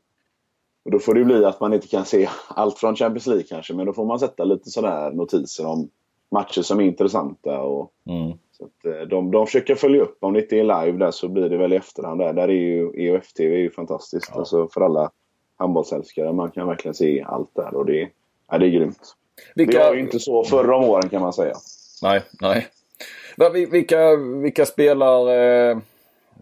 och 0.89 0.93
då 0.93 0.99
får 0.99 1.13
det 1.13 1.25
bli 1.25 1.45
att 1.45 1.59
man 1.59 1.73
inte 1.73 1.87
kan 1.87 2.05
se 2.05 2.29
allt 2.47 2.79
från 2.79 2.95
Champions 2.95 3.27
League 3.27 3.43
kanske, 3.43 3.73
men 3.73 3.85
då 3.85 3.93
får 3.93 4.05
man 4.05 4.19
sätta 4.19 4.43
lite 4.43 4.69
sådär 4.69 5.11
notiser 5.11 5.65
om 5.65 5.89
matcher 6.31 6.61
som 6.61 6.79
är 6.79 6.83
intressanta. 6.83 7.61
Och, 7.61 7.91
mm. 8.09 8.37
så 8.51 8.65
att, 8.65 8.85
eh, 8.85 9.07
de, 9.07 9.31
de 9.31 9.45
försöker 9.45 9.75
följa 9.75 10.01
upp. 10.01 10.17
Om 10.19 10.33
det 10.33 10.41
inte 10.41 10.55
är 10.55 10.63
live 10.63 10.97
där 10.97 11.11
så 11.11 11.27
blir 11.27 11.49
det 11.49 11.57
väl 11.57 11.73
i 11.73 11.75
efterhand. 11.75 12.19
Där, 12.19 12.33
där 12.33 12.47
är 12.47 12.53
ju 12.53 12.91
EOF-TV 12.95 13.55
är 13.55 13.59
ju 13.59 13.71
fantastiskt. 13.71 14.29
Ja. 14.33 14.39
Alltså 14.39 14.67
för 14.67 14.81
alla 14.81 15.11
handbollsälskare. 15.57 16.33
Man 16.33 16.51
kan 16.51 16.67
verkligen 16.67 16.95
se 16.95 17.21
allt 17.21 17.55
där 17.55 17.75
och 17.75 17.85
det, 17.85 18.09
ja, 18.51 18.57
det 18.57 18.65
är 18.65 18.69
grymt. 18.69 19.15
Vilka... 19.55 19.77
Det 19.79 19.85
var 19.85 19.95
ju 19.95 20.01
inte 20.01 20.19
så 20.19 20.43
förra 20.43 20.75
om 20.75 20.83
åren 20.83 21.09
kan 21.09 21.21
man 21.21 21.33
säga. 21.33 21.55
Nej, 22.01 22.21
nej. 22.41 22.67
Vilka, 23.71 24.15
vilka 24.15 24.65
spelar... 24.65 25.33
Eh 25.35 25.77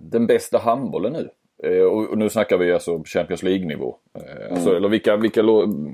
den 0.02 0.28
bästa 0.28 0.58
handbollen 0.58 1.14
nu? 1.14 1.30
Eh, 1.64 1.82
och 1.82 2.18
nu 2.18 2.30
snackar 2.30 2.58
vi 2.58 2.74
alltså 2.74 3.04
Champions 3.06 3.44
League-nivå. 3.44 3.96
Eh, 4.16 4.38
mm. 4.38 4.54
Alltså, 4.54 4.76
eller 4.76 4.90
vilka, 4.90 5.18
vilka, 5.18 5.44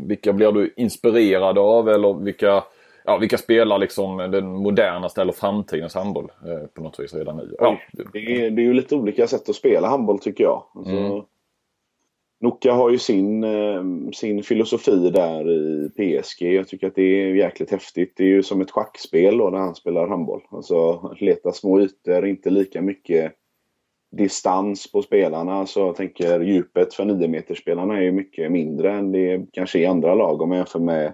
vilka 0.08 0.34
blir 0.34 0.52
du 0.52 0.74
inspirerad 0.78 1.58
av 1.58 1.90
eller 1.90 2.14
vilka, 2.14 2.64
ja, 3.06 3.18
vilka 3.18 3.38
spelar 3.38 3.78
liksom 3.78 4.18
den 4.18 4.48
modernaste 4.48 5.22
eller 5.22 5.34
framtidens 5.34 5.96
handboll 5.96 6.32
eh, 6.46 6.68
på 6.68 6.82
något 6.82 7.00
vis 7.00 7.14
redan 7.14 7.38
nu? 7.38 7.56
Ja. 7.60 7.78
Det, 8.14 8.20
är, 8.20 8.52
det 8.52 8.62
är 8.62 8.64
ju 8.64 8.74
lite 8.74 8.96
olika 8.96 9.28
sätt 9.28 9.50
att 9.50 9.56
spela 9.56 9.88
handboll 9.88 10.20
tycker 10.20 10.44
jag. 10.44 10.64
Alltså, 10.76 10.96
mm. 10.96 11.22
Noka 12.42 12.74
har 12.74 12.90
ju 12.90 12.98
sin, 12.98 13.46
sin 14.14 14.44
filosofi 14.44 15.10
där 15.10 15.52
i 15.52 15.90
PSG. 15.90 16.42
Jag 16.42 16.68
tycker 16.68 16.88
att 16.88 16.96
det 16.96 17.02
är 17.02 17.36
jäkligt 17.36 17.72
häftigt. 17.72 18.14
Det 18.18 18.24
är 18.24 18.28
ju 18.28 18.44
som 18.44 18.62
ett 18.62 18.72
schackspel 18.72 19.38
då 19.38 19.50
när 19.50 19.58
han 19.58 19.76
spelar 19.76 20.08
handboll. 20.08 20.42
Alltså 20.50 21.10
leta 21.20 21.52
små 21.52 21.82
ytor, 21.82 22.28
inte 22.28 22.50
lika 22.50 22.82
mycket 22.82 23.34
distans 24.18 24.92
på 24.92 25.02
spelarna. 25.02 25.66
Så 25.66 25.80
jag 25.80 25.96
tänker 25.96 26.40
djupet 26.40 26.94
för 26.94 27.04
9-meterspelarna 27.04 27.98
är 27.98 28.02
ju 28.02 28.12
mycket 28.12 28.52
mindre 28.52 28.92
än 28.92 29.12
det 29.12 29.46
kanske 29.52 29.80
i 29.80 29.86
andra 29.86 30.16
lag 30.16 30.42
om 30.42 30.50
man 30.50 30.58
jämför 30.58 30.80
med 30.80 31.14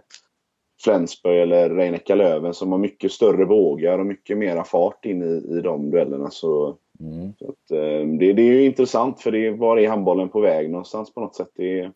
Flensburg 0.83 1.39
eller 1.39 1.69
Reinecka 1.69 2.15
Löven 2.15 2.53
som 2.53 2.71
har 2.71 2.79
mycket 2.79 3.11
större 3.11 3.45
vågar 3.45 3.99
och 3.99 4.05
mycket 4.05 4.37
mera 4.37 4.63
fart 4.63 5.05
in 5.05 5.23
i, 5.23 5.57
i 5.57 5.61
de 5.61 5.91
duellerna. 5.91 6.29
Så, 6.29 6.75
mm. 6.99 7.33
så 7.39 7.45
att, 7.45 7.71
eh, 7.71 8.07
det, 8.19 8.33
det, 8.33 8.41
är 8.41 8.53
ju 8.53 8.65
intressant 8.65 9.21
för 9.21 9.31
det, 9.31 9.51
var 9.51 9.77
är 9.77 9.89
handbollen 9.89 10.29
på 10.29 10.39
väg 10.39 10.69
någonstans 10.69 11.13
på 11.13 11.21
något 11.21 11.35
sätt? 11.35 11.51
Det 11.55 11.91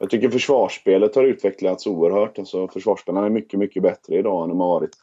jag 0.00 0.10
tycker 0.10 0.28
försvarsspelet 0.28 1.14
har 1.14 1.24
utvecklats 1.24 1.86
oerhört. 1.86 2.38
Alltså, 2.38 2.68
försvarsspelarna 2.68 3.26
är 3.26 3.30
mycket, 3.30 3.58
mycket 3.58 3.82
bättre 3.82 4.16
idag 4.16 4.42
än 4.42 4.48
de 4.48 4.60
har 4.60 4.68
varit 4.68 4.96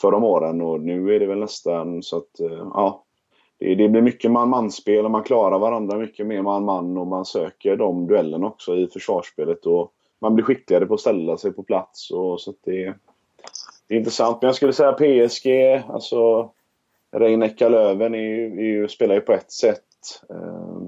för 0.00 0.10
de 0.10 0.24
åren 0.24 0.60
och 0.60 0.80
nu 0.80 1.14
är 1.14 1.20
det 1.20 1.26
väl 1.26 1.38
nästan 1.38 2.02
så 2.02 2.16
att, 2.16 2.40
eh, 2.40 2.68
ja, 2.74 3.04
det, 3.64 3.74
det 3.74 3.88
blir 3.88 4.02
mycket 4.02 4.30
man-man-spel 4.30 5.04
och 5.04 5.10
man 5.10 5.22
klarar 5.22 5.58
varandra 5.58 5.98
mycket 5.98 6.26
mer 6.26 6.42
man-man 6.42 6.98
och 6.98 7.06
man 7.06 7.24
söker 7.24 7.76
de 7.76 8.06
duellerna 8.06 8.46
också 8.46 8.76
i 8.76 8.86
försvarsspelet. 8.86 9.66
Och 9.66 9.92
man 10.18 10.34
blir 10.34 10.44
skickligare 10.44 10.86
på 10.86 10.94
att 10.94 11.00
ställa 11.00 11.36
sig 11.36 11.52
på 11.52 11.62
plats. 11.62 12.10
Och, 12.10 12.40
så 12.40 12.54
det, 12.64 12.94
det 13.88 13.94
är 13.94 13.98
intressant. 13.98 14.42
Men 14.42 14.48
jag 14.48 14.54
skulle 14.54 14.72
säga 14.72 14.92
PSG, 14.92 15.48
alltså 15.88 16.50
Reinecka 17.12 17.68
Löven 17.68 18.14
är 18.14 18.18
ju, 18.18 18.58
är 18.58 18.64
ju, 18.64 18.88
spelar 18.88 19.14
ju 19.14 19.20
på 19.20 19.32
ett 19.32 19.52
sätt. 19.52 19.84
Eh, 20.30 20.80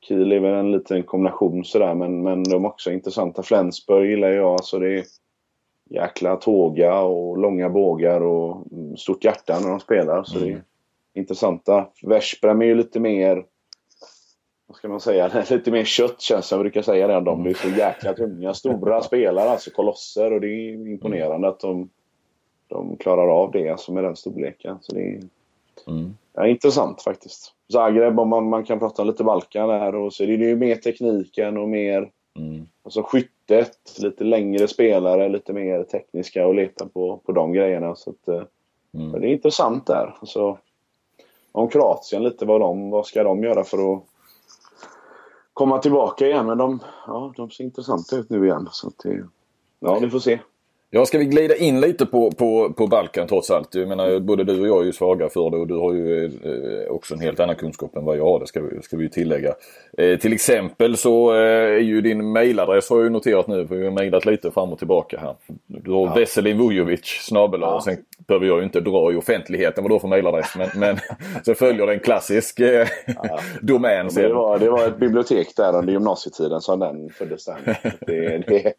Kiel 0.00 0.32
är 0.32 0.40
väl 0.40 0.54
en 0.54 0.72
liten 0.72 1.02
kombination 1.02 1.64
sådär 1.64 1.94
men, 1.94 2.22
men 2.22 2.42
de 2.42 2.64
är 2.64 2.68
också 2.68 2.90
intressanta. 2.90 3.42
Flensburg 3.42 4.10
gillar 4.10 4.28
jag. 4.28 4.52
Alltså 4.52 4.78
det 4.78 4.98
är 4.98 5.04
jäkla 5.90 6.36
tåga 6.36 7.00
och 7.00 7.38
långa 7.38 7.68
bågar 7.68 8.20
och 8.20 8.64
stort 8.96 9.24
hjärta 9.24 9.60
när 9.60 9.70
de 9.70 9.80
spelar. 9.80 10.24
Så 10.24 10.38
mm. 10.38 10.48
det, 10.50 10.62
intressanta. 11.14 11.88
Veszprem 12.02 12.62
är 12.62 12.66
ju 12.66 12.74
lite 12.74 13.00
mer 13.00 13.44
vad 14.66 14.76
ska 14.76 14.88
man 14.88 15.00
säga, 15.00 15.44
lite 15.50 15.70
mer 15.70 15.84
kött 15.84 16.20
känns 16.20 16.48
det. 16.48 16.54
Jag 16.54 16.60
brukar 16.60 16.82
säga 16.82 17.06
det. 17.06 17.20
De 17.20 17.42
blir 17.42 17.54
så 17.54 17.68
jäkla 17.68 18.14
tunga. 18.14 18.54
Stora 18.54 19.02
spelare, 19.02 19.50
alltså 19.50 19.70
kolosser. 19.70 20.32
Och 20.32 20.40
det 20.40 20.46
är 20.46 20.88
imponerande 20.88 21.48
att 21.48 21.60
de, 21.60 21.90
de 22.68 22.96
klarar 22.96 23.28
av 23.28 23.50
det 23.52 23.68
alltså 23.68 23.92
med 23.92 24.04
den 24.04 24.16
storleken. 24.16 24.78
Så 24.80 24.94
det 24.94 25.00
är, 25.02 25.20
mm. 25.86 26.16
ja, 26.32 26.46
intressant 26.46 27.02
faktiskt. 27.02 27.52
Zagreb, 27.72 28.20
om 28.20 28.28
man, 28.28 28.48
man 28.48 28.64
kan 28.64 28.78
prata 28.78 29.04
lite 29.04 29.24
Balkan 29.24 29.68
där. 29.68 29.94
Och 29.94 30.12
så 30.12 30.22
är 30.22 30.26
det 30.26 30.44
ju 30.44 30.56
mer 30.56 30.76
tekniken 30.76 31.58
och 31.58 31.68
mer 31.68 32.10
mm. 32.38 32.66
alltså 32.82 33.02
skyttet. 33.02 33.78
Lite 33.98 34.24
längre 34.24 34.68
spelare, 34.68 35.28
lite 35.28 35.52
mer 35.52 35.82
tekniska 35.82 36.46
och 36.46 36.54
leta 36.54 36.88
på, 36.88 37.16
på 37.16 37.32
de 37.32 37.52
grejerna. 37.52 37.94
Så 37.94 38.10
att, 38.10 38.28
eh, 38.28 38.42
mm. 38.94 39.20
Det 39.20 39.28
är 39.28 39.32
intressant 39.32 39.86
där. 39.86 40.16
Alltså, 40.20 40.58
om 41.54 41.68
Kroatien 41.68 42.22
lite. 42.22 42.44
Vad, 42.46 42.60
de, 42.60 42.90
vad 42.90 43.06
ska 43.06 43.22
de 43.22 43.42
göra 43.42 43.64
för 43.64 43.94
att 43.94 44.04
komma 45.52 45.78
tillbaka 45.78 46.26
igen? 46.26 46.46
Men 46.46 46.58
de, 46.58 46.80
ja, 47.06 47.32
de 47.36 47.50
ser 47.50 47.64
intressanta 47.64 48.16
ut 48.16 48.30
nu 48.30 48.44
igen. 48.46 48.68
Så 48.70 48.92
det, 49.02 49.24
ja, 49.80 49.98
vi 49.98 50.10
får 50.10 50.18
se. 50.18 50.40
Ja, 50.96 51.06
ska 51.06 51.18
vi 51.18 51.24
glida 51.24 51.56
in 51.56 51.80
lite 51.80 52.06
på, 52.06 52.30
på, 52.30 52.72
på 52.72 52.86
Balkan 52.86 53.28
trots 53.28 53.50
allt? 53.50 53.74
Jag 53.74 53.88
menar, 53.88 54.20
både 54.20 54.44
du 54.44 54.60
och 54.60 54.68
jag 54.68 54.80
är 54.80 54.84
ju 54.84 54.92
svaga 54.92 55.28
för 55.28 55.50
det 55.50 55.56
och 55.56 55.66
du 55.66 55.74
har 55.74 55.92
ju 55.92 56.24
eh, 56.24 56.92
också 56.92 57.14
en 57.14 57.20
helt 57.20 57.40
annan 57.40 57.56
kunskap 57.56 57.96
än 57.96 58.04
vad 58.04 58.16
jag 58.16 58.24
har. 58.24 58.40
Det 58.40 58.46
ska 58.46 58.60
vi, 58.60 58.82
ska 58.82 58.96
vi 58.96 59.10
tillägga. 59.10 59.54
Eh, 59.98 60.18
till 60.18 60.32
exempel 60.32 60.96
så 60.96 61.34
eh, 61.34 61.40
är 61.74 61.78
ju 61.78 62.00
din 62.00 62.32
mailadress 62.32 62.90
har 62.90 62.96
jag 62.96 63.04
ju 63.04 63.10
noterat 63.10 63.46
nu. 63.46 63.66
För 63.66 63.76
vi 63.76 63.84
har 63.84 63.92
mailat 63.92 64.26
lite 64.26 64.50
fram 64.50 64.72
och 64.72 64.78
tillbaka 64.78 65.18
här. 65.20 65.34
Du 65.66 65.90
har 65.92 66.06
ja. 66.06 66.14
Veselin 66.14 66.58
Vujovic 66.58 67.04
snabel 67.04 67.60
ja. 67.60 67.80
Sen 67.84 67.96
behöver 68.26 68.46
jag 68.46 68.58
ju 68.58 68.64
inte 68.64 68.80
dra 68.80 69.12
i 69.12 69.16
offentligheten 69.16 69.84
vad 69.84 69.90
du 69.90 69.94
har 69.94 70.00
för 70.00 70.08
mailadress. 70.08 70.54
Men, 70.56 70.68
men 70.76 70.98
så 71.44 71.54
följer 71.54 71.86
det 71.86 71.92
en 71.92 72.00
klassisk 72.00 72.60
eh, 72.60 72.88
ja. 73.06 73.40
domän. 73.62 74.08
Det 74.14 74.28
var, 74.28 74.58
det 74.58 74.70
var 74.70 74.86
ett 74.86 74.98
bibliotek 74.98 75.56
där 75.56 75.76
under 75.76 75.92
gymnasietiden 75.92 76.60
som 76.60 76.80
den 76.80 77.10
föddes. 77.10 77.44
Det, 78.06 78.42
det, 78.46 78.74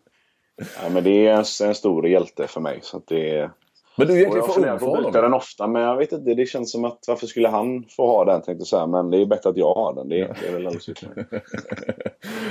Ja, 0.58 0.89
men 0.89 1.03
det 1.03 1.28
är 1.28 1.34
en, 1.34 1.68
en 1.68 1.76
stor 1.76 2.08
hjälte 2.08 2.47
för 2.47 2.62
mig. 2.62 2.80
Så 2.82 3.01
det, 3.06 3.49
men 3.97 4.08
du 4.08 4.14
är 4.14 4.18
egentligen 4.18 4.47
för 4.47 4.70
ung 4.70 4.80
för 4.80 4.86
honom? 4.86 5.12
den 5.12 5.34
ofta, 5.34 5.68
men 5.68 5.82
jag 5.82 5.97
vet 5.97 6.12
inte. 6.12 6.34
Det 6.34 6.45
känns 6.45 6.72
som 6.72 6.86
att 6.86 6.99
varför 7.08 7.28
skulle 7.28 7.47
han 7.47 7.84
få 7.89 8.08
ha 8.08 8.26
den 8.26 8.41
tänkte 8.41 8.62
jag 8.62 8.68
säga. 8.68 8.88
Men 8.88 9.12
det 9.12 9.22
är 9.22 9.26
bättre 9.26 9.49
att 9.49 9.58
jag 9.58 9.74
har 9.74 9.93
den. 9.93 10.10
Det, 10.10 10.36
det 10.41 10.47
är 10.47 10.53
väl 10.53 10.64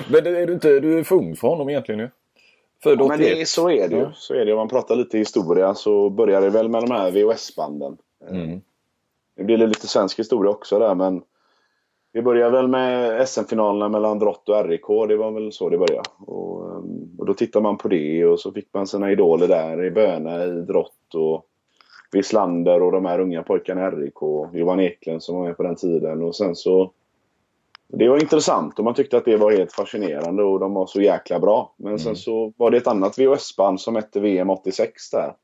Men 0.09 0.27
är 0.37 0.47
du 0.47 0.53
inte 0.53 0.81
du 0.81 0.99
är 0.99 1.03
för 1.03 1.17
ung 1.17 1.37
för 1.37 1.49
honom 1.49 1.69
egentligen 1.69 2.01
ju? 2.01 2.09
Född 2.83 3.01
ja, 3.01 3.07
men 3.09 3.19
det, 3.19 3.49
så 3.49 3.71
är 3.71 3.89
det 3.89 3.97
ju. 3.97 4.07
Så 4.15 4.35
är 4.35 4.45
det. 4.45 4.53
Om 4.53 4.59
man 4.59 4.69
pratar 4.69 4.97
lite 4.97 5.19
historia 5.19 5.75
så 5.75 6.11
började 6.11 6.47
det 6.47 6.51
väl 6.51 6.69
med 6.69 6.83
de 6.83 6.91
här 6.91 7.11
VHS-banden. 7.11 7.97
Mm. 8.31 8.61
Det 9.37 9.45
blir 9.45 9.57
lite 9.57 9.87
svensk 9.87 10.19
historia 10.19 10.51
också 10.51 10.79
där 10.79 10.95
men 10.95 11.23
vi 12.13 12.23
började 12.23 12.51
väl 12.51 12.69
med 12.69 13.29
SM-finalerna 13.29 13.89
mellan 13.89 14.19
Drott 14.19 14.49
och 14.49 14.69
RIK. 14.69 14.87
Det 15.09 15.17
var 15.17 15.31
väl 15.31 15.53
så 15.53 15.69
det 15.69 15.79
började. 15.79 16.09
Och, 16.19 16.71
ehm, 16.71 17.04
och 17.25 17.29
då 17.29 17.35
tittade 17.35 17.62
man 17.62 17.77
på 17.77 17.89
det 17.89 18.27
och 18.27 18.41
så 18.41 18.53
fick 18.53 18.68
man 18.75 18.87
sina 18.87 19.12
idoler 19.12 19.49
där 19.49 19.85
i 19.85 19.91
Böna, 19.91 20.45
i 20.45 20.51
Drott 20.51 21.14
och 21.14 21.47
Wislander 22.12 22.83
och 22.83 22.93
de 22.93 23.05
här 23.05 23.20
unga 23.20 23.43
pojkarna 23.43 23.89
i 23.89 23.91
RIK. 23.91 24.22
Johan 24.53 24.81
Eklund 24.81 25.22
som 25.22 25.37
var 25.37 25.47
med 25.47 25.57
på 25.57 25.62
den 25.62 25.77
tiden. 25.77 26.22
Och 26.22 26.37
sen 26.37 26.57
så... 26.57 26.91
Det 27.89 28.09
var 28.09 28.22
intressant 28.22 28.79
och 28.79 28.85
man 28.85 28.95
tyckte 28.95 29.16
att 29.16 29.25
det 29.25 29.37
var 29.37 29.53
helt 29.53 29.72
fascinerande 29.72 30.43
och 30.43 30.61
de 30.61 30.75
var 30.75 30.87
så 30.87 31.01
jäkla 31.01 31.41
bra. 31.41 31.75
Men 31.77 31.87
mm. 31.87 31.99
sen 31.99 32.16
så 32.16 32.53
var 32.57 32.70
det 32.70 32.77
ett 32.77 32.87
annat 32.87 33.18
VHS-band 33.18 33.81
som 33.81 33.97
hette 33.97 34.20
VM 34.20 34.51
86 34.51 35.11
där. 35.11 35.35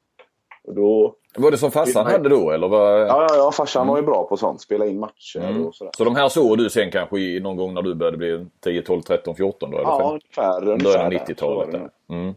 Och 0.63 0.75
då 0.75 1.15
var 1.39 1.51
det 1.51 1.59
som 1.59 1.71
farsan 1.71 2.07
hade 2.07 2.29
då 2.29 2.51
eller? 2.51 2.69
Var... 2.69 2.99
Ja, 2.99 3.27
ja, 3.29 3.37
ja, 3.37 3.53
farsan 3.53 3.83
mm. 3.83 3.91
var 3.91 4.01
ju 4.01 4.07
bra 4.07 4.27
på 4.29 4.37
sånt. 4.37 4.61
Spela 4.61 4.87
in 4.87 4.99
matcher 4.99 5.41
mm. 5.41 5.67
och 5.67 5.75
sådär. 5.75 5.91
Så 5.97 6.05
de 6.05 6.17
här 6.17 6.29
såg 6.29 6.59
du 6.59 6.71
sen 6.71 6.91
kanske 6.91 7.41
någon 7.41 7.57
gång 7.57 7.75
när 7.75 7.83
du 7.83 7.95
började 7.95 8.17
bli 8.17 8.47
10, 8.65 8.83
12, 8.83 9.03
13, 9.03 9.37
14 9.37 9.71
då? 9.71 9.79
Eller 9.79 9.89
ja, 9.89 10.11
ungefär. 10.11 10.61
Början 10.85 11.13
90-talet. 11.13 11.81
Mm. 12.09 12.35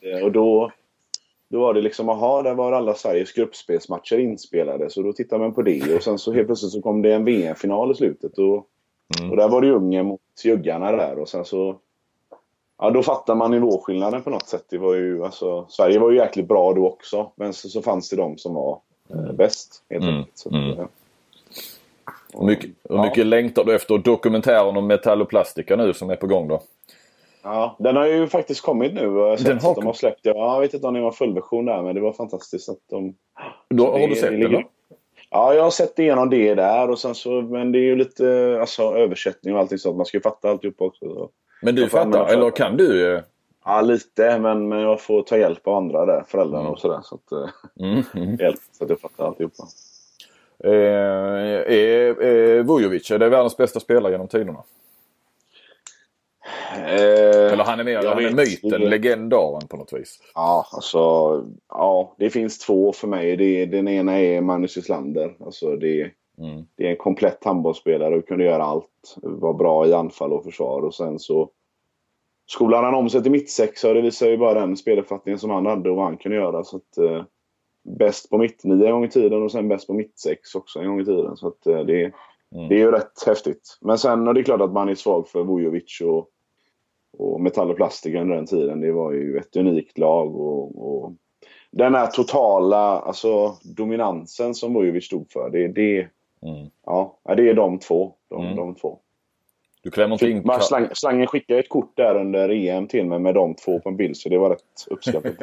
Eh, 0.00 0.24
och 0.24 0.32
då, 0.32 0.72
då 1.50 1.60
var 1.60 1.74
det 1.74 1.80
liksom, 1.80 2.08
aha, 2.08 2.42
där 2.42 2.54
var 2.54 2.72
alla 2.72 2.94
Sveriges 2.94 3.32
gruppspelsmatcher 3.32 4.18
inspelade. 4.18 4.90
Så 4.90 5.02
då 5.02 5.12
tittade 5.12 5.42
man 5.42 5.54
på 5.54 5.62
det 5.62 5.96
och 5.96 6.02
sen 6.02 6.18
så 6.18 6.32
helt 6.32 6.46
plötsligt 6.46 6.72
så 6.72 6.82
kom 6.82 7.02
det 7.02 7.14
en 7.14 7.24
VM-final 7.24 7.90
i 7.90 7.94
slutet. 7.94 8.38
Och, 8.38 8.66
mm. 9.20 9.30
och 9.30 9.36
där 9.36 9.48
var 9.48 9.60
det 9.60 9.70
Ungern 9.70 10.06
mot 10.06 10.20
Juggarna 10.44 10.92
där 10.92 11.18
och 11.18 11.28
sen 11.28 11.44
så 11.44 11.78
Ja, 12.78 12.90
då 12.90 13.02
fattar 13.02 13.34
man 13.34 13.50
nivåskillnaden 13.50 14.22
på 14.22 14.30
något 14.30 14.48
sätt. 14.48 14.64
Det 14.70 14.78
var 14.78 14.94
ju, 14.94 15.24
alltså, 15.24 15.66
Sverige 15.68 15.98
var 15.98 16.10
ju 16.10 16.16
jäkligt 16.16 16.48
bra 16.48 16.72
då 16.72 16.86
också. 16.86 17.32
Men 17.36 17.52
så, 17.52 17.68
så 17.68 17.82
fanns 17.82 18.10
det 18.10 18.16
de 18.16 18.38
som 18.38 18.54
var 18.54 18.80
eh, 19.10 19.32
bäst. 19.32 19.84
Helt 19.90 20.04
mm. 20.04 20.24
Så, 20.34 20.50
mm. 20.50 20.78
Ja. 20.78 20.88
Hur 22.32 22.46
mycket, 22.46 22.70
hur 22.88 22.98
mycket 22.98 23.16
ja. 23.16 23.24
längtar 23.24 23.64
du 23.64 23.74
efter 23.74 23.98
dokumentären 23.98 24.76
om 24.76 24.86
Metall 24.86 25.22
och 25.22 25.28
Plastica 25.28 25.76
nu 25.76 25.94
som 25.94 26.10
är 26.10 26.16
på 26.16 26.26
gång 26.26 26.48
då? 26.48 26.62
Ja, 27.42 27.76
den 27.78 27.96
har 27.96 28.06
ju 28.06 28.26
faktiskt 28.26 28.60
kommit 28.60 28.94
nu. 28.94 29.00
Jag 29.00 29.44
den 29.44 29.58
har... 29.60 29.74
de 29.74 29.86
har 29.86 29.92
släppt 29.92 30.20
Jag 30.22 30.60
vet 30.60 30.74
inte 30.74 30.86
om 30.86 30.94
det 30.94 31.00
var 31.00 31.12
fullversion 31.12 31.64
där 31.64 31.82
men 31.82 31.94
det 31.94 32.00
var 32.00 32.12
fantastiskt 32.12 32.68
att 32.68 32.78
de... 32.90 33.14
Då, 33.70 33.86
har 33.90 33.98
det, 33.98 34.06
du 34.06 34.14
sett 34.14 34.30
den? 34.30 34.64
Ja, 35.30 35.54
jag 35.54 35.62
har 35.62 35.70
sett 35.70 35.98
igenom 35.98 36.30
det 36.30 36.54
där 36.54 36.90
och 36.90 36.98
sen 36.98 37.14
så, 37.14 37.42
men 37.42 37.72
det 37.72 37.78
är 37.78 37.82
ju 37.82 37.96
lite 37.96 38.58
alltså, 38.60 38.82
översättning 38.82 39.54
och 39.54 39.60
allting 39.60 39.78
sånt. 39.78 39.96
Man 39.96 40.06
ska 40.06 40.16
ju 40.16 40.22
fatta 40.22 40.50
alltihop 40.50 40.80
också. 40.80 41.28
Men 41.62 41.74
du 41.74 41.88
fattar, 41.88 42.26
eller 42.26 42.50
kan 42.50 42.76
du? 42.76 43.22
Ja, 43.64 43.80
lite. 43.80 44.38
Men, 44.38 44.68
men 44.68 44.80
jag 44.80 45.00
får 45.00 45.22
ta 45.22 45.38
hjälp 45.38 45.66
av 45.66 45.76
andra 45.76 46.06
där, 46.06 46.24
föräldrarna 46.28 46.60
mm. 46.60 46.72
och 46.72 46.78
sådär. 46.78 47.00
Så 47.02 47.14
att, 47.14 47.32
eh, 47.32 47.86
mm. 47.86 48.02
Mm. 48.14 48.36
Hjälp, 48.40 48.60
så 48.72 48.84
att 48.84 48.90
jag 48.90 49.00
fattar 49.00 49.26
alltihopa. 49.26 49.64
Eh, 50.64 50.72
är, 50.72 52.22
är 52.22 52.62
Vujovic, 52.62 53.10
är 53.10 53.18
det 53.18 53.28
världens 53.28 53.56
bästa 53.56 53.80
spelare 53.80 54.12
genom 54.12 54.28
tiderna? 54.28 54.62
Eh, 56.72 57.52
Eller 57.52 57.64
han 57.64 57.80
är 57.80 57.84
mer 57.84 58.06
han 58.06 58.24
är 58.24 58.30
myten, 58.30 58.80
legendaren 58.82 59.68
på 59.68 59.76
något 59.76 59.92
vis. 59.92 60.18
Ja, 60.34 60.66
alltså. 60.72 60.98
Ja, 61.68 62.14
det 62.18 62.30
finns 62.30 62.58
två 62.58 62.92
för 62.92 63.08
mig. 63.08 63.36
Det, 63.36 63.66
den 63.66 63.88
ena 63.88 64.20
är 64.20 64.40
Magnus 64.40 64.76
Islander. 64.76 65.34
Alltså 65.40 65.76
det, 65.76 66.10
Mm. 66.38 66.64
Det 66.76 66.86
är 66.86 66.90
en 66.90 66.96
komplett 66.96 67.44
handbollsspelare 67.44 68.16
och 68.16 68.28
kunde 68.28 68.44
göra 68.44 68.62
allt. 68.62 69.16
Var 69.22 69.54
bra 69.54 69.86
i 69.86 69.92
anfall 69.92 70.32
och 70.32 70.44
försvar 70.44 70.82
och 70.82 70.94
sen 70.94 71.18
så 71.18 71.50
skolade 72.46 72.84
han 72.84 72.94
om 72.94 73.10
sig 73.10 73.22
till 73.22 73.32
mittsexa 73.32 73.88
och 73.88 73.94
det 73.94 74.00
visar 74.00 74.28
ju 74.28 74.36
bara 74.36 74.60
den 74.60 74.76
speluppfattningen 74.76 75.38
som 75.38 75.50
han 75.50 75.66
hade 75.66 75.90
och 75.90 75.96
vad 75.96 76.04
han 76.04 76.16
kunde 76.16 76.36
göra. 76.36 76.64
Så 76.64 76.76
att, 76.76 76.98
eh, 76.98 77.24
bäst 77.98 78.30
på 78.30 78.38
mittnia 78.38 78.86
en 78.86 78.92
gång 78.92 79.04
i 79.04 79.10
tiden 79.10 79.42
och 79.42 79.52
sen 79.52 79.68
bäst 79.68 79.86
på 79.86 79.92
mittsex 79.92 80.54
också 80.54 80.78
en 80.78 80.88
gång 80.88 81.00
i 81.00 81.04
tiden. 81.04 81.36
Så 81.36 81.48
att, 81.48 81.66
eh, 81.66 81.80
det, 81.80 82.12
Mm. 82.54 82.68
Det 82.68 82.74
är 82.74 82.78
ju 82.78 82.90
rätt 82.90 83.26
häftigt. 83.26 83.78
Men 83.80 83.98
sen 83.98 84.28
och 84.28 84.34
det 84.34 84.40
är 84.40 84.44
klart 84.44 84.60
att 84.60 84.72
man 84.72 84.88
är 84.88 84.94
svag 84.94 85.28
för 85.28 85.44
Vujovic 85.44 86.00
och, 86.00 86.28
och 87.18 87.40
Metall 87.40 87.70
och 87.70 87.76
Plastic 87.76 88.14
under 88.14 88.36
den 88.36 88.46
tiden. 88.46 88.80
Det 88.80 88.92
var 88.92 89.12
ju 89.12 89.36
ett 89.36 89.56
unikt 89.56 89.98
lag. 89.98 90.36
och, 90.36 90.88
och 90.88 91.12
den 91.70 91.94
här 91.94 92.06
totala 92.06 93.00
alltså, 93.00 93.56
dominansen 93.76 94.54
som 94.54 94.74
Vujovic 94.74 95.04
stod 95.04 95.30
för. 95.30 95.50
Det, 95.50 95.68
det, 95.68 96.08
mm. 96.42 96.70
ja, 96.86 97.18
det 97.36 97.50
är 97.50 97.54
de 97.54 97.78
två. 97.78 98.12
De, 98.30 98.44
mm. 98.44 98.56
de 98.56 98.74
två. 98.74 98.98
Du 99.82 99.90
klämmer 99.90 100.14
inte 100.14 100.30
in... 100.30 100.60
Slang, 100.60 100.88
slangen 100.92 101.26
skickade 101.26 101.60
ett 101.60 101.68
kort 101.68 101.96
där 101.96 102.14
under 102.14 102.48
EM 102.48 102.86
till 102.86 103.06
mig 103.06 103.18
med 103.18 103.34
de 103.34 103.54
två 103.54 103.80
på 103.80 103.88
en 103.88 103.96
bild 103.96 104.16
så 104.16 104.28
det 104.28 104.38
var 104.38 104.50
rätt 104.50 104.86
uppskattat. 104.86 105.34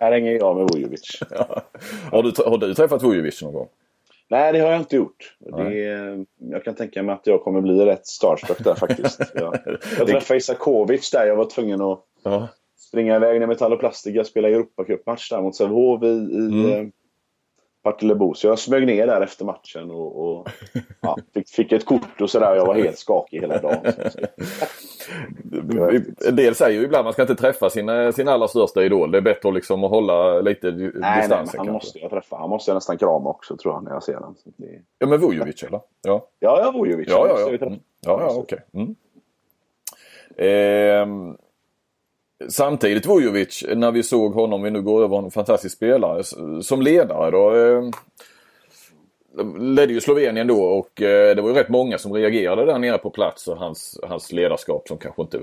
här 0.00 0.12
hänger 0.12 0.32
jag 0.32 0.56
med 0.56 0.68
Vujovic. 0.72 1.20
Ja. 1.30 1.62
Har, 2.12 2.22
du, 2.22 2.32
har 2.46 2.58
du 2.58 2.74
träffat 2.74 3.02
Vujovic 3.02 3.42
någon 3.42 3.52
gång? 3.52 3.68
Nej, 4.28 4.52
det 4.52 4.58
har 4.58 4.70
jag 4.70 4.80
inte 4.80 4.96
gjort. 4.96 5.36
Det, 5.38 6.24
jag 6.38 6.64
kan 6.64 6.74
tänka 6.74 7.02
mig 7.02 7.12
att 7.12 7.26
jag 7.26 7.42
kommer 7.42 7.60
bli 7.60 7.84
rätt 7.84 8.06
starstruck 8.06 8.64
där 8.64 8.74
faktiskt. 8.74 9.20
Jag, 9.34 9.58
jag 9.98 10.06
träffade 10.06 10.38
Isakovic 10.38 11.10
där. 11.10 11.26
Jag 11.26 11.36
var 11.36 11.44
tvungen 11.44 11.80
att 11.80 12.04
ja. 12.22 12.48
springa 12.78 13.16
iväg 13.16 13.40
när 13.40 13.46
Metall 13.46 13.72
och 13.72 13.80
Plastica 13.80 14.24
spelade 14.24 14.54
Europacupmatch 14.54 15.30
där 15.30 15.42
mot 15.42 15.56
Sävehof 15.56 16.02
i, 16.02 16.06
i 16.06 16.70
mm. 16.72 16.92
Partillebo. 17.82 18.34
Så 18.34 18.46
jag 18.46 18.58
smög 18.58 18.86
ner 18.86 19.06
där 19.06 19.20
efter 19.20 19.44
matchen 19.44 19.90
och, 19.90 20.30
och 20.30 20.48
ja, 21.00 21.16
fick, 21.34 21.48
fick, 21.48 21.72
ett 21.72 21.84
kort 21.84 22.20
och 22.20 22.30
sådär. 22.30 22.54
Jag 22.54 22.66
var 22.66 22.74
helt 22.74 22.98
skakig 22.98 23.40
hela 23.40 23.58
dagen. 23.58 23.78
En 26.28 26.36
del 26.36 26.54
säger 26.54 26.78
ju 26.78 26.84
ibland 26.84 27.00
att 27.00 27.04
man 27.04 27.12
ska 27.12 27.22
inte 27.22 27.34
träffa 27.34 27.70
sin, 27.70 28.12
sin 28.12 28.28
allra 28.28 28.48
största 28.48 28.82
idol. 28.82 29.10
Det 29.10 29.18
är 29.18 29.22
bättre 29.22 29.52
liksom 29.52 29.84
att 29.84 29.90
hålla 29.90 30.40
lite 30.40 30.70
nej, 30.70 30.90
distansen. 30.90 31.58
Nej, 31.58 31.66
han 31.66 31.72
måste 31.72 31.98
jag 31.98 32.10
träffa. 32.10 32.36
Han 32.36 32.50
måste 32.50 32.70
jag 32.70 32.74
nästan 32.74 32.98
krama 32.98 33.30
också 33.30 33.56
tror 33.56 33.74
jag 33.74 33.84
när 33.84 33.92
jag 33.92 34.02
ser 34.02 34.14
honom. 34.14 34.34
Det... 34.56 34.82
Ja 34.98 35.06
men 35.06 35.20
Vujovic 35.20 35.62
eller? 35.62 35.80
Ja, 36.02 36.26
ja, 36.38 36.60
ja 36.64 36.70
Vujovic. 36.70 37.08
Ja, 37.10 37.26
ja, 37.28 37.40
ja. 37.40 37.66
Mm. 37.66 37.80
ja, 38.00 38.20
ja 38.20 38.28
okej. 38.36 38.58
Okay. 38.72 38.82
Mm. 38.82 38.96
Eh, 40.36 41.34
Samtidigt 42.48 43.06
Vujovic, 43.06 43.64
när 43.74 43.90
vi 43.92 44.02
såg 44.02 44.34
honom, 44.34 44.62
vi 44.62 44.70
nu 44.70 44.82
går 44.82 45.04
över 45.04 45.18
en 45.18 45.30
fantastisk 45.30 45.76
spelare, 45.76 46.22
som 46.62 46.82
ledare 46.82 47.30
då. 47.30 47.56
Eh, 47.56 47.90
ledde 49.60 49.92
ju 49.92 50.00
Slovenien 50.00 50.46
då 50.46 50.62
och 50.62 51.02
eh, 51.02 51.36
det 51.36 51.42
var 51.42 51.48
ju 51.48 51.54
rätt 51.54 51.68
många 51.68 51.98
som 51.98 52.12
reagerade 52.12 52.64
där 52.64 52.78
nere 52.78 52.98
på 52.98 53.10
plats 53.10 53.48
och 53.48 53.56
hans, 53.56 54.00
hans 54.02 54.32
ledarskap 54.32 54.88
som 54.88 54.98
kanske 54.98 55.22
inte 55.22 55.38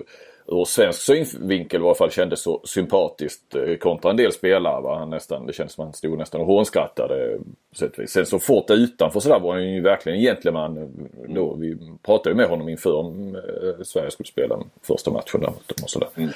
ur 0.47 0.65
svensk 0.65 0.99
synvinkel 0.99 1.81
i 1.81 1.85
alla 1.85 1.95
fall 1.95 2.11
kändes 2.11 2.41
så 2.41 2.61
sympatiskt 2.63 3.55
eh, 3.55 3.75
kontra 3.75 4.11
en 4.11 4.17
del 4.17 4.31
spelare. 4.31 4.81
Va? 4.81 4.99
Han 4.99 5.09
nästan, 5.09 5.45
det 5.45 5.53
kändes 5.53 5.73
som 5.73 5.81
att 5.81 5.87
han 5.87 5.93
stod 5.93 6.17
nästan 6.17 6.41
och 6.41 6.47
hånskrattade. 6.47 7.33
Eh, 7.33 8.05
Sen 8.07 8.25
så 8.25 8.39
fort 8.39 8.69
utanför 8.69 9.19
så 9.19 9.29
där 9.29 9.39
var 9.39 9.53
han 9.53 9.73
ju 9.73 9.81
verkligen 9.81 10.17
en 10.17 10.23
gentleman. 10.23 10.77
Eh, 10.77 11.33
då, 11.33 11.53
vi 11.53 11.77
pratade 12.05 12.29
ju 12.29 12.35
med 12.35 12.47
honom 12.47 12.69
inför 12.69 12.95
om 12.95 13.35
eh, 13.35 13.83
Sverige 13.83 14.11
skulle 14.11 14.27
spela 14.27 14.59
första 14.81 15.11
matchen 15.11 15.41
där 15.41 15.47
mot 15.47 15.67
dem 15.67 15.83
och 15.83 15.89
sådär. 15.89 16.09
Mm. 16.15 16.29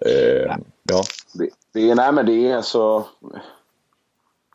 Eh, 0.00 0.56
ja. 0.82 1.02
Det, 1.34 1.50
det, 1.72 1.94
nej 1.94 2.12
men 2.12 2.26
det 2.26 2.50
är 2.50 2.60
så... 2.60 3.06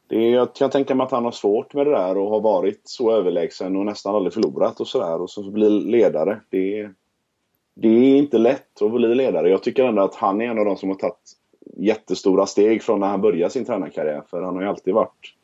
Det 0.08 0.16
är, 0.16 0.32
jag 0.32 0.56
kan 0.56 0.70
tänka 0.70 0.96
mig 0.96 1.04
att 1.04 1.12
han 1.12 1.26
har 1.26 1.32
svårt 1.32 1.74
med 1.74 1.88
det 1.88 1.92
där 1.92 2.18
och 2.18 2.30
har 2.30 2.42
varit 2.42 2.82
så 2.84 3.12
överlägsen 3.12 3.76
och 3.76 3.86
nästan 3.86 4.16
aldrig 4.16 4.34
förlorat 4.34 4.80
och 4.80 4.88
sådär. 4.88 5.22
Och 5.22 5.30
så 5.30 5.52
bli 5.52 5.70
ledare. 5.70 6.42
Det, 6.50 6.90
det 7.74 7.88
är 7.88 8.18
inte 8.18 8.38
lätt 8.38 8.82
att 8.82 8.92
bli 8.92 9.16
ledare. 9.16 9.50
Jag 9.50 9.64
tycker 9.64 9.86
ändå 9.86 10.02
att 10.02 10.16
han 10.16 10.42
är 10.42 10.46
en 10.46 10.60
av 10.60 10.66
de 10.66 10.78
som 10.78 10.90
har 10.90 10.96
tagit 10.96 11.38
jättestora 11.78 12.46
steg 12.46 12.84
från 12.84 13.00
när 13.00 13.08
han 13.08 13.22
började 13.22 13.54
sin 13.54 13.66
tränarkarriär. 13.66 14.24
För 14.30 14.42
han 14.42 14.56
har 14.56 14.62
ju 14.62 14.68
alltid 14.68 14.94
varit 14.94 15.36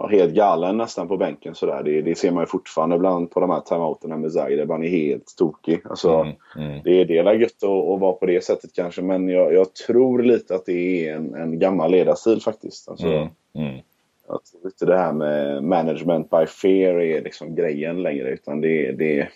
ja, 0.00 0.06
helt 0.06 0.34
galen 0.34 0.76
nästan 0.76 1.08
på 1.08 1.16
bänken 1.16 1.54
sådär. 1.54 1.82
Det, 1.82 2.02
det 2.02 2.18
ser 2.18 2.30
man 2.30 2.42
ju 2.42 2.46
fortfarande 2.46 2.96
ibland 2.96 3.30
på 3.30 3.40
de 3.40 3.50
här 3.50 3.60
timeouterna 3.60 4.16
med 4.16 4.32
Zagreb. 4.32 4.70
Han 4.70 4.84
är 4.84 4.88
helt 4.88 5.36
tokig. 5.38 5.80
Alltså, 5.84 6.10
mm, 6.10 6.34
mm. 6.56 6.80
Det, 6.84 7.04
det 7.04 7.18
är 7.18 7.32
gött 7.32 7.62
att, 7.62 7.70
att 7.70 8.00
vara 8.00 8.12
på 8.12 8.26
det 8.26 8.44
sättet 8.44 8.70
kanske. 8.74 9.02
Men 9.02 9.28
jag, 9.28 9.54
jag 9.54 9.74
tror 9.74 10.22
lite 10.22 10.54
att 10.54 10.66
det 10.66 11.08
är 11.08 11.16
en, 11.16 11.34
en 11.34 11.58
gammal 11.58 11.90
ledarstil 11.90 12.40
faktiskt. 12.40 12.88
Alltså, 12.88 13.06
mm, 13.06 13.28
mm. 13.54 13.80
Tror 14.28 14.64
inte 14.64 14.86
det 14.86 14.98
här 14.98 15.12
med 15.12 15.64
management 15.64 16.30
by 16.30 16.46
fear 16.46 17.00
är 17.00 17.22
liksom 17.22 17.54
grejen 17.54 18.02
längre. 18.02 18.30
Utan 18.30 18.60
det, 18.60 18.92
det, 18.92 19.28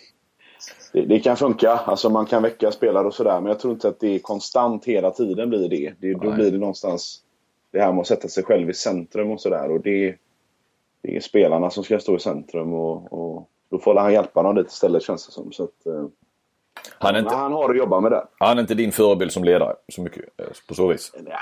det, 0.93 1.01
det, 1.01 1.19
kan 1.19 1.37
funka. 1.37 1.71
Alltså 1.71 2.09
man 2.09 2.25
kan 2.25 2.43
väcka 2.43 2.71
spelare 2.71 3.07
och 3.07 3.13
sådär. 3.13 3.41
Men 3.41 3.49
jag 3.49 3.59
tror 3.59 3.73
inte 3.73 3.87
att 3.87 3.99
det 3.99 4.15
är 4.15 4.19
konstant 4.19 4.85
hela 4.85 5.11
tiden 5.11 5.49
blir 5.49 5.69
det. 5.69 5.93
det 5.99 6.13
då 6.13 6.31
blir 6.31 6.51
det 6.51 6.57
någonstans 6.57 7.23
det 7.71 7.79
här 7.79 7.91
med 7.91 8.01
att 8.01 8.07
sätta 8.07 8.27
sig 8.27 8.43
själv 8.43 8.69
i 8.69 8.73
centrum 8.73 9.31
och 9.31 9.41
sådär. 9.41 9.71
Och 9.71 9.81
det, 9.81 10.15
det 11.03 11.15
är 11.15 11.19
spelarna 11.19 11.69
som 11.69 11.83
ska 11.83 11.99
stå 11.99 12.15
i 12.15 12.19
centrum 12.19 12.73
och, 12.73 13.13
och 13.13 13.49
då 13.71 13.79
får 13.79 13.95
han 13.95 14.13
hjälpa 14.13 14.43
dem 14.43 14.55
lite 14.55 14.67
istället 14.67 15.03
känns 15.03 15.25
det 15.25 15.31
som. 15.31 15.51
Så 15.51 15.63
att, 15.63 15.85
eh, 15.85 16.05
han, 16.89 17.15
är 17.15 17.19
inte, 17.19 17.35
han 17.35 17.53
har 17.53 17.69
att 17.69 17.77
jobba 17.77 17.99
med 17.99 18.11
det. 18.11 18.23
Han 18.39 18.57
är 18.57 18.61
inte 18.61 18.73
din 18.73 18.91
förebild 18.91 19.31
som 19.31 19.43
ledare 19.43 19.75
så 19.89 20.01
mycket 20.01 20.23
eh, 20.37 20.45
på 20.67 20.73
så 20.73 20.87
vis? 20.87 21.11
Ja, 21.25 21.37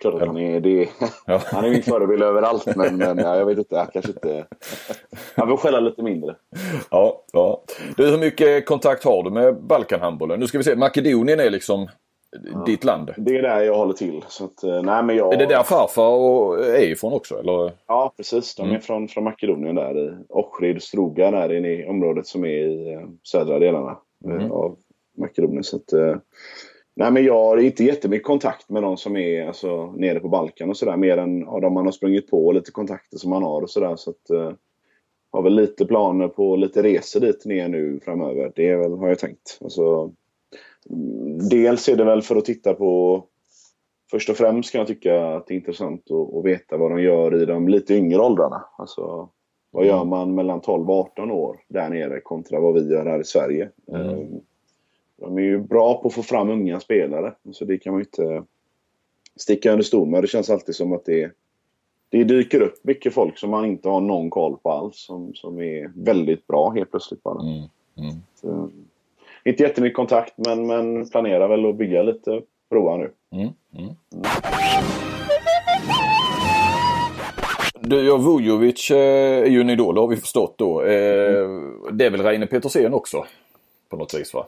klart 0.00 0.14
att 0.14 0.26
han 0.26 0.36
är 0.36 0.60
det. 0.60 0.88
Ja. 1.26 1.40
Han 1.52 1.64
är 1.64 1.70
min 1.70 1.82
förebild 1.82 2.22
överallt 2.22 2.76
men, 2.76 2.96
men 2.96 3.18
ja, 3.18 3.36
jag 3.36 3.46
vet 3.46 3.58
inte. 3.58 3.74
Jag 3.74 3.92
kanske 3.92 4.10
inte... 4.10 4.46
Han 5.36 5.48
får 5.48 5.56
skälla 5.56 5.80
lite 5.80 6.02
mindre. 6.02 6.36
Ja, 6.90 7.24
ja. 7.32 7.62
Du, 7.96 8.10
hur 8.10 8.18
mycket 8.18 8.66
kontakt 8.66 9.04
har 9.04 9.22
du 9.22 9.30
med 9.30 9.62
Balkanhandbollen? 9.62 10.40
Nu 10.40 10.46
ska 10.46 10.58
vi 10.58 10.64
se. 10.64 10.76
Makedonien 10.76 11.40
är 11.40 11.50
liksom 11.50 11.88
ja. 12.52 12.64
ditt 12.66 12.84
land? 12.84 13.14
Det 13.16 13.36
är 13.36 13.42
där 13.42 13.60
jag 13.60 13.74
håller 13.74 13.92
till. 13.92 14.24
Så 14.28 14.44
att, 14.44 14.62
eh, 14.62 14.82
nej, 14.82 15.02
men 15.02 15.16
jag... 15.16 15.34
Är 15.34 15.38
det 15.38 15.46
där 15.46 15.62
farfar 15.62 16.58
är 16.58 16.90
ifrån 16.90 17.12
också? 17.12 17.38
Eller? 17.38 17.72
Ja, 17.86 18.12
precis. 18.16 18.54
De 18.54 18.62
är 18.62 18.68
mm. 18.68 18.80
från, 18.80 19.08
från 19.08 19.24
Makedonien 19.24 19.74
där 19.74 19.98
i 19.98 20.12
Ohrid, 20.28 20.82
Struga 20.82 21.30
där 21.30 21.52
inne 21.52 21.68
i 21.68 21.86
området 21.86 22.26
som 22.26 22.44
är 22.44 22.48
i 22.48 22.92
eh, 22.92 23.00
södra 23.22 23.58
delarna 23.58 23.98
eh, 24.24 24.30
mm. 24.30 24.52
av 24.52 24.76
Makedonien. 25.18 25.64
Så 25.64 25.76
att, 25.76 25.92
nej, 26.96 27.10
men 27.10 27.24
jag 27.24 27.44
har 27.44 27.56
inte 27.56 27.84
jättemycket 27.84 28.26
kontakt 28.26 28.70
med 28.70 28.82
de 28.82 28.96
som 28.96 29.16
är 29.16 29.46
alltså, 29.46 29.86
nere 29.86 30.20
på 30.20 30.28
Balkan 30.28 30.70
och 30.70 30.76
sådär. 30.76 30.96
Mer 30.96 31.16
än 31.16 31.40
ja, 31.40 31.60
de 31.60 31.74
man 31.74 31.84
har 31.84 31.92
sprungit 31.92 32.30
på 32.30 32.46
och 32.46 32.54
lite 32.54 32.70
kontakter 32.70 33.18
som 33.18 33.30
man 33.30 33.42
har 33.42 33.62
och 33.62 33.70
sådär. 33.70 33.96
Så 33.96 34.10
att, 34.10 34.56
har 35.30 35.42
väl 35.42 35.54
lite 35.54 35.86
planer 35.86 36.28
på 36.28 36.56
lite 36.56 36.82
resor 36.82 37.20
dit 37.20 37.44
ner 37.44 37.68
nu 37.68 38.00
framöver. 38.04 38.52
Det 38.54 38.68
är 38.68 38.76
väl, 38.76 38.92
har 38.92 39.08
jag 39.08 39.18
tänkt. 39.18 39.58
Alltså, 39.60 40.12
Dels 41.50 41.88
är 41.88 41.96
det 41.96 42.04
väl 42.04 42.22
för 42.22 42.36
att 42.36 42.44
titta 42.44 42.74
på 42.74 43.24
Först 44.10 44.30
och 44.30 44.36
främst 44.36 44.72
kan 44.72 44.78
jag 44.78 44.88
tycka 44.88 45.26
att 45.26 45.46
det 45.46 45.54
är 45.54 45.56
intressant 45.56 46.10
att, 46.10 46.34
att 46.34 46.44
veta 46.44 46.76
vad 46.76 46.90
de 46.90 47.02
gör 47.02 47.42
i 47.42 47.46
de 47.46 47.68
lite 47.68 47.94
yngre 47.94 48.18
åldrarna. 48.18 48.64
Alltså, 48.78 49.28
vad 49.70 49.86
gör 49.86 49.96
mm. 49.96 50.08
man 50.08 50.34
mellan 50.34 50.60
12 50.60 50.90
och 50.90 50.96
18 50.96 51.30
år 51.30 51.60
där 51.68 51.88
nere 51.88 52.20
kontra 52.20 52.60
vad 52.60 52.74
vi 52.74 52.92
gör 52.92 53.06
här 53.06 53.20
i 53.20 53.24
Sverige? 53.24 53.70
Mm. 53.88 54.08
Ehm, 54.08 54.40
de 55.16 55.38
är 55.38 55.42
ju 55.42 55.58
bra 55.58 56.02
på 56.02 56.08
att 56.08 56.14
få 56.14 56.22
fram 56.22 56.50
unga 56.50 56.80
spelare. 56.80 57.34
Så 57.52 57.64
det 57.64 57.78
kan 57.78 57.92
man 57.92 58.00
ju 58.00 58.04
inte 58.04 58.44
sticka 59.36 59.72
under 59.72 59.84
stol 59.84 60.08
med. 60.08 60.22
Det 60.22 60.28
känns 60.28 60.50
alltid 60.50 60.74
som 60.74 60.92
att 60.92 61.04
det, 61.04 61.32
det 62.08 62.24
dyker 62.24 62.60
upp 62.60 62.84
mycket 62.84 63.14
folk 63.14 63.38
som 63.38 63.50
man 63.50 63.64
inte 63.64 63.88
har 63.88 64.00
någon 64.00 64.30
koll 64.30 64.56
på 64.56 64.70
alls. 64.70 64.96
Som, 64.96 65.34
som 65.34 65.60
är 65.60 65.92
väldigt 65.94 66.46
bra 66.46 66.70
helt 66.70 66.90
plötsligt 66.90 67.22
bara. 67.22 67.42
Mm. 67.42 67.68
Mm. 67.96 68.87
Inte 69.44 69.62
jättemycket 69.62 69.96
kontakt 69.96 70.34
men, 70.36 70.66
men 70.66 71.08
planerar 71.08 71.48
väl 71.48 71.66
att 71.66 71.76
bygga 71.76 72.02
lite 72.02 72.42
broar 72.70 72.98
nu. 72.98 73.10
Mm. 73.32 73.48
Mm. 73.78 73.94
Du, 77.80 78.06
ja, 78.06 78.16
Vujovic 78.16 78.90
eh, 78.90 78.96
är 79.42 79.46
ju 79.46 79.60
en 79.60 79.70
idol, 79.70 79.98
har 79.98 80.08
vi 80.08 80.16
förstått 80.16 80.54
då. 80.58 80.82
Eh, 80.82 81.48
det 81.92 82.06
är 82.06 82.10
väl 82.10 82.22
Reine 82.22 82.46
Petersen 82.46 82.94
också? 82.94 83.24
På 83.90 83.96
något 83.96 84.14
vis 84.14 84.34
va? 84.34 84.46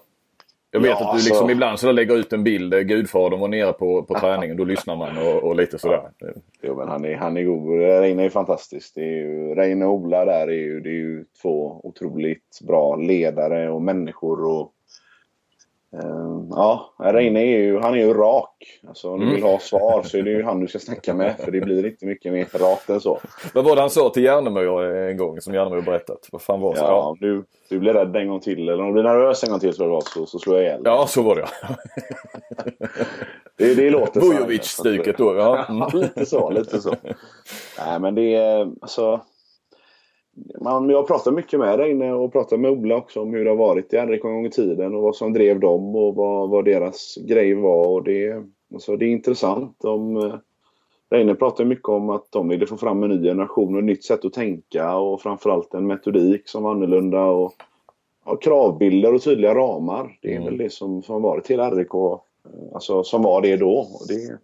Jag 0.70 0.80
vet 0.80 0.90
ja, 0.90 1.10
att 1.10 1.12
du 1.12 1.16
liksom 1.16 1.36
alltså... 1.36 1.52
ibland 1.52 1.78
så 1.78 1.92
lägger 1.92 2.16
ut 2.16 2.32
en 2.32 2.44
bild, 2.44 2.74
eh, 2.74 2.80
gudfadern 2.80 3.40
var 3.40 3.48
nere 3.48 3.72
på, 3.72 4.02
på 4.02 4.14
träningen, 4.20 4.56
då 4.56 4.64
lyssnar 4.64 4.96
man 4.96 5.18
och, 5.18 5.42
och 5.42 5.56
lite 5.56 5.78
sådär. 5.78 6.10
Ja. 6.18 6.28
Jo 6.62 6.76
men 6.76 6.88
han 6.88 7.04
är, 7.04 7.16
han 7.16 7.36
är 7.36 7.42
god. 7.42 7.80
Reine 7.80 8.20
är 8.20 8.28
fantastisk. 8.28 8.92
Det 8.94 9.00
är 9.00 9.16
ju, 9.16 9.54
Reine 9.54 9.86
och 9.86 9.94
Ola 9.94 10.24
där 10.24 10.48
är 10.48 10.52
ju, 10.52 10.80
det 10.80 10.88
är 10.88 10.92
ju 10.92 11.24
två 11.42 11.80
otroligt 11.84 12.58
bra 12.66 12.96
ledare 12.96 13.70
och 13.70 13.82
människor 13.82 14.44
och 14.44 14.72
Uh, 15.94 16.46
ja, 16.50 16.94
Reine 16.98 17.40
är 17.40 17.58
ju, 17.58 17.78
han 17.78 17.94
är 17.94 17.98
ju 17.98 18.14
rak. 18.14 18.80
Alltså, 18.88 19.10
om 19.10 19.18
du 19.18 19.24
mm. 19.24 19.34
vill 19.34 19.44
ha 19.44 19.58
svar 19.58 20.02
så 20.02 20.18
är 20.18 20.22
det 20.22 20.30
ju 20.30 20.42
han 20.42 20.60
du 20.60 20.68
ska 20.68 20.78
snacka 20.78 21.14
med. 21.14 21.36
För 21.36 21.50
det 21.50 21.60
blir 21.60 21.86
inte 21.86 22.06
mycket 22.06 22.32
mer 22.32 22.46
rakt 22.58 22.90
än 22.90 23.00
så. 23.00 23.20
Vad 23.54 23.64
var 23.64 23.74
det 23.74 23.80
han 23.80 23.90
sa 23.90 24.10
till 24.10 24.24
Järnemyr 24.24 24.82
en 25.10 25.16
gång 25.16 25.40
som 25.40 25.54
Järnemyr 25.54 25.82
berättat? 25.82 26.28
Vad 26.32 26.42
fan 26.42 26.60
var 26.60 26.74
det? 26.74 26.80
Ja, 26.80 27.02
om 27.02 27.16
du, 27.20 27.44
du 27.68 27.78
blir 27.78 27.92
rädd 27.92 28.16
en 28.16 28.28
gång 28.28 28.40
till 28.40 28.68
eller 28.68 28.80
om 28.80 28.86
du 28.86 28.92
blir 28.92 29.02
nervös 29.02 29.44
en 29.44 29.50
gång 29.50 29.60
till 29.60 29.74
så, 29.74 30.00
så, 30.14 30.26
så 30.26 30.38
slår 30.38 30.56
jag 30.56 30.64
ihjäl 30.64 30.82
Ja, 30.84 31.06
så 31.06 31.22
var 31.22 31.36
det 31.36 31.46
det, 33.60 33.74
det 33.74 33.90
låter 33.90 34.20
så. 34.20 34.26
Vujovic-stuket 34.26 35.18
då. 35.18 35.36
Ja. 35.36 35.66
Mm. 35.68 35.78
ja, 35.92 35.98
lite 35.98 36.26
så. 36.26 36.50
Lite 36.50 36.80
så. 36.80 36.94
Nej, 37.78 38.00
men 38.00 38.14
det 38.14 38.34
är 38.34 38.70
alltså 38.80 39.20
man, 40.60 40.90
jag 40.90 41.06
pratar 41.06 41.32
mycket 41.32 41.60
med 41.60 41.78
dig 41.78 41.90
inne 41.90 42.12
och 42.12 42.32
pratar 42.32 42.56
med 42.56 42.70
Ola 42.70 42.96
också 42.96 43.20
om 43.22 43.34
hur 43.34 43.44
det 43.44 43.50
har 43.50 43.56
varit 43.56 43.92
i 43.92 43.96
RIK 43.96 44.24
en 44.24 44.32
gång 44.32 44.46
i 44.46 44.50
tiden 44.50 44.94
och 44.94 45.02
vad 45.02 45.16
som 45.16 45.32
drev 45.32 45.60
dem 45.60 45.96
och 45.96 46.14
vad, 46.14 46.50
vad 46.50 46.64
deras 46.64 47.16
grej 47.16 47.54
var. 47.54 47.86
Och 47.88 48.04
det, 48.04 48.44
alltså 48.74 48.96
det 48.96 49.04
är 49.04 49.10
intressant. 49.10 49.76
De, 49.82 50.32
Reine 51.10 51.34
pratar 51.34 51.64
mycket 51.64 51.88
om 51.88 52.10
att 52.10 52.26
de 52.30 52.48
ville 52.48 52.66
få 52.66 52.76
fram 52.76 53.02
en 53.02 53.10
ny 53.10 53.22
generation 53.22 53.74
och 53.74 53.78
ett 53.78 53.84
nytt 53.84 54.04
sätt 54.04 54.24
att 54.24 54.32
tänka 54.32 54.96
och 54.96 55.20
framförallt 55.22 55.74
en 55.74 55.86
metodik 55.86 56.48
som 56.48 56.62
var 56.62 56.70
annorlunda 56.70 57.24
och 57.24 57.52
ja, 58.26 58.36
kravbilder 58.36 59.14
och 59.14 59.22
tydliga 59.22 59.54
ramar. 59.54 60.18
Det 60.22 60.28
är 60.32 60.36
Mm. 60.36 60.44
väl 60.44 60.58
det 60.58 60.72
som, 60.72 61.02
som 61.02 61.12
har 61.14 61.20
varit 61.20 61.44
till 61.44 61.60
RIK, 61.60 61.94
eh, 61.94 62.18
alltså 62.74 63.02
som 63.04 63.22
var 63.22 63.42
det 63.42 63.56
då. 63.56 63.72
Och 63.78 64.06
det, 64.08 64.38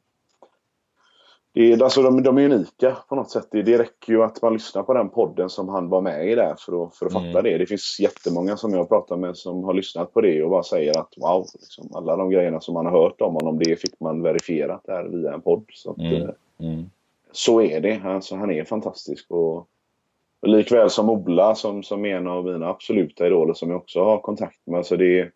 det 1.57 1.73
är, 1.73 1.83
alltså 1.83 2.03
de, 2.03 2.23
de 2.23 2.39
är 2.39 2.45
unika 2.45 2.97
på 3.09 3.15
något 3.15 3.31
sätt. 3.31 3.49
Det, 3.51 3.62
det 3.62 3.78
räcker 3.78 4.12
ju 4.12 4.23
att 4.23 4.43
man 4.43 4.53
lyssnar 4.53 4.83
på 4.83 4.95
den 4.95 5.09
podden 5.09 5.51
som 5.51 5.69
han 5.69 5.89
var 5.89 6.01
med 6.01 6.28
i 6.31 6.35
där 6.35 6.55
för 6.59 6.85
att, 6.85 6.97
för 6.97 7.07
att 7.07 7.12
fatta 7.12 7.27
Mm. 7.28 7.45
det. 7.45 7.59
Det 7.59 7.66
finns 7.66 8.01
jättemånga 8.01 8.57
som 8.57 8.74
jag 8.74 8.89
pratar 8.89 9.16
med 9.16 9.37
som 9.37 9.65
har 9.65 9.74
lyssnat 9.74 10.15
på 10.15 10.20
det 10.20 10.43
och 10.43 10.51
bara 10.51 10.62
säger 10.62 10.99
att 10.99 11.15
wow, 11.16 11.47
liksom, 11.55 11.91
alla 11.95 12.16
de 12.16 12.31
grejerna 12.31 12.61
som 12.61 12.74
man 12.74 12.87
har 12.87 12.93
hört 13.03 13.20
om 13.20 13.35
honom, 13.35 13.59
det 13.59 13.77
fick 13.81 14.01
man 14.01 14.23
verifierat 14.23 14.81
där 14.85 15.05
via 15.09 15.35
en 15.35 15.41
podd. 15.43 15.65
Så, 15.73 15.91
att, 15.91 15.99
Mm. 15.99 16.23
eh, 16.23 16.28
Mm. 16.61 16.91
så 17.33 17.61
är 17.62 17.81
det. 17.81 18.01
Alltså, 18.05 18.37
han 18.37 18.51
är 18.51 18.65
fantastisk. 18.65 19.27
Och, 19.31 19.57
och 19.57 20.49
likväl 20.49 20.91
som 20.91 21.11
Ola 21.11 21.55
som, 21.55 21.83
som 21.83 22.05
är 22.05 22.16
en 22.16 22.27
av 22.27 22.45
mina 22.45 22.69
absoluta 22.69 23.27
idoler 23.27 23.55
som 23.55 23.70
jag 23.70 23.77
också 23.77 24.05
har 24.05 24.19
kontakt 24.19 24.66
med. 24.66 24.87
Så 24.87 24.97
det 24.97 25.31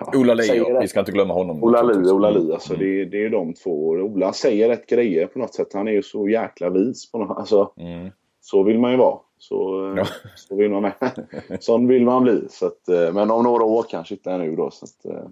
ja, 0.00 0.18
Ola 0.18 0.36
säger 0.36 0.64
Li, 0.64 0.72
det. 0.72 0.80
vi 0.80 0.88
ska 0.88 1.00
inte 1.00 1.12
glömma 1.12 1.34
honom. 1.34 1.64
Ola 1.64 1.82
naturligtvis. 1.82 2.12
Ola 2.12 2.30
Li. 2.30 2.40
Mm. 2.40 2.52
Alltså, 2.52 2.74
Mm. 2.74 2.86
det, 2.86 3.04
det 3.04 3.24
är 3.24 3.30
de 3.30 3.54
två. 3.54 3.88
Ola 3.88 4.32
säger 4.32 4.68
rätt 4.68 4.86
grejer 4.86 5.26
på 5.26 5.38
något 5.38 5.54
sätt. 5.54 5.68
Han 5.74 5.88
är 5.88 5.92
ju 5.92 6.02
så 6.02 6.28
jäkla 6.28 6.70
vis. 6.70 7.12
På 7.12 7.18
något, 7.18 7.38
alltså, 7.38 7.70
Mm. 7.76 8.10
så 8.40 8.62
vill 8.62 8.78
man 8.78 8.90
ju 8.90 8.96
vara. 8.96 9.18
Så, 9.38 9.86
eh, 9.90 9.96
Ja. 9.96 10.04
så 10.36 10.56
vill 10.56 10.70
man 10.70 10.82
med. 10.82 10.92
Sån 11.60 11.86
vill 11.88 12.04
man 12.04 12.22
bli. 12.22 12.46
Så 12.50 12.66
att, 12.66 12.88
eh, 12.88 13.12
men 13.14 13.30
om 13.30 13.42
några 13.44 13.64
år 13.64 13.84
kanske 13.90 14.14
inte 14.14 14.30
är 14.30 14.38
nu 14.38 14.56
då. 14.56 14.70
Så 14.70 14.84
att, 14.84 15.14
eh, 15.14 15.28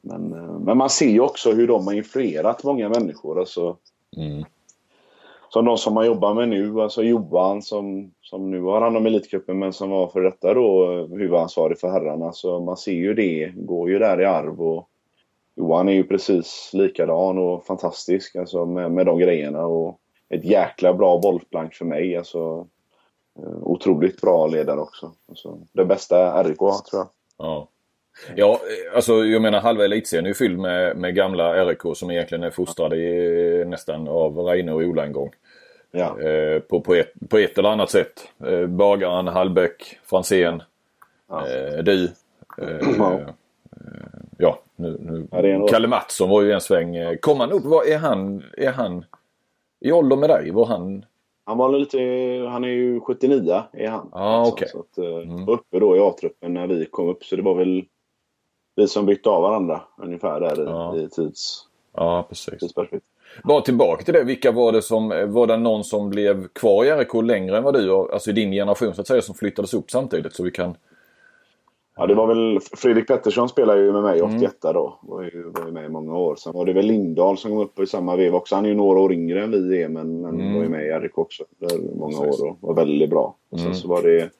men, 0.00 0.32
eh, 0.32 0.58
men 0.60 0.76
man 0.78 0.90
ser 0.90 1.10
ju 1.10 1.20
också 1.20 1.52
hur 1.52 1.66
de 1.68 1.86
har 1.86 1.94
influerat 1.94 2.64
många 2.64 2.88
människor. 2.88 3.38
Alltså, 3.40 3.76
Mm 4.16 4.44
som 5.48 5.64
de 5.64 5.78
som 5.78 5.94
man 5.94 6.06
jobbar 6.06 6.34
med 6.34 6.48
nu, 6.48 6.80
alltså 6.80 7.02
Johan 7.02 7.62
som, 7.62 8.12
som 8.20 8.50
nu 8.50 8.62
har 8.62 8.80
hand 8.80 8.96
om 8.96 9.06
Elitcupen 9.06 9.58
men 9.58 9.72
som 9.72 9.90
var 9.90 10.08
för 10.08 10.20
detta 10.20 10.54
då 10.54 10.92
eh, 10.92 11.18
huvudansvarig 11.18 11.78
för 11.78 11.88
herrarna. 11.88 12.32
Så 12.32 12.60
man 12.60 12.76
ser 12.76 12.92
ju 12.92 13.14
det, 13.14 13.52
går 13.56 13.90
ju 13.90 13.98
där 13.98 14.20
i 14.20 14.24
arv 14.24 14.62
och 14.62 14.88
Johan 15.56 15.88
är 15.88 15.92
ju 15.92 16.04
precis 16.04 16.70
likadan 16.72 17.38
och 17.38 17.66
fantastisk 17.66 18.36
alltså 18.36 18.66
med, 18.66 18.92
med 18.92 19.06
de 19.06 19.18
grejerna 19.18 19.66
och 19.66 20.00
ett 20.28 20.44
jäkla 20.44 20.94
bra 20.94 21.18
bollplank 21.18 21.74
för 21.74 21.84
mig. 21.84 22.16
Alltså, 22.16 22.66
eh, 23.38 23.58
otroligt 23.62 24.20
bra 24.20 24.46
ledare 24.46 24.80
också. 24.80 25.12
Alltså, 25.28 25.58
det 25.72 25.84
bästa 25.84 26.42
RIK 26.42 26.58
har, 26.58 26.78
tror 26.78 27.00
jag. 27.02 27.08
Ja. 27.38 27.68
Ja, 28.36 28.52
eh, 28.52 28.96
alltså 28.96 29.24
jag 29.24 29.42
menar 29.42 29.60
halva 29.60 29.84
elitserien 29.84 30.24
är 30.26 30.28
ju 30.30 30.34
fylld 30.34 30.58
med, 30.58 30.96
med 30.96 31.14
gamla 31.14 31.64
RIK 31.64 31.80
som 31.94 32.10
egentligen 32.10 32.44
är 32.44 32.50
fostrade 32.50 32.96
i, 32.96 33.64
nästan 33.66 34.08
av 34.08 34.38
Reine 34.38 34.72
och 34.72 34.80
Ola 34.80 35.04
en 35.04 35.12
gång. 35.12 35.30
Ja. 35.90 36.20
Eh, 36.20 36.58
på, 36.60 36.80
på, 36.80 36.94
ett, 36.94 37.12
på 37.30 37.38
ett 37.38 37.58
eller 37.58 37.68
annat 37.68 37.90
sätt. 37.90 38.28
Eh, 38.46 38.66
Bagaren, 38.66 39.28
Hallbäck, 39.28 39.98
Franzén, 40.04 40.62
Ja. 41.28 41.46
eh, 41.48 41.82
du. 41.82 42.04
Eh, 42.04 42.68
Ja. 42.98 43.12
eh, 43.20 43.28
ja, 44.38 44.58
nu, 44.76 44.96
nu. 45.00 45.26
Ja, 45.48 45.66
Kalle 45.66 45.88
Mattsson 45.88 46.28
var 46.30 46.42
ju 46.42 46.52
en 46.52 46.60
sväng. 46.60 46.96
eh, 46.96 47.16
Kom 47.16 47.40
han 47.40 47.52
upp? 47.52 47.64
Vad 47.64 47.86
är 47.86 47.98
han? 47.98 48.42
Är 48.56 48.70
han 48.72 49.04
i 49.80 49.92
ålder 49.92 50.16
med 50.16 50.30
dig? 50.30 50.50
Var 50.50 50.66
han? 50.66 51.04
Han 51.44 51.58
var 51.58 51.68
lite, 51.78 51.98
han 52.50 52.64
är 52.64 52.68
ju 52.68 53.00
79 53.00 53.62
är 53.72 53.88
han. 53.88 54.08
Ja, 54.12 54.18
Alltså, 54.18 54.52
okej. 54.54 54.68
Så 54.68 54.78
att, 54.80 54.98
eh, 54.98 55.04
Mm. 55.32 55.44
var 55.44 55.54
uppe 55.54 55.78
då 55.78 55.96
i 55.96 56.00
A-truppen 56.00 56.54
när 56.54 56.66
vi 56.66 56.84
kom 56.84 57.08
upp 57.08 57.24
så 57.24 57.36
det 57.36 57.42
var 57.42 57.54
väl 57.54 57.84
vi 58.78 58.88
som 58.88 59.06
bytte 59.06 59.28
av 59.30 59.42
varandra 59.42 59.80
ungefär 60.02 60.40
där 60.40 60.60
i, 60.62 60.64
Ja. 60.64 60.96
i 60.96 61.08
tids, 61.08 61.64
Ja, 61.96 62.26
precis. 62.28 62.58
tidsperspektiv. 62.60 63.00
Bara 63.44 63.60
tillbaka 63.60 64.04
till 64.04 64.14
det. 64.14 64.24
Vilka 64.24 64.52
var 64.52 64.72
det 64.72 64.82
som, 64.82 65.08
var 65.32 65.46
det 65.46 65.56
någon 65.56 65.84
som 65.84 66.10
blev 66.10 66.48
kvar 66.48 66.84
i 66.84 66.90
RIK 66.90 67.14
längre 67.24 67.56
än 67.58 67.64
vad 67.64 67.74
du, 67.74 67.92
alltså 67.92 68.30
i 68.30 68.32
din 68.32 68.52
generation 68.52 68.94
så 68.94 69.00
att 69.00 69.06
säga, 69.06 69.22
som 69.22 69.34
flyttades 69.34 69.74
upp 69.74 69.90
samtidigt 69.90 70.32
så 70.34 70.42
vi 70.42 70.50
kan... 70.50 70.74
Ja, 71.96 72.06
det 72.06 72.14
var 72.14 72.26
väl 72.26 72.58
Fredrik 72.76 73.06
Pettersson 73.08 73.48
spelade 73.48 73.80
ju 73.80 73.92
med 73.92 74.02
mig 74.02 74.20
Mm. 74.20 74.36
81 74.36 74.54
då. 74.60 74.98
Var 75.02 75.22
ju, 75.22 75.50
var 75.54 75.66
ju 75.66 75.72
med 75.72 75.84
i 75.84 75.88
många 75.88 76.16
år. 76.16 76.36
Sen 76.36 76.52
var 76.52 76.64
det 76.64 76.72
väl 76.72 76.86
Lindahl 76.86 77.38
som 77.38 77.50
kom 77.50 77.60
upp 77.60 77.80
i 77.80 77.86
samma 77.86 78.16
veva 78.16 78.36
också. 78.36 78.54
Han 78.54 78.64
är 78.64 78.68
ju 78.68 78.74
några 78.74 79.00
år 79.00 79.12
yngre 79.12 79.42
än 79.44 79.50
vi 79.50 79.82
är 79.82 79.88
men, 79.88 80.20
men 80.20 80.34
Mm. 80.40 80.54
var 80.54 80.62
ju 80.62 80.68
med 80.68 80.86
i 80.86 80.90
RIK 80.90 81.18
också. 81.18 81.44
Där 81.58 81.78
många 81.98 82.18
år 82.20 82.48
och 82.48 82.56
var 82.60 82.74
väldigt 82.74 83.10
bra. 83.10 83.34
Och 83.50 83.58
sen 83.58 83.66
Mm. 83.66 83.78
så 83.78 83.88
var 83.88 84.02
det 84.02 84.30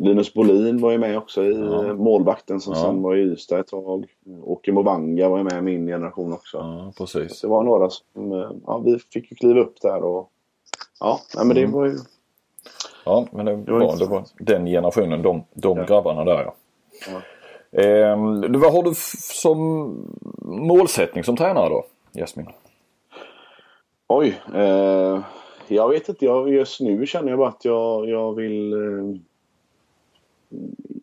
Linus 0.00 0.34
Bolin 0.34 0.80
var 0.80 0.90
ju 0.90 0.98
med 0.98 1.18
också 1.18 1.44
i 1.44 1.60
Ja. 1.60 1.84
eh, 1.86 1.94
målvakten 1.94 2.60
som 2.60 2.72
Ja. 2.72 2.80
sen 2.80 3.02
var 3.02 3.16
i 3.16 3.20
Ystad 3.20 3.58
ett 3.60 3.66
tag. 3.68 4.06
Åke 4.42 4.72
Mobanga 4.72 5.28
var 5.28 5.38
ju 5.38 5.44
med 5.44 5.58
i 5.58 5.60
min 5.60 5.86
generation 5.86 6.32
också. 6.32 6.56
Ja, 6.58 6.92
Så 6.96 7.04
precis. 7.04 7.40
det 7.40 7.48
var 7.48 7.62
några 7.62 7.90
som, 7.90 8.32
eh, 8.32 8.50
ja 8.66 8.78
vi 8.78 8.98
fick 8.98 9.30
ju 9.30 9.36
kliva 9.36 9.60
upp 9.60 9.80
där 9.80 10.02
och 10.04 10.30
ja, 11.00 11.20
nej, 11.36 11.46
men 11.46 11.54
det 11.56 11.62
Mm. 11.62 11.72
var 11.72 11.86
ju 11.86 11.96
Ja, 13.04 13.26
men 13.32 13.46
det 13.46 13.54
var 13.72 13.80
var, 13.80 13.98
det 13.98 14.06
var 14.06 14.24
den 14.38 14.66
generationen, 14.66 15.22
de, 15.22 15.44
de 15.54 15.78
Ja. 15.78 15.84
grabbarna 15.84 16.24
där 16.24 16.42
ja. 16.44 16.54
Ja. 17.10 17.20
Ehm, 17.82 18.40
du, 18.40 18.58
vad 18.58 18.72
har 18.72 18.82
du 18.82 18.92
som 19.34 19.58
målsättning 20.42 21.24
som 21.24 21.36
tränare 21.36 21.68
då, 21.68 21.84
Jasmin? 22.12 22.46
Oj. 24.08 24.40
Eh, 24.54 25.20
jag 25.68 25.88
vet 25.88 26.08
inte. 26.08 26.24
Jag, 26.24 26.48
just 26.52 26.80
nu 26.80 27.06
känner 27.06 27.30
jag 27.30 27.38
bara 27.38 27.48
att 27.48 27.64
jag, 27.64 28.08
jag 28.08 28.34
vill... 28.34 28.72
Eh, 28.72 29.16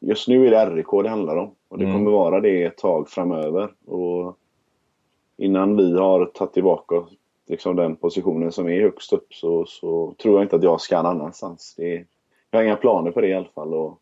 just 0.01 0.27
nu 0.27 0.47
är 0.47 0.51
det 0.51 0.75
RIK 0.75 0.87
det 1.03 1.09
handlar 1.09 1.37
om. 1.37 1.51
Och 1.67 1.77
det 1.77 1.83
Mm. 1.85 1.97
kommer 1.97 2.11
vara 2.11 2.39
det 2.39 2.63
ett 2.63 2.77
tag 2.77 3.09
framöver. 3.09 3.73
Och 3.85 4.37
innan 5.37 5.77
vi 5.77 5.97
har 5.97 6.25
tagit 6.25 6.53
tillbaka 6.53 7.03
liksom, 7.47 7.75
den 7.75 7.95
positionen 7.95 8.51
som 8.51 8.67
är 8.69 8.81
högst 8.81 9.13
upp 9.13 9.33
så, 9.33 9.65
så 9.65 10.13
tror 10.17 10.35
jag 10.35 10.43
inte 10.45 10.55
att 10.55 10.63
jag 10.63 10.81
ska 10.81 10.97
annanstans. 10.97 11.73
Det, 11.77 12.05
jag 12.51 12.59
har 12.59 12.63
inga 12.63 12.75
planer 12.75 13.11
på 13.11 13.21
det 13.21 13.27
i 13.27 13.33
alla 13.33 13.49
fall. 13.55 13.73
Och, 13.73 13.99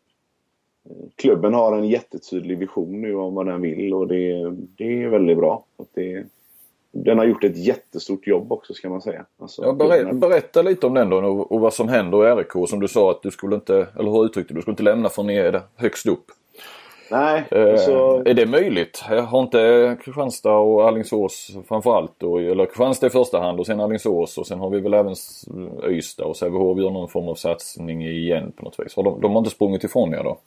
eh, 0.84 1.06
klubben 1.16 1.54
har 1.54 1.76
en 1.76 1.88
jättetydlig 1.88 2.58
vision 2.58 3.00
nu 3.00 3.14
om 3.14 3.34
vad 3.34 3.46
den 3.46 3.60
vill 3.60 3.94
och 3.94 4.08
det, 4.08 4.50
det 4.76 5.02
är 5.02 5.08
väldigt 5.08 5.38
bra. 5.38 5.64
Och 5.76 5.86
det, 5.94 6.26
den 6.92 7.18
har 7.18 7.24
gjort 7.24 7.44
ett 7.44 7.56
jättestort 7.56 8.26
jobb 8.26 8.52
också 8.52 8.74
ska 8.74 8.88
man 8.88 9.00
säga. 9.00 9.24
Alltså, 9.40 9.62
Ja, 9.62 9.72
berä, 9.72 10.12
berätta 10.12 10.62
lite 10.62 10.86
om 10.86 10.94
den 10.94 11.10
då 11.10 11.16
och, 11.16 11.52
och 11.52 11.60
vad 11.60 11.74
som 11.74 11.88
händer 11.88 12.28
i 12.28 12.42
RIK 12.42 12.68
som 12.68 12.80
du 12.80 12.88
sa 12.88 13.10
att 13.10 13.22
du 13.22 13.30
skulle 13.30 13.54
inte, 13.54 13.86
eller 13.98 14.10
hur 14.10 14.24
uttryckte 14.24 14.54
du, 14.54 14.58
du 14.58 14.62
skulle 14.62 14.72
inte 14.72 14.82
lämna 14.82 15.08
förrän 15.08 15.26
ni 15.26 15.36
är 15.36 15.62
högst 15.76 16.06
upp. 16.06 16.24
Nej, 17.10 17.44
Eh, 17.50 17.70
alltså, 17.70 18.22
Är 18.26 18.34
det 18.34 18.46
möjligt? 18.46 18.98
Har 19.28 19.40
inte 19.40 19.96
Kristianstad 20.04 20.56
och 20.56 20.88
Alingsås 20.88 21.50
framförallt 21.68 22.12
då, 22.18 22.38
eller 22.38 22.66
Kristianstad 22.66 23.06
i 23.06 23.10
första 23.10 23.40
hand 23.40 23.60
och 23.60 23.66
sen 23.66 23.80
Alingsås 23.80 24.38
och 24.38 24.46
sen 24.46 24.58
har 24.58 24.70
vi 24.70 24.80
väl 24.80 24.94
även 24.94 25.14
Ystad 25.88 26.24
och 26.24 26.36
Sävehof 26.36 26.78
gör 26.78 26.90
någon 26.90 27.08
form 27.08 27.28
av 27.28 27.34
satsning 27.34 28.06
igen 28.06 28.52
på 28.56 28.64
något 28.64 28.76
vis. 28.78 28.96
Har 28.96 29.02
de, 29.02 29.20
de 29.20 29.32
har 29.32 29.38
inte 29.38 29.50
sprungit 29.50 29.84
ifrån 29.84 30.14
er 30.14 30.22
då? 30.24 30.38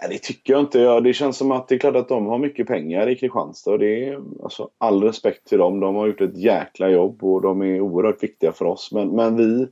Nej, 0.00 0.10
det 0.10 0.18
tycker 0.18 0.52
jag 0.52 0.60
inte. 0.60 0.78
Ja, 0.78 1.00
det 1.00 1.12
känns 1.12 1.36
som 1.36 1.50
att 1.50 1.68
det 1.68 1.74
är 1.74 1.78
klart 1.78 1.96
att 1.96 2.08
de 2.08 2.26
har 2.26 2.38
mycket 2.38 2.66
pengar 2.66 3.08
i 3.08 3.16
Kristianstad. 3.16 3.70
Och 3.70 3.78
det 3.78 4.08
är, 4.08 4.20
alltså, 4.42 4.68
all 4.78 5.02
respekt 5.02 5.48
till 5.48 5.58
dem. 5.58 5.80
De 5.80 5.94
har 5.94 6.06
gjort 6.06 6.20
ett 6.20 6.36
jäkla 6.36 6.88
jobb 6.88 7.24
och 7.24 7.42
de 7.42 7.62
är 7.62 7.80
oerhört 7.80 8.22
viktiga 8.22 8.52
för 8.52 8.64
oss. 8.64 8.92
Men, 8.92 9.08
men 9.08 9.36
vi 9.36 9.68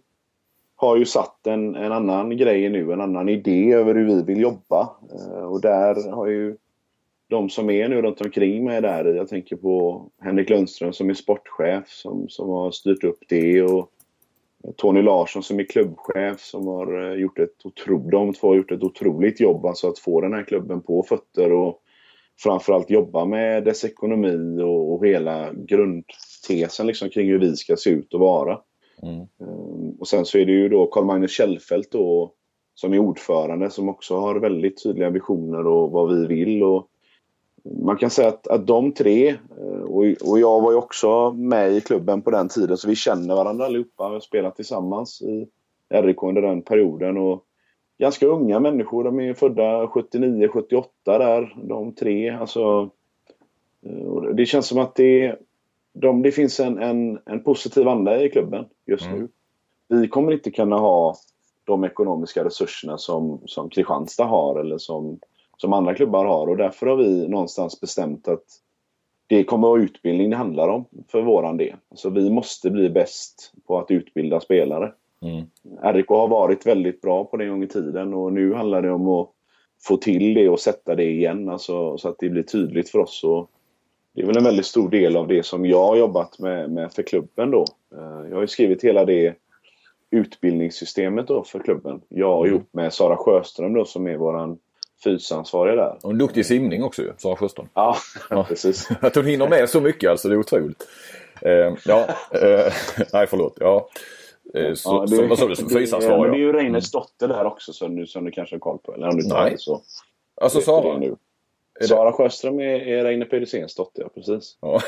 har 0.76 0.96
ju 0.96 1.04
satt 1.04 1.46
en, 1.46 1.74
en 1.74 1.92
annan 1.92 2.36
grej 2.36 2.68
nu, 2.68 2.92
en 2.92 3.00
annan 3.00 3.28
idé 3.28 3.72
över 3.72 3.94
hur 3.94 4.06
vi 4.06 4.22
vill 4.22 4.40
jobba. 4.40 4.90
Eh, 5.12 5.44
och 5.44 5.60
där 5.60 6.10
har 6.12 6.26
ju 6.26 6.56
de 7.28 7.50
som 7.50 7.70
är 7.70 7.88
nu 7.88 8.02
runt 8.02 8.20
omkring 8.20 8.64
mig 8.64 8.80
där. 8.80 9.04
Jag 9.04 9.28
tänker 9.28 9.56
på 9.56 10.04
Henrik 10.20 10.50
Lundström 10.50 10.92
som 10.92 11.10
är 11.10 11.14
sportchef 11.14 11.88
som, 11.88 12.28
som 12.28 12.48
har 12.48 12.70
styrt 12.70 13.04
upp 13.04 13.18
det. 13.28 13.62
Och 13.62 13.90
Tony 14.76 15.02
Larsson 15.02 15.42
som 15.42 15.60
är 15.60 15.64
klubbchef 15.64 16.40
som 16.40 16.66
har 16.66 17.10
eh, 17.10 17.20
gjort 17.20 17.38
ett 17.38 17.66
otroligt, 17.66 18.10
de 18.10 18.32
två 18.32 18.48
har 18.48 18.56
gjort 18.56 18.72
ett 18.72 18.82
otroligt 18.82 19.40
jobb 19.40 19.66
alltså 19.66 19.88
att 19.88 19.98
få 19.98 20.20
den 20.20 20.32
här 20.32 20.44
klubben 20.44 20.82
på 20.82 21.02
fötter 21.02 21.52
och 21.52 21.78
framförallt 22.42 22.90
jobba 22.90 23.24
med 23.24 23.64
dess 23.64 23.84
ekonomi 23.84 24.62
och, 24.62 24.92
och 24.92 25.06
hela 25.06 25.52
grundtesen 25.52 26.86
liksom 26.86 27.10
kring 27.10 27.28
hur 27.28 27.38
vi 27.38 27.56
ska 27.56 27.76
se 27.76 27.90
ut 27.90 28.14
och 28.14 28.20
vara. 28.20 28.58
Mm. 29.02 29.20
Ehm, 29.20 29.96
Och 30.00 30.08
sen 30.08 30.24
så 30.24 30.38
är 30.38 30.46
det 30.46 30.52
ju 30.52 30.68
då 30.68 30.86
Carl-Magnus 30.86 31.30
Kjellfeldt 31.30 31.92
då 31.92 32.32
som 32.74 32.92
är 32.92 32.98
ordförande 32.98 33.70
som 33.70 33.88
också 33.88 34.16
har 34.16 34.40
väldigt 34.40 34.82
tydliga 34.82 35.10
visioner 35.10 35.66
och 35.66 35.90
vad 35.90 36.14
vi 36.14 36.26
vill. 36.26 36.62
Och 36.62 36.88
man 37.64 37.96
kan 37.96 38.10
säga 38.10 38.28
att, 38.28 38.48
att 38.48 38.66
de 38.66 38.92
tre, 38.92 39.28
eh, 39.28 39.82
och, 39.82 40.04
och 40.24 40.38
jag 40.38 40.60
var 40.60 40.72
ju 40.72 40.78
också 40.78 41.32
med 41.32 41.72
i 41.72 41.80
klubben 41.80 42.22
på 42.22 42.30
den 42.30 42.48
tiden 42.48 42.76
så 42.76 42.88
vi 42.88 42.94
känner 42.94 43.34
varandra 43.34 43.64
allihopa. 43.66 44.08
Vi 44.08 44.14
har 44.14 44.20
spelat 44.20 44.56
tillsammans 44.56 45.22
i 45.22 45.48
RIK 45.88 46.22
under 46.22 46.42
den 46.42 46.62
perioden. 46.62 47.16
Och 47.16 47.44
ganska 47.98 48.26
unga 48.26 48.60
människor, 48.60 49.04
de 49.04 49.20
är 49.20 49.34
födda 49.34 49.88
79, 49.88 50.48
78 50.48 50.88
där, 51.04 51.56
de 51.64 51.94
tre. 51.94 52.30
Alltså, 52.30 52.90
eh, 53.86 54.22
det 54.34 54.46
känns 54.46 54.66
som 54.66 54.78
att 54.78 54.94
det, 54.94 55.36
de, 55.92 56.22
det 56.22 56.32
finns 56.32 56.60
en, 56.60 56.78
en, 56.78 57.18
en 57.26 57.42
positiv 57.42 57.88
anda 57.88 58.22
i 58.22 58.28
klubben 58.28 58.64
just 58.86 59.06
Mm. 59.06 59.18
nu. 59.18 59.28
Vi 59.88 60.08
kommer 60.08 60.32
inte 60.32 60.50
kunna 60.50 60.76
ha 60.76 61.14
de 61.64 61.84
ekonomiska 61.84 62.44
resurserna 62.44 62.98
som, 62.98 63.40
som 63.46 63.70
Kristianstad 63.70 64.24
har 64.24 64.60
eller 64.60 64.78
som, 64.78 65.18
som 65.62 65.72
andra 65.72 65.94
klubbar 65.94 66.24
har 66.24 66.46
och 66.46 66.56
därför 66.56 66.86
har 66.86 66.96
vi 66.96 67.28
någonstans 67.28 67.80
bestämt 67.80 68.28
att 68.28 68.44
det 69.26 69.44
kommer 69.44 69.68
att 69.68 69.70
vara 69.70 69.82
utbildning 69.82 70.30
det 70.30 70.36
handlar 70.36 70.68
om 70.68 70.84
för 71.08 71.22
våran 71.22 71.56
del. 71.56 71.76
Alltså 71.90 72.10
vi 72.10 72.30
måste 72.30 72.70
bli 72.70 72.90
bäst 72.90 73.52
på 73.66 73.78
att 73.78 73.90
utbilda 73.90 74.40
spelare. 74.40 74.92
Mm. 75.22 75.44
RIK 75.94 76.08
har 76.08 76.28
varit 76.28 76.66
väldigt 76.66 77.00
bra 77.00 77.24
på 77.24 77.36
det 77.36 77.44
en 77.44 77.50
gång 77.50 77.62
i 77.62 77.68
tiden 77.68 78.14
och 78.14 78.32
nu 78.32 78.54
handlar 78.54 78.82
det 78.82 78.90
om 78.90 79.08
att 79.08 79.28
få 79.82 79.96
till 79.96 80.34
det 80.34 80.48
och 80.48 80.60
sätta 80.60 80.94
det 80.94 81.10
igen 81.10 81.48
alltså, 81.48 81.98
så 81.98 82.08
att 82.08 82.18
det 82.18 82.28
blir 82.28 82.42
tydligt 82.42 82.90
för 82.90 82.98
oss. 82.98 83.24
Och 83.24 83.50
det 84.14 84.22
är 84.22 84.26
väl 84.26 84.36
en 84.36 84.44
väldigt 84.44 84.66
stor 84.66 84.90
del 84.90 85.16
av 85.16 85.28
det 85.28 85.46
som 85.46 85.66
jag 85.66 85.86
har 85.86 85.96
jobbat 85.96 86.38
med, 86.38 86.70
med 86.70 86.92
för 86.92 87.02
klubben 87.02 87.50
då. 87.50 87.64
Eh, 87.94 88.28
jag 88.28 88.34
har 88.34 88.40
ju 88.40 88.48
skrivit 88.48 88.84
hela 88.84 89.04
det 89.04 89.34
utbildningssystemet 90.10 91.28
då 91.28 91.44
för 91.44 91.58
klubben. 91.58 92.00
Jag 92.08 92.38
mm. 92.38 92.50
ihop 92.50 92.68
med 92.72 92.92
Sara 92.92 93.16
Sjöström 93.16 93.74
då 93.74 93.84
som 93.84 94.06
är 94.06 94.16
våran 94.16 94.58
fysansvariga 95.04 95.76
där. 95.76 95.96
Och 96.02 96.10
en 96.10 96.18
duktig 96.18 96.46
simning 96.46 96.82
också 96.82 97.02
ju, 97.02 97.12
Sara 97.18 97.36
Sjöström. 97.36 97.68
Ja, 97.74 97.96
ja. 98.30 98.44
precis. 98.48 98.88
Att 99.00 99.14
hon 99.14 99.26
hinner 99.26 99.48
med 99.48 99.68
så 99.68 99.80
mycket 99.80 100.10
alltså, 100.10 100.28
det 100.28 100.34
är 100.34 100.38
otroligt. 100.38 100.88
Eh, 101.40 101.74
ja, 101.84 102.08
eh, 102.30 102.72
nej 103.12 103.26
förlåt. 103.26 103.56
Ja. 103.60 103.88
Eh, 104.54 104.74
så, 104.74 105.06
ja, 105.10 105.16
det, 105.16 105.26
vad 105.26 105.38
sa 105.38 105.48
du? 105.48 105.56
Fysansvarig? 105.56 106.32
Det 106.32 106.36
är 106.36 106.40
ju 106.40 106.52
Reines 106.52 106.90
dotter 106.90 107.28
där 107.28 107.44
också 107.44 107.72
som 107.72 107.96
du, 107.96 108.06
som 108.06 108.24
du 108.24 108.30
kanske 108.30 108.54
har 108.54 108.60
koll 108.60 108.78
på. 108.78 108.94
Eller 108.94 109.08
om 109.08 109.16
du 109.16 109.28
nej. 109.28 109.54
så. 109.58 109.82
Alltså 110.40 110.60
Sara? 110.60 111.16
Nu. 111.80 111.86
Sara 111.86 112.12
Sjöström 112.12 112.60
är, 112.60 112.86
är 112.86 113.04
Reine 113.04 113.24
Pedersens 113.24 113.74
dotter, 113.74 114.02
ja 114.02 114.08
precis. 114.14 114.58
Ja. 114.60 114.80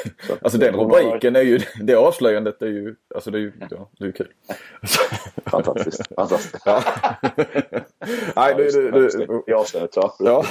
Alltså 0.42 0.58
den 0.58 0.74
rubriken 0.74 1.36
är 1.36 1.40
ju, 1.40 1.60
det 1.82 1.94
avslöjandet 1.94 2.62
är 2.62 2.66
ju, 2.66 2.96
alltså 3.14 3.30
det 3.30 3.38
är 3.38 3.40
ju, 3.40 3.52
ja, 3.70 3.90
det 3.98 4.04
är 4.04 4.06
ju 4.06 4.12
kul. 4.12 4.28
Fantastiskt. 5.46 6.08
Fantastiskt. 6.16 6.66
Ja. 6.66 6.82
Nej, 8.36 8.54
det, 8.54 9.44
jag 9.46 9.60
avslöjandet, 9.60 9.96
ja. 9.96 10.14
ja. 10.18 10.44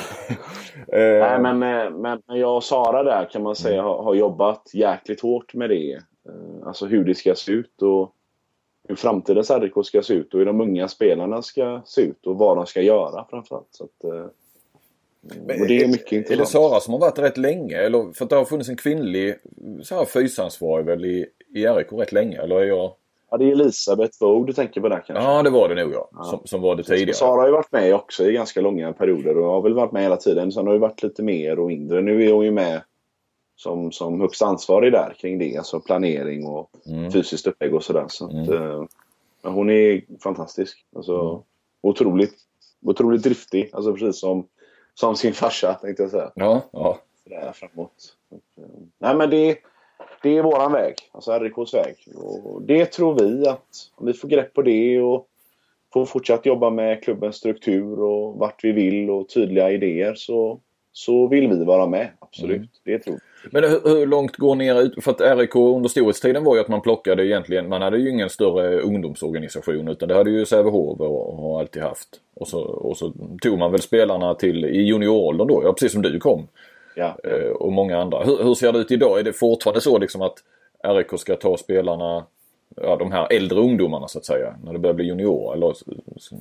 Nej, 0.88 1.40
men, 1.40 1.64
eh, 1.64 1.90
men 1.90 2.22
jag 2.28 2.56
och 2.56 2.64
Sara 2.64 3.04
där 3.04 3.30
kan 3.32 3.44
man 3.44 3.56
säga 3.56 3.82
har, 3.82 4.04
har 4.04 4.16
jobbat 4.16 4.72
jäkligt 4.74 5.22
hårt 5.22 5.54
med 5.54 5.70
det. 5.70 5.94
Eh, 5.94 6.68
alltså 6.68 6.86
hur 6.86 7.06
det 7.06 7.16
ska 7.16 7.36
se 7.36 7.52
ut 7.52 7.82
och 7.82 8.16
hur 8.88 8.96
framtidens 8.96 9.52
RIK 9.52 9.74
ska 9.84 10.02
se 10.02 10.14
ut 10.14 10.34
och 10.34 10.40
hur 10.40 10.46
de 10.46 10.62
unga 10.62 10.88
spelarna 10.88 11.42
ska 11.42 11.82
se 11.86 12.02
ut 12.02 12.28
och 12.28 12.38
vad 12.38 12.58
de 12.58 12.66
ska 12.66 12.82
göra 12.82 13.26
framförallt. 13.30 13.68
Så 13.72 13.84
att, 13.84 14.04
eh, 14.04 14.26
men 15.24 15.62
och 15.62 15.68
det 15.68 15.84
är 15.84 15.88
mycket 15.88 16.12
intressant. 16.12 16.40
Är 16.40 16.44
det 16.44 16.46
Sara 16.46 16.80
som 16.80 16.94
har 16.94 17.00
varit 17.00 17.20
rätt 17.20 17.38
länge? 17.38 17.78
Eller, 17.78 18.14
för 18.14 18.24
att 18.24 18.30
det 18.30 18.36
har 18.36 18.46
funnits 18.46 18.70
en 18.70 18.76
kvinnlig 18.76 19.36
så 19.84 19.96
här, 19.96 20.06
fysansvarig 20.06 20.86
väl 20.86 21.06
i, 21.06 21.26
i 21.56 21.66
RIK 21.68 21.88
rätt 21.92 22.12
länge? 22.12 22.42
Eller 22.42 22.56
är 22.56 22.66
jag... 22.66 22.94
Ja, 23.32 23.38
det 23.38 23.46
är 23.46 23.52
Elisabeth 23.52 24.18
Våg 24.20 24.48
du 24.48 24.54
tänker 24.54 24.82
på 24.82 24.90
där 24.90 25.04
kanske? 25.08 25.24
Ja, 25.24 25.44
det 25.44 25.50
var 25.50 25.70
det 25.70 25.84
nog 25.84 25.94
ja. 25.94 26.10
ja. 26.12 26.24
Som, 26.24 26.40
som 26.46 26.62
var 26.62 26.76
det 26.76 26.84
tidigare. 26.84 27.14
Sara 27.14 27.42
har 27.42 27.48
ju 27.48 27.54
varit 27.54 27.72
med 27.72 27.96
också 27.96 28.26
i 28.26 28.34
ganska 28.34 28.62
långa 28.62 28.94
perioder 28.94 29.38
och 29.38 29.46
har 29.46 29.62
väl 29.62 29.74
varit 29.74 29.92
med 29.92 30.04
hela 30.04 30.18
tiden. 30.18 30.52
Sen 30.52 30.68
har 30.68 30.74
det 30.74 30.80
varit 30.80 31.04
lite 31.04 31.24
mer 31.24 31.60
och 31.60 31.68
mindre. 31.68 32.02
Nu 32.02 32.26
är 32.26 32.34
hon 32.34 32.46
ju 32.46 32.52
med 32.52 32.82
som, 33.56 33.92
som 33.92 34.22
högst 34.22 34.42
ansvarig 34.42 34.92
där 34.92 35.16
kring 35.20 35.40
det. 35.40 35.58
Alltså 35.58 35.80
planering 35.80 36.48
och 36.48 36.70
mm. 36.86 37.12
fysiskt 37.12 37.48
upplägg 37.48 37.76
och 37.76 37.84
sådär. 37.84 38.06
Så 38.08 38.26
att, 38.26 38.34
mm. 38.34 38.54
eh, 38.54 38.86
hon 39.44 39.70
är 39.70 40.02
fantastisk. 40.24 40.86
Alltså, 40.96 41.20
mm. 41.20 41.42
otroligt, 41.82 42.36
otroligt 42.86 43.24
driftig. 43.24 43.70
Alltså 43.74 43.94
precis 43.94 44.20
som 44.20 44.48
som 44.94 45.16
sin 45.16 45.34
farsa 45.34 45.74
tänkte 45.74 46.04
jag 46.04 46.12
säga. 46.12 46.32
Ja, 46.36 46.62
ja. 46.72 46.98
Sådär 47.24 47.52
framåt. 47.54 48.18
Nej 48.98 49.16
men 49.16 49.30
det, 49.30 49.58
det 50.22 50.38
är 50.38 50.44
våran 50.44 50.72
väg. 50.72 50.96
Alltså 51.12 51.40
RIKs 51.40 51.74
väg. 51.74 51.96
Och 52.16 52.62
det 52.62 52.86
tror 52.86 53.20
vi 53.20 53.48
att 53.48 53.68
om 53.96 54.06
vi 54.06 54.14
får 54.14 54.28
grepp 54.28 54.54
på 54.54 54.62
det 54.62 55.02
och 55.02 55.28
får 55.94 56.06
fortsatt 56.06 56.46
jobba 56.46 56.70
med 56.70 57.04
klubbens 57.04 57.36
struktur 57.36 58.00
och 58.00 58.36
vart 58.38 58.64
vi 58.64 58.72
vill 58.72 59.10
och 59.10 59.30
tydliga 59.30 59.72
idéer 59.72 60.16
så, 60.16 60.60
så 60.94 61.28
vill 61.28 61.48
vi 61.48 61.66
vara 61.66 61.86
med. 61.86 62.10
Absolut, 62.20 62.58
mm. 62.58 62.68
det 62.84 63.00
tror 63.00 63.14
vi. 63.14 63.20
Men 63.52 63.64
hur, 63.64 63.82
hur, 63.84 64.06
långt 64.06 64.38
går 64.38 64.56
ner 64.56 64.82
ut? 64.82 65.04
För 65.04 65.12
att 65.12 65.38
RIK 65.38 65.56
under 65.56 65.90
storhetstiden 65.90 66.44
var 66.44 66.56
ju 66.56 66.62
att 66.62 66.68
man 66.68 66.82
plockade 66.82 67.26
egentligen, 67.26 67.70
man 67.70 67.82
hade 67.82 67.98
ju 67.98 68.10
ingen 68.10 68.30
större 68.30 68.80
ungdomsorganisation 68.80 69.88
utan 69.88 70.10
det 70.10 70.16
hade 70.16 70.30
ju 70.30 70.46
Sävehof 70.46 71.00
och 71.00 71.38
har 71.38 71.60
alltid 71.60 71.82
haft. 71.82 72.10
Och 72.34 72.48
så, 72.48 72.62
och 72.62 72.98
så 72.98 73.14
tog 73.42 73.60
man 73.60 73.72
väl 73.72 73.82
spelarna 73.82 74.36
till 74.36 74.66
i 74.66 74.82
junioråldern 74.82 75.48
då, 75.48 75.62
ja 75.64 75.74
precis 75.74 75.92
som 75.92 76.02
du 76.02 76.20
kom. 76.20 76.48
Ja. 76.96 77.18
Eh, 77.24 77.50
och 77.50 77.72
många 77.72 77.98
andra. 77.98 78.24
Hur, 78.24 78.44
hur, 78.44 78.54
ser 78.54 78.72
det 78.72 78.80
ut 78.80 78.92
idag? 78.92 79.20
Är 79.20 79.24
det 79.24 79.34
fortfarande 79.34 79.82
så 79.82 79.98
liksom 79.98 80.22
att 80.22 80.36
RIK 80.84 81.20
ska 81.20 81.36
ta 81.36 81.58
spelarna, 81.58 82.26
ja 82.76 82.96
de 82.96 83.12
här 83.12 83.28
äldre 83.34 83.60
ungdomarna 83.60 84.08
så 84.08 84.20
att 84.20 84.26
säga, 84.26 84.56
när 84.64 84.74
det 84.74 84.80
börjar 84.80 84.94
bli 84.94 85.06
junior? 85.06 85.54
Eller 85.54 85.76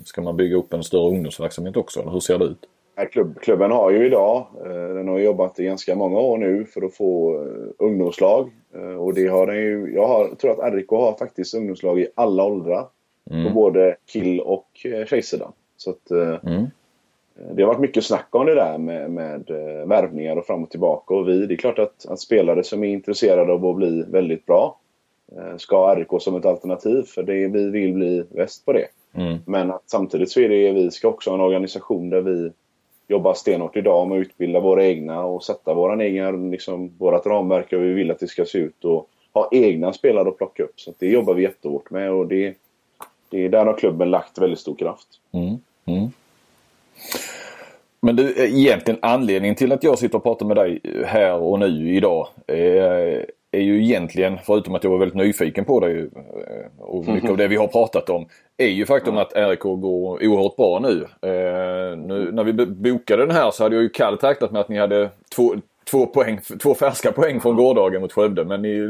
ska 0.05 0.23
man 0.23 0.37
bygga 0.37 0.57
upp 0.57 0.73
en 0.73 0.83
större 0.83 1.09
ungdomsverksamhet 1.09 1.77
också? 1.77 2.01
Eller 2.01 2.11
hur 2.11 2.21
ser 2.21 2.39
det 2.39 2.45
ut? 2.45 2.67
Klubb, 3.11 3.41
klubben 3.41 3.71
har 3.71 3.91
ju 3.91 4.07
idag, 4.07 4.47
eh, 4.65 4.95
den 4.95 5.09
har 5.09 5.19
jobbat 5.19 5.61
i 5.61 5.65
ganska 5.65 5.95
många 5.95 6.19
år 6.19 6.39
nu 6.39 6.65
för 6.65 6.83
att 6.83 6.95
få 6.95 7.43
eh, 7.43 7.87
ungdomslag. 7.87 8.51
Eh, 8.75 8.95
och 8.95 9.15
det 9.15 9.27
har 9.27 9.47
den 9.47 9.57
ju, 9.57 9.93
jag 9.95 10.07
har, 10.07 10.29
tror 10.35 10.65
att 10.65 10.75
RIK 10.75 10.91
har 10.91 11.13
faktiskt 11.19 11.55
ungdomslag 11.55 12.01
i 12.01 12.07
alla 12.15 12.45
åldrar. 12.45 12.87
Mm. 13.31 13.47
På 13.47 13.55
både 13.55 13.97
kill 14.07 14.41
och 14.41 14.67
tjejsidan. 15.07 15.53
Så 15.77 15.91
att, 15.91 16.11
mm. 16.11 16.67
Det 17.53 17.63
har 17.63 17.69
varit 17.69 17.81
mycket 17.81 18.05
snack 18.05 18.29
om 18.31 18.47
det 18.47 18.55
där 18.55 18.79
med, 18.79 19.11
med 19.11 19.45
värvningar 19.87 20.37
och 20.37 20.47
fram 20.47 20.63
och 20.63 20.71
tillbaka. 20.71 21.15
Och 21.15 21.29
vi, 21.29 21.47
det 21.47 21.55
är 21.55 21.57
klart 21.57 21.79
att, 21.79 22.07
att 22.09 22.21
spelare 22.21 22.65
som 22.65 22.85
är 22.85 22.89
intresserade 22.89 23.53
av 23.53 23.67
att 23.67 23.77
bli 23.77 24.05
väldigt 24.09 24.47
bra 24.47 24.79
ska 25.57 25.77
ha 25.77 25.95
RIK 25.95 26.09
som 26.21 26.37
ett 26.37 26.47
alternativ. 26.47 27.03
För 27.03 27.23
det, 27.23 27.49
vi 27.49 27.71
vill 27.71 27.93
bli 27.93 28.25
bäst 28.31 28.65
på 28.65 28.73
det. 28.73 28.87
Mm. 29.15 29.39
Men 29.47 29.71
att 29.71 29.83
samtidigt 29.87 30.31
så 30.31 30.41
är 30.41 30.49
det 30.49 30.73
vi 30.73 30.91
ska 30.91 31.09
också 31.09 31.31
ha 31.31 31.35
en 31.35 31.45
organisation 31.45 32.11
där 32.11 32.21
vi 32.21 32.51
jobbar 33.13 33.35
stenhårt 33.35 33.77
idag 33.77 34.09
med 34.09 34.19
att 34.19 34.27
utbilda 34.27 34.61
våra 34.61 34.85
egna 34.85 35.25
och 35.25 35.45
sätta 35.45 35.75
våran 35.75 36.01
egen, 36.01 36.51
liksom, 36.51 36.91
vårat 36.99 37.27
ramverk 37.27 37.73
och 37.73 37.79
hur 37.79 37.89
vi 37.89 37.95
vill 37.95 38.11
att 38.11 38.19
det 38.19 38.27
ska 38.27 38.45
se 38.45 38.59
ut 38.59 38.85
och 38.85 39.09
ha 39.33 39.49
egna 39.53 39.93
spelare 39.93 40.29
att 40.29 40.39
plocka 40.39 40.63
upp. 40.63 40.81
Så 40.81 40.93
det 40.99 41.07
jobbar 41.07 41.35
vi 41.35 41.43
jättehårt 41.43 41.91
med 41.91 42.13
och 42.13 42.27
det, 42.27 42.55
det, 43.31 43.49
där 43.49 43.67
har 43.67 43.75
klubben 43.75 44.11
lagt 44.11 44.39
väldigt 44.39 44.59
stor 44.59 44.75
kraft. 44.75 45.09
Mm. 45.33 45.57
Mm. 45.85 46.11
Men 48.01 48.17
du, 48.17 48.35
egentligen 48.37 48.99
anledningen 49.03 49.57
till 49.57 49.73
att 49.73 49.85
jag 49.85 49.99
sitter 49.99 50.19
och 50.19 50.23
pratar 50.23 50.47
med 50.47 50.57
dig 50.57 50.81
här 51.07 51.35
och 51.35 51.59
nu 51.59 51.97
idag 51.97 52.29
är, 52.47 53.27
är 53.53 53.61
ju 53.61 53.85
egentligen, 53.85 54.39
förutom 54.45 54.75
att 54.75 54.85
jag 54.85 54.91
var 54.91 54.99
väldigt 54.99 55.17
nyfiken 55.17 55.65
på 55.65 55.81
dig 55.81 56.01
eh, 56.01 56.83
och 56.85 57.09
mycket 57.09 57.31
av 57.31 57.37
det 57.37 57.49
vi 57.49 57.57
har 57.57 57.67
pratat 57.67 58.11
om, 58.11 58.29
är 58.57 58.69
ju 58.69 58.87
faktum 58.87 59.17
att 59.17 59.33
RIK 59.37 59.61
går 59.61 60.27
oerhört 60.27 60.57
bra 60.57 60.79
nu. 60.79 61.03
Eh, 61.29 61.97
nu. 61.97 62.33
När 62.33 62.45
vi 62.45 62.53
bokade 62.67 63.27
den 63.27 63.37
här 63.37 63.51
så 63.51 63.63
hade 63.63 63.75
jag 63.75 63.83
ju 63.83 63.89
kallt 63.89 64.25
räknat 64.25 64.51
med 64.51 64.61
att 64.61 64.69
ni 64.69 64.79
hade 64.79 65.11
två, 65.37 65.55
två, 65.91 66.07
poäng, 66.07 66.41
två 66.63 66.75
färska 66.75 67.13
poäng 67.13 67.41
från 67.41 67.57
gårdagen 67.57 68.01
mot 68.01 68.13
Skövde. 68.13 68.45
Men 68.45 68.63
ni, 68.63 68.89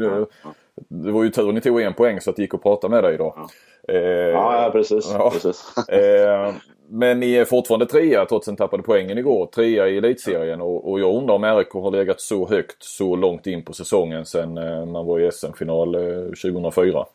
det 0.87 1.11
var 1.11 1.23
ju 1.23 1.29
tur 1.29 1.51
ni 1.51 1.61
tog 1.61 1.81
en 1.81 1.93
poäng 1.93 2.21
så 2.21 2.29
att 2.29 2.35
det 2.35 2.41
gick 2.41 2.53
att 2.53 2.63
prata 2.63 2.89
med 2.89 3.03
dig 3.03 3.13
idag. 3.13 3.49
Eh, 3.87 3.97
ja, 3.97 4.69
precis. 4.71 5.11
Ja. 5.13 5.29
precis. 5.33 5.77
Eh, 5.89 6.53
men 6.93 7.19
ni 7.19 7.33
är 7.33 7.45
fortfarande 7.45 7.85
trea 7.85 8.25
trots 8.25 8.47
att 8.47 8.51
ni 8.51 8.57
tappade 8.57 8.83
poängen 8.83 9.17
igår. 9.17 9.45
Trea 9.45 9.89
i 9.89 9.97
elitserien 9.97 10.61
och, 10.61 10.91
och 10.91 10.99
jag 10.99 11.15
undrar 11.15 11.35
om 11.35 11.45
RIK 11.45 11.69
har 11.73 11.91
legat 11.91 12.21
så 12.21 12.47
högt 12.47 12.83
så 12.83 13.15
långt 13.15 13.47
in 13.47 13.63
på 13.63 13.73
säsongen 13.73 14.25
sedan 14.25 14.57
eh, 14.57 14.85
man 14.85 15.05
var 15.05 15.19
i 15.19 15.31
SM-final 15.31 15.93
2004. 16.25 17.05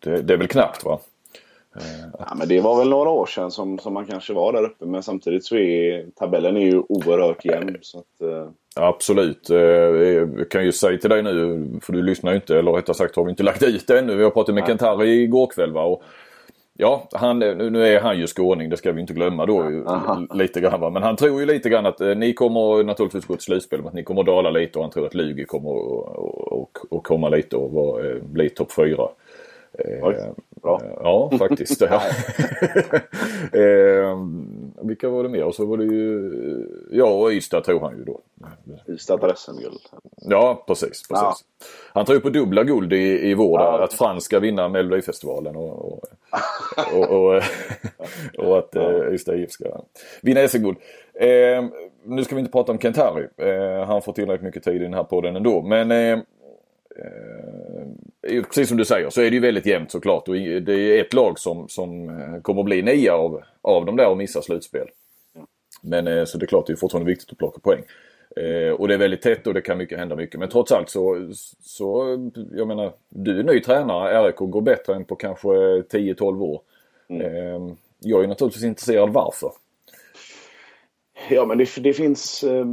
Det, 0.00 0.22
det, 0.22 0.34
är 0.34 0.38
väl 0.38 0.48
knappt 0.48 0.84
va? 0.84 0.98
Ja, 2.18 2.34
men 2.38 2.48
det 2.48 2.60
var 2.60 2.78
väl 2.78 2.88
några 2.88 3.10
år 3.10 3.26
sedan 3.26 3.50
som, 3.50 3.78
som 3.78 3.94
man 3.94 4.06
kanske 4.06 4.32
var 4.32 4.52
där 4.52 4.64
uppe 4.64 4.86
men 4.86 5.02
samtidigt 5.02 5.44
så 5.44 5.56
är 5.56 6.06
tabellen 6.16 6.56
är 6.56 6.66
ju 6.66 6.82
oerhört 6.88 7.44
jämn. 7.44 7.78
Så 7.80 7.98
att, 7.98 8.52
Absolut. 8.76 9.48
Jag 9.50 10.50
kan 10.50 10.64
ju 10.64 10.72
säga 10.72 10.98
till 10.98 11.10
dig 11.10 11.22
nu, 11.22 11.66
för 11.82 11.92
du 11.92 12.02
lyssnar 12.02 12.30
ju 12.30 12.36
inte, 12.36 12.58
eller 12.58 12.72
rättare 12.72 12.96
sagt 12.96 13.16
har 13.16 13.24
vi 13.24 13.30
inte 13.30 13.42
lagt 13.42 13.62
ut 13.62 13.86
det 13.86 13.98
ännu. 13.98 14.16
Vi 14.16 14.24
har 14.24 14.30
pratat 14.30 14.54
med 14.54 14.66
Kentari 14.66 15.22
igår 15.22 15.46
kväll 15.46 15.72
va. 15.72 15.84
Och 15.84 16.02
Ja, 16.80 17.08
han, 17.12 17.38
nu 17.38 17.86
är 17.86 18.00
han 18.00 18.18
ju 18.18 18.26
skåning, 18.26 18.70
det 18.70 18.76
ska 18.76 18.92
vi 18.92 19.00
inte 19.00 19.12
glömma 19.12 19.46
då 19.46 19.84
Aha. 19.86 20.26
lite 20.34 20.60
grann. 20.60 20.92
Men 20.92 21.02
han 21.02 21.16
tror 21.16 21.40
ju 21.40 21.46
lite 21.46 21.68
grann 21.68 21.86
att 21.86 22.00
eh, 22.00 22.14
ni 22.14 22.32
kommer 22.32 22.84
naturligtvis 22.84 23.26
gå 23.26 23.34
till 23.34 23.42
slutspel, 23.42 23.78
men 23.78 23.88
att 23.88 23.94
ni 23.94 24.04
kommer 24.04 24.22
dala 24.22 24.50
lite 24.50 24.78
och 24.78 24.84
han 24.84 24.92
tror 24.92 25.06
att 25.06 25.14
Lugi 25.14 25.44
kommer 25.44 25.70
att 26.90 27.02
komma 27.02 27.28
lite 27.28 27.56
och 27.56 27.72
var, 27.72 28.04
eh, 28.04 28.22
bli 28.22 28.50
topp 28.50 28.72
fyra. 28.72 29.08
Oj, 30.02 30.16
bra. 30.62 30.80
Eh, 30.84 30.90
ja, 31.02 31.30
faktiskt. 31.38 31.82
eh, 31.82 31.90
vilka 34.82 35.08
var 35.08 35.22
det 35.22 35.28
mer? 35.28 35.44
Och 35.44 35.54
så 35.54 35.66
var 35.66 35.76
det 35.76 35.84
ju... 35.84 36.32
Ja, 36.90 37.04
och 37.04 37.30
Ystad 37.30 37.60
tror 37.60 37.80
han 37.80 37.96
ju 37.98 38.04
då. 38.04 38.20
Ystad 38.88 39.18
tar 39.18 39.34
SM-guld. 39.34 39.80
Ja, 40.16 40.64
precis. 40.66 40.88
precis. 40.88 41.08
Ja. 41.10 41.34
Han 41.92 42.04
tror 42.04 42.16
ju 42.16 42.20
på 42.20 42.30
dubbla 42.30 42.64
guld 42.64 42.92
i, 42.92 43.30
i 43.30 43.34
vår. 43.34 43.60
Ja. 43.60 43.84
Att 43.84 43.92
Frans 43.92 44.24
ska 44.24 44.38
vinna 44.38 44.68
Melodifestivalen 44.68 45.56
och, 45.56 45.92
och, 45.92 46.04
och, 46.94 47.10
och, 47.10 47.42
och 48.38 48.58
att 48.58 48.76
eh, 48.76 49.12
Ystad 49.12 49.36
IF 49.36 49.50
ska 49.50 49.64
vinna 50.22 50.48
SM-guld. 50.48 50.76
Eh, 51.14 51.64
nu 52.04 52.24
ska 52.24 52.34
vi 52.34 52.40
inte 52.40 52.52
prata 52.52 52.72
om 52.72 52.78
Kent-Harry. 52.78 53.28
Eh, 53.36 53.86
han 53.86 54.02
får 54.02 54.12
tillräckligt 54.12 54.46
mycket 54.46 54.64
tid 54.64 54.76
i 54.76 54.84
den 54.84 54.94
här 54.94 55.04
podden 55.04 55.36
ändå. 55.36 55.62
Men 55.62 55.90
Eh, 55.90 56.18
precis 58.22 58.68
som 58.68 58.76
du 58.76 58.84
säger 58.84 59.10
så 59.10 59.20
är 59.20 59.30
det 59.30 59.34
ju 59.34 59.40
väldigt 59.40 59.66
jämnt 59.66 59.90
såklart 59.90 60.28
och 60.28 60.34
det 60.34 60.72
är 60.72 61.00
ett 61.00 61.14
lag 61.14 61.38
som, 61.38 61.68
som 61.68 62.08
eh, 62.08 62.40
kommer 62.42 62.60
att 62.60 62.66
bli 62.66 62.82
nia 62.82 63.14
av, 63.14 63.42
av 63.62 63.86
de 63.86 63.96
där 63.96 64.08
och 64.08 64.16
missa 64.16 64.42
slutspel. 64.42 64.88
Men 65.82 66.06
eh, 66.06 66.24
så 66.24 66.38
det 66.38 66.44
är 66.44 66.46
klart 66.46 66.66
det 66.66 66.72
är 66.72 66.76
fortfarande 66.76 67.10
viktigt 67.10 67.32
att 67.32 67.38
plocka 67.38 67.60
poäng. 67.60 67.82
Eh, 68.36 68.72
och 68.72 68.88
det 68.88 68.94
är 68.94 68.98
väldigt 68.98 69.22
tätt 69.22 69.46
och 69.46 69.54
det 69.54 69.60
kan 69.60 69.78
mycket, 69.78 69.98
hända 69.98 70.16
mycket. 70.16 70.40
Men 70.40 70.48
trots 70.48 70.72
allt 70.72 70.88
så, 70.88 71.30
så 71.60 72.18
jag 72.52 72.68
menar, 72.68 72.92
du 73.08 73.38
är 73.38 73.44
ny 73.44 73.60
tränare. 73.60 74.28
RIK 74.28 74.36
går 74.36 74.60
bättre 74.60 74.94
än 74.94 75.04
på 75.04 75.16
kanske 75.16 75.48
10-12 75.48 76.40
år. 76.42 76.62
Mm. 77.08 77.26
Eh, 77.26 77.74
jag 77.98 78.24
är 78.24 78.28
naturligtvis 78.28 78.64
intresserad 78.64 79.10
varför. 79.10 79.52
Ja, 81.30 81.46
men 81.46 81.58
det, 81.58 81.68
det 81.80 81.92
finns 81.92 82.44
eh, 82.44 82.66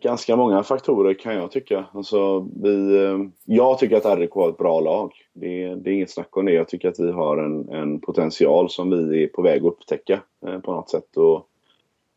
ganska 0.00 0.36
många 0.36 0.62
faktorer 0.62 1.14
kan 1.14 1.34
jag 1.34 1.50
tycka. 1.50 1.84
Alltså, 1.92 2.48
vi, 2.62 3.04
eh, 3.04 3.18
jag 3.44 3.78
tycker 3.78 3.96
att 3.96 4.18
RIK 4.18 4.30
har 4.30 4.48
ett 4.48 4.58
bra 4.58 4.80
lag. 4.80 5.12
Det, 5.32 5.74
det, 5.74 5.90
är 5.90 5.94
inget 5.94 6.10
snack 6.10 6.36
om 6.36 6.44
det. 6.44 6.52
Jag 6.52 6.68
tycker 6.68 6.88
att 6.88 7.00
vi 7.00 7.12
har 7.12 7.36
en, 7.36 7.68
en 7.68 8.00
potential 8.00 8.70
som 8.70 9.08
vi 9.08 9.22
är 9.22 9.28
på 9.28 9.42
väg 9.42 9.60
att 9.60 9.72
upptäcka 9.72 10.20
eh, 10.46 10.58
på 10.58 10.72
något 10.72 10.90
sätt. 10.90 11.16
Och, 11.16 11.36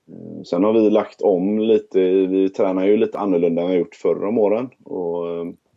eh, 0.08 0.44
sen 0.44 0.64
har 0.64 0.74
vi 0.74 0.90
lagt 0.90 1.22
om 1.22 1.60
lite. 1.60 2.00
Vi 2.26 2.50
tränar 2.50 2.86
ju 2.86 2.98
lite 2.98 3.20
annorlunda 3.20 3.62
än 3.62 3.70
vi 3.70 3.78
gjort 3.78 3.96
förr 3.96 4.26
om 4.26 4.38
åren. 4.38 4.70
Och, 4.84 5.26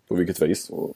på 0.08 0.14
vilket 0.14 0.42
vis? 0.42 0.70
Och, 0.70 0.94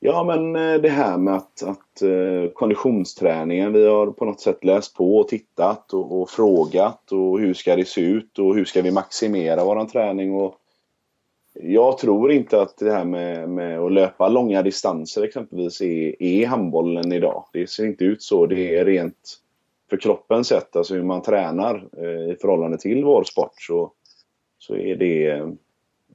Ja, 0.00 0.24
men 0.24 0.56
eh, 0.56 0.80
det 0.80 0.88
här 0.88 1.18
med 1.18 1.34
att, 1.34 1.62
att 1.62 2.02
eh, 2.02 2.50
konditionsträningen, 2.54 3.72
vi 3.72 3.86
har 3.86 4.06
på 4.06 4.24
något 4.24 4.40
sätt 4.40 4.64
läst 4.64 4.94
på 4.96 5.16
och 5.16 5.28
tittat 5.28 5.92
och, 5.92 6.20
och, 6.20 6.30
frågat 6.30 7.12
och 7.12 7.40
hur 7.40 7.54
ska 7.54 7.76
det 7.76 7.88
se 7.88 8.00
ut 8.00 8.38
och 8.38 8.54
hur 8.54 8.64
ska 8.64 8.82
vi 8.82 8.90
maximera 8.90 9.64
våran 9.64 9.86
träning 9.86 10.34
och 10.34 10.54
jag 11.60 11.98
tror 11.98 12.32
inte 12.32 12.62
att 12.62 12.76
det 12.76 12.92
här 12.92 13.04
med, 13.04 13.48
med 13.48 13.80
att 13.80 13.92
löpa 13.92 14.28
långa 14.28 14.62
distanser 14.62 15.22
exempelvis 15.22 15.80
är, 15.80 16.22
är 16.22 16.46
handbollen 16.46 17.12
idag. 17.12 17.44
Det 17.52 17.70
ser 17.70 17.86
inte 17.86 18.04
ut 18.04 18.22
så. 18.22 18.46
Det 18.46 18.76
är 18.76 18.84
rent 18.84 19.38
för 19.90 19.96
kroppens 19.96 20.48
sätt, 20.48 20.76
alltså 20.76 20.94
hur 20.94 21.02
man 21.02 21.22
tränar 21.22 21.88
eh, 21.96 22.32
i 22.32 22.36
förhållande 22.40 22.78
till 22.78 23.04
vår 23.04 23.24
sport 23.24 23.54
så, 23.62 23.92
så, 24.58 24.76
är 24.76 24.96
det, 24.96 25.46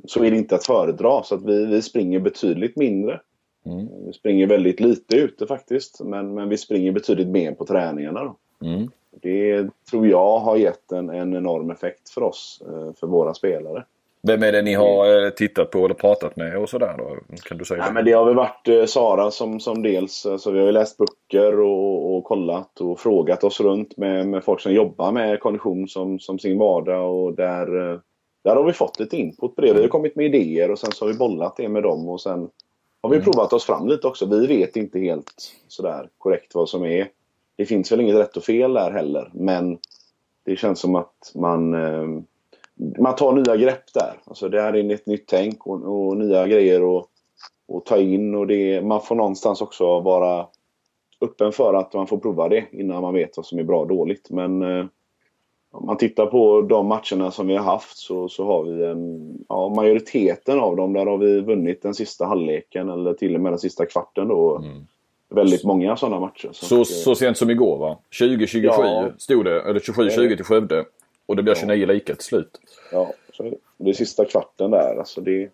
så 0.05 0.23
är 0.23 0.31
det 0.31 0.37
inte 0.37 0.55
att 0.55 0.65
föredra. 0.65 1.23
Så 1.23 1.35
att 1.35 1.45
vi, 1.45 1.65
vi 1.65 1.81
springer 1.81 2.19
betydligt 2.19 2.75
mindre. 2.75 3.19
Mm. 3.65 3.87
Vi 4.05 4.13
springer 4.13 4.47
väldigt 4.47 4.79
lite 4.79 5.17
ute 5.17 5.47
faktiskt, 5.47 6.01
men, 6.03 6.33
men 6.33 6.49
vi 6.49 6.57
springer 6.57 6.91
betydligt 6.91 7.27
mer 7.27 7.51
på 7.51 7.65
träningarna. 7.65 8.35
Mm. 8.61 8.89
Det 9.21 9.67
tror 9.91 10.07
jag 10.07 10.39
har 10.39 10.57
gett 10.57 10.91
en, 10.91 11.09
en 11.09 11.35
enorm 11.35 11.71
effekt 11.71 12.09
för 12.09 12.23
oss, 12.23 12.63
eh, 12.67 12.93
för 12.99 13.07
våra 13.07 13.33
spelare. 13.33 13.83
Vem 14.27 14.43
är 14.43 14.51
det 14.51 14.61
ni 14.61 14.73
har 14.73 15.25
eh, 15.25 15.29
tittat 15.29 15.71
på 15.71 15.85
eller 15.85 15.95
pratat 15.95 16.35
med 16.35 16.57
och 16.57 16.69
sådär 16.69 16.95
då? 16.97 17.35
Kan 17.35 17.57
du 17.57 17.65
säga 17.65 17.79
Nej, 17.79 17.87
det? 17.87 17.93
Men 17.93 18.05
det 18.05 18.11
har 18.11 18.25
väl 18.25 18.35
varit 18.35 18.67
eh, 18.67 18.85
Sara 18.85 19.31
som, 19.31 19.59
som 19.59 19.83
dels, 19.83 20.25
alltså 20.25 20.51
vi 20.51 20.59
har 20.59 20.65
ju 20.65 20.71
läst 20.71 20.97
böcker 20.97 21.59
och, 21.59 22.15
och 22.15 22.23
kollat 22.23 22.81
och 22.81 22.99
frågat 22.99 23.43
oss 23.43 23.61
runt 23.61 23.97
med, 23.97 24.27
med 24.27 24.43
folk 24.43 24.61
som 24.61 24.73
jobbar 24.73 25.11
med 25.11 25.39
kondition 25.39 25.87
som, 25.87 26.19
som 26.19 26.39
sin 26.39 26.57
vardag 26.57 27.23
och 27.23 27.33
där, 27.33 27.65
där 28.43 28.55
har 28.55 28.63
vi 28.63 28.73
fått 28.73 28.99
lite 28.99 29.17
input 29.17 29.55
på 29.55 29.61
det. 29.61 29.73
Vi 29.73 29.81
har 29.81 29.87
kommit 29.87 30.15
med 30.15 30.25
idéer 30.25 30.71
och 30.71 30.79
sen 30.79 30.91
så 30.91 31.05
har 31.05 31.11
vi 31.11 31.17
bollat 31.17 31.57
det 31.57 31.69
med 31.69 31.83
dem 31.83 32.09
och 32.09 32.21
sen 32.21 32.49
har 33.03 33.09
vi 33.09 33.15
mm. 33.15 33.31
provat 33.31 33.53
oss 33.53 33.65
fram 33.65 33.87
lite 33.87 34.07
också. 34.07 34.25
Vi 34.25 34.47
vet 34.47 34.75
inte 34.75 34.99
helt 34.99 35.33
sådär 35.67 36.09
korrekt 36.17 36.55
vad 36.55 36.69
som 36.69 36.85
är. 36.85 37.09
Det 37.55 37.65
finns 37.65 37.91
väl 37.91 38.01
inget 38.01 38.15
rätt 38.15 38.37
och 38.37 38.43
fel 38.43 38.73
där 38.73 38.91
heller, 38.91 39.31
men 39.33 39.77
det 40.45 40.55
känns 40.55 40.79
som 40.79 40.95
att 40.95 41.31
man, 41.35 41.73
eh, 41.73 42.21
man 42.99 43.15
tar 43.15 43.33
nya 43.33 43.57
grepp 43.57 43.93
där. 43.93 44.21
Alltså 44.25 44.49
det 44.49 44.61
här 44.61 44.73
är 44.73 44.93
ett 44.93 45.05
nytt 45.05 45.27
tänk 45.27 45.67
och, 45.67 46.07
och 46.07 46.17
nya 46.17 46.47
grejer 46.47 46.97
att, 46.97 47.05
att 47.73 47.85
ta 47.85 47.97
in 47.97 48.35
och 48.35 48.47
det, 48.47 48.81
man 48.81 49.01
får 49.01 49.15
någonstans 49.15 49.61
också 49.61 49.99
vara 49.99 50.47
öppen 51.21 51.51
för 51.51 51.73
att 51.73 51.93
man 51.93 52.07
får 52.07 52.17
prova 52.17 52.49
det 52.49 52.65
innan 52.71 53.01
man 53.01 53.13
vet 53.13 53.37
vad 53.37 53.45
som 53.45 53.59
är 53.59 53.63
bra 53.63 53.79
och 53.79 53.87
dåligt. 53.87 54.29
Men 54.29 54.61
eh, 54.61 54.85
om 55.73 55.85
man 55.85 55.97
tittar 55.97 56.25
på 56.25 56.61
de 56.61 56.87
matcherna 56.87 57.31
som 57.31 57.47
vi 57.47 57.55
har 57.55 57.63
haft 57.63 57.97
så, 57.97 58.29
så 58.29 58.45
har 58.45 58.63
vi 58.63 58.85
en... 58.85 59.33
Ja, 59.49 59.69
majoriteten 59.69 60.59
av 60.59 60.75
dem, 60.75 60.93
där 60.93 61.05
har 61.05 61.17
vi 61.17 61.39
vunnit 61.39 61.81
den 61.81 61.93
sista 61.93 62.25
halvleken 62.25 62.89
eller 62.89 63.13
till 63.13 63.35
och 63.35 63.41
med 63.41 63.51
den 63.51 63.59
sista 63.59 63.85
kvarten 63.85 64.27
då. 64.27 64.57
Mm. 64.57 64.87
Väldigt 65.29 65.63
många 65.63 65.97
sådana 65.97 66.19
matcher. 66.19 66.49
Så, 66.51 66.65
så, 66.65 66.85
så 66.85 67.15
sent 67.15 67.37
som 67.37 67.49
igår 67.49 67.77
va? 67.77 67.97
20-27 68.11 68.63
ja. 68.63 69.09
stod 69.17 69.45
det, 69.45 69.61
eller 69.61 69.79
27-20 69.79 70.35
till 70.35 70.45
Skövde. 70.45 70.85
Och 71.25 71.35
det 71.35 71.43
blir 71.43 71.55
29 71.55 71.75
ja. 71.75 71.93
lika 71.93 72.15
till 72.15 72.25
slut. 72.25 72.59
Ja, 72.91 73.13
så 73.33 73.53
det 73.77 73.89
är 73.89 73.93
sista 73.93 74.25
kvarten 74.25 74.71
där. 74.71 74.95
Alltså 74.99 75.21
det, 75.21 75.49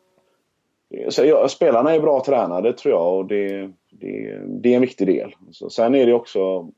det, 0.90 1.14
så 1.14 1.26
ja, 1.26 1.48
spelarna 1.48 1.96
är 1.96 2.00
bra 2.00 2.24
tränade 2.26 2.74
tror 2.74 2.94
jag 2.94 3.18
och 3.18 3.26
det, 3.26 3.72
det, 3.90 4.42
det 4.48 4.72
är 4.72 4.76
en 4.76 4.82
viktig 4.82 5.08
del. 5.08 5.36
Så 5.52 5.70
sen 5.70 5.96
är 5.96 6.06
det 6.06 6.14
också 6.14 6.70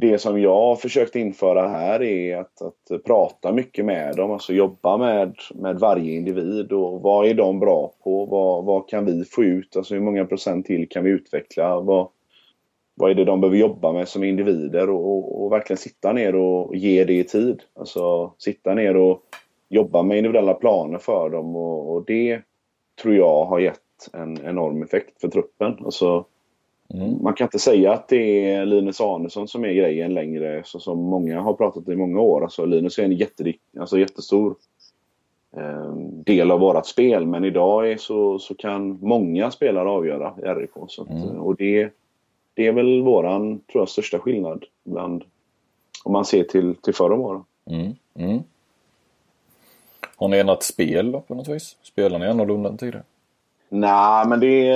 det 0.00 0.18
som 0.18 0.40
jag 0.40 0.54
har 0.54 0.76
försökt 0.76 1.16
införa 1.16 1.68
här 1.68 2.02
är 2.02 2.36
att, 2.36 2.62
att 2.62 3.04
prata 3.04 3.52
mycket 3.52 3.84
med 3.84 4.16
dem, 4.16 4.30
alltså 4.30 4.52
jobba 4.52 4.96
med, 4.96 5.36
med 5.54 5.78
varje 5.78 6.12
individ 6.12 6.72
och 6.72 7.02
vad 7.02 7.26
är 7.26 7.34
de 7.34 7.60
bra 7.60 7.92
på? 8.04 8.24
Vad, 8.24 8.64
vad 8.64 8.88
kan 8.88 9.04
vi 9.04 9.24
få 9.24 9.44
ut? 9.44 9.76
Alltså 9.76 9.94
hur 9.94 10.00
många 10.00 10.24
procent 10.24 10.66
till 10.66 10.88
kan 10.88 11.04
vi 11.04 11.10
utveckla? 11.10 11.80
Vad, 11.80 12.08
vad 12.94 13.10
är 13.10 13.14
det 13.14 13.24
de 13.24 13.40
behöver 13.40 13.58
jobba 13.58 13.92
med 13.92 14.08
som 14.08 14.24
individer 14.24 14.90
och, 14.90 15.10
och, 15.10 15.44
och 15.44 15.52
verkligen 15.52 15.78
sitta 15.78 16.12
ner 16.12 16.34
och 16.34 16.76
ge 16.76 17.04
det 17.04 17.18
i 17.18 17.24
tid. 17.24 17.62
Alltså 17.74 18.32
sitta 18.38 18.74
ner 18.74 18.96
och 18.96 19.22
jobba 19.68 20.02
med 20.02 20.18
individuella 20.18 20.54
planer 20.54 20.98
för 20.98 21.30
dem 21.30 21.56
och, 21.56 21.94
och 21.94 22.04
det 22.06 22.40
tror 23.02 23.14
jag 23.14 23.44
har 23.44 23.58
gett 23.58 23.80
en 24.12 24.46
enorm 24.46 24.82
effekt 24.82 25.20
för 25.20 25.28
truppen. 25.28 25.76
Alltså, 25.84 26.24
Mm. 26.88 27.22
Man 27.22 27.34
kan 27.34 27.44
inte 27.44 27.58
säga 27.58 27.92
att 27.92 28.08
det 28.08 28.50
är 28.50 28.66
Linus 28.66 29.00
Arnesson 29.00 29.48
som 29.48 29.64
är 29.64 29.72
grejen 29.72 30.14
längre, 30.14 30.62
så 30.64 30.80
som 30.80 30.98
många 30.98 31.40
har 31.40 31.54
pratat 31.54 31.88
i 31.88 31.96
många 31.96 32.20
år. 32.20 32.42
Alltså, 32.42 32.64
Linus 32.64 32.98
är 32.98 33.02
en 33.02 33.54
alltså, 33.80 33.98
jättestor 33.98 34.56
eh, 35.56 35.94
del 36.24 36.50
av 36.50 36.60
vårt 36.60 36.86
spel, 36.86 37.26
men 37.26 37.44
idag 37.44 37.92
är 37.92 37.96
så, 37.96 38.38
så 38.38 38.54
kan 38.54 38.98
många 39.02 39.50
spelare 39.50 39.88
avgöra 39.88 40.34
i 40.38 40.60
RIK. 40.60 40.70
Så 40.88 41.02
att, 41.02 41.10
mm. 41.10 41.40
Och 41.40 41.56
det, 41.56 41.90
det 42.54 42.66
är 42.66 42.72
väl 42.72 43.02
våran, 43.02 43.58
tror 43.58 43.82
jag, 43.82 43.88
största 43.88 44.18
skillnad 44.18 44.64
bland, 44.84 45.24
om 46.04 46.12
man 46.12 46.24
ser 46.24 46.44
till, 46.44 46.74
till 46.74 46.94
förra 46.94 47.14
året. 47.14 47.42
Mm. 47.70 47.92
Mm. 48.14 48.42
Har 50.16 50.28
ni 50.28 50.38
ändrat 50.38 50.62
spel 50.62 51.12
då, 51.12 51.20
på 51.20 51.34
något 51.34 51.48
vis? 51.48 51.76
Spelar 51.82 52.18
ni 52.18 52.26
annorlunda 52.26 52.68
än 52.68 52.76
tidigare? 52.76 53.02
Nej, 53.68 54.28
men 54.28 54.40
det 54.40 54.72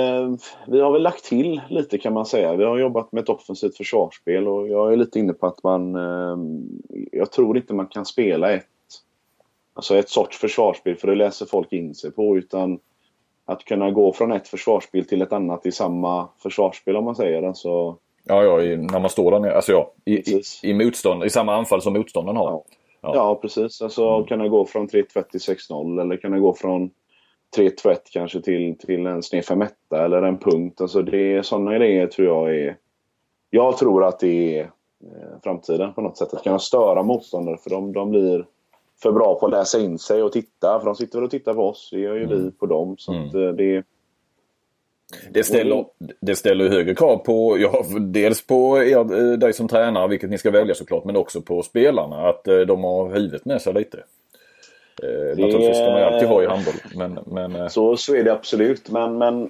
vi 0.67 0.79
har 0.79 0.91
väl 0.91 1.01
lagt 1.01 1.25
till 1.25 1.61
lite 1.69 1.97
kan 1.97 2.13
man 2.13 2.25
säga. 2.25 2.55
Vi 2.55 2.63
har 2.63 2.77
jobbat 2.77 3.11
med 3.11 3.23
ett 3.23 3.29
offensivt 3.29 3.77
försvarsspel 3.77 4.47
och 4.47 4.67
jag 4.67 4.93
är 4.93 4.97
lite 4.97 5.19
inne 5.19 5.33
på 5.33 5.47
att 5.47 5.63
man... 5.63 5.95
Eh, 5.95 6.37
jag 7.11 7.31
tror 7.31 7.57
inte 7.57 7.73
man 7.73 7.87
kan 7.87 8.05
spela 8.05 8.51
ett, 8.51 8.65
alltså 9.73 9.97
ett 9.97 10.09
sorts 10.09 10.37
försvarsspel 10.37 10.95
för 10.95 11.07
det 11.07 11.15
läser 11.15 11.45
folk 11.45 11.73
in 11.73 11.95
sig 11.95 12.11
på 12.11 12.37
utan 12.37 12.79
att 13.45 13.65
kunna 13.65 13.91
gå 13.91 14.13
från 14.13 14.31
ett 14.31 14.47
försvarsspel 14.47 15.05
till 15.05 15.21
ett 15.21 15.33
annat 15.33 15.65
i 15.65 15.71
samma 15.71 16.27
försvarsspel 16.37 16.95
om 16.95 17.05
man 17.05 17.15
säger. 17.15 17.43
Alltså, 17.43 17.97
ja, 18.23 18.43
ja, 18.43 18.61
i, 18.61 18.77
när 18.77 18.99
man 18.99 19.09
står 19.09 19.31
där 19.31 19.39
nere. 19.39 19.55
Alltså 19.55 19.71
ja, 19.71 19.91
i, 20.05 20.13
i, 20.13 20.41
i, 20.63 20.73
motstånd, 20.73 21.23
i 21.23 21.29
samma 21.29 21.55
anfall 21.55 21.81
som 21.81 21.93
motståndaren 21.93 22.37
har. 22.37 22.51
Ja, 22.51 22.63
ja. 23.01 23.15
ja 23.15 23.35
precis. 23.35 23.81
Alltså 23.81 24.09
mm. 24.09 24.27
kunna 24.27 24.47
gå 24.47 24.65
från 24.65 24.87
3-1 24.87 25.23
till 25.23 25.39
6-0 25.39 26.01
eller 26.01 26.17
kunna 26.17 26.39
gå 26.39 26.53
från 26.53 26.91
3-2-1 27.57 27.97
kanske 28.11 28.41
till, 28.41 28.77
till 28.77 29.05
en 29.05 29.21
5 29.43 29.63
eller 29.95 30.21
en 30.21 30.37
punkt. 30.37 30.81
Alltså 30.81 31.01
det 31.01 31.33
är 31.33 31.41
sådana 31.41 31.77
grejer 31.77 32.07
tror 32.07 32.27
jag 32.27 32.55
är... 32.55 32.77
Jag 33.49 33.77
tror 33.77 34.03
att 34.03 34.19
det 34.19 34.59
är 34.59 34.63
eh, 35.03 35.39
framtiden 35.43 35.93
på 35.93 36.01
något 36.01 36.17
sätt. 36.17 36.33
Att 36.33 36.43
kunna 36.43 36.59
störa 36.59 37.03
motståndare 37.03 37.57
för 37.57 37.69
de, 37.69 37.93
de 37.93 38.09
blir 38.09 38.45
för 39.01 39.11
bra 39.11 39.39
på 39.39 39.45
att 39.45 39.51
läsa 39.51 39.79
in 39.79 39.99
sig 39.99 40.23
och 40.23 40.31
titta. 40.31 40.79
För 40.79 40.85
de 40.85 40.95
sitter 40.95 41.17
väl 41.17 41.25
och 41.25 41.31
tittar 41.31 41.53
på 41.53 41.69
oss. 41.69 41.89
Det 41.91 41.99
gör 41.99 42.15
ju 42.15 42.23
mm. 42.23 42.43
vi 42.43 42.51
på 42.51 42.65
dem. 42.65 42.95
Så 42.97 43.13
mm. 43.13 43.47
Eh, 43.47 43.53
det, 43.53 43.83
det 45.29 45.43
ställer, 45.43 45.85
det 46.19 46.35
ställer 46.35 46.69
högre 46.69 46.95
krav 46.95 47.17
på, 47.17 47.57
ja, 47.57 47.85
dels 47.99 48.47
på 48.47 48.83
er, 48.83 48.97
eh, 48.97 49.37
dig 49.37 49.53
som 49.53 49.67
tränare, 49.67 50.07
vilket 50.07 50.29
ni 50.29 50.37
ska 50.37 50.51
välja 50.51 50.75
såklart, 50.75 51.05
men 51.05 51.15
också 51.15 51.41
på 51.41 51.63
spelarna. 51.63 52.29
Att 52.29 52.43
de 52.43 52.83
har 52.83 53.13
huvudet 53.13 53.45
med 53.45 53.61
sig 53.61 53.73
lite. 53.73 54.03
Eh, 55.03 55.07
det, 55.07 55.41
naturligtvis 55.41 55.77
ska 55.77 55.85
man 55.85 55.99
ju 55.99 56.05
alltid 56.05 56.27
ha 56.27 56.43
i 56.43 56.45
handboll. 56.45 56.73
Men, 56.95 57.19
men, 57.25 57.55
eh, 57.55 57.67
så, 57.67 57.97
så 57.97 58.15
är 58.15 58.23
det 58.23 58.33
absolut. 58.33 58.89
Men, 58.89 59.17
men 59.17 59.43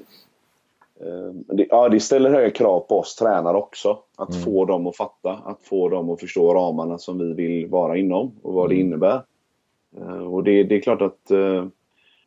eh, 1.00 1.34
det, 1.56 1.68
ja, 1.70 1.90
det 1.90 2.00
ställer 2.00 2.30
höga 2.30 2.50
krav 2.50 2.80
på 2.80 3.00
oss 3.00 3.16
tränare 3.16 3.58
också. 3.58 3.98
Att 4.18 4.34
mm. 4.34 4.42
få 4.42 4.66
dem 4.66 4.88
att 4.88 4.98
fatta. 4.98 5.32
Att 5.46 5.64
få 5.64 5.90
dem 5.90 6.10
att 6.10 6.20
förstå 6.20 6.54
ramarna 6.54 6.98
som 6.98 7.20
vi 7.20 7.34
vill 7.34 7.68
vara 7.68 7.98
inom 7.98 8.32
och 8.42 8.54
vad 8.54 8.66
mm. 8.66 8.78
det 8.78 8.82
innebär. 8.82 9.22
Och 10.30 10.44
det, 10.44 10.64
det 10.64 10.76
är 10.76 10.82
klart 10.82 11.02
att 11.02 11.32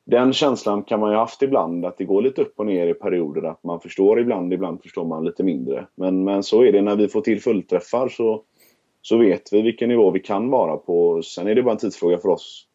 den 0.05 0.33
känslan 0.33 0.83
kan 0.83 1.01
man 1.01 1.11
ju 1.11 1.17
haft 1.17 1.43
ibland, 1.43 1.85
att 1.85 1.99
det 1.99 2.05
går 2.05 2.23
lite 2.23 2.43
upp 2.43 2.53
och 2.57 2.67
ner 2.67 2.87
i 2.87 2.95
perioder. 2.95 3.43
Att 3.43 3.65
man 3.65 3.81
förstår 3.81 4.21
ibland, 4.21 4.53
ibland 4.53 4.83
förstår 4.83 5.05
man 5.05 5.25
lite 5.25 5.43
mindre. 5.43 5.87
Men, 5.95 6.25
men 6.25 6.43
så 6.43 6.65
är 6.65 6.73
det 6.73 6.83
när 6.83 6.97
vi 6.97 7.09
får 7.09 7.21
till 7.21 7.43
fullträffar 7.43 8.09
så, 8.09 8.43
så 9.03 9.17
vet 9.17 9.53
vi 9.53 9.63
vilken 9.63 9.89
nivå 9.89 10.11
vi 10.11 10.21
kan 10.21 10.51
vara 10.51 10.77
på. 10.77 11.23
Sen 11.23 11.47
är 11.47 11.55
det 11.55 11.63
bara 11.63 11.73
en 11.73 11.79
tidsfråga 11.79 12.19
för 12.19 12.29
oss 12.29 12.67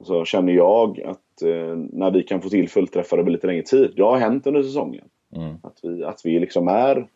så 0.00 0.24
känner 0.24 0.52
jag 0.52 1.00
att 1.00 1.42
eh, 1.42 1.76
när 1.92 2.10
vi 2.10 2.22
kan 2.22 2.42
få 2.42 2.48
till 2.48 2.68
fullträffar 2.68 3.18
över 3.18 3.30
lite 3.30 3.46
längre 3.46 3.62
tid. 3.62 3.92
Det 3.96 4.02
har 4.02 4.16
hänt 4.16 4.46
under 4.46 4.62
säsongen. 4.62 5.04
Mm. 5.36 5.56
Att, 5.62 5.78
vi, 5.82 6.04
att 6.04 6.20
vi 6.24 6.38
liksom 6.38 6.68
är 6.68 7.06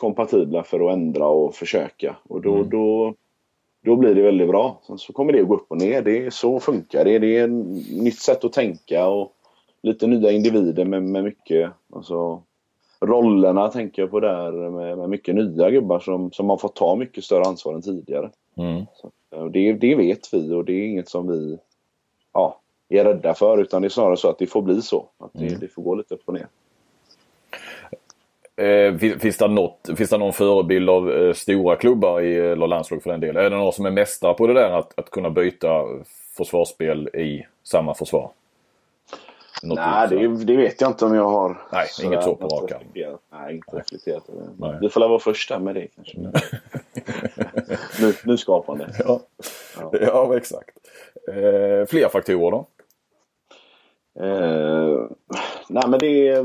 kompatibla 0.00 0.62
för 0.62 0.80
att 0.80 0.92
ändra 0.92 1.26
och 1.26 1.54
försöka. 1.54 2.16
Och 2.28 2.42
då, 2.42 2.54
mm. 2.54 2.70
då, 2.70 3.14
då 3.84 3.96
blir 3.96 4.14
det 4.14 4.22
väldigt 4.22 4.48
bra. 4.48 4.80
Sen 4.86 4.98
så 4.98 5.12
kommer 5.12 5.32
det 5.32 5.40
att 5.40 5.48
gå 5.48 5.54
upp 5.54 5.66
och 5.68 5.78
ner. 5.78 6.02
Det 6.02 6.26
är, 6.26 6.30
så 6.30 6.60
funkar 6.60 7.04
det. 7.04 7.18
Det 7.18 7.36
är 7.36 7.44
ett 7.44 8.00
nytt 8.02 8.18
sätt 8.18 8.44
att 8.44 8.52
tänka 8.52 9.08
och 9.08 9.32
lite 9.82 10.06
nya 10.06 10.30
individer 10.30 10.84
med, 10.84 11.02
med 11.02 11.24
mycket 11.24 11.70
alltså, 11.92 12.42
rollerna 13.00 13.68
tänker 13.68 14.02
jag 14.02 14.10
på 14.10 14.20
där 14.20 14.70
med, 14.70 14.98
med 14.98 15.10
mycket 15.10 15.34
nya 15.34 15.70
gubbar 15.70 16.00
som, 16.00 16.30
som 16.30 16.50
har 16.50 16.56
fått 16.56 16.76
ta 16.76 16.96
mycket 16.96 17.24
större 17.24 17.44
ansvar 17.44 17.74
än 17.74 17.82
tidigare. 17.82 18.30
Mm. 18.56 18.84
Så, 18.94 19.10
det, 19.48 19.72
det 19.72 19.94
vet 19.94 20.34
vi 20.34 20.52
och 20.52 20.64
det 20.64 20.72
är 20.72 20.86
inget 20.86 21.08
som 21.08 21.28
vi 21.28 21.58
ja, 22.32 22.58
är 22.88 23.04
rädda 23.04 23.34
för 23.34 23.58
utan 23.58 23.82
det 23.82 23.88
är 23.88 23.90
snarare 23.90 24.16
så 24.16 24.28
att 24.28 24.38
det 24.38 24.46
får 24.46 24.62
bli 24.62 24.82
så. 24.82 25.08
Att 25.18 25.30
det, 25.32 25.46
mm. 25.46 25.60
det 25.60 25.68
får 25.68 25.82
gå 25.82 25.94
lite 25.94 26.14
upp 26.14 26.22
och 26.24 26.34
ner. 26.34 26.46
Eh, 28.56 28.96
finns, 29.18 29.36
det 29.36 29.48
något, 29.48 29.88
finns 29.96 30.10
det 30.10 30.18
någon 30.18 30.32
förebild 30.32 30.90
av 30.90 31.12
eh, 31.12 31.32
stora 31.32 31.76
klubbar 31.76 32.20
i, 32.20 32.36
eller 32.36 32.66
landslag 32.66 33.02
för 33.02 33.10
den 33.10 33.20
delen? 33.20 33.44
Är 33.44 33.50
det 33.50 33.56
någon 33.56 33.72
som 33.72 33.86
är 33.86 33.90
mästare 33.90 34.34
på 34.34 34.46
det 34.46 34.54
där 34.54 34.70
att, 34.70 34.98
att 34.98 35.10
kunna 35.10 35.30
byta 35.30 35.84
försvarsspel 36.36 37.08
i 37.08 37.46
samma 37.62 37.94
försvar? 37.94 38.30
Något 39.62 39.78
Nej, 39.78 40.08
det, 40.08 40.44
det, 40.44 40.56
vet 40.56 40.80
jag 40.80 40.90
inte 40.90 41.04
om 41.04 41.14
jag 41.14 41.28
har. 41.28 41.62
Nej, 41.72 41.86
så 41.88 42.02
inget 42.02 42.24
så 42.24 42.34
på 42.34 42.46
rak 42.46 42.72
arm. 42.72 43.18
Nej, 43.30 43.54
inte 43.54 43.76
reflekterat 43.76 44.28
över 44.28 44.80
Du 44.80 44.90
får 44.90 45.00
väl 45.00 45.08
vara 45.08 45.18
första 45.18 45.58
med 45.58 45.74
det 45.74 45.86
kanske. 45.86 46.18
nu, 48.00 48.14
nyskapande. 48.24 48.88
Ja. 48.98 49.20
Ja. 49.80 49.90
ja, 50.00 50.36
exakt. 50.36 50.78
Eh, 51.28 51.86
fler 51.86 52.08
faktorer 52.08 52.50
då? 52.50 52.66
Eh, 54.20 55.10
nej, 55.68 55.84
men 55.88 55.98
det, 55.98 56.44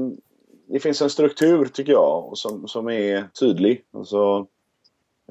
det 0.68 0.80
finns 0.80 1.02
en 1.02 1.10
struktur 1.10 1.66
tycker 1.66 1.92
jag 1.92 2.32
som, 2.34 2.68
som 2.68 2.90
är 2.90 3.28
tydlig. 3.40 3.84
Alltså, 3.92 4.48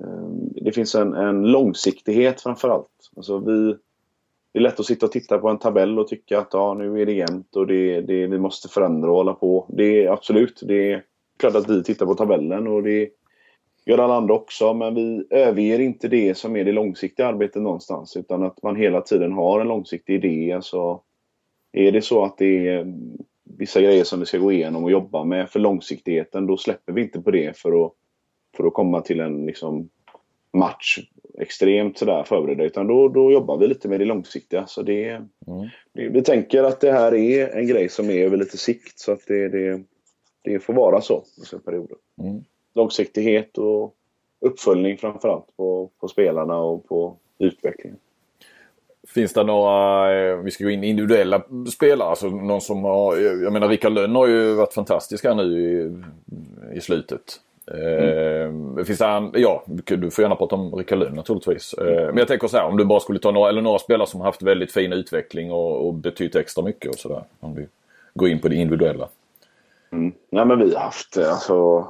eh, 0.01 0.29
det 0.63 0.73
finns 0.73 0.95
en, 0.95 1.15
en 1.15 1.43
långsiktighet 1.43 2.41
framförallt. 2.41 3.11
Alltså, 3.17 3.39
vi, 3.39 3.77
det 4.53 4.59
är 4.59 4.63
lätt 4.63 4.81
att 4.81 4.87
sitta 4.87 5.07
och 5.07 5.13
titta 5.13 5.39
på 5.39 5.49
en 5.49 5.59
tabell 5.59 5.99
och 5.99 6.09
tycka 6.09 6.39
att 6.39 6.49
ja, 6.53 6.75
nu 6.75 7.01
är 7.01 7.07
det 7.07 7.13
jämnt 7.13 7.57
och 7.57 7.67
det, 7.67 8.01
det, 8.01 8.27
vi 8.27 8.39
måste 8.39 8.69
förändra 8.69 9.11
och 9.11 9.17
hålla 9.17 9.35
på. 9.35 9.67
Det 9.69 10.05
är 10.05 10.11
absolut, 10.11 10.61
det 10.63 10.93
är 10.93 11.05
klart 11.37 11.55
att 11.55 11.71
vi 11.71 11.83
tittar 11.83 12.07
på 12.07 12.15
tabellen 12.15 12.67
och 12.67 12.83
det 12.83 13.09
gör 13.87 13.99
alla 13.99 14.15
andra 14.15 14.35
också. 14.35 14.75
Men 14.75 14.95
vi 14.95 15.27
överger 15.31 15.79
inte 15.79 16.09
det 16.09 16.35
som 16.35 16.57
är 16.57 16.65
det 16.65 16.73
långsiktiga 16.73 17.27
arbetet 17.27 17.63
någonstans 17.63 18.17
utan 18.17 18.43
att 18.43 18.63
man 18.63 18.77
hela 18.77 19.01
tiden 19.01 19.33
har 19.33 19.61
en 19.61 19.69
långsiktig 19.69 20.15
idé. 20.15 20.53
Alltså, 20.53 21.01
är 21.73 21.93
det 21.93 22.03
så 22.03 22.25
att 22.25 22.39
det 22.39 22.69
är 22.69 22.95
vissa 23.59 23.81
grejer 23.81 24.05
som 24.05 24.21
vi 24.21 24.27
ska 24.27 24.39
gå 24.39 24.53
igenom 24.53 24.85
och 24.85 24.91
jobba 24.91 25.25
med 25.25 25.51
för 25.51 25.61
långsiktigheten, 25.61 26.47
då 26.47 26.57
släpper 26.57 26.93
vi 26.93 27.03
inte 27.03 27.21
på 27.21 27.31
det 27.31 27.59
för 27.59 27.87
att, 27.87 27.93
för 28.57 28.67
att 28.67 28.75
komma 28.75 29.01
till 29.01 29.21
en 29.21 29.47
liksom, 29.47 29.89
match 30.53 30.99
extremt 31.39 31.99
sådär 31.99 32.23
förberedda 32.23 32.65
utan 32.65 32.87
då, 32.87 33.09
då 33.09 33.33
jobbar 33.33 33.59
vi 33.59 33.67
lite 33.67 33.89
med 33.89 34.01
det 34.01 34.05
långsiktiga. 34.05 34.67
Så 34.67 34.83
det, 34.83 35.09
mm. 35.09 35.29
det, 35.93 36.09
vi 36.09 36.23
tänker 36.23 36.63
att 36.63 36.81
det 36.81 36.93
här 36.93 37.15
är 37.15 37.57
en 37.57 37.67
grej 37.67 37.89
som 37.89 38.11
är 38.11 38.25
över 38.25 38.37
lite 38.37 38.57
sikt 38.57 38.99
så 38.99 39.13
att 39.13 39.27
det, 39.27 39.49
det, 39.49 39.83
det 40.43 40.59
får 40.59 40.75
vara 40.75 41.01
så 41.01 41.25
i 41.53 41.59
perioder. 41.65 41.97
Mm. 42.23 42.45
Långsiktighet 42.77 43.59
och 43.59 43.95
uppföljning 44.41 44.99
framförallt 44.99 45.57
på, 45.57 45.91
på 46.01 46.09
spelarna 46.09 46.59
och 46.59 46.89
på 46.89 47.17
utvecklingen. 47.39 47.99
Finns 49.09 49.33
det 49.33 49.45
några, 49.45 50.15
eh, 50.15 50.37
vi 50.37 50.51
ska 50.51 50.65
gå 50.65 50.71
in 50.71 50.85
individuella 50.85 51.43
spelare, 51.73 52.09
alltså 52.09 52.29
någon 52.29 52.61
som 52.61 52.85
har, 52.85 53.17
jag 53.17 53.53
menar 53.53 53.69
Rickard 53.69 53.93
Lönn 53.93 54.17
har 54.17 54.27
ju 54.27 54.55
varit 54.55 54.75
fantastisk 54.75 55.25
här 55.25 55.35
nu 55.35 55.61
i, 55.61 56.77
i 56.77 56.81
slutet. 56.81 57.41
Mm. 57.71 58.79
Eh, 58.79 58.85
finns 58.85 58.99
det, 58.99 59.31
ja, 59.35 59.65
du 59.67 60.11
får 60.11 60.23
gärna 60.23 60.37
prata 60.37 60.55
om 60.55 60.75
Rickard 60.75 60.99
Lönn 60.99 61.15
naturligtvis. 61.15 61.75
Eh, 61.75 62.07
men 62.07 62.17
jag 62.17 62.29
tänker 62.29 62.49
så 62.49 62.57
här, 62.57 62.67
om 62.67 62.77
du 62.77 62.85
bara 62.85 63.01
skulle 63.01 63.19
ta 63.19 63.31
några, 63.31 63.49
eller 63.49 63.63
några 63.63 63.79
spelare 63.79 64.07
som 64.09 64.21
haft 64.21 64.43
väldigt 64.43 64.73
fin 64.73 64.93
utveckling 64.93 65.53
och, 65.53 65.87
och 65.87 65.95
betytt 65.95 66.37
extra 66.37 66.65
mycket 66.65 66.91
och 66.91 66.99
sådär. 66.99 67.25
Om 67.41 67.55
vi 67.55 67.67
går 68.15 68.29
in 68.29 68.41
på 68.41 68.49
det 68.49 68.55
individuella. 68.55 69.09
Mm. 69.93 70.13
Nej 70.31 70.47
men 70.47 70.59
vi 70.59 70.75
har 70.75 70.81
haft, 70.81 71.17
alltså, 71.17 71.89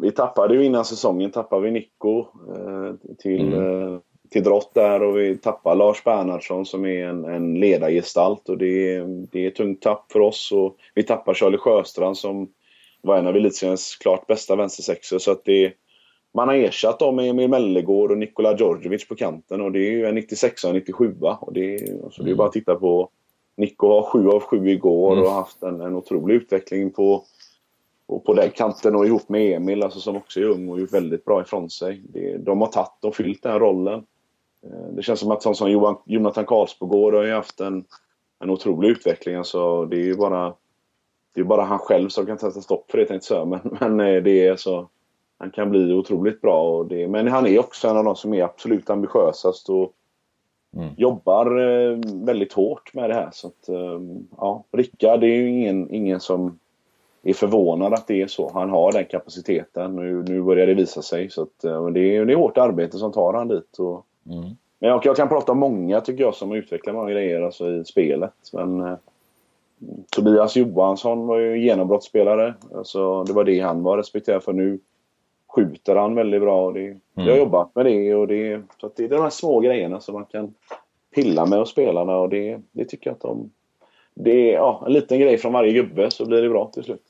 vi 0.00 0.10
tappade 0.10 0.54
ju 0.54 0.64
innan 0.64 0.84
säsongen 0.84 1.30
tappade 1.30 1.62
vi 1.62 1.70
Nico 1.70 2.18
eh, 2.56 3.14
till, 3.18 3.52
mm. 3.52 3.82
eh, 3.94 4.00
till 4.30 4.42
drott 4.42 4.70
där 4.74 5.02
och 5.02 5.18
vi 5.18 5.38
tappar 5.38 5.74
Lars 5.74 6.04
Bernhardsson 6.04 6.66
som 6.66 6.84
är 6.84 7.06
en, 7.06 7.24
en 7.24 7.54
ledargestalt 7.54 8.48
och 8.48 8.58
det 8.58 8.94
är, 8.94 9.26
det 9.32 9.44
är 9.44 9.48
ett 9.48 9.54
tungt 9.54 9.82
tapp 9.82 10.12
för 10.12 10.20
oss. 10.20 10.52
Och 10.52 10.76
vi 10.94 11.02
tappar 11.02 11.34
Charlie 11.34 11.58
Sjöstrand 11.58 12.18
som 12.18 12.48
var 13.02 13.18
en 13.18 13.26
av 13.26 13.36
elitseriens 13.36 13.96
klart 13.96 14.26
bästa 14.26 14.56
vänstersexor. 14.56 15.18
Så 15.18 15.30
att 15.30 15.44
det, 15.44 15.72
man 16.34 16.48
har 16.48 16.54
ersatt 16.54 16.98
dem 16.98 17.16
med 17.16 17.30
Emil 17.30 17.50
Mellegård 17.50 18.10
och 18.10 18.18
Nikola 18.18 18.56
Djordjevic 18.56 19.08
på 19.08 19.14
kanten 19.14 19.60
och 19.60 19.72
det 19.72 19.78
är 19.78 19.90
ju 19.90 20.06
en 20.06 20.14
96 20.14 20.64
och 20.64 20.70
en 20.70 20.76
97 20.76 21.16
och 21.20 21.52
det, 21.52 21.78
alltså 22.04 22.22
det 22.22 22.30
är 22.30 22.34
bara 22.34 22.48
att 22.48 22.52
titta 22.52 22.74
på 22.74 23.10
Nico 23.58 23.88
har 23.88 24.02
7 24.02 24.28
av 24.28 24.40
7 24.40 24.68
igår 24.68 25.12
mm. 25.12 25.24
och 25.24 25.30
har 25.30 25.38
haft 25.38 25.62
en, 25.62 25.80
en 25.80 25.96
otrolig 25.96 26.34
utveckling 26.34 26.90
på, 26.90 27.24
på, 28.08 28.20
på 28.20 28.34
den 28.34 28.50
kanten 28.50 28.96
och 28.96 29.06
ihop 29.06 29.28
med 29.28 29.56
Emil 29.56 29.82
alltså, 29.82 30.00
som 30.00 30.16
också 30.16 30.40
är 30.40 30.44
ung 30.44 30.68
och 30.68 30.80
gjort 30.80 30.92
väldigt 30.92 31.24
bra 31.24 31.42
ifrån 31.42 31.70
sig. 31.70 32.02
Det, 32.08 32.36
de 32.36 32.60
har 32.60 32.68
tagit 32.68 33.04
och 33.04 33.16
fyllt 33.16 33.42
den 33.42 33.58
rollen. 33.58 34.06
Eh, 34.62 34.88
det 34.92 35.02
känns 35.02 35.20
som 35.20 35.30
att 35.30 35.42
sån 35.42 35.54
som 35.54 35.70
Johan, 35.70 35.96
Jonathan 36.04 36.46
Karlsbogård 36.46 37.14
har 37.14 37.22
ju 37.22 37.32
haft 37.32 37.60
en, 37.60 37.84
en 38.38 38.50
otrolig 38.50 38.88
utveckling. 38.88 39.34
Alltså, 39.34 39.84
det 39.84 39.96
är 39.96 40.04
ju 40.04 40.16
bara, 40.16 40.54
det 41.34 41.40
är 41.40 41.44
bara 41.44 41.64
han 41.64 41.78
själv 41.78 42.08
som 42.08 42.26
kan 42.26 42.38
sätta 42.38 42.60
stopp 42.60 42.90
för 42.90 42.98
det 42.98 43.06
tänkte 43.06 43.34
jag 43.34 43.48
men, 43.48 43.60
men 43.80 44.00
eh, 44.00 44.22
det 44.22 44.46
är 44.46 44.56
så, 44.56 44.88
han 45.38 45.50
kan 45.50 45.70
bli 45.70 45.92
otroligt 45.92 46.40
bra. 46.40 46.62
Och 46.62 46.86
det, 46.86 47.08
men 47.08 47.28
han 47.28 47.46
är 47.46 47.58
också 47.58 47.88
en 47.88 47.96
av 47.96 48.04
de 48.04 48.16
som 48.16 48.34
är 48.34 48.44
absolut 48.44 48.90
ambitiösast 48.90 49.68
och 49.68 49.92
mm. 50.76 50.88
jobbar 50.96 51.60
eh, 51.60 51.98
väldigt 52.24 52.52
hårt 52.52 52.94
med 52.94 53.10
det 53.10 53.14
här. 53.14 53.28
Så 53.32 53.46
att, 53.46 53.68
ja, 54.36 54.64
Rickard 54.72 55.24
är 55.24 55.28
ju 55.28 55.48
ingen, 55.48 55.94
ingen 55.94 56.20
som 56.20 56.58
är 57.22 57.34
förvånad 57.34 57.94
att 57.94 58.06
det 58.06 58.22
är 58.22 58.26
så. 58.26 58.50
Han 58.54 58.70
har 58.70 58.92
den 58.92 59.04
kapaciteten. 59.04 59.96
Nu, 59.96 60.22
nu 60.22 60.42
börjar 60.42 60.66
det 60.66 60.74
visa 60.74 61.02
sig. 61.02 61.30
Så 61.30 61.42
att, 61.42 61.60
det, 61.94 62.16
är, 62.16 62.24
det 62.24 62.32
är 62.32 62.36
hårt 62.36 62.58
arbete 62.58 62.98
som 62.98 63.12
tar 63.12 63.34
han 63.34 63.48
dit. 63.48 63.78
Och, 63.78 64.06
Mm. 64.28 64.56
Men 64.78 64.90
jag, 64.90 65.06
jag, 65.06 65.16
kan 65.16 65.28
prata 65.28 65.52
om 65.52 65.58
många 65.58 66.00
tycker 66.00 66.24
jag 66.24 66.34
som 66.34 66.48
har 66.48 66.56
utvecklat 66.56 66.94
många 66.94 67.10
grejer 67.10 67.42
alltså, 67.42 67.70
i 67.70 67.84
spelet. 67.84 68.32
Men 68.52 68.80
eh, 68.80 68.96
Tobias 70.10 70.56
Johansson 70.56 71.26
var 71.26 71.38
ju 71.38 71.64
genombrottsspelare. 71.64 72.54
Alltså, 72.74 73.24
det 73.24 73.32
var 73.32 73.44
det 73.44 73.60
han 73.60 73.82
var 73.82 73.96
respekterad 73.96 74.42
för. 74.42 74.52
Nu 74.52 74.78
skjuter 75.48 75.96
han 75.96 76.14
väldigt 76.14 76.40
bra. 76.40 76.72
Det, 76.72 76.80
mm. 76.80 76.98
Jag 77.14 77.30
har 77.30 77.38
jobbat 77.38 77.74
med 77.74 77.86
det. 77.86 78.14
Och 78.14 78.26
det, 78.26 78.62
så 78.80 78.90
det 78.96 79.04
är 79.04 79.08
de 79.08 79.22
här 79.22 79.30
små 79.30 79.60
grejerna 79.60 80.00
som 80.00 80.14
man 80.14 80.24
kan 80.24 80.54
pilla 81.14 81.46
med 81.46 81.60
och 81.60 81.68
spelarna. 81.68 82.16
Och 82.16 82.28
det, 82.28 82.60
det 82.72 82.84
tycker 82.84 83.10
jag 83.10 83.14
att 83.14 83.20
de... 83.20 83.50
Det 84.24 84.50
är 84.50 84.54
ja, 84.54 84.82
en 84.86 84.92
liten 84.92 85.20
grej 85.20 85.38
från 85.38 85.52
varje 85.52 85.72
gubbe 85.72 86.10
så 86.10 86.26
blir 86.26 86.42
det 86.42 86.48
bra 86.48 86.70
till 86.74 86.84
slut. 86.84 87.02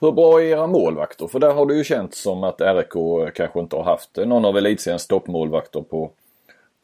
Hur 0.00 0.12
bra 0.12 0.40
är 0.40 0.44
era 0.44 0.66
målvakter? 0.66 1.26
För 1.26 1.38
där 1.38 1.52
har 1.52 1.66
det 1.66 1.74
ju 1.74 1.84
känts 1.84 2.22
som 2.22 2.44
att 2.44 2.60
RIK 2.60 3.34
kanske 3.34 3.60
inte 3.60 3.76
har 3.76 3.82
haft 3.82 4.16
någon 4.16 4.44
av 4.44 4.56
elitseriens 4.56 5.06
toppmålvakter 5.06 5.80
på 5.80 6.10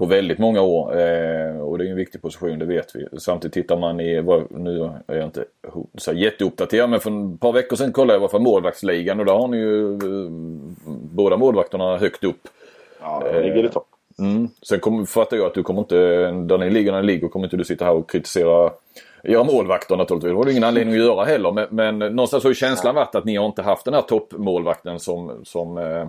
på 0.01 0.07
väldigt 0.07 0.39
många 0.39 0.63
år. 0.63 1.01
Eh, 1.01 1.61
och 1.61 1.79
det 1.79 1.87
är 1.87 1.91
en 1.91 1.97
viktig 1.97 2.23
position, 2.23 2.59
det 2.59 2.65
vet 2.65 2.95
vi. 2.95 3.19
Samtidigt 3.19 3.55
tittar 3.55 3.77
man 3.77 4.01
i, 4.01 4.23
nu 4.51 4.91
är 5.07 5.17
jag 5.17 5.25
inte 5.25 5.45
så 5.95 6.13
jätteuppdaterad 6.13 6.91
men 6.91 7.01
för 7.01 7.35
ett 7.35 7.41
par 7.41 7.53
veckor 7.53 7.77
sedan 7.77 7.93
kollade 7.93 8.13
jag 8.13 8.21
varför 8.21 8.39
målvaktsligan 8.39 9.21
och 9.21 9.27
där 9.27 9.33
har 9.33 9.49
ni 9.49 9.57
ju 9.57 9.93
eh, 9.93 10.31
båda 11.13 11.37
målvakterna 11.37 11.97
högt 11.97 12.25
upp. 12.25 12.49
Ja, 13.01 13.23
det 13.33 13.43
ligger 13.43 13.65
i 13.65 13.69
topp. 13.69 13.87
Mm. 14.19 14.49
Sen 14.63 14.81
kom, 14.81 15.07
fattar 15.07 15.37
jag 15.37 15.47
att 15.47 15.55
du 15.55 15.63
kommer 15.63 15.81
inte, 15.81 15.97
där 16.31 16.59
ni 16.59 16.71
ligger 16.71 16.93
när 16.93 17.01
ni 17.01 17.07
ligger, 17.07 17.29
kommer 17.29 17.47
inte 17.47 17.57
du 17.57 17.65
sitta 17.65 17.85
här 17.85 17.93
och 17.93 18.11
kritisera 18.11 18.71
era 19.23 19.45
målvakter 19.45 19.97
naturligtvis. 19.97 20.31
Det 20.31 20.37
har 20.37 20.45
du 20.45 20.51
ingen 20.51 20.65
anledning 20.65 20.95
att 20.95 21.01
göra 21.01 21.25
heller. 21.25 21.53
Men, 21.53 21.67
men 21.71 21.99
någonstans 21.99 22.45
har 22.45 22.51
ju 22.51 22.55
känslan 22.55 22.95
varit 22.95 23.15
att 23.15 23.25
ni 23.25 23.37
har 23.37 23.47
inte 23.47 23.63
haft 23.63 23.85
den 23.85 23.95
här 23.95 24.03
toppmålvakten 24.03 25.01
som, 25.01 25.45
som 25.45 25.79
eh, 25.79 26.01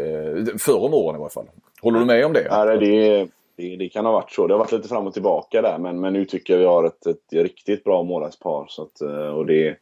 eh 0.00 0.44
förr 0.58 0.84
om 0.84 0.94
åren 0.94 1.16
i 1.16 1.20
alla 1.20 1.30
fall. 1.30 1.46
Håller 1.82 1.98
du 1.98 2.04
med 2.04 2.26
om 2.26 2.32
det? 2.32 2.46
Ja, 2.50 2.64
det, 2.64 3.28
det, 3.56 3.76
det, 3.76 3.88
kan 3.88 4.04
ha 4.04 4.12
varit 4.12 4.32
så. 4.32 4.46
Det 4.46 4.54
har 4.54 4.58
varit 4.58 4.72
lite 4.72 4.88
fram 4.88 5.06
och 5.06 5.12
tillbaka 5.12 5.62
där 5.62 5.78
men, 5.78 6.00
men 6.00 6.12
nu 6.12 6.24
tycker 6.24 6.54
jag 6.54 6.60
vi 6.60 6.66
har 6.66 6.84
ett, 6.84 7.06
ett 7.06 7.32
riktigt 7.32 7.84
bra 7.84 8.02
målvaktspar. 8.02 8.66
Så 8.68 8.82
att, 8.82 9.00
eh, 9.00 9.28
och 9.28 9.46
det, 9.46 9.68
eh, 9.68 9.74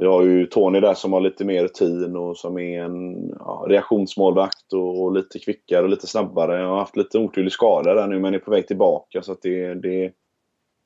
vi 0.00 0.06
har 0.06 0.22
ju 0.22 0.46
Tony 0.46 0.80
där 0.80 0.94
som 0.94 1.12
har 1.12 1.20
lite 1.20 1.44
mer 1.44 1.64
rutin 1.64 2.16
och 2.16 2.36
som 2.36 2.58
är 2.58 2.82
en 2.82 3.28
ja, 3.38 3.64
reaktionsmålvakt 3.68 4.72
och, 4.72 5.02
och, 5.02 5.12
lite 5.12 5.38
kvickare 5.38 5.82
och 5.82 5.88
lite 5.88 6.06
snabbare. 6.06 6.60
Jag 6.60 6.68
har 6.68 6.78
haft 6.78 6.96
lite 6.96 7.18
oturlig 7.18 7.52
skada 7.52 7.94
där 7.94 8.06
nu 8.06 8.18
men 8.18 8.34
är 8.34 8.38
på 8.38 8.50
väg 8.50 8.66
tillbaka. 8.66 9.22
så 9.22 9.32
att 9.32 9.42
det, 9.42 9.74
det 9.74 10.12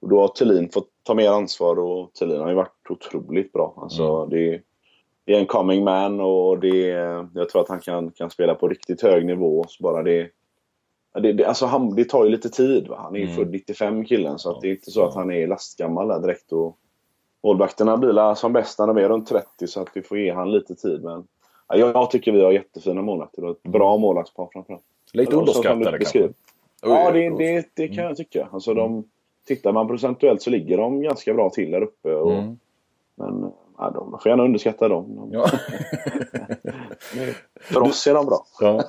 och 0.00 0.08
Då 0.08 0.20
har 0.20 0.28
Thulin 0.28 0.70
fått 0.70 0.88
ta 1.02 1.14
mer 1.14 1.30
ansvar 1.30 1.78
och 1.78 2.12
Thulin 2.14 2.40
har 2.40 2.48
ju 2.48 2.54
varit 2.54 2.90
otroligt 2.90 3.52
bra. 3.52 3.74
Alltså, 3.76 4.02
mm. 4.02 4.30
det, 4.30 4.62
det 5.24 5.34
är 5.34 5.38
en 5.38 5.46
coming 5.46 5.84
man 5.84 6.20
och 6.20 6.58
det, 6.58 6.86
jag 7.34 7.48
tror 7.48 7.62
att 7.62 7.68
han 7.68 7.80
kan, 7.80 8.10
kan 8.10 8.30
spela 8.30 8.54
på 8.54 8.68
riktigt 8.68 9.02
hög 9.02 9.26
nivå. 9.26 9.64
Så 9.68 9.82
bara 9.82 10.02
det, 10.02 10.30
det, 11.14 11.32
det, 11.32 11.44
alltså 11.44 11.66
han, 11.66 11.94
det 11.94 12.04
tar 12.04 12.24
ju 12.24 12.30
lite 12.30 12.48
tid. 12.48 12.88
Va? 12.88 12.98
Han 13.02 13.16
är 13.16 13.20
ju 13.20 13.24
mm. 13.24 13.36
född 13.36 13.50
95 13.50 14.04
killen 14.04 14.38
så 14.38 14.50
att 14.50 14.60
det 14.60 14.68
är 14.68 14.70
inte 14.70 14.90
så 14.90 15.04
att 15.04 15.14
han 15.14 15.32
är 15.32 15.46
lastgammal 15.46 16.08
där 16.08 16.20
direkt. 16.20 16.52
Och 16.52 16.78
målvakterna 17.42 17.96
blir 17.96 18.34
som 18.34 18.52
bäst 18.52 18.78
när 18.78 18.86
de 18.86 18.96
är 18.96 19.08
runt 19.08 19.28
30 19.28 19.66
så 19.66 19.80
att 19.80 19.88
vi 19.94 20.02
får 20.02 20.18
ge 20.18 20.32
han 20.32 20.52
lite 20.52 20.74
tid. 20.74 21.04
Men 21.04 21.26
ja, 21.68 21.76
jag 21.76 22.10
tycker 22.10 22.32
vi 22.32 22.44
har 22.44 22.52
jättefina 22.52 23.02
målvakter 23.02 23.44
och 23.44 23.50
ett 23.50 23.62
bra 23.62 23.96
målvaktspar 23.96 24.48
framförallt. 24.52 24.84
Lite 25.12 25.36
underskattade 25.36 25.98
kanske. 25.98 26.28
Ja, 26.82 27.10
det, 27.10 27.30
det, 27.30 27.68
det 27.74 27.88
kan 27.88 28.04
jag 28.04 28.16
tycka. 28.16 28.48
Alltså, 28.52 28.74
de, 28.74 29.04
tittar 29.48 29.72
man 29.72 29.88
procentuellt 29.88 30.42
så 30.42 30.50
ligger 30.50 30.76
de 30.78 31.02
ganska 31.02 31.34
bra 31.34 31.50
till 31.50 31.70
där 31.70 31.82
uppe. 31.82 32.14
Och, 32.14 32.32
Mm. 32.32 32.58
Men 33.20 33.52
ja, 33.78 33.90
de 33.90 34.18
får 34.22 34.30
gärna 34.30 34.44
underskatta 34.44 34.88
dem. 34.88 35.16
De, 35.16 35.32
Ja. 35.32 35.46
För 37.60 37.82
oss 37.82 38.06
är 38.06 38.14
de 38.14 38.26
bra. 38.26 38.44
Ja. 38.60 38.84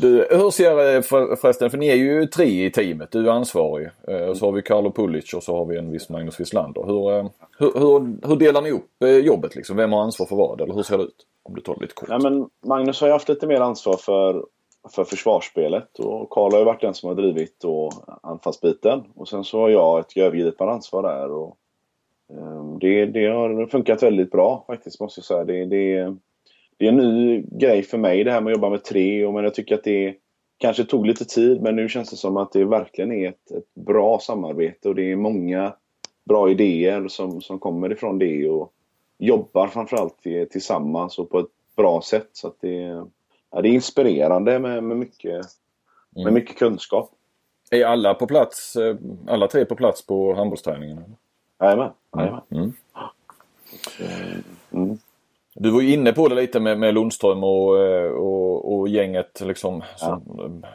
Du, 0.00 0.26
hur 0.30 0.50
ser 0.50 0.94
eh, 0.96 1.02
för, 1.02 1.36
förresten, 1.36 1.70
för 1.70 1.78
ni 1.78 1.88
är 1.88 1.94
ju 1.94 2.26
tre 2.26 2.66
i 2.66 2.70
teamet. 2.70 3.10
Du 3.10 3.28
är 3.28 3.32
ansvarig. 3.32 3.88
Eh, 4.08 4.20
och 4.28 4.36
så 4.36 4.44
har 4.46 4.52
vi 4.52 4.62
Carlo 4.62 4.92
Pulic 4.92 5.34
och 5.34 5.42
så 5.42 5.56
har 5.56 5.64
vi 5.64 5.78
en 5.78 5.92
viss 5.92 6.08
Magnus 6.08 6.40
Wislander. 6.40 6.82
Hur, 6.86 7.12
eh, 7.18 7.30
hur, 7.58 7.72
hur, 7.80 8.28
hur 8.28 8.36
delar 8.36 8.62
ni 8.62 8.70
upp 8.70 9.02
eh, 9.04 9.10
jobbet 9.10 9.56
liksom? 9.56 9.76
Vem 9.76 9.92
har 9.92 10.02
ansvar 10.02 10.26
för 10.26 10.36
vad? 10.36 10.60
Eller 10.60 10.74
hur 10.74 10.82
ser 10.82 10.98
det 10.98 11.04
ut? 11.04 11.26
Om 11.42 11.54
du 11.54 11.60
tar 11.60 11.74
det 11.74 11.80
lite 11.80 11.94
kort. 11.94 12.08
Nej, 12.08 12.18
men 12.22 12.48
Magnus 12.66 13.00
har 13.00 13.08
ju 13.08 13.12
haft 13.12 13.28
lite 13.28 13.46
mer 13.46 13.60
ansvar 13.60 13.96
för, 13.96 14.44
för 14.88 15.04
försvarsspelet 15.04 15.98
och 15.98 16.30
Karl 16.30 16.52
har 16.52 16.58
ju 16.58 16.64
varit 16.64 16.80
den 16.80 16.94
som 16.94 17.08
har 17.08 17.16
drivit 17.16 17.64
och 17.64 17.92
anfallsbiten. 18.22 19.04
Och 19.14 19.28
sen 19.28 19.44
så 19.44 19.60
har 19.60 19.68
jag 19.68 20.00
ett 20.00 20.16
övergripande 20.16 20.72
ansvar 20.72 21.02
där. 21.02 21.30
Och, 21.30 21.56
eh, 22.32 22.78
det, 22.80 23.06
det 23.06 23.26
har 23.26 23.66
funkat 23.66 24.02
väldigt 24.02 24.30
bra 24.30 24.64
faktiskt 24.66 25.00
måste 25.00 25.18
jag 25.18 25.24
säga. 25.24 25.44
Det, 25.44 25.64
det, 25.64 26.16
det 26.76 26.84
är 26.84 26.88
en 26.88 26.96
ny 26.96 27.44
grej 27.50 27.82
för 27.82 27.98
mig 27.98 28.24
det 28.24 28.32
här 28.32 28.40
med 28.40 28.50
att 28.50 28.56
jobba 28.56 28.70
med 28.70 28.84
tre. 28.84 29.26
Och 29.26 29.34
men 29.34 29.44
jag 29.44 29.54
tycker 29.54 29.74
att 29.74 29.84
det 29.84 30.14
kanske 30.58 30.84
tog 30.84 31.06
lite 31.06 31.24
tid 31.24 31.62
men 31.62 31.76
nu 31.76 31.88
känns 31.88 32.10
det 32.10 32.16
som 32.16 32.36
att 32.36 32.52
det 32.52 32.64
verkligen 32.64 33.12
är 33.12 33.28
ett, 33.28 33.50
ett 33.50 33.74
bra 33.74 34.18
samarbete 34.18 34.88
och 34.88 34.94
det 34.94 35.12
är 35.12 35.16
många 35.16 35.74
bra 36.24 36.50
idéer 36.50 37.08
som, 37.08 37.40
som 37.40 37.58
kommer 37.58 37.92
ifrån 37.92 38.18
det. 38.18 38.48
Och, 38.48 38.72
jobbar 39.18 39.66
framförallt 39.66 40.22
tillsammans 40.50 41.18
och 41.18 41.30
på 41.30 41.38
ett 41.38 41.46
bra 41.76 42.02
sätt. 42.02 42.28
Så 42.32 42.48
att 42.48 42.56
det, 42.60 43.04
ja, 43.50 43.62
det 43.62 43.68
är 43.68 43.72
inspirerande 43.72 44.58
med, 44.58 44.82
med, 44.82 44.96
mycket, 44.96 45.32
med 46.10 46.22
Mm. 46.22 46.34
mycket 46.34 46.58
kunskap. 46.58 47.10
Är 47.70 47.84
alla 47.84 48.14
på 48.14 48.26
plats, 48.26 48.76
eh, 48.76 48.96
alla 49.28 49.48
tre 49.48 49.64
på 49.64 49.76
plats 49.76 50.06
på 50.06 50.34
handbollsträningen? 50.34 50.98
eller? 50.98 51.92
Jajamän. 52.16 52.40
Mm. 52.50 52.72
Mm. 54.72 54.98
Du 55.54 55.70
var 55.70 55.80
ju 55.80 55.92
inne 55.92 56.12
på 56.12 56.28
det 56.28 56.34
lite 56.34 56.60
med, 56.60 56.78
med 56.78 56.94
Lundström 56.94 57.44
och, 57.44 57.84
eh, 57.84 58.10
och, 58.10 58.78
och 58.78 58.88
gänget 58.88 59.40
liksom 59.40 59.82
som, 59.96 60.22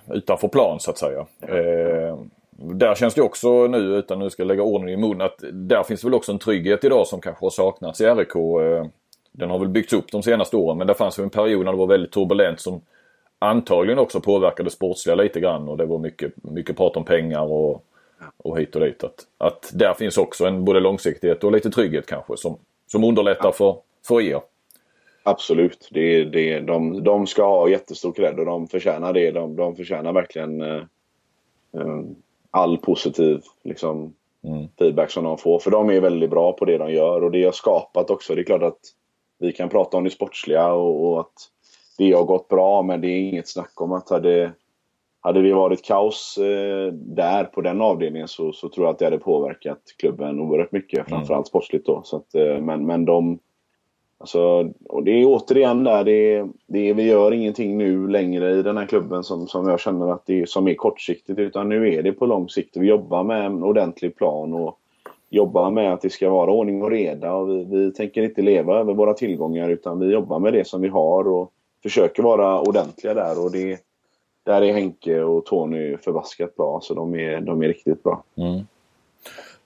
eh, 0.08 0.16
utanför 0.16 0.48
plan 0.48 0.80
så 0.80 0.92
att 0.92 0.98
säga. 0.98 1.26
Eh, 1.42 2.18
där 2.58 2.96
känns 2.96 3.14
det 3.14 3.22
också 3.22 3.68
nu, 3.68 3.78
utan 3.78 4.20
nu 4.20 4.30
ska 4.30 4.42
jag 4.42 4.48
lägga 4.48 4.64
orden 4.64 4.90
i 4.90 4.98
mun, 4.98 5.22
att 5.22 5.44
där 5.54 5.84
finns 5.84 6.04
väl 6.04 6.14
också 6.14 6.32
en 6.32 6.40
trygghet 6.40 6.84
idag 6.84 7.08
som 7.08 7.22
kanske 7.22 7.46
har 7.46 7.50
saknats 7.50 8.02
i 8.02 8.06
RIK. 8.06 8.36
Eh, 8.36 8.86
den 9.34 9.50
har 9.50 9.60
väl 9.60 9.68
byggts 9.68 9.94
upp 9.94 10.12
de 10.12 10.24
senaste 10.24 10.58
åren 10.58 10.78
men 10.78 10.88
det 10.88 10.94
fanns 10.94 11.20
ju 11.20 11.24
en 11.24 11.30
period 11.30 11.66
när 11.66 11.72
det 11.72 11.78
var 11.78 11.88
väldigt 11.88 12.12
turbulent 12.12 12.60
som 12.60 12.82
antagligen 13.40 14.00
också 14.00 14.22
påverkade 14.22 14.70
sportsliga 14.70 15.16
lite 15.16 15.40
grann 15.40 15.70
och 15.70 15.78
det 15.78 15.86
var 15.86 16.00
mycket, 16.00 16.34
mycket 16.44 16.78
prat 16.78 16.98
om 16.98 17.06
pengar 17.06 17.42
och, 17.42 17.86
och 18.38 18.60
hit 18.60 18.76
och 18.76 18.82
dit. 18.82 19.04
Att, 19.04 19.26
att 19.38 19.72
där 19.74 19.94
finns 19.94 20.18
också 20.18 20.46
en 20.46 20.66
både 20.66 20.80
långsiktighet 20.80 21.44
och 21.44 21.52
lite 21.52 21.70
trygghet 21.70 22.06
kanske 22.06 22.38
som, 22.38 22.58
som 22.88 23.04
underlättar 23.04 23.52
för, 23.52 23.76
för 24.08 24.22
er. 24.22 24.42
Absolut. 25.24 25.88
Det, 25.92 26.24
det, 26.24 26.60
de, 26.60 27.04
de 27.04 27.28
ska 27.28 27.44
ha 27.44 27.70
jättestor 27.70 28.12
cred 28.12 28.40
och 28.40 28.46
de 28.46 28.68
förtjänar 28.68 29.14
det. 29.14 29.32
De, 29.32 29.56
de 29.56 29.76
förtjänar 29.76 30.14
verkligen 30.14 30.62
eh, 30.62 30.84
eh, 31.74 32.02
all 32.52 32.78
positiv 32.78 33.42
liksom, 33.64 34.14
Mm. 34.48 34.68
feedback 34.80 35.12
som 35.12 35.24
de 35.24 35.38
får. 35.38 35.60
För 35.60 35.72
de 35.72 35.90
är 35.90 36.02
väldigt 36.02 36.30
bra 36.30 36.54
på 36.54 36.66
det 36.66 36.78
de 36.78 36.92
gör 36.92 37.24
och 37.24 37.32
det 37.32 37.44
har 37.44 37.52
skapat 37.52 38.10
också. 38.10 38.36
Det 38.36 38.42
är 38.42 38.44
klart 38.44 38.64
att 38.64 38.80
vi 39.44 39.52
kan 39.52 39.70
prata 39.70 39.98
om 39.98 40.04
det 40.04 40.10
sportsliga 40.10 40.74
och, 40.74 41.12
och 41.12 41.20
att 41.20 41.50
det 41.98 42.12
har 42.12 42.24
gått 42.24 42.48
bra 42.48 42.82
men 42.82 43.02
det 43.02 43.08
är 43.08 43.20
inget 43.20 43.50
snack 43.50 43.82
om 43.82 43.92
att 43.92 44.10
hade, 44.10 44.52
hade 45.22 45.42
det 45.42 45.54
varit 45.54 45.86
kaos 45.86 46.38
eh, 46.38 46.94
där 46.94 47.44
på 47.44 47.62
den 47.62 47.82
avdelningen 47.82 48.28
så, 48.28 48.54
så 48.54 48.70
tror 48.70 48.86
jag 48.86 48.94
att 48.94 49.00
det 49.00 49.06
hade 49.06 49.18
påverkat 49.18 49.82
klubben 49.98 50.40
oerhört 50.40 50.72
mycket. 50.72 51.10
Framförallt 51.10 51.48
sportsligt 51.48 51.86
då. 51.86 52.02
Så 52.04 52.18
att, 52.18 52.36
eh, 52.36 52.60
men, 52.60 52.86
men 52.86 53.06
de 53.06 53.40
Alltså, 54.24 54.72
och 54.90 55.04
det 55.04 55.12
är 55.12 55.26
återigen 55.26 55.84
där, 55.84 56.04
det 56.04 56.36
är, 56.36 56.50
det 56.68 56.90
är, 56.90 56.94
vi 56.94 57.04
gör 57.04 57.34
ingenting 57.34 57.78
nu 57.78 58.08
längre 58.08 58.52
i 58.52 58.64
den 58.64 58.78
här 58.78 58.86
klubben 58.86 59.24
som, 59.24 59.48
som 59.48 59.70
jag 59.70 59.80
känner 59.80 60.12
att 60.12 60.26
det 60.26 60.42
är, 60.42 60.46
som 60.46 60.68
är 60.68 60.74
kortsiktigt. 60.74 61.40
Utan 61.40 61.70
nu 61.70 61.94
är 61.94 62.04
det 62.04 62.12
på 62.12 62.26
lång 62.26 62.50
sikt. 62.50 62.78
Vi 62.78 62.88
jobbar 62.88 63.24
med 63.24 63.46
en 63.46 63.64
ordentlig 63.64 64.16
plan 64.16 64.54
och 64.54 64.80
jobbar 65.34 65.72
med 65.72 65.94
att 65.94 66.02
det 66.02 66.10
ska 66.10 66.30
vara 66.30 66.52
ordning 66.52 66.84
och 66.84 66.92
reda. 66.92 67.34
Och 67.34 67.50
vi, 67.50 67.64
vi 67.64 67.92
tänker 67.92 68.24
inte 68.24 68.42
leva 68.42 68.80
över 68.80 68.94
våra 68.94 69.14
tillgångar 69.14 69.70
utan 69.70 70.00
vi 70.00 70.12
jobbar 70.14 70.40
med 70.40 70.54
det 70.54 70.68
som 70.68 70.82
vi 70.82 70.88
har 70.88 71.28
och 71.28 71.52
försöker 71.84 72.24
vara 72.24 72.62
ordentliga 72.62 73.14
där. 73.14 73.46
Och 73.46 73.52
det, 73.52 73.80
där 74.46 74.62
är 74.62 74.74
Henke 74.74 75.24
och 75.24 75.46
Tony 75.46 75.98
förbaskat 75.98 76.56
bra. 76.56 76.80
Så 76.82 76.94
de 76.94 77.16
är, 77.16 77.42
de 77.42 77.64
är 77.64 77.68
riktigt 77.68 78.04
bra. 78.04 78.24
Mm. 78.38 78.60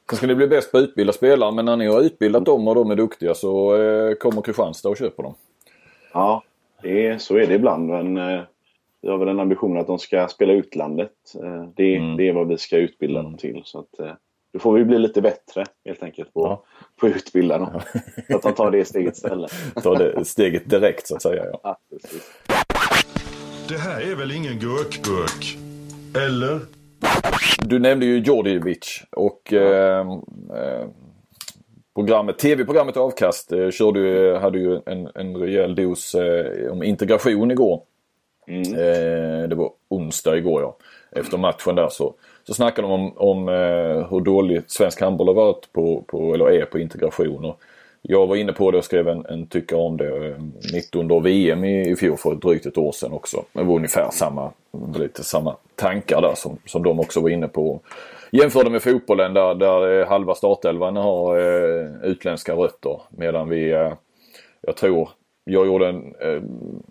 Sen 0.10 0.18
ska 0.18 0.28
ni 0.28 0.36
bli 0.36 0.48
bäst 0.48 0.72
på 0.72 0.78
att 0.78 0.84
utbilda 0.84 1.14
spelare 1.14 1.52
men 1.52 1.66
när 1.66 1.76
ni 1.76 1.88
har 1.88 2.02
utbildat 2.02 2.46
dem 2.46 2.68
och 2.68 2.76
de 2.76 2.92
är 2.92 2.96
duktiga 2.96 3.34
så 3.34 3.76
eh, 3.82 4.14
kommer 4.14 4.42
Kristianstad 4.42 4.90
och 4.90 4.98
köper 4.98 5.24
dem. 5.24 5.34
Ja, 6.14 6.44
det 6.82 7.08
är, 7.08 7.18
så 7.18 7.36
är 7.38 7.48
det 7.48 7.54
ibland. 7.54 7.88
Men 7.88 8.18
eh, 8.18 8.42
vi 9.02 9.10
har 9.10 9.18
väl 9.18 9.28
en 9.28 9.40
ambition 9.40 9.78
att 9.78 9.88
de 9.88 10.00
ska 10.00 10.28
spela 10.28 10.54
utlandet. 10.54 11.12
Eh, 11.44 11.64
det, 11.76 11.96
Mm. 11.96 12.18
det 12.18 12.30
är 12.30 12.34
vad 12.34 12.48
vi 12.48 12.58
ska 12.58 12.78
utbilda 12.78 13.22
dem 13.22 13.38
till. 13.38 13.62
Så 13.66 13.80
att, 13.80 14.00
eh, 14.00 14.12
då 14.58 14.62
får 14.62 14.74
vi 14.74 14.86
bli 14.86 15.00
lite 15.00 15.22
bättre 15.22 15.66
helt 15.86 16.04
enkelt 16.04 16.34
på, 16.34 16.42
Ja. 16.42 16.64
på 17.02 17.08
att 17.08 17.16
utbilda 17.16 17.58
dem. 17.58 17.82
Så 18.30 18.36
att 18.36 18.42
de 18.42 18.54
tar 18.54 18.72
det 18.72 18.86
steget 18.86 19.16
istället. 19.16 19.52
Ta 19.84 19.96
det 19.96 20.26
steget 20.26 20.70
direkt 20.70 21.08
så 21.08 21.16
att 21.16 21.22
säga. 21.22 21.46
Ja. 21.46 21.60
Ja. 21.64 21.78
Det 23.70 23.78
här 23.78 24.12
är 24.12 24.16
väl 24.16 24.32
ingen 24.32 24.60
gurkburk? 24.60 25.58
Eller? 26.26 26.60
Du 27.60 27.80
nämnde 27.80 28.06
ju 28.06 28.20
Djordjevic 28.20 29.04
och 29.12 29.54
eh, 29.54 30.00
eh, 30.00 30.88
programmet, 31.96 32.40
tv-programmet 32.40 32.98
Avkast 32.98 33.52
eh, 33.52 33.70
körde 33.70 34.40
hade 34.42 34.60
ju 34.60 34.80
en, 34.86 35.10
en 35.16 35.38
rejäl 35.38 35.76
dos 35.76 36.16
eh, 36.16 36.72
om 36.72 36.84
integration 36.84 37.52
igår. 37.52 37.82
Mm. 38.48 38.62
Eh, 38.62 39.50
det 39.50 39.56
var 39.56 39.72
onsdag 39.90 40.38
igår 40.38 40.62
ja. 40.62 40.78
Efter 41.12 41.38
matchen 41.38 41.76
där 41.76 41.90
så, 41.90 42.14
så 42.44 42.54
snackade 42.54 42.88
de 42.88 42.92
om, 42.92 43.18
om 43.18 43.50
eh, 43.50 44.10
hur 44.10 44.22
dåligt 44.22 44.72
svensk 44.72 45.02
handboll 45.02 45.28
har 45.28 45.34
varit 45.34 45.74
på, 45.74 46.04
på, 46.08 46.34
eller 46.34 46.52
är 46.52 46.66
på 46.66 46.80
integration. 46.80 47.46
Och 47.46 47.60
jag 48.02 48.28
var 48.28 48.36
inne 48.36 48.54
på 48.54 48.72
det 48.72 48.78
och 48.78 48.86
skrev 48.86 49.08
en, 49.08 49.26
en 49.26 49.48
tycka 49.48 49.78
om 49.78 49.98
det 49.98 50.28
eh, 50.28 50.36
mitt 50.74 50.96
under 50.96 51.20
VM 51.20 51.64
i, 51.64 51.90
i 51.90 51.96
fjol 51.96 52.18
för 52.18 52.36
drygt 52.36 52.66
ett 52.66 52.78
år 52.78 52.92
sedan 52.92 53.14
också. 53.14 53.44
Det 53.54 53.64
var 53.64 53.76
ungefär 53.76 54.10
samma, 54.12 54.52
lite 54.96 55.24
samma 55.24 55.56
tankar 55.76 56.22
där 56.22 56.34
som, 56.36 56.58
som 56.66 56.84
de 56.84 57.00
också 57.00 57.22
var 57.22 57.30
inne 57.30 57.48
på. 57.48 57.80
Jämförde 58.32 58.70
med 58.70 58.84
fotbollen 58.84 59.34
där, 59.34 59.56
där 59.56 60.00
eh, 60.00 60.08
halva 60.08 60.36
startelvan 60.36 60.96
har 60.96 61.38
eh, 61.38 61.88
utländska 62.04 62.54
rötter 62.54 63.02
medan 63.10 63.50
vi 63.50 63.72
eh, 63.72 63.94
jag 64.62 64.76
tror, 64.76 65.10
jag 65.48 65.66
gjorde 65.66 65.88
en 65.88 66.16
eh, 66.20 66.42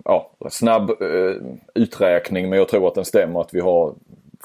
ja, 0.05 0.31
snabb 0.51 0.91
eh, 0.91 1.37
uträkning 1.75 2.49
men 2.49 2.59
jag 2.59 2.69
tror 2.69 2.89
att 2.89 2.95
den 2.95 3.05
stämmer 3.05 3.41
att 3.41 3.55
vi 3.55 3.61
har 3.61 3.95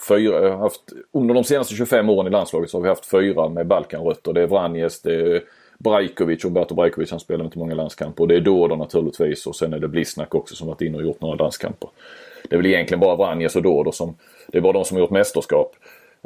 fyra, 0.07 0.57
haft, 0.57 0.81
under 1.11 1.33
de 1.33 1.43
senaste 1.43 1.75
25 1.75 2.09
åren 2.09 2.27
i 2.27 2.29
landslaget 2.29 2.69
så 2.69 2.77
har 2.77 2.83
vi 2.83 2.89
haft 2.89 3.05
fyra 3.05 3.49
med 3.49 3.67
Balkanrötter. 3.67 4.33
Det 4.33 4.41
är 4.41 4.47
Vranjes, 4.47 5.01
det 5.01 5.15
är 5.15 5.43
Brajkovic, 5.77 6.45
Roberto 6.45 6.75
Brajkovic 6.75 7.11
han 7.11 7.19
spelar 7.19 7.45
inte 7.45 7.59
många 7.59 7.75
landskamper. 7.75 8.23
Och 8.23 8.27
det 8.27 8.35
är 8.35 8.41
Dodor 8.41 8.75
naturligtvis 8.75 9.47
och 9.47 9.55
sen 9.55 9.73
är 9.73 9.79
det 9.79 9.87
Blisnak 9.87 10.35
också 10.35 10.55
som 10.55 10.67
varit 10.67 10.81
inne 10.81 10.97
och 10.97 11.03
gjort 11.03 11.21
några 11.21 11.35
landskamper. 11.35 11.89
Det 12.49 12.55
är 12.55 12.57
väl 12.57 12.65
egentligen 12.65 12.99
bara 12.99 13.15
Vranjes 13.15 13.55
och 13.55 13.61
Dodor 13.61 13.91
som, 13.91 14.15
det 14.47 14.57
är 14.57 14.61
bara 14.61 14.73
de 14.73 14.85
som 14.85 14.97
har 14.97 15.01
gjort 15.01 15.11
mästerskap. 15.11 15.75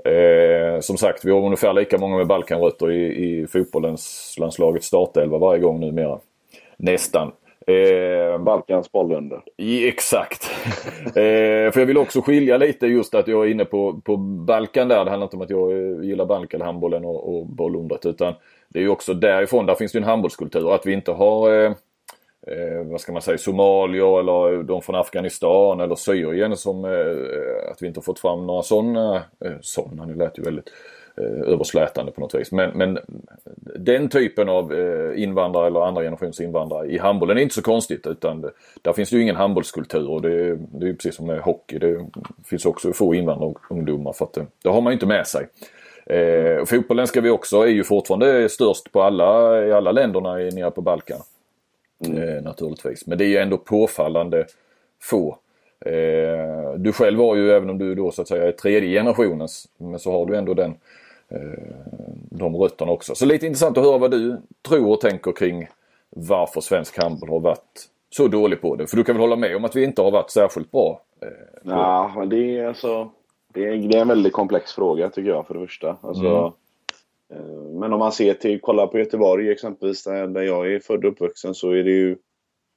Eh, 0.05 0.79
som 0.79 0.97
sagt, 0.97 1.25
vi 1.25 1.31
har 1.31 1.45
ungefär 1.45 1.73
lika 1.73 1.97
många 1.97 2.17
med 2.17 2.27
Balkanrötter 2.27 2.91
i, 2.91 3.05
i 3.05 3.47
fotbollens 3.47 4.35
landslagets 4.39 4.87
startelva 4.87 5.37
varje 5.37 5.61
gång 5.61 5.79
numera. 5.79 6.19
Nästan. 6.77 7.31
Eh, 7.67 8.37
Balkans 8.37 8.91
bollunder. 8.91 9.41
Exakt. 9.87 10.51
eh, 11.05 11.71
för 11.71 11.79
jag 11.79 11.85
vill 11.85 11.97
också 11.97 12.21
skilja 12.21 12.57
lite 12.57 12.87
just 12.87 13.15
att 13.15 13.27
jag 13.27 13.45
är 13.45 13.51
inne 13.51 13.65
på, 13.65 14.01
på 14.03 14.17
Balkan 14.17 14.87
där. 14.87 15.05
Det 15.05 15.11
handlar 15.11 15.25
inte 15.25 15.35
om 15.35 15.41
att 15.41 15.49
jag 15.49 15.71
eh, 15.71 16.03
gillar 16.03 16.25
Balkan, 16.25 16.61
handbollen 16.61 17.05
och, 17.05 17.35
och 17.35 17.45
bollundret. 17.45 18.05
Utan 18.05 18.33
det 18.69 18.79
är 18.79 18.83
ju 18.83 18.89
också 18.89 19.13
därifrån, 19.13 19.65
där 19.65 19.75
finns 19.75 19.91
det 19.91 19.97
ju 19.97 20.01
en 20.03 20.09
handbollskultur. 20.09 20.75
Att 20.75 20.85
vi 20.85 20.93
inte 20.93 21.11
har, 21.11 21.53
eh, 21.53 21.71
eh, 22.47 22.83
vad 22.85 23.01
ska 23.01 23.11
man 23.11 23.21
säga, 23.21 23.37
somalier 23.37 24.19
eller 24.19 24.63
de 24.63 24.81
från 24.81 24.95
Afghanistan 24.95 25.79
eller 25.79 25.95
Syrien 25.95 26.57
som, 26.57 26.85
eh, 26.85 27.71
att 27.71 27.81
vi 27.81 27.87
inte 27.87 27.97
har 27.97 28.03
fått 28.03 28.19
fram 28.19 28.47
några 28.47 28.63
sådana, 28.63 29.15
eh, 29.15 29.51
sådana, 29.61 30.05
nu 30.05 30.15
lät 30.15 30.37
ju 30.39 30.43
väldigt 30.43 30.69
eh, 30.69 30.94
överslätande 31.23 32.11
på 32.11 32.21
något 32.21 32.35
vis. 32.35 32.51
Men, 32.51 32.71
men 32.77 32.99
den 33.79 34.09
typen 34.09 34.49
av 34.49 34.73
eh, 34.73 35.23
invandrare 35.23 35.67
eller 35.67 35.79
andra 35.79 36.01
generations 36.01 36.41
invandrare 36.41 36.87
i 36.87 36.97
handbollen 36.97 37.37
är 37.37 37.41
inte 37.41 37.55
så 37.55 37.61
konstigt 37.61 38.07
utan 38.07 38.41
det, 38.41 38.51
där 38.81 38.93
finns 38.93 39.09
det 39.09 39.15
ju 39.15 39.21
ingen 39.21 39.35
handbollskultur 39.35 40.09
och 40.09 40.21
det, 40.21 40.55
det 40.55 40.89
är 40.89 40.93
precis 40.93 41.15
som 41.15 41.27
med 41.27 41.39
hockey. 41.39 41.77
Det 41.79 42.05
finns 42.45 42.65
också 42.65 42.93
få 42.93 43.15
invandrarungdomar 43.15 44.13
för 44.13 44.25
att 44.25 44.33
det, 44.33 44.45
det 44.63 44.69
har 44.69 44.81
man 44.81 44.91
ju 44.91 44.95
inte 44.95 45.05
med 45.05 45.27
sig. 45.27 45.47
Eh, 46.05 46.65
fotbollen 46.65 47.07
ska 47.07 47.21
vi 47.21 47.29
också, 47.29 47.57
är 47.61 47.67
ju 47.67 47.83
fortfarande 47.83 48.49
störst 48.49 48.91
på 48.91 49.01
alla, 49.01 49.61
i 49.65 49.71
alla 49.71 49.91
länderna 49.91 50.41
i- 50.41 50.51
nere 50.51 50.71
på 50.71 50.81
Balkan. 50.81 51.19
Eh, 52.05 52.43
naturligtvis. 52.43 53.07
Men 53.07 53.17
det 53.17 53.25
är 53.25 53.27
ju 53.27 53.37
ändå 53.37 53.57
påfallande 53.57 54.45
få. 55.01 55.37
Eh, 55.85 56.73
du 56.77 56.91
själv 56.93 57.19
har 57.19 57.35
ju, 57.35 57.51
även 57.51 57.69
om 57.69 57.77
du 57.77 57.95
då 57.95 58.11
så 58.11 58.21
att 58.21 58.27
säga 58.27 58.47
är 58.47 58.51
tredje 58.51 58.89
generationens, 58.99 59.67
men 59.77 59.99
så 59.99 60.11
har 60.11 60.25
du 60.25 60.35
ändå 60.37 60.53
den, 60.53 60.73
de 62.29 62.55
rötterna 62.55 62.91
också. 62.91 63.15
Så 63.15 63.25
lite 63.25 63.45
intressant 63.45 63.77
att 63.77 63.83
höra 63.83 63.97
vad 63.97 64.11
du 64.11 64.41
tror 64.67 64.91
och 64.91 65.01
tänker 65.01 65.31
kring 65.31 65.67
varför 66.09 66.61
svensk 66.61 67.03
handboll 67.03 67.29
har 67.29 67.39
varit 67.39 67.89
så 68.09 68.27
dålig 68.27 68.61
på 68.61 68.75
det. 68.75 68.87
För 68.87 68.97
du 68.97 69.03
kan 69.03 69.15
väl 69.15 69.21
hålla 69.21 69.35
med 69.35 69.55
om 69.55 69.65
att 69.65 69.75
vi 69.75 69.83
inte 69.83 70.01
har 70.01 70.11
varit 70.11 70.31
särskilt 70.31 70.71
bra? 70.71 71.01
Ja, 71.63 72.13
men 72.17 72.29
det 72.29 72.57
är 72.57 72.67
alltså 72.67 73.11
det 73.55 73.67
är, 73.67 73.77
det 73.77 73.97
är 73.97 74.01
en 74.01 74.07
väldigt 74.07 74.33
komplex 74.33 74.73
fråga 74.73 75.09
tycker 75.09 75.29
jag 75.29 75.47
för 75.47 75.53
det 75.53 75.67
första. 75.67 75.97
Alltså, 76.01 76.27
mm. 76.27 77.79
Men 77.79 77.93
om 77.93 77.99
man 77.99 78.11
ser 78.11 78.33
till, 78.33 78.59
kolla 78.61 78.87
på 78.87 78.99
Göteborg 78.99 79.51
exempelvis 79.51 80.03
där, 80.03 80.27
där 80.27 80.41
jag 80.41 80.73
är 80.73 80.79
född 80.79 81.05
och 81.05 81.11
uppvuxen 81.11 81.53
så 81.53 81.71
är 81.71 81.83
det 81.83 81.91
ju 81.91 82.17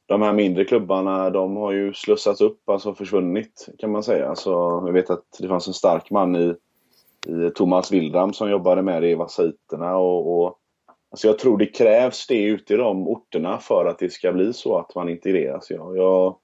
de 0.06 0.22
här 0.22 0.32
mindre 0.32 0.64
klubbarna 0.64 1.30
de 1.30 1.56
har 1.56 1.72
ju 1.72 1.94
slussats 1.94 2.40
upp, 2.40 2.68
alltså 2.68 2.94
försvunnit 2.94 3.68
kan 3.78 3.90
man 3.92 4.02
säga. 4.02 4.28
Alltså, 4.28 4.50
jag 4.86 4.92
vet 4.92 5.10
att 5.10 5.24
det 5.38 5.48
fanns 5.48 5.68
en 5.68 5.74
stark 5.74 6.10
man 6.10 6.36
i 6.36 6.54
Thomas 7.54 7.92
Wildram 7.92 8.32
som 8.32 8.50
jobbade 8.50 8.82
med 8.82 9.02
det 9.02 9.08
i 9.10 9.14
Vasaiterna 9.14 9.96
och, 9.96 10.42
och 10.42 10.58
Alltså 11.10 11.26
jag 11.26 11.38
tror 11.38 11.58
det 11.58 11.66
krävs 11.66 12.26
det 12.26 12.42
ute 12.42 12.74
i 12.74 12.76
de 12.76 13.08
orterna 13.08 13.58
för 13.58 13.86
att 13.86 13.98
det 13.98 14.12
ska 14.12 14.32
bli 14.32 14.52
så 14.52 14.78
att 14.78 14.94
man 14.94 15.08
integreras. 15.08 15.70
Jag, 15.70 15.96
jag, 15.96 16.36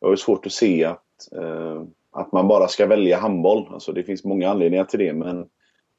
jag 0.00 0.08
har 0.08 0.16
svårt 0.16 0.46
att 0.46 0.52
se 0.52 0.84
att, 0.84 1.32
eh, 1.36 1.82
att 2.10 2.32
man 2.32 2.48
bara 2.48 2.68
ska 2.68 2.86
välja 2.86 3.18
handboll. 3.18 3.68
Alltså 3.70 3.92
det 3.92 4.02
finns 4.02 4.24
många 4.24 4.50
anledningar 4.50 4.84
till 4.84 4.98
det 4.98 5.12
men 5.12 5.48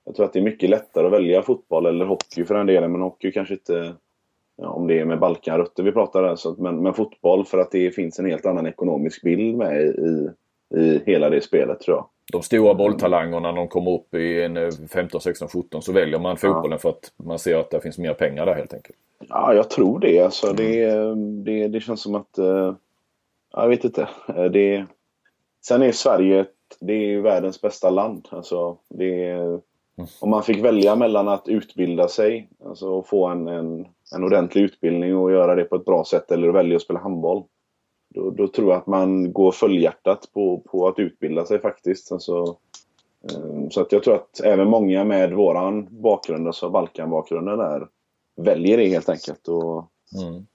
jag 0.06 0.16
tror 0.16 0.26
att 0.26 0.34
det 0.34 0.40
är 0.40 0.44
mycket 0.44 0.70
lättare 0.70 1.08
att 1.08 1.14
välja 1.14 1.42
fotboll 1.42 1.86
eller 1.86 2.06
hockey 2.06 2.46
för 2.46 2.56
den 2.56 2.66
delen. 2.66 2.92
Men 2.92 3.02
hockey 3.02 3.32
kanske 3.32 3.54
inte, 3.54 3.96
ja, 4.56 4.70
om 4.70 4.88
det 4.88 5.00
är 5.00 5.06
med 5.06 5.20
Balkanrötter 5.20 5.84
vi 5.84 5.92
pratar 5.92 6.24
där, 6.24 6.36
så, 6.36 6.56
men, 6.58 6.84
men 6.84 6.94
fotboll 6.94 7.46
för 7.46 7.58
att 7.58 7.72
det 7.72 7.92
finns 7.92 8.20
en 8.20 8.26
helt 8.26 8.46
annan 8.46 8.68
ekonomisk 8.68 9.22
bild 9.22 9.58
med 9.58 9.82
i, 9.82 10.30
i 10.76 11.02
hela 11.06 11.30
det 11.30 11.42
spelet 11.42 11.80
tror 11.80 11.98
jag. 11.98 12.06
De 12.32 12.42
stora 12.42 12.74
bolltalangerna 12.74 13.52
när 13.52 13.58
de 13.58 13.68
kommer 13.68 13.92
upp 13.92 14.14
i 14.14 14.44
en 14.44 14.72
15, 14.88 15.22
16, 15.22 15.48
17 15.48 15.82
så 15.82 15.92
väljer 15.92 16.20
man 16.20 16.38
fotbollen 16.38 16.72
ja. 16.72 16.78
för 16.78 16.90
att 16.90 17.12
man 17.18 17.40
ser 17.40 17.58
att 17.58 17.70
det 17.70 17.82
finns 17.82 17.98
mer 17.98 18.14
pengar 18.14 18.46
där 18.46 18.56
helt 18.56 18.74
enkelt. 18.74 18.98
Ja, 19.30 19.54
jag 19.54 19.70
tror 19.70 20.00
det. 20.00 20.20
Alltså, 20.20 20.54
det, 20.54 20.86
det, 21.44 21.68
det 21.68 21.80
känns 21.80 22.02
som 22.02 22.16
att... 22.16 22.40
Uh, 22.40 22.74
jag 23.54 23.68
vet 23.68 23.84
inte. 23.84 24.10
Det, 24.52 24.86
sen 25.62 25.82
är 25.82 25.92
Sverige 25.92 26.46
det 26.80 26.94
är 26.94 27.22
världens 27.22 27.62
bästa 27.62 27.90
land. 27.90 28.28
Alltså, 28.32 28.78
det 28.90 29.26
är, 29.26 29.42
mm. 29.42 30.10
Om 30.20 30.30
man 30.30 30.44
fick 30.44 30.64
välja 30.64 30.96
mellan 30.96 31.28
att 31.28 31.48
utbilda 31.48 32.08
sig 32.08 32.50
alltså, 32.66 32.90
och 32.90 33.08
få 33.08 33.28
en, 33.28 33.48
en, 33.48 33.88
en 34.16 34.24
ordentlig 34.24 34.62
utbildning 34.62 35.18
och 35.18 35.32
göra 35.32 35.56
det 35.56 35.64
på 35.64 35.76
ett 35.76 35.86
bra 35.86 36.04
sätt 36.06 36.32
eller 36.32 36.50
välja 36.50 36.76
att 36.76 36.82
spela 36.82 37.00
handboll 37.00 37.44
då, 38.14 38.30
då, 38.30 38.48
tror 38.48 38.70
jag 38.70 38.78
att 38.78 38.88
man 38.88 39.34
går 39.34 39.52
fullhjärtat 39.52 40.30
på, 40.34 40.60
på 40.60 40.88
att 40.88 41.00
utbilda 41.00 41.46
sig 41.46 41.60
faktiskt. 41.60 42.12
Alltså, 42.12 42.58
så 43.70 43.82
att 43.82 43.92
jag 43.92 44.04
tror 44.04 44.16
att 44.16 44.42
även 44.44 44.68
många 44.68 45.04
med 45.04 45.34
våran 45.34 45.88
bakgrund, 46.02 46.48
alltså 46.48 46.70
Balkan-bakgrunden 46.70 47.58
där, 47.58 47.88
väljer 48.36 48.78
det 48.78 48.88
helt 48.88 49.10
enkelt. 49.10 49.48
Och, 49.48 49.88
mm. 50.22 50.46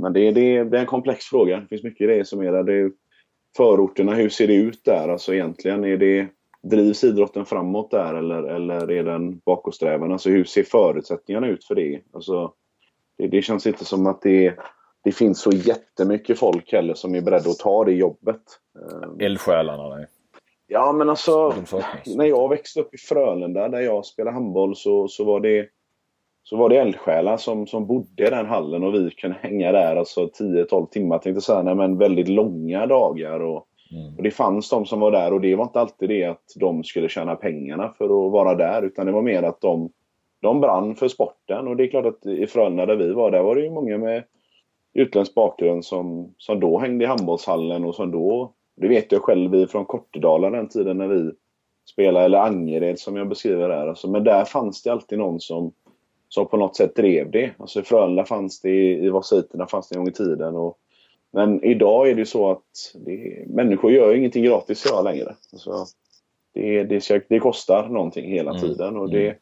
Men 0.00 0.12
det, 0.12 0.32
det, 0.32 0.64
det, 0.64 0.76
är 0.76 0.80
en 0.80 0.86
komplex 0.86 1.24
fråga. 1.24 1.60
Det 1.60 1.66
finns 1.66 1.82
mycket 1.82 2.00
i 2.00 2.06
det 2.06 2.24
som 2.24 2.40
är 2.40 2.52
där. 2.52 2.62
Det 2.62 2.74
är 2.74 2.92
förorterna, 3.56 4.14
hur 4.14 4.28
ser 4.28 4.46
det 4.46 4.54
ut 4.54 4.84
där? 4.84 5.08
Alltså 5.08 5.34
egentligen, 5.34 5.84
är 5.84 5.96
det, 5.96 6.28
drivs 6.62 7.04
idrotten 7.04 7.44
framåt 7.44 7.90
där 7.90 8.14
eller, 8.14 8.42
eller 8.42 8.90
är 8.90 9.04
den 9.04 9.38
bakåtsträvande? 9.38 10.14
Alltså 10.14 10.30
hur 10.30 10.44
ser 10.44 10.62
förutsättningarna 10.62 11.46
ut 11.46 11.64
för 11.64 11.74
det? 11.74 12.00
Alltså, 12.12 12.52
det, 13.18 13.26
det 13.26 13.42
känns 13.42 13.66
inte 13.66 13.84
som 13.84 14.06
att 14.06 14.22
det 14.22 14.58
det 15.04 15.12
finns 15.12 15.40
så 15.40 15.50
jättemycket 15.50 16.38
folk 16.38 16.72
heller 16.72 16.94
som 16.94 17.14
är 17.14 17.20
beredda 17.20 17.50
att 17.50 17.58
ta 17.58 17.84
det 17.84 17.92
jobbet. 17.92 18.40
Eldsjälarna? 19.20 19.96
Nej. 19.96 20.06
Ja, 20.66 20.92
men 20.92 21.10
alltså 21.10 21.54
när 22.16 22.24
jag 22.24 22.48
växte 22.48 22.80
upp 22.80 22.94
i 22.94 22.98
Frölunda 22.98 23.68
där 23.68 23.80
jag 23.80 24.06
spelade 24.06 24.34
handboll 24.34 24.76
så, 24.76 25.08
så 25.08 25.24
var 25.24 25.40
det 25.40 25.68
så 26.42 26.56
var 26.56 26.68
det 26.68 26.76
eldsjälar 26.76 27.36
som, 27.36 27.66
som 27.66 27.86
bodde 27.86 28.26
i 28.26 28.30
den 28.30 28.46
hallen 28.46 28.84
och 28.84 28.94
vi 28.94 29.10
kunde 29.10 29.36
hänga 29.40 29.72
där 29.72 29.96
alltså 29.96 30.26
10-12 30.26 30.88
timmar 30.88 31.18
tänkte 31.18 31.40
säga, 31.40 31.62
nej, 31.62 31.74
men 31.74 31.98
väldigt 31.98 32.28
långa 32.28 32.86
dagar. 32.86 33.40
Och, 33.40 33.66
mm. 33.92 34.16
och 34.16 34.22
Det 34.22 34.30
fanns 34.30 34.70
de 34.70 34.86
som 34.86 35.00
var 35.00 35.10
där 35.10 35.32
och 35.32 35.40
det 35.40 35.56
var 35.56 35.64
inte 35.64 35.80
alltid 35.80 36.08
det 36.08 36.24
att 36.24 36.44
de 36.56 36.84
skulle 36.84 37.08
tjäna 37.08 37.36
pengarna 37.36 37.94
för 37.98 38.04
att 38.04 38.32
vara 38.32 38.54
där 38.54 38.82
utan 38.82 39.06
det 39.06 39.12
var 39.12 39.22
mer 39.22 39.42
att 39.42 39.60
de, 39.60 39.90
de 40.40 40.60
brann 40.60 40.94
för 40.94 41.08
sporten 41.08 41.68
och 41.68 41.76
det 41.76 41.84
är 41.84 41.88
klart 41.88 42.06
att 42.06 42.26
i 42.26 42.46
Frölunda 42.46 42.86
där 42.86 42.96
vi 42.96 43.12
var 43.12 43.30
där 43.30 43.42
var 43.42 43.54
det 43.54 43.62
ju 43.62 43.70
många 43.70 43.98
med 43.98 44.24
utländsk 44.94 45.34
bakgrund 45.34 45.84
som, 45.84 46.34
som 46.38 46.60
då 46.60 46.78
hängde 46.78 47.04
i 47.04 47.08
handbollshallen 47.08 47.84
och 47.84 47.94
som 47.94 48.10
då, 48.10 48.52
det 48.76 48.88
vet 48.88 49.12
jag 49.12 49.22
själv 49.22 49.66
från 49.66 49.84
Kortedala 49.84 50.50
den 50.50 50.68
tiden 50.68 50.98
när 50.98 51.08
vi 51.08 51.30
spelade, 51.90 52.24
eller 52.24 52.38
Angered 52.38 52.98
som 52.98 53.16
jag 53.16 53.28
beskriver 53.28 53.68
där. 53.68 53.86
Alltså, 53.86 54.10
men 54.10 54.24
där 54.24 54.44
fanns 54.44 54.82
det 54.82 54.92
alltid 54.92 55.18
någon 55.18 55.40
som, 55.40 55.72
som 56.28 56.48
på 56.48 56.56
något 56.56 56.76
sätt 56.76 56.96
drev 56.96 57.30
det. 57.30 57.50
Alltså 57.58 57.80
i 57.80 57.82
Frölunda 57.82 58.24
fanns 58.24 58.60
det, 58.60 58.94
i 58.94 59.08
Vasiterna 59.08 59.66
fanns 59.66 59.88
det 59.88 59.94
en 59.94 60.00
gång 60.00 60.08
i 60.08 60.12
tiden. 60.12 60.56
Och, 60.56 60.78
men 61.32 61.64
idag 61.64 62.08
är 62.08 62.14
det 62.14 62.26
så 62.26 62.50
att 62.50 62.94
det, 62.94 63.44
människor 63.48 63.92
gör 63.92 64.10
ju 64.10 64.18
ingenting 64.18 64.44
gratis 64.44 64.86
idag 64.86 65.04
längre. 65.04 65.34
Alltså, 65.52 65.86
det, 66.54 66.84
det, 66.84 67.24
det 67.28 67.38
kostar 67.38 67.88
någonting 67.88 68.30
hela 68.30 68.50
mm. 68.50 68.62
tiden 68.62 68.96
och 68.96 69.10
det 69.10 69.38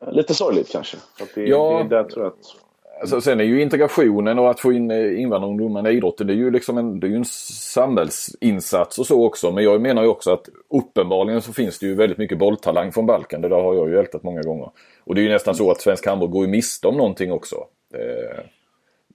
är 0.00 0.12
lite 0.12 0.34
sorgligt 0.34 0.72
kanske. 0.72 0.96
Det, 1.34 1.46
ja, 1.46 1.82
det, 1.82 1.96
där 1.96 2.04
tror 2.04 2.24
jag 2.24 2.32
att 2.32 2.56
Alltså, 3.02 3.20
sen 3.20 3.40
är 3.40 3.44
ju 3.44 3.62
integrationen 3.62 4.38
och 4.38 4.50
att 4.50 4.60
få 4.60 4.72
in 4.72 4.90
eh, 4.90 5.20
invandrarungdomarna 5.20 5.90
i 5.90 5.96
idrotten 5.96 6.26
det 6.26 6.32
är 6.32 6.36
ju 6.36 6.50
liksom 6.50 6.78
en, 6.78 7.00
det 7.00 7.06
är 7.06 7.10
en 7.10 7.24
samhällsinsats 7.24 8.98
och 8.98 9.06
så 9.06 9.26
också. 9.26 9.50
Men 9.50 9.64
jag 9.64 9.80
menar 9.80 10.02
ju 10.02 10.08
också 10.08 10.32
att 10.32 10.48
uppenbarligen 10.68 11.42
så 11.42 11.52
finns 11.52 11.78
det 11.78 11.86
ju 11.86 11.94
väldigt 11.94 12.18
mycket 12.18 12.38
bolltalang 12.38 12.92
från 12.92 13.06
Balkan. 13.06 13.40
Det 13.40 13.48
där 13.48 13.62
har 13.62 13.74
jag 13.74 13.88
ju 13.88 13.98
ältat 13.98 14.22
många 14.22 14.42
gånger. 14.42 14.70
Och 15.04 15.14
det 15.14 15.20
är 15.20 15.22
ju 15.22 15.28
nästan 15.28 15.54
så 15.54 15.70
att 15.70 15.80
svensk 15.80 16.06
handboll 16.06 16.28
går 16.28 16.44
i 16.44 16.48
miste 16.48 16.88
om 16.88 16.96
någonting 16.96 17.32
också. 17.32 17.56
Eh, 17.94 18.44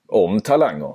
om 0.07 0.41
talanger. 0.41 0.93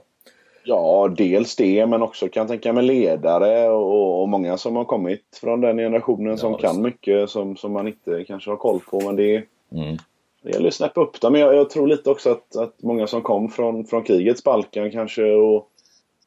Ja, 0.64 1.14
dels 1.16 1.56
det 1.56 1.86
men 1.86 2.02
också 2.02 2.28
kan 2.28 2.40
jag 2.40 2.48
tänka 2.48 2.72
mig 2.72 2.84
ledare 2.84 3.68
och, 3.68 4.22
och 4.22 4.28
många 4.28 4.56
som 4.56 4.76
har 4.76 4.84
kommit 4.84 5.38
från 5.40 5.60
den 5.60 5.76
generationen 5.76 6.30
ja, 6.30 6.36
som 6.36 6.54
kan 6.54 6.82
mycket 6.82 7.30
som, 7.30 7.56
som 7.56 7.72
man 7.72 7.88
inte 7.88 8.24
kanske 8.24 8.50
har 8.50 8.56
koll 8.56 8.80
på. 8.80 9.00
Men 9.00 9.16
det, 9.16 9.44
mm 9.72 9.96
det 10.42 10.50
gäller 10.50 10.68
att 10.68 10.74
snäppa 10.74 11.00
upp 11.00 11.20
dem. 11.20 11.32
Men 11.32 11.40
jag, 11.40 11.54
jag, 11.54 11.70
tror 11.70 11.86
lite 11.86 12.10
också 12.10 12.30
att, 12.30 12.56
att 12.56 12.82
många 12.82 13.06
som 13.06 13.22
kom 13.22 13.48
från, 13.48 13.84
från 13.84 14.02
krigets 14.02 14.44
Balkan 14.44 14.90
kanske 14.90 15.32
och 15.32 15.68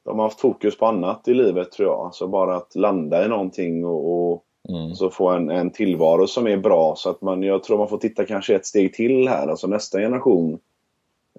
de 0.05 0.19
har 0.19 0.25
haft 0.25 0.39
fokus 0.39 0.77
på 0.77 0.85
annat 0.85 1.27
i 1.27 1.33
livet 1.33 1.71
tror 1.71 1.89
jag. 1.89 1.99
Alltså 1.99 2.27
bara 2.27 2.55
att 2.55 2.75
landa 2.75 3.25
i 3.25 3.27
någonting 3.27 3.85
och, 3.85 4.31
och 4.31 4.43
mm. 4.69 4.95
så 4.95 5.09
få 5.09 5.29
en, 5.29 5.49
en 5.49 5.71
tillvaro 5.71 6.27
som 6.27 6.47
är 6.47 6.57
bra. 6.57 6.95
Så 6.97 7.09
att 7.09 7.21
man, 7.21 7.43
jag 7.43 7.63
tror 7.63 7.77
man 7.77 7.89
får 7.89 7.97
titta 7.97 8.25
kanske 8.25 8.55
ett 8.55 8.65
steg 8.65 8.93
till 8.93 9.27
här. 9.27 9.47
Alltså 9.47 9.67
nästa 9.67 9.99
generation 9.99 10.59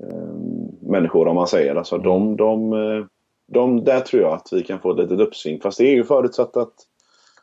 eh, 0.00 0.34
människor 0.80 1.28
om 1.28 1.34
man 1.34 1.48
säger. 1.48 1.74
Alltså 1.74 1.94
mm. 1.94 2.04
de, 2.06 2.36
de, 2.36 2.72
eh, 2.72 3.04
de, 3.46 3.84
där 3.84 4.00
tror 4.00 4.22
jag 4.22 4.32
att 4.32 4.48
vi 4.52 4.62
kan 4.62 4.78
få 4.78 4.90
ett 4.90 4.98
litet 4.98 5.20
uppsving. 5.20 5.60
Fast 5.60 5.78
det 5.78 5.84
är 5.84 5.94
ju 5.94 6.04
förutsatt 6.04 6.56
att, 6.56 6.74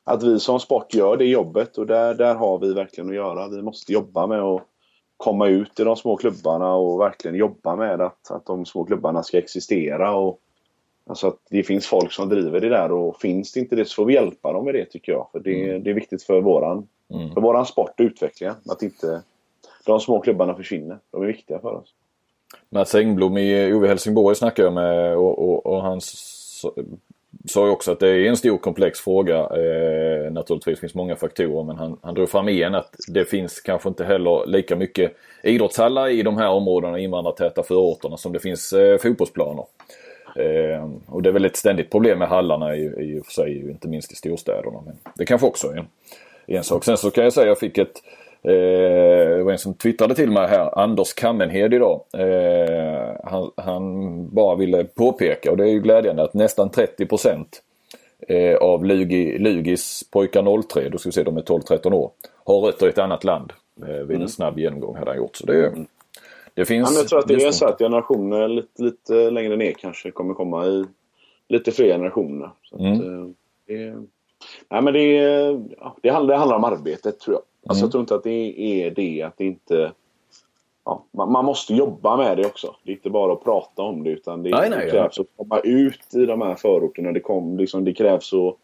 att 0.04 0.24
vi 0.24 0.40
som 0.40 0.60
sport 0.60 0.94
gör 0.94 1.18
det 1.18 1.26
jobbet 1.26 1.78
och 1.78 1.88
där, 1.88 2.14
där 2.14 2.36
har 2.36 2.60
vi 2.60 2.74
verkligen 2.74 3.10
att 3.10 3.16
göra. 3.16 3.48
Vi 3.48 3.62
måste 3.62 3.94
jobba 3.94 4.28
med 4.28 4.42
att 4.42 4.68
komma 5.24 5.48
ut 5.48 5.80
i 5.80 5.84
de 5.84 5.96
små 5.96 6.18
klubbarna 6.18 6.74
och 6.74 7.00
verkligen 7.00 7.38
jobba 7.38 7.76
med 7.76 8.02
att, 8.02 8.32
att 8.32 8.46
de 8.46 8.66
små 8.66 8.86
klubbarna 8.86 9.24
ska 9.24 9.38
existera. 9.38 10.16
Och, 10.16 10.40
alltså 11.08 11.28
att 11.28 11.40
det 11.50 11.64
finns 11.64 11.88
folk 11.88 12.12
som 12.12 12.30
driver 12.30 12.62
det 12.62 12.70
där 12.70 12.92
och 12.92 13.22
finns 13.22 13.52
det 13.52 13.60
inte 13.60 13.76
det 13.76 13.86
så 13.86 13.96
får 13.96 14.06
vi 14.06 14.14
hjälpa 14.14 14.54
dem 14.54 14.66
med 14.66 14.74
det 14.74 14.86
tycker 14.86 15.12
jag. 15.12 15.28
För 15.32 15.40
det, 15.40 15.70
mm. 15.70 15.84
det 15.84 15.90
är 15.90 15.94
viktigt 15.94 16.24
för 16.24 16.42
våran, 16.42 16.88
mm. 17.14 17.34
för 17.34 17.42
våran 17.42 17.66
sport 17.66 18.00
och 18.00 18.04
utveckling 18.04 18.50
att 18.50 18.82
inte 18.84 19.22
de 19.86 20.00
små 20.00 20.20
klubbarna 20.20 20.56
försvinner. 20.56 21.00
De 21.12 21.22
är 21.22 21.28
viktiga 21.28 21.60
för 21.60 21.74
oss. 21.74 21.94
Mats 22.70 22.96
Engblom 22.96 23.38
i 23.38 23.74
OV 23.74 23.86
Helsingborg 23.86 24.36
snackar 24.36 24.64
jag 24.64 24.74
med 24.74 25.18
och, 25.18 25.40
och, 25.40 25.66
och 25.66 25.82
han 25.82 26.02
sa 27.50 27.66
ju 27.66 27.72
också 27.72 27.92
att 27.92 28.00
det 28.00 28.10
är 28.10 28.26
en 28.26 28.38
stor 28.38 28.58
komplex 28.58 29.00
fråga. 29.00 29.38
Eh, 29.38 30.32
naturligtvis 30.32 30.80
finns 30.80 30.96
många 30.96 31.16
faktorer 31.16 31.64
men 31.64 31.76
han, 31.78 31.98
han 32.02 32.14
drog 32.14 32.30
fram 32.30 32.50
igen 32.50 32.76
att 32.76 32.96
det 33.08 33.26
finns 33.26 33.62
kanske 33.62 33.90
inte 33.90 34.04
heller 34.04 34.46
lika 34.46 34.76
mycket 34.76 35.16
idrottshallar 35.44 36.08
i 36.08 36.24
de 36.24 36.38
här 36.38 36.50
områdena, 36.50 37.00
invandrartäta 37.00 37.64
förorterna, 37.64 38.18
som 38.18 38.34
det 38.34 38.40
finns 38.40 38.74
eh, 38.74 38.98
fotbollsplaner. 38.98 39.66
Eh, 40.36 40.90
och 41.06 41.22
det 41.22 41.30
är 41.30 41.34
väl 41.34 41.46
ett 41.46 41.56
ständigt 41.56 41.92
problem 41.92 42.20
med 42.20 42.28
hallarna 42.28 42.76
i, 42.76 42.84
i 42.84 43.20
och 43.20 43.26
för 43.26 43.34
sig, 43.34 43.70
inte 43.70 43.88
minst 43.88 44.12
i 44.12 44.16
storstäderna. 44.16 44.82
Men 44.86 44.98
det 45.16 45.26
kanske 45.26 45.48
också 45.48 45.68
är 45.68 45.78
en, 45.78 45.88
en 46.48 46.64
sak. 46.64 46.84
Sen 46.84 46.98
så 46.98 47.12
kan 47.12 47.24
jag 47.24 47.34
säga 47.34 47.44
att 47.44 47.48
jag 47.48 47.60
fick 47.60 47.78
ett 47.78 48.04
det 48.44 49.44
var 49.44 49.52
en 49.52 49.58
som 49.58 49.74
twittrade 49.74 50.16
till 50.16 50.32
mig 50.32 50.48
här, 50.48 50.80
Anders 50.80 51.14
Kammenhed 51.14 51.74
idag. 51.74 52.02
Eh, 52.18 53.16
han, 53.24 53.52
han, 53.58 54.30
bara 54.30 54.56
ville 54.56 54.84
påpeka 54.84 55.52
och 55.52 55.58
det 55.58 55.64
är 55.64 55.72
ju 55.72 55.80
glädjande 55.80 56.24
att 56.24 56.34
nästan 56.34 56.70
30 56.70 57.08
eh, 58.28 58.56
av 58.56 58.86
Lugi, 58.86 59.38
Lugis 59.38 60.04
pojkar 60.12 60.62
03, 60.62 60.90
då 60.90 60.98
ska 60.98 61.10
vi 61.10 61.14
se 61.14 61.24
de 61.24 61.38
är 61.38 61.42
12-13 61.42 61.94
år, 61.94 62.12
har 62.46 62.62
rötter 62.62 62.86
i 62.86 62.90
ett 62.90 62.98
annat 62.98 63.24
land. 63.24 63.54
Eh, 63.82 63.88
vid 63.88 64.10
en 64.10 64.16
mm. 64.16 64.28
snabb 64.28 64.60
genomgång 64.60 64.96
hade 64.96 65.12
han 65.12 65.18
gjort. 65.18 65.36
Så 65.36 65.46
det, 65.46 65.74
det 66.54 66.66
finns... 66.66 66.92
Ja, 66.92 66.98
jag 66.98 67.08
tror 67.08 67.20
att 67.20 67.28
det 67.28 67.44
är 67.44 67.52
så 67.52 67.66
att 67.66 67.80
generationer 67.80 68.48
lite, 68.48 68.84
lite 68.84 69.30
längre 69.30 69.56
ner 69.56 69.72
kanske 69.72 70.12
kommer 70.12 70.34
komma 70.34 70.66
i 70.66 70.86
lite 71.50 71.72
fler 71.72 71.88
generationer. 71.88 72.50
Så 72.64 72.76
att, 72.76 72.82
mm. 72.82 73.36
det, 73.68 73.96
Nej, 74.70 74.82
men 74.82 74.94
det, 74.94 75.14
ja, 75.78 75.98
det, 76.02 76.10
handlar, 76.10 76.34
det 76.34 76.40
handlar 76.40 76.58
om 76.58 76.64
arbetet 76.64 77.20
tror 77.20 77.36
jag. 77.36 77.44
Alltså, 77.68 77.82
mm. 77.82 77.86
Jag 77.86 77.92
tror 77.92 78.02
inte 78.02 78.16
att 78.16 78.24
det 78.24 78.60
är 78.60 78.92
det 78.92 79.22
att 79.22 79.38
det 79.38 79.46
inte... 79.46 79.92
Ja, 80.86 81.06
man, 81.12 81.32
man, 81.32 81.46
måste 81.46 81.74
jobba 81.74 82.18
med 82.18 82.38
det 82.38 82.46
också. 82.46 82.76
Det 82.84 82.92
är 82.92 82.96
inte 82.96 83.10
bara 83.10 83.34
att 83.34 83.44
prata 83.44 83.82
om 83.82 84.04
det 84.04 84.10
utan 84.10 84.44
det, 84.44 84.50
nej, 84.50 84.70
nej, 84.70 84.86
det 84.86 84.92
krävs 84.92 85.18
ja. 85.18 85.24
att 85.24 85.38
komma 85.38 85.60
ut 85.60 86.16
i 86.16 86.26
de 86.26 86.42
här 86.42 86.56
förorterna. 86.56 87.12
Det, 87.12 87.20
kom, 87.20 87.58
liksom, 87.58 87.86
det 87.86 87.94
krävs 87.94 88.34
att, 88.34 88.56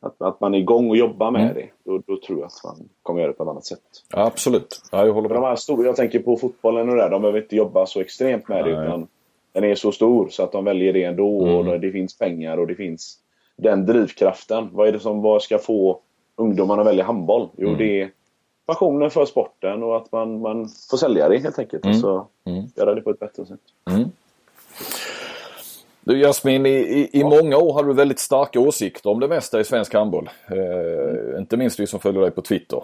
att, 0.00 0.22
att, 0.22 0.40
man 0.40 0.54
är 0.54 0.58
igång 0.58 0.90
och 0.90 0.96
jobbar 0.96 1.30
med 1.30 1.42
mm. 1.42 1.54
det. 1.54 1.68
Då, 1.84 2.02
då, 2.06 2.16
tror 2.26 2.38
jag 2.38 2.46
att 2.46 2.64
man 2.64 2.88
kommer 3.02 3.20
göra 3.20 3.32
det 3.32 3.36
på 3.36 3.42
ett 3.42 3.48
annat 3.48 3.64
sätt. 3.64 3.80
Ja, 4.12 4.26
absolut. 4.26 4.82
Ja, 4.92 5.06
jag 5.06 5.12
håller 5.12 5.28
med. 5.28 5.36
De 5.36 5.44
här 5.44 5.56
stora, 5.56 5.86
jag 5.86 5.96
tänker 5.96 6.18
på 6.18 6.36
fotbollen 6.36 6.88
och 6.88 6.96
det. 6.96 7.08
De 7.08 7.22
behöver 7.22 7.42
inte 7.42 7.56
jobba 7.56 7.86
så 7.86 8.00
extremt 8.00 8.48
med 8.48 8.64
det. 8.64 8.70
Utan 8.70 9.08
den 9.52 9.64
är 9.64 9.74
så 9.74 9.92
stor 9.92 10.28
så 10.28 10.42
att 10.42 10.52
de 10.52 10.64
väljer 10.64 10.92
det 10.92 11.04
ändå. 11.04 11.42
Mm. 11.46 11.68
Och 11.68 11.80
det 11.80 11.90
finns 11.92 12.18
pengar 12.18 12.58
och 12.58 12.66
det 12.66 12.74
finns 12.74 13.18
den 13.56 13.86
drivkraften. 13.86 14.68
Vad 14.72 14.88
är 14.88 14.92
det 14.92 15.00
som 15.00 15.22
vad 15.22 15.42
ska 15.42 15.58
få 15.58 16.00
ungdomarna 16.36 16.84
välja 16.84 17.04
handboll? 17.04 17.48
Jo, 17.56 17.68
mm. 17.68 17.78
det 17.78 18.02
är 18.02 18.10
passionen 18.66 19.10
för 19.10 19.24
sporten 19.24 19.82
och 19.82 19.96
att 19.96 20.12
man, 20.12 20.40
man 20.40 20.68
får 20.90 20.96
sälja 20.96 21.28
det 21.28 21.38
helt 21.38 21.58
enkelt. 21.58 21.84
Mm. 21.84 21.96
Och 21.96 22.00
så 22.00 22.26
mm. 22.44 22.64
göra 22.76 22.94
det 22.94 23.00
på 23.00 23.10
ett 23.10 23.18
bättre 23.18 23.46
sätt. 23.46 23.60
Mm. 23.90 24.10
Du 26.06 26.18
Jasmin, 26.18 26.66
i, 26.66 26.70
i, 26.70 27.20
i 27.20 27.24
många 27.24 27.56
år 27.56 27.72
har 27.72 27.84
du 27.84 27.92
väldigt 27.92 28.18
starka 28.18 28.60
åsikter 28.60 29.10
om 29.10 29.20
det 29.20 29.28
mesta 29.28 29.60
i 29.60 29.64
svensk 29.64 29.94
handboll. 29.94 30.30
Eh, 30.46 31.38
inte 31.38 31.56
minst 31.56 31.80
vi 31.80 31.86
som 31.86 32.00
följer 32.00 32.22
dig 32.22 32.30
på 32.30 32.42
Twitter. 32.42 32.82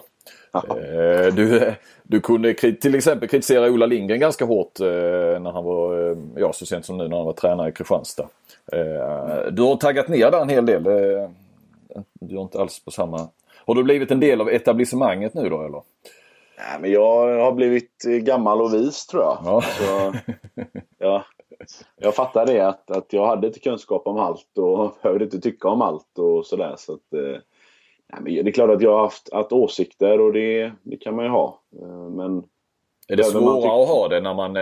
Eh, 0.53 1.33
du, 1.33 1.73
du 2.03 2.21
kunde 2.21 2.53
till 2.53 2.95
exempel 2.95 3.29
kritisera 3.29 3.71
Ola 3.71 3.85
Lindgren 3.85 4.19
ganska 4.19 4.45
hårt 4.45 4.79
eh, 4.79 4.85
när 5.39 5.51
han 5.51 5.63
var, 5.63 6.09
eh, 6.09 6.17
ja 6.35 6.53
så 6.53 6.65
sent 6.65 6.85
som 6.85 6.97
nu 6.97 7.07
när 7.07 7.17
han 7.17 7.25
var 7.25 7.33
tränare 7.33 7.69
i 7.69 7.71
Kristianstad. 7.71 8.27
Eh, 8.71 9.51
du 9.51 9.61
har 9.61 9.75
taggat 9.75 10.07
ner 10.07 10.31
där 10.31 10.41
en 10.41 10.49
hel 10.49 10.65
del. 10.65 10.87
Eh, 12.21 12.27
du 12.27 12.37
är 12.37 12.41
inte 12.41 12.61
alls 12.61 12.85
på 12.85 12.91
samma... 12.91 13.29
Har 13.65 13.75
du 13.75 13.83
blivit 13.83 14.11
en 14.11 14.19
del 14.19 14.41
av 14.41 14.49
etablissemanget 14.49 15.33
nu 15.33 15.49
då 15.49 15.61
eller? 15.61 15.81
Nej, 16.57 16.81
men 16.81 16.91
jag 16.91 17.39
har 17.43 17.51
blivit 17.51 18.03
gammal 18.03 18.61
och 18.61 18.73
vis 18.73 19.07
tror 19.07 19.23
jag. 19.23 19.37
Ja. 19.45 19.61
Så, 19.61 20.13
ja, 20.97 21.25
jag 21.97 22.15
fattar 22.15 22.45
det 22.45 22.59
att, 22.59 22.91
att 22.91 23.13
jag 23.13 23.27
hade 23.27 23.47
inte 23.47 23.59
kunskap 23.59 24.07
om 24.07 24.17
allt 24.17 24.57
och 24.57 24.95
behövde 25.03 25.25
inte 25.25 25.39
tycka 25.39 25.67
om 25.67 25.81
allt 25.81 26.19
och 26.19 26.45
sådär. 26.45 26.75
Så 26.77 26.93
att, 26.93 27.13
eh, 27.13 27.39
nej, 28.07 28.21
men 28.21 28.23
det 28.23 28.49
är 28.49 28.51
klart 28.51 28.69
att 28.69 28.81
jag 28.81 28.91
har 28.91 29.01
haft, 29.01 29.33
haft 29.33 29.51
åsikter 29.51 30.21
och 30.21 30.33
det, 30.33 30.71
det 30.83 30.97
kan 30.97 31.15
man 31.15 31.25
ju 31.25 31.31
ha. 31.31 31.59
Eh, 31.81 32.09
men 32.09 32.43
är 33.07 33.15
det 33.15 33.23
svårare 33.23 33.83
att 33.83 33.89
ha 33.89 34.07
det 34.07 34.21
när 34.21 34.33
man, 34.33 34.55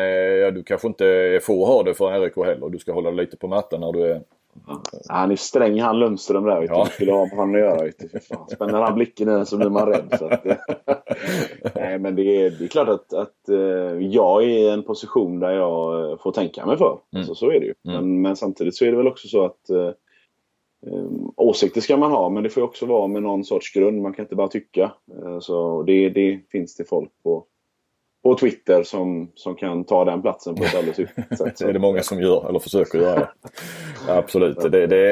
ja, 0.44 0.52
du 0.52 0.64
kanske 0.64 0.88
inte 0.88 1.40
får 1.44 1.66
ha 1.66 1.84
det 1.84 1.94
för 1.94 2.20
RIK 2.20 2.36
heller. 2.36 2.70
Du 2.70 2.80
ska 2.80 2.94
hålla 2.94 3.12
lite 3.12 3.38
på 3.38 3.48
mattan 3.48 3.80
när 3.80 3.92
du 3.92 4.04
är 4.04 4.22
han 5.10 5.32
är 5.32 5.36
sträng 5.36 5.82
han 5.82 6.00
Lundström 6.00 6.44
där. 6.44 6.66
Ja. 6.70 6.86
skulle 6.86 7.12
ha 7.12 7.26
med 7.26 7.38
honom 7.38 7.56
att 7.56 7.62
göra. 7.62 7.92
Spänner 8.52 8.82
han 8.82 8.96
blicken 8.96 9.42
i 9.42 9.46
så 9.46 9.58
blir 9.58 9.70
man 9.70 9.88
rädd. 9.88 10.16
Så 10.20 10.26
att, 10.26 10.46
nej, 11.76 12.00
men 12.00 12.16
det 12.16 12.24
är, 12.24 12.52
det 12.52 12.66
är 12.66 12.68
klart 12.68 12.90
att, 12.90 13.14
att 13.14 13.50
uh, 13.50 14.06
jag 14.06 14.44
är 14.44 14.48
i 14.48 14.70
en 14.70 14.84
position 14.84 15.40
där 15.40 15.52
jag 15.52 16.12
uh, 16.12 16.18
får 16.18 16.32
tänka 16.32 16.66
mig 16.66 16.78
för. 16.78 17.00
Mm. 17.14 17.20
Alltså, 17.22 17.36
så 17.36 17.52
är 17.52 17.60
det 17.60 17.66
ju. 17.66 17.74
Mm. 17.88 17.98
Men, 17.98 18.22
men, 18.22 18.36
samtidigt 18.36 18.76
så 18.76 18.86
är 18.86 18.92
det 18.92 18.98
väl 18.98 19.08
också 19.08 19.28
så 19.28 19.46
att 19.46 19.70
uh, 19.72 19.92
um, 20.94 21.34
åsikter 21.38 21.82
ska 21.82 21.98
man 21.98 22.12
ha 22.12 22.30
men 22.30 22.44
det 22.44 22.50
får 22.50 22.62
också 22.62 22.86
vara 22.86 23.08
med 23.08 23.24
någon 23.24 23.44
sorts 23.44 23.74
grund. 23.74 24.02
Man 24.02 24.14
kan 24.14 24.26
inte 24.26 24.36
bara 24.36 24.48
tycka. 24.48 24.92
så 25.42 25.84
det, 25.84 26.10
det 26.10 26.42
finns 26.52 26.76
det 26.76 26.90
folk 26.90 27.12
på 27.24 27.46
på 28.24 28.36
Twitter 28.36 28.84
som, 28.84 29.32
som 29.36 29.56
kan 29.56 29.84
ta 29.84 30.06
den 30.06 30.22
platsen 30.22 30.56
på 30.56 30.64
ett 30.64 30.76
alldeles 30.76 31.00
utmärkt 31.00 31.38
sätt. 31.38 31.58
det 31.58 31.66
är 31.66 31.74
det 31.74 31.80
många 31.80 32.04
som 32.04 32.22
gör, 32.22 32.50
eller 32.50 32.60
försöker 32.60 33.00
göra. 33.00 33.30
absolut. 34.08 34.72
Det, 34.72 34.88
det, 34.88 35.06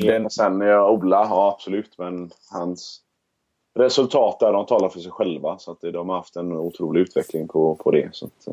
ja, 0.00 0.12
den... 0.12 0.30
Sen 0.30 0.60
ja, 0.60 0.90
Ola, 0.90 1.26
ja 1.30 1.52
absolut. 1.54 1.98
Men 1.98 2.30
hans 2.50 3.00
resultat 3.74 4.40
där, 4.40 4.52
de 4.52 4.66
talar 4.66 4.88
för 4.88 5.00
sig 5.00 5.12
själva. 5.12 5.58
Så 5.58 5.72
att 5.72 5.80
de 5.80 6.08
har 6.08 6.16
haft 6.16 6.36
en 6.36 6.52
otrolig 6.52 7.00
utveckling 7.00 7.48
på, 7.48 7.74
på 7.74 7.90
det. 7.90 8.08
Så 8.12 8.26
att, 8.26 8.48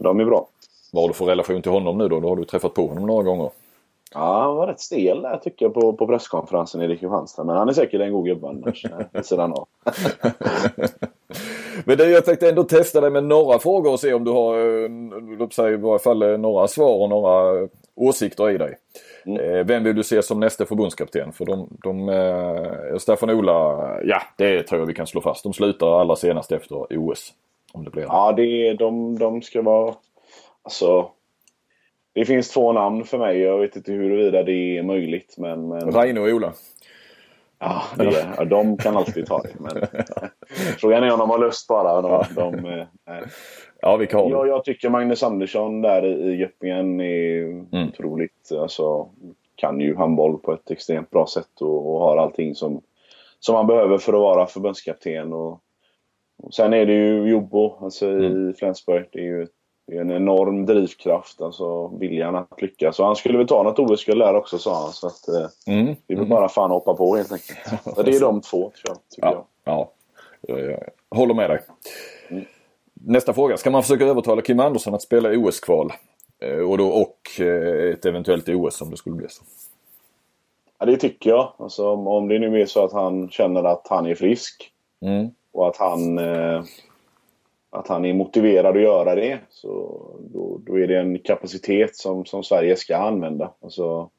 de 0.00 0.20
är 0.20 0.24
bra. 0.24 0.48
Vad 0.92 1.02
har 1.02 1.08
du 1.08 1.14
för 1.14 1.24
relation 1.24 1.62
till 1.62 1.72
honom 1.72 1.98
nu 1.98 2.08
då? 2.08 2.20
Då 2.20 2.28
har 2.28 2.36
du 2.36 2.44
träffat 2.44 2.74
på 2.74 2.86
honom 2.86 3.06
några 3.06 3.22
gånger. 3.22 3.50
Ja, 4.14 4.42
han 4.42 4.56
var 4.56 4.66
rätt 4.66 4.80
stel 4.80 5.22
där 5.22 5.36
tycker 5.36 5.64
jag 5.64 5.74
på, 5.74 5.92
på 5.92 6.06
presskonferensen 6.06 6.82
i 6.82 6.88
Kristianstad. 6.88 7.44
Men 7.44 7.56
han 7.56 7.68
är 7.68 7.72
säkert 7.72 8.00
en 8.00 8.12
god 8.12 8.26
gubbe 8.26 8.48
annars, 8.48 8.84
vid 9.12 9.26
sidan 9.26 9.52
av. 9.52 9.68
Men 11.84 11.98
det, 11.98 12.10
jag 12.10 12.24
tänkte 12.24 12.48
ändå 12.48 12.62
testa 12.64 13.00
dig 13.00 13.10
med 13.10 13.24
några 13.24 13.58
frågor 13.58 13.92
och 13.92 14.00
se 14.00 14.14
om 14.14 14.24
du 14.24 14.30
har 14.30 14.82
eh, 14.84 14.88
låt 15.38 15.54
säga, 15.54 15.70
i 15.70 15.76
varje 15.76 15.98
fall 15.98 16.22
eh, 16.22 16.38
några 16.38 16.68
svar 16.68 17.02
och 17.02 17.08
några 17.08 17.68
åsikter 17.94 18.50
i 18.50 18.58
dig. 18.58 18.78
Mm. 19.26 19.40
Eh, 19.40 19.64
vem 19.64 19.84
vill 19.84 19.96
du 19.96 20.02
se 20.02 20.22
som 20.22 20.40
nästa 20.40 20.66
förbundskapten? 20.66 21.32
För 21.32 21.44
de, 21.44 21.68
de 21.82 22.08
eh, 22.08 22.98
Staffan 22.98 23.30
Ola, 23.30 23.88
ja 24.04 24.22
det 24.36 24.62
tror 24.62 24.80
jag 24.80 24.86
vi 24.86 24.94
kan 24.94 25.06
slå 25.06 25.20
fast. 25.20 25.42
De 25.42 25.52
slutar 25.52 26.00
allra 26.00 26.16
senast 26.16 26.52
efter 26.52 26.86
OS. 26.90 27.32
Om 27.72 27.84
det 27.84 27.90
blir. 27.90 28.02
Ja, 28.02 28.32
det, 28.32 28.74
de, 28.74 29.18
de 29.18 29.42
ska 29.42 29.62
vara... 29.62 29.94
Alltså, 30.62 31.10
det 32.12 32.24
finns 32.24 32.50
två 32.50 32.72
namn 32.72 33.04
för 33.04 33.18
mig. 33.18 33.40
Jag 33.40 33.58
vet 33.58 33.76
inte 33.76 33.92
huruvida 33.92 34.42
det 34.42 34.78
är 34.78 34.82
möjligt. 34.82 35.34
Men, 35.38 35.68
men... 35.68 35.92
Reine 35.92 36.20
och 36.20 36.26
Ola. 36.26 36.52
Ja, 37.58 37.82
det, 37.96 38.34
ja, 38.36 38.44
de 38.44 38.76
kan 38.76 38.96
alltid 38.96 39.26
ta 39.26 39.42
det. 39.42 39.54
Men, 39.58 39.86
frågan 40.78 41.04
är 41.04 41.12
om 41.12 41.18
de 41.18 41.30
har 41.30 41.38
lust 41.38 41.68
bara. 41.68 42.02
De, 42.02 42.24
de, 42.34 42.66
eh, 42.66 42.86
ja, 43.80 43.96
vi 43.96 44.06
kan 44.06 44.28
jag, 44.28 44.48
jag 44.48 44.64
tycker 44.64 44.90
Magnus 44.90 45.22
Andersson 45.22 45.82
där 45.82 46.04
i 46.04 46.36
Göppingen 46.36 47.00
är 47.00 47.42
mm. 47.42 47.88
otroligt. 47.88 48.52
Alltså, 48.60 49.08
kan 49.56 49.80
ju 49.80 49.96
handboll 49.96 50.38
på 50.38 50.52
ett 50.52 50.70
extremt 50.70 51.10
bra 51.10 51.26
sätt 51.26 51.60
och, 51.60 51.94
och 51.94 52.00
har 52.00 52.16
allting 52.16 52.54
som, 52.54 52.82
som 53.40 53.54
man 53.54 53.66
behöver 53.66 53.98
för 53.98 54.12
att 54.12 54.20
vara 54.20 54.46
förbundskapten. 54.46 55.32
Och, 55.32 55.60
och 56.42 56.54
sen 56.54 56.72
är 56.72 56.86
det 56.86 56.92
ju 56.92 57.28
Jobbo 57.28 57.84
alltså 57.84 58.08
mm. 58.08 58.50
i 58.50 58.54
Flensburg. 58.54 59.08
Det 59.12 59.18
är 59.18 59.24
ju 59.24 59.42
ett 59.42 59.50
det 59.86 59.96
är 59.96 60.00
en 60.00 60.10
enorm 60.10 60.66
drivkraft, 60.66 61.40
alltså 61.40 61.88
viljan 61.88 62.36
att 62.36 62.62
lyckas. 62.62 62.96
Så 62.96 63.04
han 63.04 63.16
skulle 63.16 63.38
väl 63.38 63.46
ta 63.46 63.62
något 63.62 63.78
OS-guld 63.78 64.20
där 64.20 64.34
också 64.34 64.58
sa 64.58 64.82
han. 64.82 64.92
Så 64.92 65.06
att, 65.06 65.28
eh, 65.28 65.74
mm. 65.74 65.86
Vi 65.86 65.94
vill 66.06 66.18
mm. 66.18 66.28
bara 66.28 66.48
fan 66.48 66.70
hoppa 66.70 66.94
på 66.94 67.16
helt 67.16 67.32
enkelt. 67.32 67.58
Så 67.96 68.02
det 68.02 68.16
är 68.16 68.20
de 68.20 68.40
två. 68.40 68.72
Tycker 69.10 69.28
ja, 69.28 69.32
jag. 69.32 69.44
Ja, 69.64 69.90
jag, 70.40 70.70
jag 70.70 71.16
håller 71.16 71.34
med 71.34 71.50
dig. 71.50 71.60
Mm. 72.28 72.44
Nästa 72.94 73.32
fråga. 73.32 73.56
Ska 73.56 73.70
man 73.70 73.82
försöka 73.82 74.04
övertala 74.04 74.42
Kim 74.42 74.60
Andersson 74.60 74.94
att 74.94 75.02
spela 75.02 75.28
OS-kval? 75.28 75.92
Eh, 76.40 76.58
och, 76.58 76.78
då, 76.78 76.88
och 76.88 77.40
eh, 77.40 77.92
ett 77.92 78.06
eventuellt 78.06 78.48
OS 78.48 78.82
om 78.82 78.90
det 78.90 78.96
skulle 78.96 79.16
bli 79.16 79.28
så? 79.28 79.42
Ja, 80.78 80.86
det 80.86 80.96
tycker 80.96 81.30
jag. 81.30 81.52
Alltså, 81.58 81.88
om 81.90 82.28
det 82.28 82.38
nu 82.38 82.60
är 82.60 82.66
så 82.66 82.84
att 82.84 82.92
han 82.92 83.28
känner 83.30 83.64
att 83.64 83.86
han 83.90 84.06
är 84.06 84.14
frisk. 84.14 84.70
Mm. 85.00 85.30
Och 85.52 85.68
att 85.68 85.76
han 85.76 86.18
eh, 86.18 86.62
att 87.74 87.88
han 87.88 88.04
är 88.04 88.14
motiverad 88.14 88.76
att 88.76 88.82
göra 88.82 89.14
det. 89.14 89.38
Så 89.50 90.00
då, 90.32 90.60
då 90.66 90.78
är 90.78 90.86
det 90.86 90.98
en 90.98 91.18
kapacitet 91.18 91.96
som, 91.96 92.24
som 92.24 92.44
Sverige 92.44 92.76
ska 92.76 92.96
använda. 92.96 93.50
Alltså, 93.60 94.10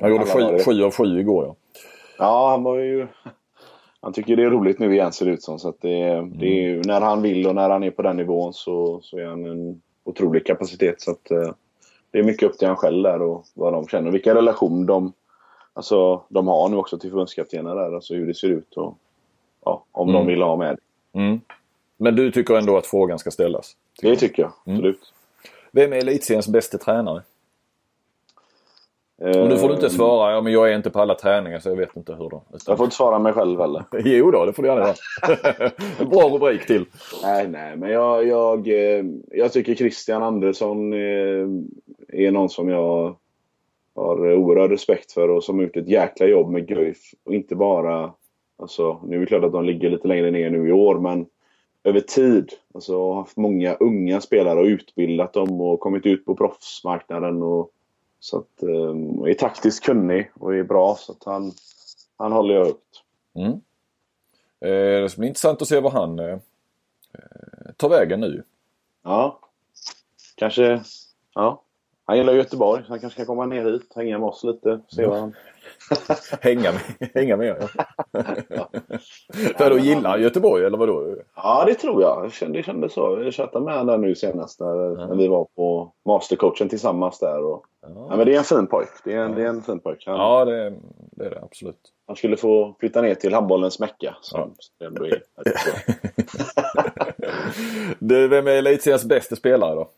han 0.00 0.10
gjorde 0.10 0.24
sju, 0.64 0.82
av 0.84 0.90
sju 0.90 1.20
igår 1.20 1.46
ja. 1.46 1.56
Ja, 2.18 2.50
han 2.50 2.62
var 2.62 2.78
ju... 2.78 3.06
Han 4.00 4.12
tycker 4.12 4.36
det 4.36 4.42
är 4.42 4.50
roligt 4.50 4.78
nu 4.78 4.94
igen 4.94 5.12
ser 5.12 5.26
det 5.26 5.32
ut 5.32 5.42
som. 5.42 5.58
Så 5.58 5.68
att 5.68 5.80
det, 5.80 6.02
mm. 6.02 6.38
det 6.38 6.46
ju, 6.46 6.82
när 6.82 7.00
han 7.00 7.22
vill 7.22 7.46
och 7.46 7.54
när 7.54 7.70
han 7.70 7.82
är 7.82 7.90
på 7.90 8.02
den 8.02 8.16
nivån 8.16 8.52
så, 8.52 9.00
så 9.02 9.18
är 9.18 9.26
han 9.26 9.44
en 9.44 9.82
otrolig 10.04 10.46
kapacitet. 10.46 11.00
Så 11.00 11.10
att, 11.10 11.30
eh, 11.30 11.50
det 12.10 12.18
är 12.18 12.22
mycket 12.22 12.48
upp 12.48 12.58
till 12.58 12.68
han 12.68 12.76
själv 12.76 13.02
där 13.02 13.22
och 13.22 13.44
vad 13.54 13.72
de 13.72 13.88
känner. 13.88 14.10
Vilka 14.10 14.34
relation 14.34 14.86
de, 14.86 15.12
alltså, 15.72 16.22
de 16.28 16.48
har 16.48 16.68
nu 16.68 16.76
också 16.76 16.98
till 16.98 17.10
förbundskaptenerna 17.10 17.74
där. 17.74 17.94
Alltså 17.94 18.14
hur 18.14 18.26
det 18.26 18.34
ser 18.34 18.48
ut 18.48 18.76
och 18.76 18.98
ja, 19.64 19.84
om 19.92 20.08
mm. 20.08 20.20
de 20.20 20.26
vill 20.26 20.42
ha 20.42 20.56
med. 20.56 20.78
Mm. 21.12 21.40
Men 21.96 22.16
du 22.16 22.30
tycker 22.30 22.54
ändå 22.54 22.76
att 22.76 22.86
frågan 22.86 23.18
ska 23.18 23.30
ställas? 23.30 23.76
Tycker 23.98 24.10
det 24.10 24.16
tycker 24.16 24.42
jag, 24.42 24.52
mm. 24.66 24.78
absolut. 24.78 25.12
Vem 25.72 25.92
är 25.92 25.96
elitseriens 25.96 26.48
bästa 26.48 26.78
tränare? 26.78 27.22
Och 29.16 29.48
nu 29.48 29.56
får 29.56 29.68
du 29.68 29.74
inte 29.74 29.90
svara, 29.90 30.32
ja 30.32 30.40
men 30.40 30.52
jag 30.52 30.70
är 30.70 30.76
inte 30.76 30.90
på 30.90 31.00
alla 31.00 31.14
träningar 31.14 31.58
så 31.58 31.68
jag 31.68 31.76
vet 31.76 31.96
inte 31.96 32.12
hur 32.12 32.30
då. 32.30 32.42
Utan... 32.48 32.60
Jag 32.66 32.76
får 32.76 32.84
inte 32.84 32.96
svara 32.96 33.18
mig 33.18 33.32
själv 33.32 33.60
heller. 33.60 33.84
jo 34.04 34.30
då, 34.30 34.44
det 34.44 34.52
får 34.52 34.62
du 34.62 34.68
gärna 34.68 34.80
göra. 34.80 35.70
en 35.98 36.08
bra 36.08 36.28
rubrik 36.28 36.66
till. 36.66 36.84
Nej, 37.22 37.48
nej, 37.48 37.76
men 37.76 37.90
jag, 37.90 38.26
jag, 38.26 38.68
eh, 38.68 39.04
jag 39.30 39.52
tycker 39.52 39.74
Christian 39.74 40.22
Andersson 40.22 40.92
är, 40.92 41.48
är 42.08 42.30
någon 42.30 42.48
som 42.48 42.68
jag 42.68 43.16
har 43.94 44.32
oerhörd 44.32 44.70
respekt 44.70 45.12
för 45.12 45.28
och 45.28 45.44
som 45.44 45.56
har 45.56 45.62
gjort 45.62 45.76
ett 45.76 45.88
jäkla 45.88 46.26
jobb 46.26 46.50
med 46.50 46.68
Guif. 46.68 46.98
Och 47.24 47.34
inte 47.34 47.56
bara, 47.56 48.12
alltså 48.58 49.00
nu 49.06 49.16
är 49.16 49.20
det 49.20 49.26
klart 49.26 49.44
att 49.44 49.52
de 49.52 49.64
ligger 49.64 49.90
lite 49.90 50.08
längre 50.08 50.30
ner 50.30 50.50
nu 50.50 50.68
i 50.68 50.72
år 50.72 50.98
men 50.98 51.26
över 51.84 52.00
tid. 52.00 52.52
Alltså 52.74 53.12
haft 53.12 53.36
många 53.36 53.74
unga 53.74 54.20
spelare 54.20 54.60
och 54.60 54.64
utbildat 54.64 55.32
dem 55.32 55.60
och 55.60 55.80
kommit 55.80 56.06
ut 56.06 56.24
på 56.24 56.36
proffsmarknaden. 56.36 57.42
Och, 57.42 57.70
så 58.20 58.38
att, 58.38 58.62
um, 58.62 59.24
är 59.24 59.34
taktiskt 59.34 59.84
kunnig 59.84 60.30
och 60.34 60.54
är 60.54 60.62
bra 60.62 60.96
så 60.98 61.12
att 61.12 61.24
han, 61.24 61.52
han 62.16 62.32
håller 62.32 62.54
jag 62.54 62.64
högt. 62.64 63.02
Mm. 63.34 63.50
Eh, 64.60 65.02
det 65.02 65.08
ska 65.10 65.18
bli 65.18 65.28
intressant 65.28 65.62
att 65.62 65.68
se 65.68 65.80
vad 65.80 65.92
han 65.92 66.18
eh, 66.18 66.38
tar 67.76 67.88
vägen 67.88 68.20
nu. 68.20 68.42
Ja. 69.02 69.40
Kanske, 70.34 70.82
ja. 71.34 71.63
Han 72.06 72.16
gillar 72.16 72.32
Göteborg, 72.32 72.82
så 72.82 72.88
han 72.88 73.00
kanske 73.00 73.22
ska 73.22 73.26
komma 73.26 73.46
ner 73.46 73.64
hit, 73.64 73.92
hänga 73.94 74.18
med 74.18 74.28
oss 74.28 74.44
lite, 74.44 74.80
se 74.88 75.06
vad 75.06 75.18
han... 75.18 75.34
hänga 76.40 76.72
med, 76.72 77.10
hänga 77.14 77.36
med 77.36 77.68
ja. 78.48 78.68
För 79.58 79.70
då 79.70 79.78
gillar 79.78 80.10
han 80.10 80.22
Göteborg 80.22 80.64
eller 80.64 80.78
vadå? 80.78 81.16
Ja, 81.36 81.64
det 81.66 81.74
tror 81.74 82.02
jag. 82.02 82.30
Det 82.52 82.62
kändes 82.62 82.92
så. 82.92 83.20
Jag 83.24 83.34
chattade 83.34 83.64
med 83.64 83.78
honom 83.78 84.00
nu 84.00 84.14
senast 84.14 84.60
när, 84.60 85.00
ja. 85.00 85.06
när 85.06 85.16
vi 85.16 85.28
var 85.28 85.44
på 85.44 85.92
mastercoachen 86.06 86.68
tillsammans 86.68 87.18
där. 87.18 87.44
Och, 87.44 87.64
ja. 87.82 88.06
ja. 88.10 88.16
men 88.16 88.26
det 88.26 88.34
är 88.34 88.38
en 88.38 88.44
fin 88.44 88.66
pojk. 88.66 88.88
Det 89.04 89.12
är 89.12 89.18
en, 89.18 89.30
ja. 89.30 89.36
det 89.36 89.42
är 89.42 89.48
en 89.48 89.62
fin 89.62 89.80
pojk. 89.80 90.02
Han, 90.06 90.16
ja, 90.16 90.44
det, 90.44 90.74
det, 91.12 91.24
är 91.24 91.30
det 91.30 91.40
absolut. 91.42 91.80
Han 92.06 92.16
skulle 92.16 92.36
få 92.36 92.76
flytta 92.80 93.02
ner 93.02 93.14
till 93.14 93.34
handbollens 93.34 93.78
mecka. 93.78 94.16
Som 94.20 94.54
ja. 94.78 94.86
ändå 94.86 95.06
är, 95.06 95.22
du, 97.98 98.28
vem 98.28 98.46
är 98.46 98.52
elitseriens 98.52 99.04
bästa 99.04 99.36
spelare 99.36 99.74
då? 99.74 99.88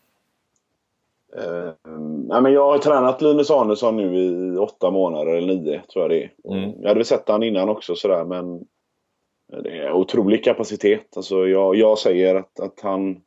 Nej, 2.27 2.41
men 2.41 2.53
jag 2.53 2.71
har 2.71 2.77
tränat 2.77 3.21
Linus 3.21 3.51
Arnesson 3.51 3.97
nu 3.97 4.17
i 4.17 4.57
åtta 4.57 4.91
månader 4.91 5.35
eller 5.35 5.55
nio 5.55 5.81
tror 5.93 6.03
jag 6.03 6.09
det 6.09 6.23
är. 6.23 6.31
Mm. 6.53 6.71
Jag 6.81 6.87
hade 6.87 6.99
väl 6.99 7.05
sett 7.05 7.29
han 7.29 7.43
innan 7.43 7.69
också 7.69 7.95
sådär 7.95 8.25
men 8.25 8.65
det 9.63 9.77
är 9.77 9.91
otrolig 9.91 10.43
kapacitet. 10.43 11.17
Alltså, 11.17 11.47
jag, 11.47 11.75
jag 11.75 11.99
säger 11.99 12.35
att, 12.35 12.59
att 12.59 12.79
han, 12.81 13.21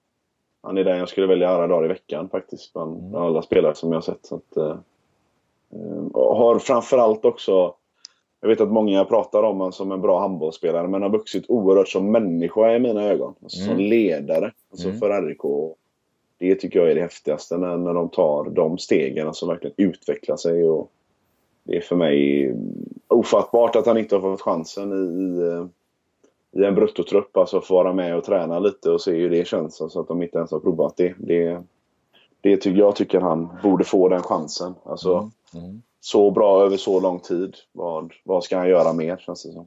han 0.62 0.78
är 0.78 0.85
den 0.85 0.99
jag 0.99 1.09
skulle 1.09 1.27
välja 1.27 1.49
alla 1.51 1.66
dagar 1.66 1.85
i 1.85 1.89
veckan 1.89 2.28
faktiskt 2.28 2.73
bland 2.73 2.99
mm. 2.99 3.15
alla 3.15 3.43
spelare 3.43 3.74
som 3.74 3.93
jag 3.93 3.97
har 3.97 4.03
sett. 4.03 4.27
Så 4.27 4.35
att, 4.35 4.57
uh, 4.57 4.77
har 6.15 6.59
framförallt 6.59 7.24
också 7.24 7.74
jag 8.41 8.49
vet 8.49 8.61
att 8.61 8.73
många 8.73 9.05
pratar 9.05 9.43
om 9.43 9.57
honom 9.57 9.73
som 9.73 9.93
en 9.93 10.01
bra 10.01 10.20
handbollsspelare 10.20 10.89
men 10.89 11.03
har 11.03 11.11
vuxit 11.11 11.45
oerhört 11.49 11.89
som 11.89 12.12
människa 12.12 12.74
i 12.74 12.78
mina 12.78 13.05
ögon. 13.05 13.35
Alltså 13.43 13.61
mm. 13.61 13.69
Som 13.69 13.85
ledare 13.85 14.53
alltså 14.70 14.89
mm. 14.89 15.01
för 15.01 15.23
RIK 15.23 15.45
det 16.40 16.54
tycker 16.54 16.78
jag 16.78 16.90
är 16.90 16.94
det 16.94 17.00
häftigaste 17.00 17.56
när, 17.56 17.76
när 17.76 17.94
de 17.94 18.08
tar 18.08 18.50
de 18.50 18.78
stegen 18.78 19.34
som 19.34 19.48
verkligen 19.48 19.74
utvecklar 19.76 20.36
sig. 20.36 20.64
Och 20.64 20.90
det 21.64 21.76
är 21.76 21.80
för 21.80 21.96
mig 21.96 22.54
ofattbart 23.08 23.76
att 23.76 23.86
han 23.86 23.98
inte 23.98 24.16
har 24.16 24.22
fått 24.22 24.40
chansen 24.40 24.92
i, 24.92 26.60
i 26.60 26.64
en 26.64 26.74
bruttotrupp. 26.74 27.36
Alltså 27.36 27.60
få 27.60 27.74
vara 27.74 27.92
med 27.92 28.16
och 28.16 28.24
träna 28.24 28.58
lite 28.58 28.90
och 28.90 29.00
se 29.00 29.12
hur 29.12 29.30
det 29.30 29.46
känns. 29.46 29.80
Alltså 29.80 30.00
att 30.00 30.08
de 30.08 30.22
inte 30.22 30.38
ens 30.38 30.50
har 30.50 30.60
provat 30.60 30.96
det. 30.96 31.14
Det, 31.18 31.62
det 32.40 32.56
tycker 32.56 32.78
jag 32.78 32.96
tycker 32.96 33.20
han 33.20 33.48
borde 33.62 33.84
få 33.84 34.08
den 34.08 34.22
chansen. 34.22 34.74
Alltså, 34.84 35.30
mm. 35.54 35.64
Mm. 35.64 35.82
Så 36.00 36.30
bra 36.30 36.64
över 36.64 36.76
så 36.76 37.00
lång 37.00 37.20
tid. 37.20 37.56
Vad, 37.72 38.12
vad 38.24 38.44
ska 38.44 38.58
han 38.58 38.68
göra 38.68 38.92
mer 38.92 39.16
känns 39.16 39.42
det 39.42 39.52
som. 39.52 39.66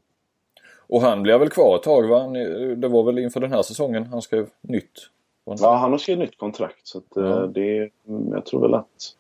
Och 0.87 1.01
han 1.01 1.23
blir 1.23 1.37
väl 1.37 1.49
kvar 1.49 1.75
ett 1.75 1.83
tag 1.83 2.07
va? 2.07 2.27
Det 2.75 2.87
var 2.87 3.03
väl 3.03 3.19
inför 3.19 3.39
den 3.39 3.51
här 3.51 3.61
säsongen 3.61 4.05
han 4.05 4.21
skrev 4.21 4.49
nytt 4.61 5.09
Ja, 5.45 5.75
han 5.75 5.91
har 5.91 5.97
skrivit 5.97 6.19
nytt 6.19 6.37
kontrakt. 6.37 6.87
Så 6.87 6.97
att, 6.97 7.17
eh, 7.17 7.23
ja. 7.23 7.35
det, 7.47 7.89
jag 8.31 8.45
tror 8.45 8.61
väl 8.61 8.73
att 8.73 9.15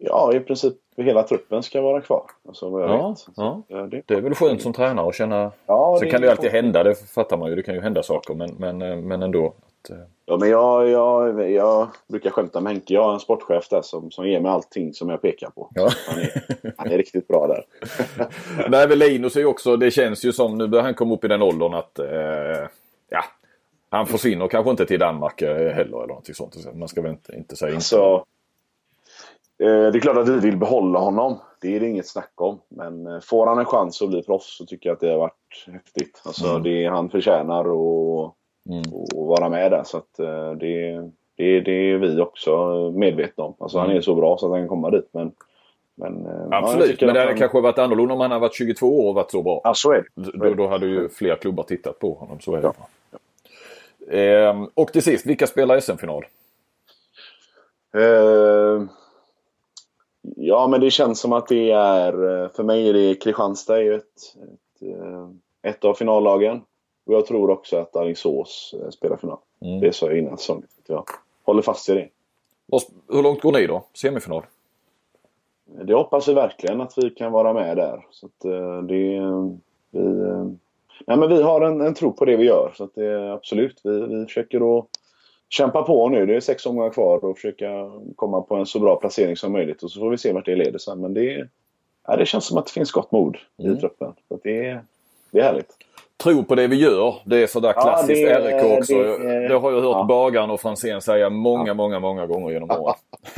ja, 0.00 0.34
i 0.34 0.40
princip 0.40 0.74
hela 0.96 1.22
truppen 1.22 1.62
ska 1.62 1.80
vara 1.80 2.00
kvar. 2.00 2.22
Alltså, 2.48 2.80
ja. 2.80 3.16
Ja. 3.36 3.62
Det, 3.68 4.02
det, 4.06 4.14
är 4.14 4.20
väl 4.20 4.34
skönt 4.34 4.62
som 4.62 4.72
tränare 4.72 5.08
att 5.08 5.14
känna... 5.14 5.52
Ja, 5.66 5.96
Sen 6.00 6.10
kan 6.10 6.20
det 6.20 6.26
ju 6.26 6.30
alltid 6.30 6.50
hända, 6.50 6.82
det 6.82 6.94
fattar 6.94 7.36
man 7.36 7.50
ju. 7.50 7.56
Det 7.56 7.62
kan 7.62 7.74
ju 7.74 7.80
hända 7.80 8.02
saker 8.02 8.34
men, 8.34 8.54
men, 8.58 8.82
eh, 8.82 8.96
men 8.96 9.22
ändå. 9.22 9.46
Att, 9.46 9.90
eh, 9.90 9.96
ja, 10.26 10.36
men 10.36 10.48
jag, 10.48 10.88
jag, 10.88 11.50
jag 11.50 11.88
brukar 12.08 12.30
skämta 12.30 12.60
med 12.60 12.72
Henke. 12.72 12.94
Jag 12.94 13.02
har 13.02 13.14
en 13.14 13.20
sportchef 13.20 13.68
där 13.68 13.82
som, 13.82 14.10
som 14.10 14.28
ger 14.28 14.40
mig 14.40 14.50
allting 14.50 14.94
som 14.94 15.08
jag 15.08 15.22
pekar 15.22 15.50
på. 15.50 15.70
Ja. 15.74 15.90
Han, 16.08 16.18
är, 16.18 16.74
han 16.76 16.90
är 16.90 16.98
riktigt 16.98 17.28
bra 17.28 17.46
där. 17.46 17.64
Nej, 18.68 18.88
men 18.88 18.98
Linus 18.98 19.36
är 19.36 19.40
ju 19.40 19.46
också, 19.46 19.76
det 19.76 19.90
känns 19.90 20.24
ju 20.24 20.32
som, 20.32 20.58
nu 20.58 20.66
börjar 20.66 20.84
han 20.84 20.94
komma 20.94 21.14
upp 21.14 21.24
i 21.24 21.28
den 21.28 21.42
åldern 21.42 21.74
att 21.74 21.98
eh, 21.98 22.06
han 23.90 24.06
försvinner 24.06 24.48
kanske 24.48 24.70
inte 24.70 24.86
till 24.86 24.98
Danmark 24.98 25.42
eh, 25.42 25.56
heller 25.56 25.96
eller 25.96 26.06
någonting 26.06 26.34
sånt. 26.34 26.74
Man 26.74 26.88
ska 26.88 27.02
väl 27.02 27.10
inte, 27.10 27.36
inte 27.36 27.56
säga 27.56 27.72
inte. 27.72 27.84
Så, 27.84 28.14
eh, 29.58 29.90
det 29.92 29.98
är 29.98 30.00
klart 30.00 30.16
att 30.16 30.28
vi 30.28 30.40
vill 30.40 30.56
behålla 30.56 30.98
honom. 30.98 31.38
Det 31.60 31.76
är 31.76 31.80
det 31.80 31.88
inget 31.88 32.08
snack 32.08 32.32
om. 32.34 32.60
Men 32.68 33.06
eh, 33.06 33.20
får 33.20 33.46
han 33.46 33.58
en 33.58 33.64
chans 33.64 34.02
att 34.02 34.08
bli 34.08 34.22
proffs 34.22 34.56
så 34.56 34.66
tycker 34.66 34.88
jag 34.88 34.94
att 34.94 35.00
det 35.00 35.10
har 35.10 35.18
varit 35.18 35.66
häftigt. 35.72 36.22
Alltså, 36.24 36.48
mm. 36.48 36.62
det 36.62 36.86
han 36.86 37.10
förtjänar 37.10 37.60
att 37.60 38.34
mm. 38.68 38.82
vara 39.14 39.48
med 39.48 39.70
där. 39.70 39.82
Så 39.84 39.96
att, 39.96 40.16
det, 40.60 41.10
det, 41.36 41.60
det 41.60 41.90
är 41.92 41.98
vi 41.98 42.20
också 42.20 42.74
medvetna 42.90 43.44
om. 43.44 43.54
Alltså, 43.58 43.78
mm. 43.78 43.88
Han 43.88 43.96
är 43.96 44.00
så 44.00 44.14
bra 44.14 44.38
så 44.38 44.46
att 44.46 44.52
han 44.52 44.60
kan 44.60 44.68
komma 44.68 44.90
dit. 44.90 45.08
Men, 45.12 45.32
men, 45.94 46.26
Absolut, 46.52 47.00
men 47.00 47.14
det 47.14 47.20
hade 47.20 47.32
han... 47.32 47.38
kanske 47.38 47.60
varit 47.60 47.78
annorlunda 47.78 48.14
om 48.14 48.20
han 48.20 48.30
hade 48.30 48.40
varit 48.40 48.54
22 48.54 49.00
år 49.00 49.08
och 49.08 49.14
varit 49.14 49.30
så 49.30 49.42
bra. 49.42 49.60
Ja, 49.64 49.74
så 49.74 49.92
är 49.92 50.04
det. 50.14 50.38
Då, 50.38 50.54
då 50.54 50.66
hade 50.68 50.86
ju 50.86 51.08
fler 51.08 51.36
klubbar 51.36 51.64
tittat 51.64 51.98
på 51.98 52.14
honom. 52.14 52.40
Så 52.40 52.54
är 52.54 52.62
det. 52.62 52.72
Ja. 54.06 54.12
Eh, 54.16 54.66
och 54.74 54.92
till 54.92 55.02
sist, 55.02 55.26
vilka 55.26 55.46
spelar 55.46 55.80
SM-final? 55.80 56.24
Eh, 57.94 58.82
ja, 60.36 60.66
men 60.68 60.80
det 60.80 60.90
känns 60.90 61.20
som 61.20 61.32
att 61.32 61.48
det 61.48 61.70
är... 61.70 62.42
Eh, 62.42 62.48
för 62.48 62.62
mig 62.62 62.88
är 62.88 62.92
det 62.92 63.14
Kristianstad 63.14 63.82
är 63.82 63.92
ett, 63.92 64.02
ett, 64.02 64.88
eh, 64.88 65.28
ett 65.62 65.84
av 65.84 65.94
finallagen. 65.94 66.62
Och 67.06 67.14
jag 67.14 67.26
tror 67.26 67.50
också 67.50 67.76
att 67.76 67.96
Alingsås 67.96 68.74
eh, 68.82 68.90
spelar 68.90 69.16
final. 69.16 69.38
Mm. 69.60 69.80
Det 69.80 69.92
sa 69.92 70.06
jag 70.06 70.18
innan 70.18 70.38
säsongen. 70.38 70.66
Jag 70.86 71.04
håller 71.42 71.62
fast 71.62 71.88
i 71.88 71.94
det. 71.94 72.08
hur 73.08 73.22
långt 73.22 73.40
går 73.40 73.52
ni 73.52 73.66
då? 73.66 73.84
Semifinal? 73.94 74.42
Det 75.64 75.94
hoppas 75.94 76.28
vi 76.28 76.34
verkligen 76.34 76.80
att 76.80 76.98
vi 76.98 77.10
kan 77.10 77.32
vara 77.32 77.52
med 77.52 77.76
där. 77.76 78.06
Så 78.10 78.28
det, 78.38 78.82
vi, 78.82 79.20
Nej, 81.06 81.16
men 81.16 81.28
vi 81.28 81.42
har 81.42 81.60
en, 81.60 81.80
en 81.80 81.94
tro 81.94 82.12
på 82.12 82.24
det 82.24 82.36
vi 82.36 82.44
gör. 82.44 82.72
Så 82.76 82.84
att 82.84 82.94
det, 82.94 83.32
absolut, 83.32 83.80
vi, 83.84 84.00
vi 84.00 84.24
försöker 84.24 84.78
att 84.78 84.86
kämpa 85.48 85.82
på 85.82 86.08
nu. 86.08 86.26
Det 86.26 86.36
är 86.36 86.40
sex 86.40 86.66
omgångar 86.66 86.90
kvar 86.90 87.24
och 87.24 87.36
försöka 87.36 87.90
komma 88.16 88.40
på 88.40 88.56
en 88.56 88.66
så 88.66 88.80
bra 88.80 88.96
placering 88.96 89.36
som 89.36 89.52
möjligt. 89.52 89.82
Och 89.82 89.90
så 89.90 90.00
får 90.00 90.10
vi 90.10 90.18
se 90.18 90.32
vart 90.32 90.46
det 90.46 90.56
leder 90.56 90.78
sen. 90.78 91.00
Men 91.00 91.14
det, 91.14 91.48
ja, 92.06 92.16
det 92.16 92.26
känns 92.26 92.44
som 92.44 92.58
att 92.58 92.66
det 92.66 92.72
finns 92.72 92.92
gott 92.92 93.12
mod 93.12 93.36
mm. 93.58 93.76
i 93.76 93.80
truppen. 93.80 94.12
Så 94.28 94.38
det, 94.42 94.80
det 95.30 95.38
är 95.40 95.42
härligt. 95.42 95.76
Tro 96.16 96.44
på 96.44 96.54
det 96.54 96.66
vi 96.66 96.76
gör. 96.76 97.14
Det 97.24 97.42
är 97.42 97.46
sådär 97.46 97.72
klassiskt 97.72 98.20
ja, 98.20 98.40
det, 98.40 98.78
också. 98.78 98.94
Det, 98.94 99.48
det, 99.48 99.54
har 99.54 99.72
jag 99.72 99.80
hört 99.80 99.96
ja. 99.96 100.04
Bagaren 100.08 100.50
och 100.50 100.60
Franzén 100.60 101.00
säga 101.00 101.30
många, 101.30 101.66
ja. 101.66 101.74
många, 101.74 102.00
många 102.00 102.26
gånger 102.26 102.50
genom 102.50 102.70
åren. 102.70 102.94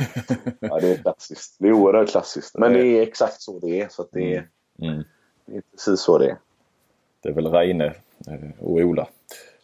ja, 0.59 0.79
det 0.81 0.91
är 0.91 0.97
klassiskt. 0.97 1.55
Det 1.59 1.67
är 1.67 1.73
oerhört 1.73 2.09
klassiskt. 2.09 2.57
Men 2.57 2.73
det 2.73 2.85
är 2.85 3.01
exakt 3.01 3.41
så 3.41 3.59
det 3.59 3.81
är. 3.81 3.87
Så 3.89 4.05
det, 4.11 4.35
mm. 4.35 4.93
Mm. 4.93 5.03
det 5.45 5.57
är 5.57 5.61
precis 5.71 5.99
så 5.99 6.17
det 6.17 6.29
är. 6.29 6.37
Det 7.23 7.29
är 7.29 7.33
väl 7.33 7.47
Reine 7.47 7.85
eh, 7.85 7.93
och 8.59 8.71
Ola. 8.71 9.07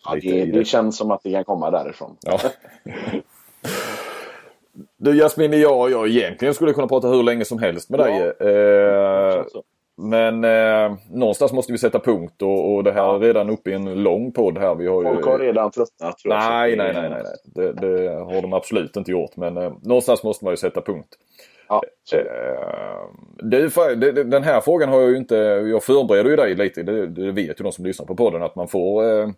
Ja, 0.06 0.16
det, 0.22 0.46
det, 0.46 0.66
känns 0.66 0.98
som 0.98 1.12
att 1.12 1.24
det 1.24 1.32
kan 1.32 1.44
komma 1.44 1.72
därifrån. 1.72 2.16
Ja. 2.22 2.40
Du 4.98 5.16
Jasmin, 5.16 5.54
jag, 5.54 5.92
jag 5.92 6.08
egentligen 6.08 6.54
skulle 6.54 6.74
kunna 6.74 6.88
prata 6.88 7.08
hur 7.08 7.24
länge 7.24 7.46
som 7.46 7.60
helst 7.60 7.90
med 7.90 8.00
dig. 8.00 8.34
Eh, 8.40 9.46
men 10.02 10.44
eh, 10.44 10.98
någonstans 11.12 11.54
måste 11.54 11.72
vi 11.72 11.78
sätta 11.78 12.00
punkt 12.00 12.42
och, 12.42 12.74
och 12.74 12.84
det 12.84 12.92
här 12.92 13.16
är 13.16 13.20
redan 13.20 13.50
uppe 13.50 13.70
i 13.70 13.74
en 13.74 14.04
lång 14.04 14.32
podd 14.32 14.58
här. 14.58 14.76
Vi 14.76 14.88
har 14.88 15.04
ju... 15.04 15.10
Folk 15.10 15.26
har 15.26 15.40
redan 15.40 15.72
tröttnat. 15.72 16.16
Nej, 16.26 16.76
nej, 16.76 16.94
nej, 16.94 17.10
nej. 17.10 17.24
Det, 17.44 17.74
det, 17.74 18.12
har 18.12 18.42
de 18.42 18.54
absolut 18.54 18.98
inte 18.98 19.12
gjort. 19.12 19.36
Men 19.36 19.58
eh, 19.58 19.74
någonstans 19.82 20.24
måste 20.24 20.46
man 20.46 20.54
ju 20.54 20.58
sätta 20.58 20.82
punkt. 20.82 21.10
Ja, 21.70 21.84
eh, 22.14 22.20
du, 23.38 24.24
den 24.24 24.44
här 24.44 24.62
frågan 24.62 24.90
har 24.90 25.02
jag 25.02 25.10
ju 25.10 25.18
inte, 25.18 25.36
jag 25.72 25.84
förbereder 25.84 26.30
ju 26.30 26.36
dig 26.36 26.56
lite, 26.56 26.84
det, 26.84 27.08
det 27.08 27.32
vet 27.32 27.60
ju 27.60 27.64
de 27.64 27.72
som 27.72 27.86
lyssnar 27.86 28.06
på 28.06 28.16
podden 28.16 28.44
att 28.44 28.56
man 28.56 28.68
får 28.68 29.04
eh, 29.04 29.30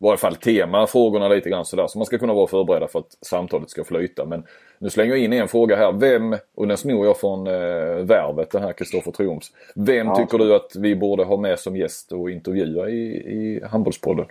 i 0.00 0.04
varje 0.04 0.16
fall 0.16 0.36
tema 0.36 0.86
frågorna 0.86 1.28
lite 1.28 1.50
grann 1.50 1.64
sådär 1.64 1.86
så 1.86 1.98
man 1.98 2.06
ska 2.06 2.18
kunna 2.18 2.34
vara 2.34 2.46
förberedda 2.46 2.88
för 2.88 2.98
att 2.98 3.16
samtalet 3.20 3.70
ska 3.70 3.84
flyta. 3.84 4.24
Men 4.24 4.44
nu 4.78 4.90
slänger 4.90 5.10
jag 5.10 5.24
in 5.24 5.32
en 5.32 5.48
fråga 5.48 5.76
här. 5.76 5.92
Vem, 5.92 6.36
och 6.54 6.68
den 6.68 6.76
snor 6.76 7.06
jag 7.06 7.16
från 7.20 7.46
eh, 7.46 7.96
Värvet, 8.04 8.50
den 8.50 8.62
här 8.62 8.72
Kristoffer 8.72 9.12
Triumfs. 9.12 9.52
Vem 9.74 10.06
ja. 10.06 10.16
tycker 10.16 10.38
du 10.38 10.54
att 10.54 10.76
vi 10.76 10.96
borde 10.96 11.24
ha 11.24 11.36
med 11.36 11.58
som 11.58 11.76
gäst 11.76 12.12
och 12.12 12.30
intervjua 12.30 12.88
i, 12.88 13.02
i 13.16 13.60
Handbollspodden? 13.70 14.26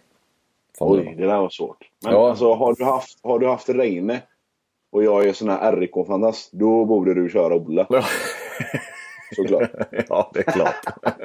Oj, 0.80 1.16
det 1.18 1.26
där 1.26 1.38
var 1.38 1.50
svårt. 1.50 1.90
Men 2.04 2.14
ja. 2.14 2.30
alltså, 2.30 2.54
har 2.54 2.76
du 2.76 2.84
haft, 2.84 3.20
har 3.24 3.40
du 3.40 3.48
haft 3.48 3.70
Reine 3.70 4.20
och 4.92 5.04
jag 5.04 5.28
är 5.28 5.34
sån 5.34 5.50
här 5.50 5.78
RIK-fantast, 5.78 6.52
då 6.52 6.86
borde 6.86 7.14
du 7.14 7.30
köra 7.30 7.56
Ola. 7.56 7.86
Ja. 7.90 8.04
Såklart. 9.36 9.72
ja, 10.10 10.32
det 10.34 10.40
är 10.40 10.52
klart. 10.52 10.86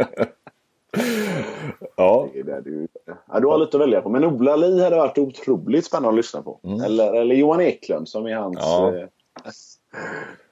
ja. 1.96 2.28
Det 2.32 2.52
är 2.52 2.60
du, 2.60 2.88
ja. 3.28 3.40
Du 3.40 3.46
har 3.46 3.58
lite 3.58 3.76
att 3.76 3.82
välja 3.82 4.00
på. 4.00 4.08
Men 4.08 4.24
Ola 4.24 4.56
Li 4.56 4.82
hade 4.82 4.96
varit 4.96 5.18
otroligt 5.18 5.84
spännande 5.84 6.08
att 6.08 6.16
lyssna 6.16 6.42
på. 6.42 6.60
Mm. 6.64 6.80
Eller, 6.80 7.14
eller 7.14 7.34
Johan 7.34 7.60
Eklund 7.60 8.08
som 8.08 8.26
är 8.26 8.34
hans... 8.34 8.58
Ja. 8.60 8.96
Eh, 8.96 9.08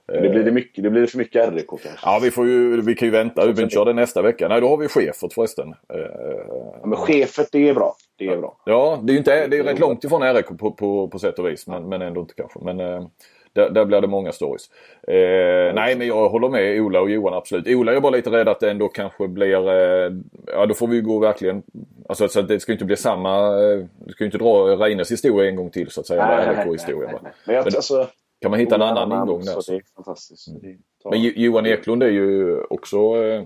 det 0.07 0.31
blir, 0.31 0.45
det, 0.45 0.51
mycket, 0.51 0.85
det 0.85 0.91
blir 0.91 1.07
för 1.07 1.19
mycket 1.19 1.53
RIK 1.55 1.69
kanske. 1.69 1.91
Ja, 2.03 2.21
vi, 2.23 2.31
får 2.31 2.47
ju, 2.47 2.81
vi 2.81 2.95
kan 2.95 3.09
ju 3.09 3.13
vänta. 3.13 3.47
Vi 3.47 3.69
kör 3.69 3.85
det 3.85 3.93
nästa 3.93 4.23
vecka. 4.23 4.49
Nej, 4.49 4.61
då 4.61 4.69
har 4.69 4.77
vi 4.77 4.89
chefet 4.89 5.33
förresten. 5.33 5.75
Ja, 5.89 6.87
men 6.87 6.97
chefet, 6.97 7.49
det 7.53 7.69
är 7.69 7.75
bra. 7.75 7.95
Det 8.19 8.27
är 8.27 8.37
bra. 8.37 8.57
Ja, 8.65 9.01
det 9.03 9.11
är 9.11 9.13
ju 9.13 9.19
inte, 9.19 9.47
det 9.47 9.59
är 9.59 9.65
rätt 9.65 9.79
långt 9.79 10.05
ifrån 10.05 10.35
RIK 10.35 10.47
på, 10.47 10.71
på, 10.71 11.09
på 11.09 11.19
sätt 11.19 11.39
och 11.39 11.49
vis. 11.49 11.67
Men, 11.67 11.89
men 11.89 12.03
ändå 12.03 12.21
inte 12.21 12.35
kanske. 12.35 12.59
Men 12.63 12.81
eh, 12.81 13.07
där, 13.53 13.71
där 13.71 13.85
blir 13.85 14.01
det 14.01 14.07
många 14.07 14.33
stories. 14.33 14.71
Eh, 15.09 15.75
nej, 15.75 15.97
men 15.97 16.07
jag 16.07 16.29
håller 16.29 16.49
med 16.49 16.81
Ola 16.81 17.01
och 17.01 17.11
Johan 17.11 17.35
absolut. 17.35 17.67
Ola 17.69 17.93
är 17.93 18.01
bara 18.01 18.17
lite 18.17 18.31
rädd 18.31 18.49
att 18.49 18.61
det 18.61 18.71
ändå 18.71 18.89
kanske 18.89 19.29
blir... 19.29 19.69
Eh, 19.69 20.13
ja, 20.47 20.67
då 20.67 20.75
får 20.75 20.87
vi 20.87 21.01
gå 21.01 21.19
verkligen... 21.19 21.63
Alltså 22.09 22.29
så 22.29 22.41
att 22.41 22.49
det 22.49 22.61
ska 22.61 22.73
inte 22.73 22.85
bli 22.85 22.97
samma... 22.97 23.47
Eh, 23.47 23.85
du 24.07 24.13
ska 24.13 24.25
ju 24.25 24.27
inte 24.27 24.39
dra 24.39 24.77
Reines 24.77 25.13
historia 25.13 25.49
en 25.49 25.57
gång 25.57 25.71
till 25.71 25.91
så 25.91 26.01
att 26.01 26.07
säga. 26.07 26.27
Nej, 26.27 26.65
RIK-historia. 26.65 27.21
Men 27.47 27.55
jag, 27.55 27.65
alltså, 27.65 28.07
kan 28.43 28.51
man 28.51 28.61
hitta 28.61 28.75
en 28.75 28.83
annan 28.83 29.13
ingång 29.13 29.41
där. 29.45 29.61
Så 29.61 29.73
det 29.73 29.77
är 29.77 29.83
fantastiskt. 29.97 30.49
Det 30.63 30.77
tar- 31.03 31.11
Men 31.11 31.23
Jo- 31.23 31.33
Johan 31.37 31.67
Eklund 31.67 32.03
är 32.03 32.09
ju 32.11 32.61
också, 32.63 32.97
eh, 32.97 33.45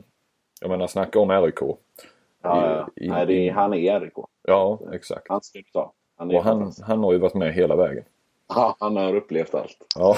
jag 0.61 0.71
menar 0.71 0.87
snacka 0.87 1.19
om 1.19 1.31
RIK. 1.31 1.61
ja, 1.61 1.77
ja. 2.43 2.89
i- 2.97 3.09
Nej, 3.09 3.27
det 3.27 3.49
är, 3.49 3.53
han 3.53 3.75
är 3.75 4.01
RIK. 4.01 4.13
Ja, 4.43 4.81
exakt. 4.93 5.29
Han 5.29 5.43
ska 5.43 5.59
ta. 5.73 5.93
Han, 6.19 6.31
Och 6.37 6.45
han, 6.45 6.73
han 6.87 7.05
har 7.05 7.13
ju 7.13 7.19
varit 7.19 7.35
med 7.35 7.53
hela 7.55 7.77
vägen. 7.77 8.05
Ja, 8.49 8.77
han 8.81 8.97
har 8.97 9.15
upplevt 9.17 9.55
allt. 9.55 9.77
Ja. 9.97 10.17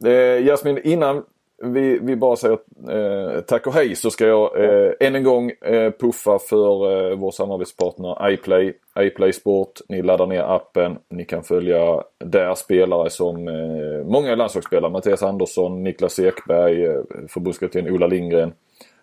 eh, 0.10 0.46
Jasmin, 0.46 0.78
innan 0.84 1.24
vi, 1.64 1.98
vi 2.02 2.16
bara 2.16 2.36
säger 2.36 2.58
eh, 2.90 3.40
tack 3.40 3.66
och 3.66 3.72
hej 3.72 3.96
så 3.96 4.10
ska 4.10 4.26
jag 4.26 4.64
eh, 4.64 4.92
än 5.00 5.14
en 5.14 5.24
gång 5.24 5.50
eh, 5.50 5.90
puffa 5.90 6.38
för 6.38 7.10
eh, 7.10 7.16
vår 7.16 7.30
samarbetspartner 7.30 8.30
iPlay. 8.30 8.72
iPlay 8.98 9.32
Sport. 9.32 9.80
Ni 9.88 10.02
laddar 10.02 10.26
ner 10.26 10.42
appen. 10.42 10.98
Ni 11.10 11.24
kan 11.24 11.42
följa 11.42 12.02
där 12.24 12.54
spelare 12.54 13.10
som 13.10 13.48
eh, 13.48 14.04
många 14.04 14.34
landslagsspelare. 14.34 14.92
Mattias 14.92 15.22
Andersson, 15.22 15.82
Niklas 15.82 16.18
Ekberg, 16.18 16.86
eh, 16.86 17.00
förbundskapten 17.28 17.90
Ola 17.90 18.06
Lindgren. 18.06 18.52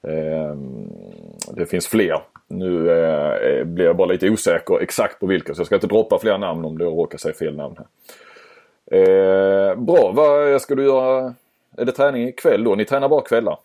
Eh, 0.08 0.56
det 1.56 1.66
finns 1.66 1.88
fler. 1.88 2.20
Nu 2.48 2.92
eh, 2.92 3.60
eh 3.60 3.64
blir 3.64 3.86
jag 3.86 3.98
bara 3.98 4.08
lite 4.08 4.30
osäker 4.30 4.82
exakt 4.82 5.20
på 5.20 5.26
vilka 5.26 5.54
så 5.54 5.60
jag 5.60 5.66
ska 5.66 5.76
inte 5.76 5.88
droppa 5.88 6.20
fler 6.20 6.38
namn 6.38 6.66
om 6.66 6.78
det 6.78 6.86
råkar 6.86 7.18
säga 7.18 7.34
fel 7.34 7.56
namn 7.56 7.76
här. 7.78 7.88
Eh, 8.92 9.76
bra, 9.76 10.12
vad 10.16 10.62
ska 10.62 10.76
du 10.76 10.84
göra? 10.84 11.34
Är 11.78 11.86
det 11.86 11.92
träning 11.92 12.28
ikväll 12.28 12.64
då? 12.64 12.76
Ni 12.76 12.86
tränar 12.86 13.10
bara 13.10 13.22
kvällar? 13.22 13.58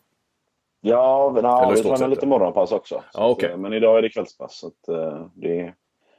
Ja, 0.80 1.30
i 1.30 1.74
vi 1.74 1.82
tränar 1.82 2.08
lite 2.08 2.26
morgonpass 2.26 2.72
också. 2.72 2.94
Så 2.94 3.20
Ja, 3.20 3.28
okej. 3.28 3.48
att, 3.48 3.54
eh, 3.54 3.58
Men 3.60 3.72
idag 3.72 3.98
är 3.98 4.02
det 4.02 4.08
kvällspass. 4.08 4.58
Så 4.58 4.66
att, 4.66 4.88
eh, 4.88 5.26
det, 5.34 5.74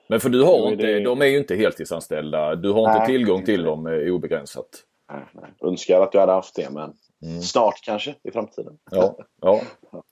Men 0.09 0.19
för 0.19 0.29
du 0.29 0.43
har 0.43 0.71
inte, 0.71 0.85
det- 0.85 0.99
de 1.03 1.21
är 1.21 1.25
ju 1.25 1.37
inte 1.37 1.55
heltidsanställda. 1.55 2.55
Du 2.55 2.71
har 2.71 2.79
inte 2.79 2.97
Nej. 2.99 3.07
tillgång 3.07 3.43
till 3.43 3.63
dem 3.63 3.87
eh, 3.87 4.13
obegränsat. 4.13 4.67
nej, 5.11 5.21
nej. 5.31 5.43
Önskar 5.71 6.01
att 6.01 6.11
du 6.11 6.19
hade 6.19 6.31
haft 6.31 6.55
det, 6.55 6.69
men 6.71 6.93
Mm. 7.23 7.41
snart 7.41 7.81
kanske 7.83 8.15
i 8.23 8.31
framtiden. 8.31 8.77
Ja, 8.91 9.15
ja. 9.41 9.61
Ja, 9.91 10.03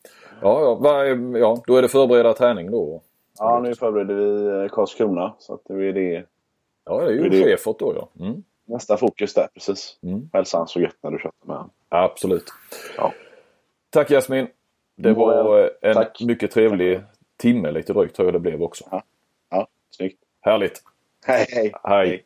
ja, 0.41 0.76
vad 0.76 1.06
är- 1.07 1.38
ja, 1.39 1.64
då 1.68 1.76
är 1.76 1.81
det 1.81 1.88
förbereda 1.88 2.34
träning 2.34 2.72
då. 2.72 3.02
Ja, 3.39 3.60
nu 3.64 3.76
förbereder 3.76 4.15
vi 4.64 4.69
Karlskrona. 4.69 5.34
Så 5.39 5.53
att 5.53 5.61
det 5.68 5.73
är 5.73 5.93
det 5.93 6.26
Ja, 6.85 7.02
det 7.02 7.07
är 7.07 7.11
ju 7.11 7.30
Det 7.30 7.38
är 7.38 7.45
det. 7.45 7.52
chefot 7.57 7.80
då 7.80 7.93
ja. 7.95 8.26
Mm, 8.26 8.43
nästa 8.66 8.98
fokus 8.98 9.34
där. 9.34 9.48
Precis. 9.54 10.00
Mm. 10.04 10.30
Hälsan 10.34 10.68
så 10.68 10.80
gött 10.80 10.96
när 11.02 11.12
du 11.12 11.20
köpte 11.20 11.48
med 11.48 11.56
honom. 11.56 11.72
absolut. 11.90 12.52
Ja. 12.98 13.14
Tack 13.90 14.10
Jasmin. 14.12 14.48
Det 14.98 15.10
Mm, 15.10 15.20
var 15.22 15.72
en 15.82 15.94
tack. 15.94 16.22
mycket 16.22 16.52
trevlig 16.52 17.02
timme 17.38 17.72
lite 17.72 17.94
drygt 17.94 18.16
tror 18.16 18.28
jag 18.28 18.34
det 18.34 18.40
blev 18.40 18.64
också. 18.64 19.02
Ja, 19.50 19.68
snyggt. 19.92 20.20
Härligt. 20.42 20.84
Hej, 21.26 21.46
hej. 21.50 21.72
Hej. 21.84 22.26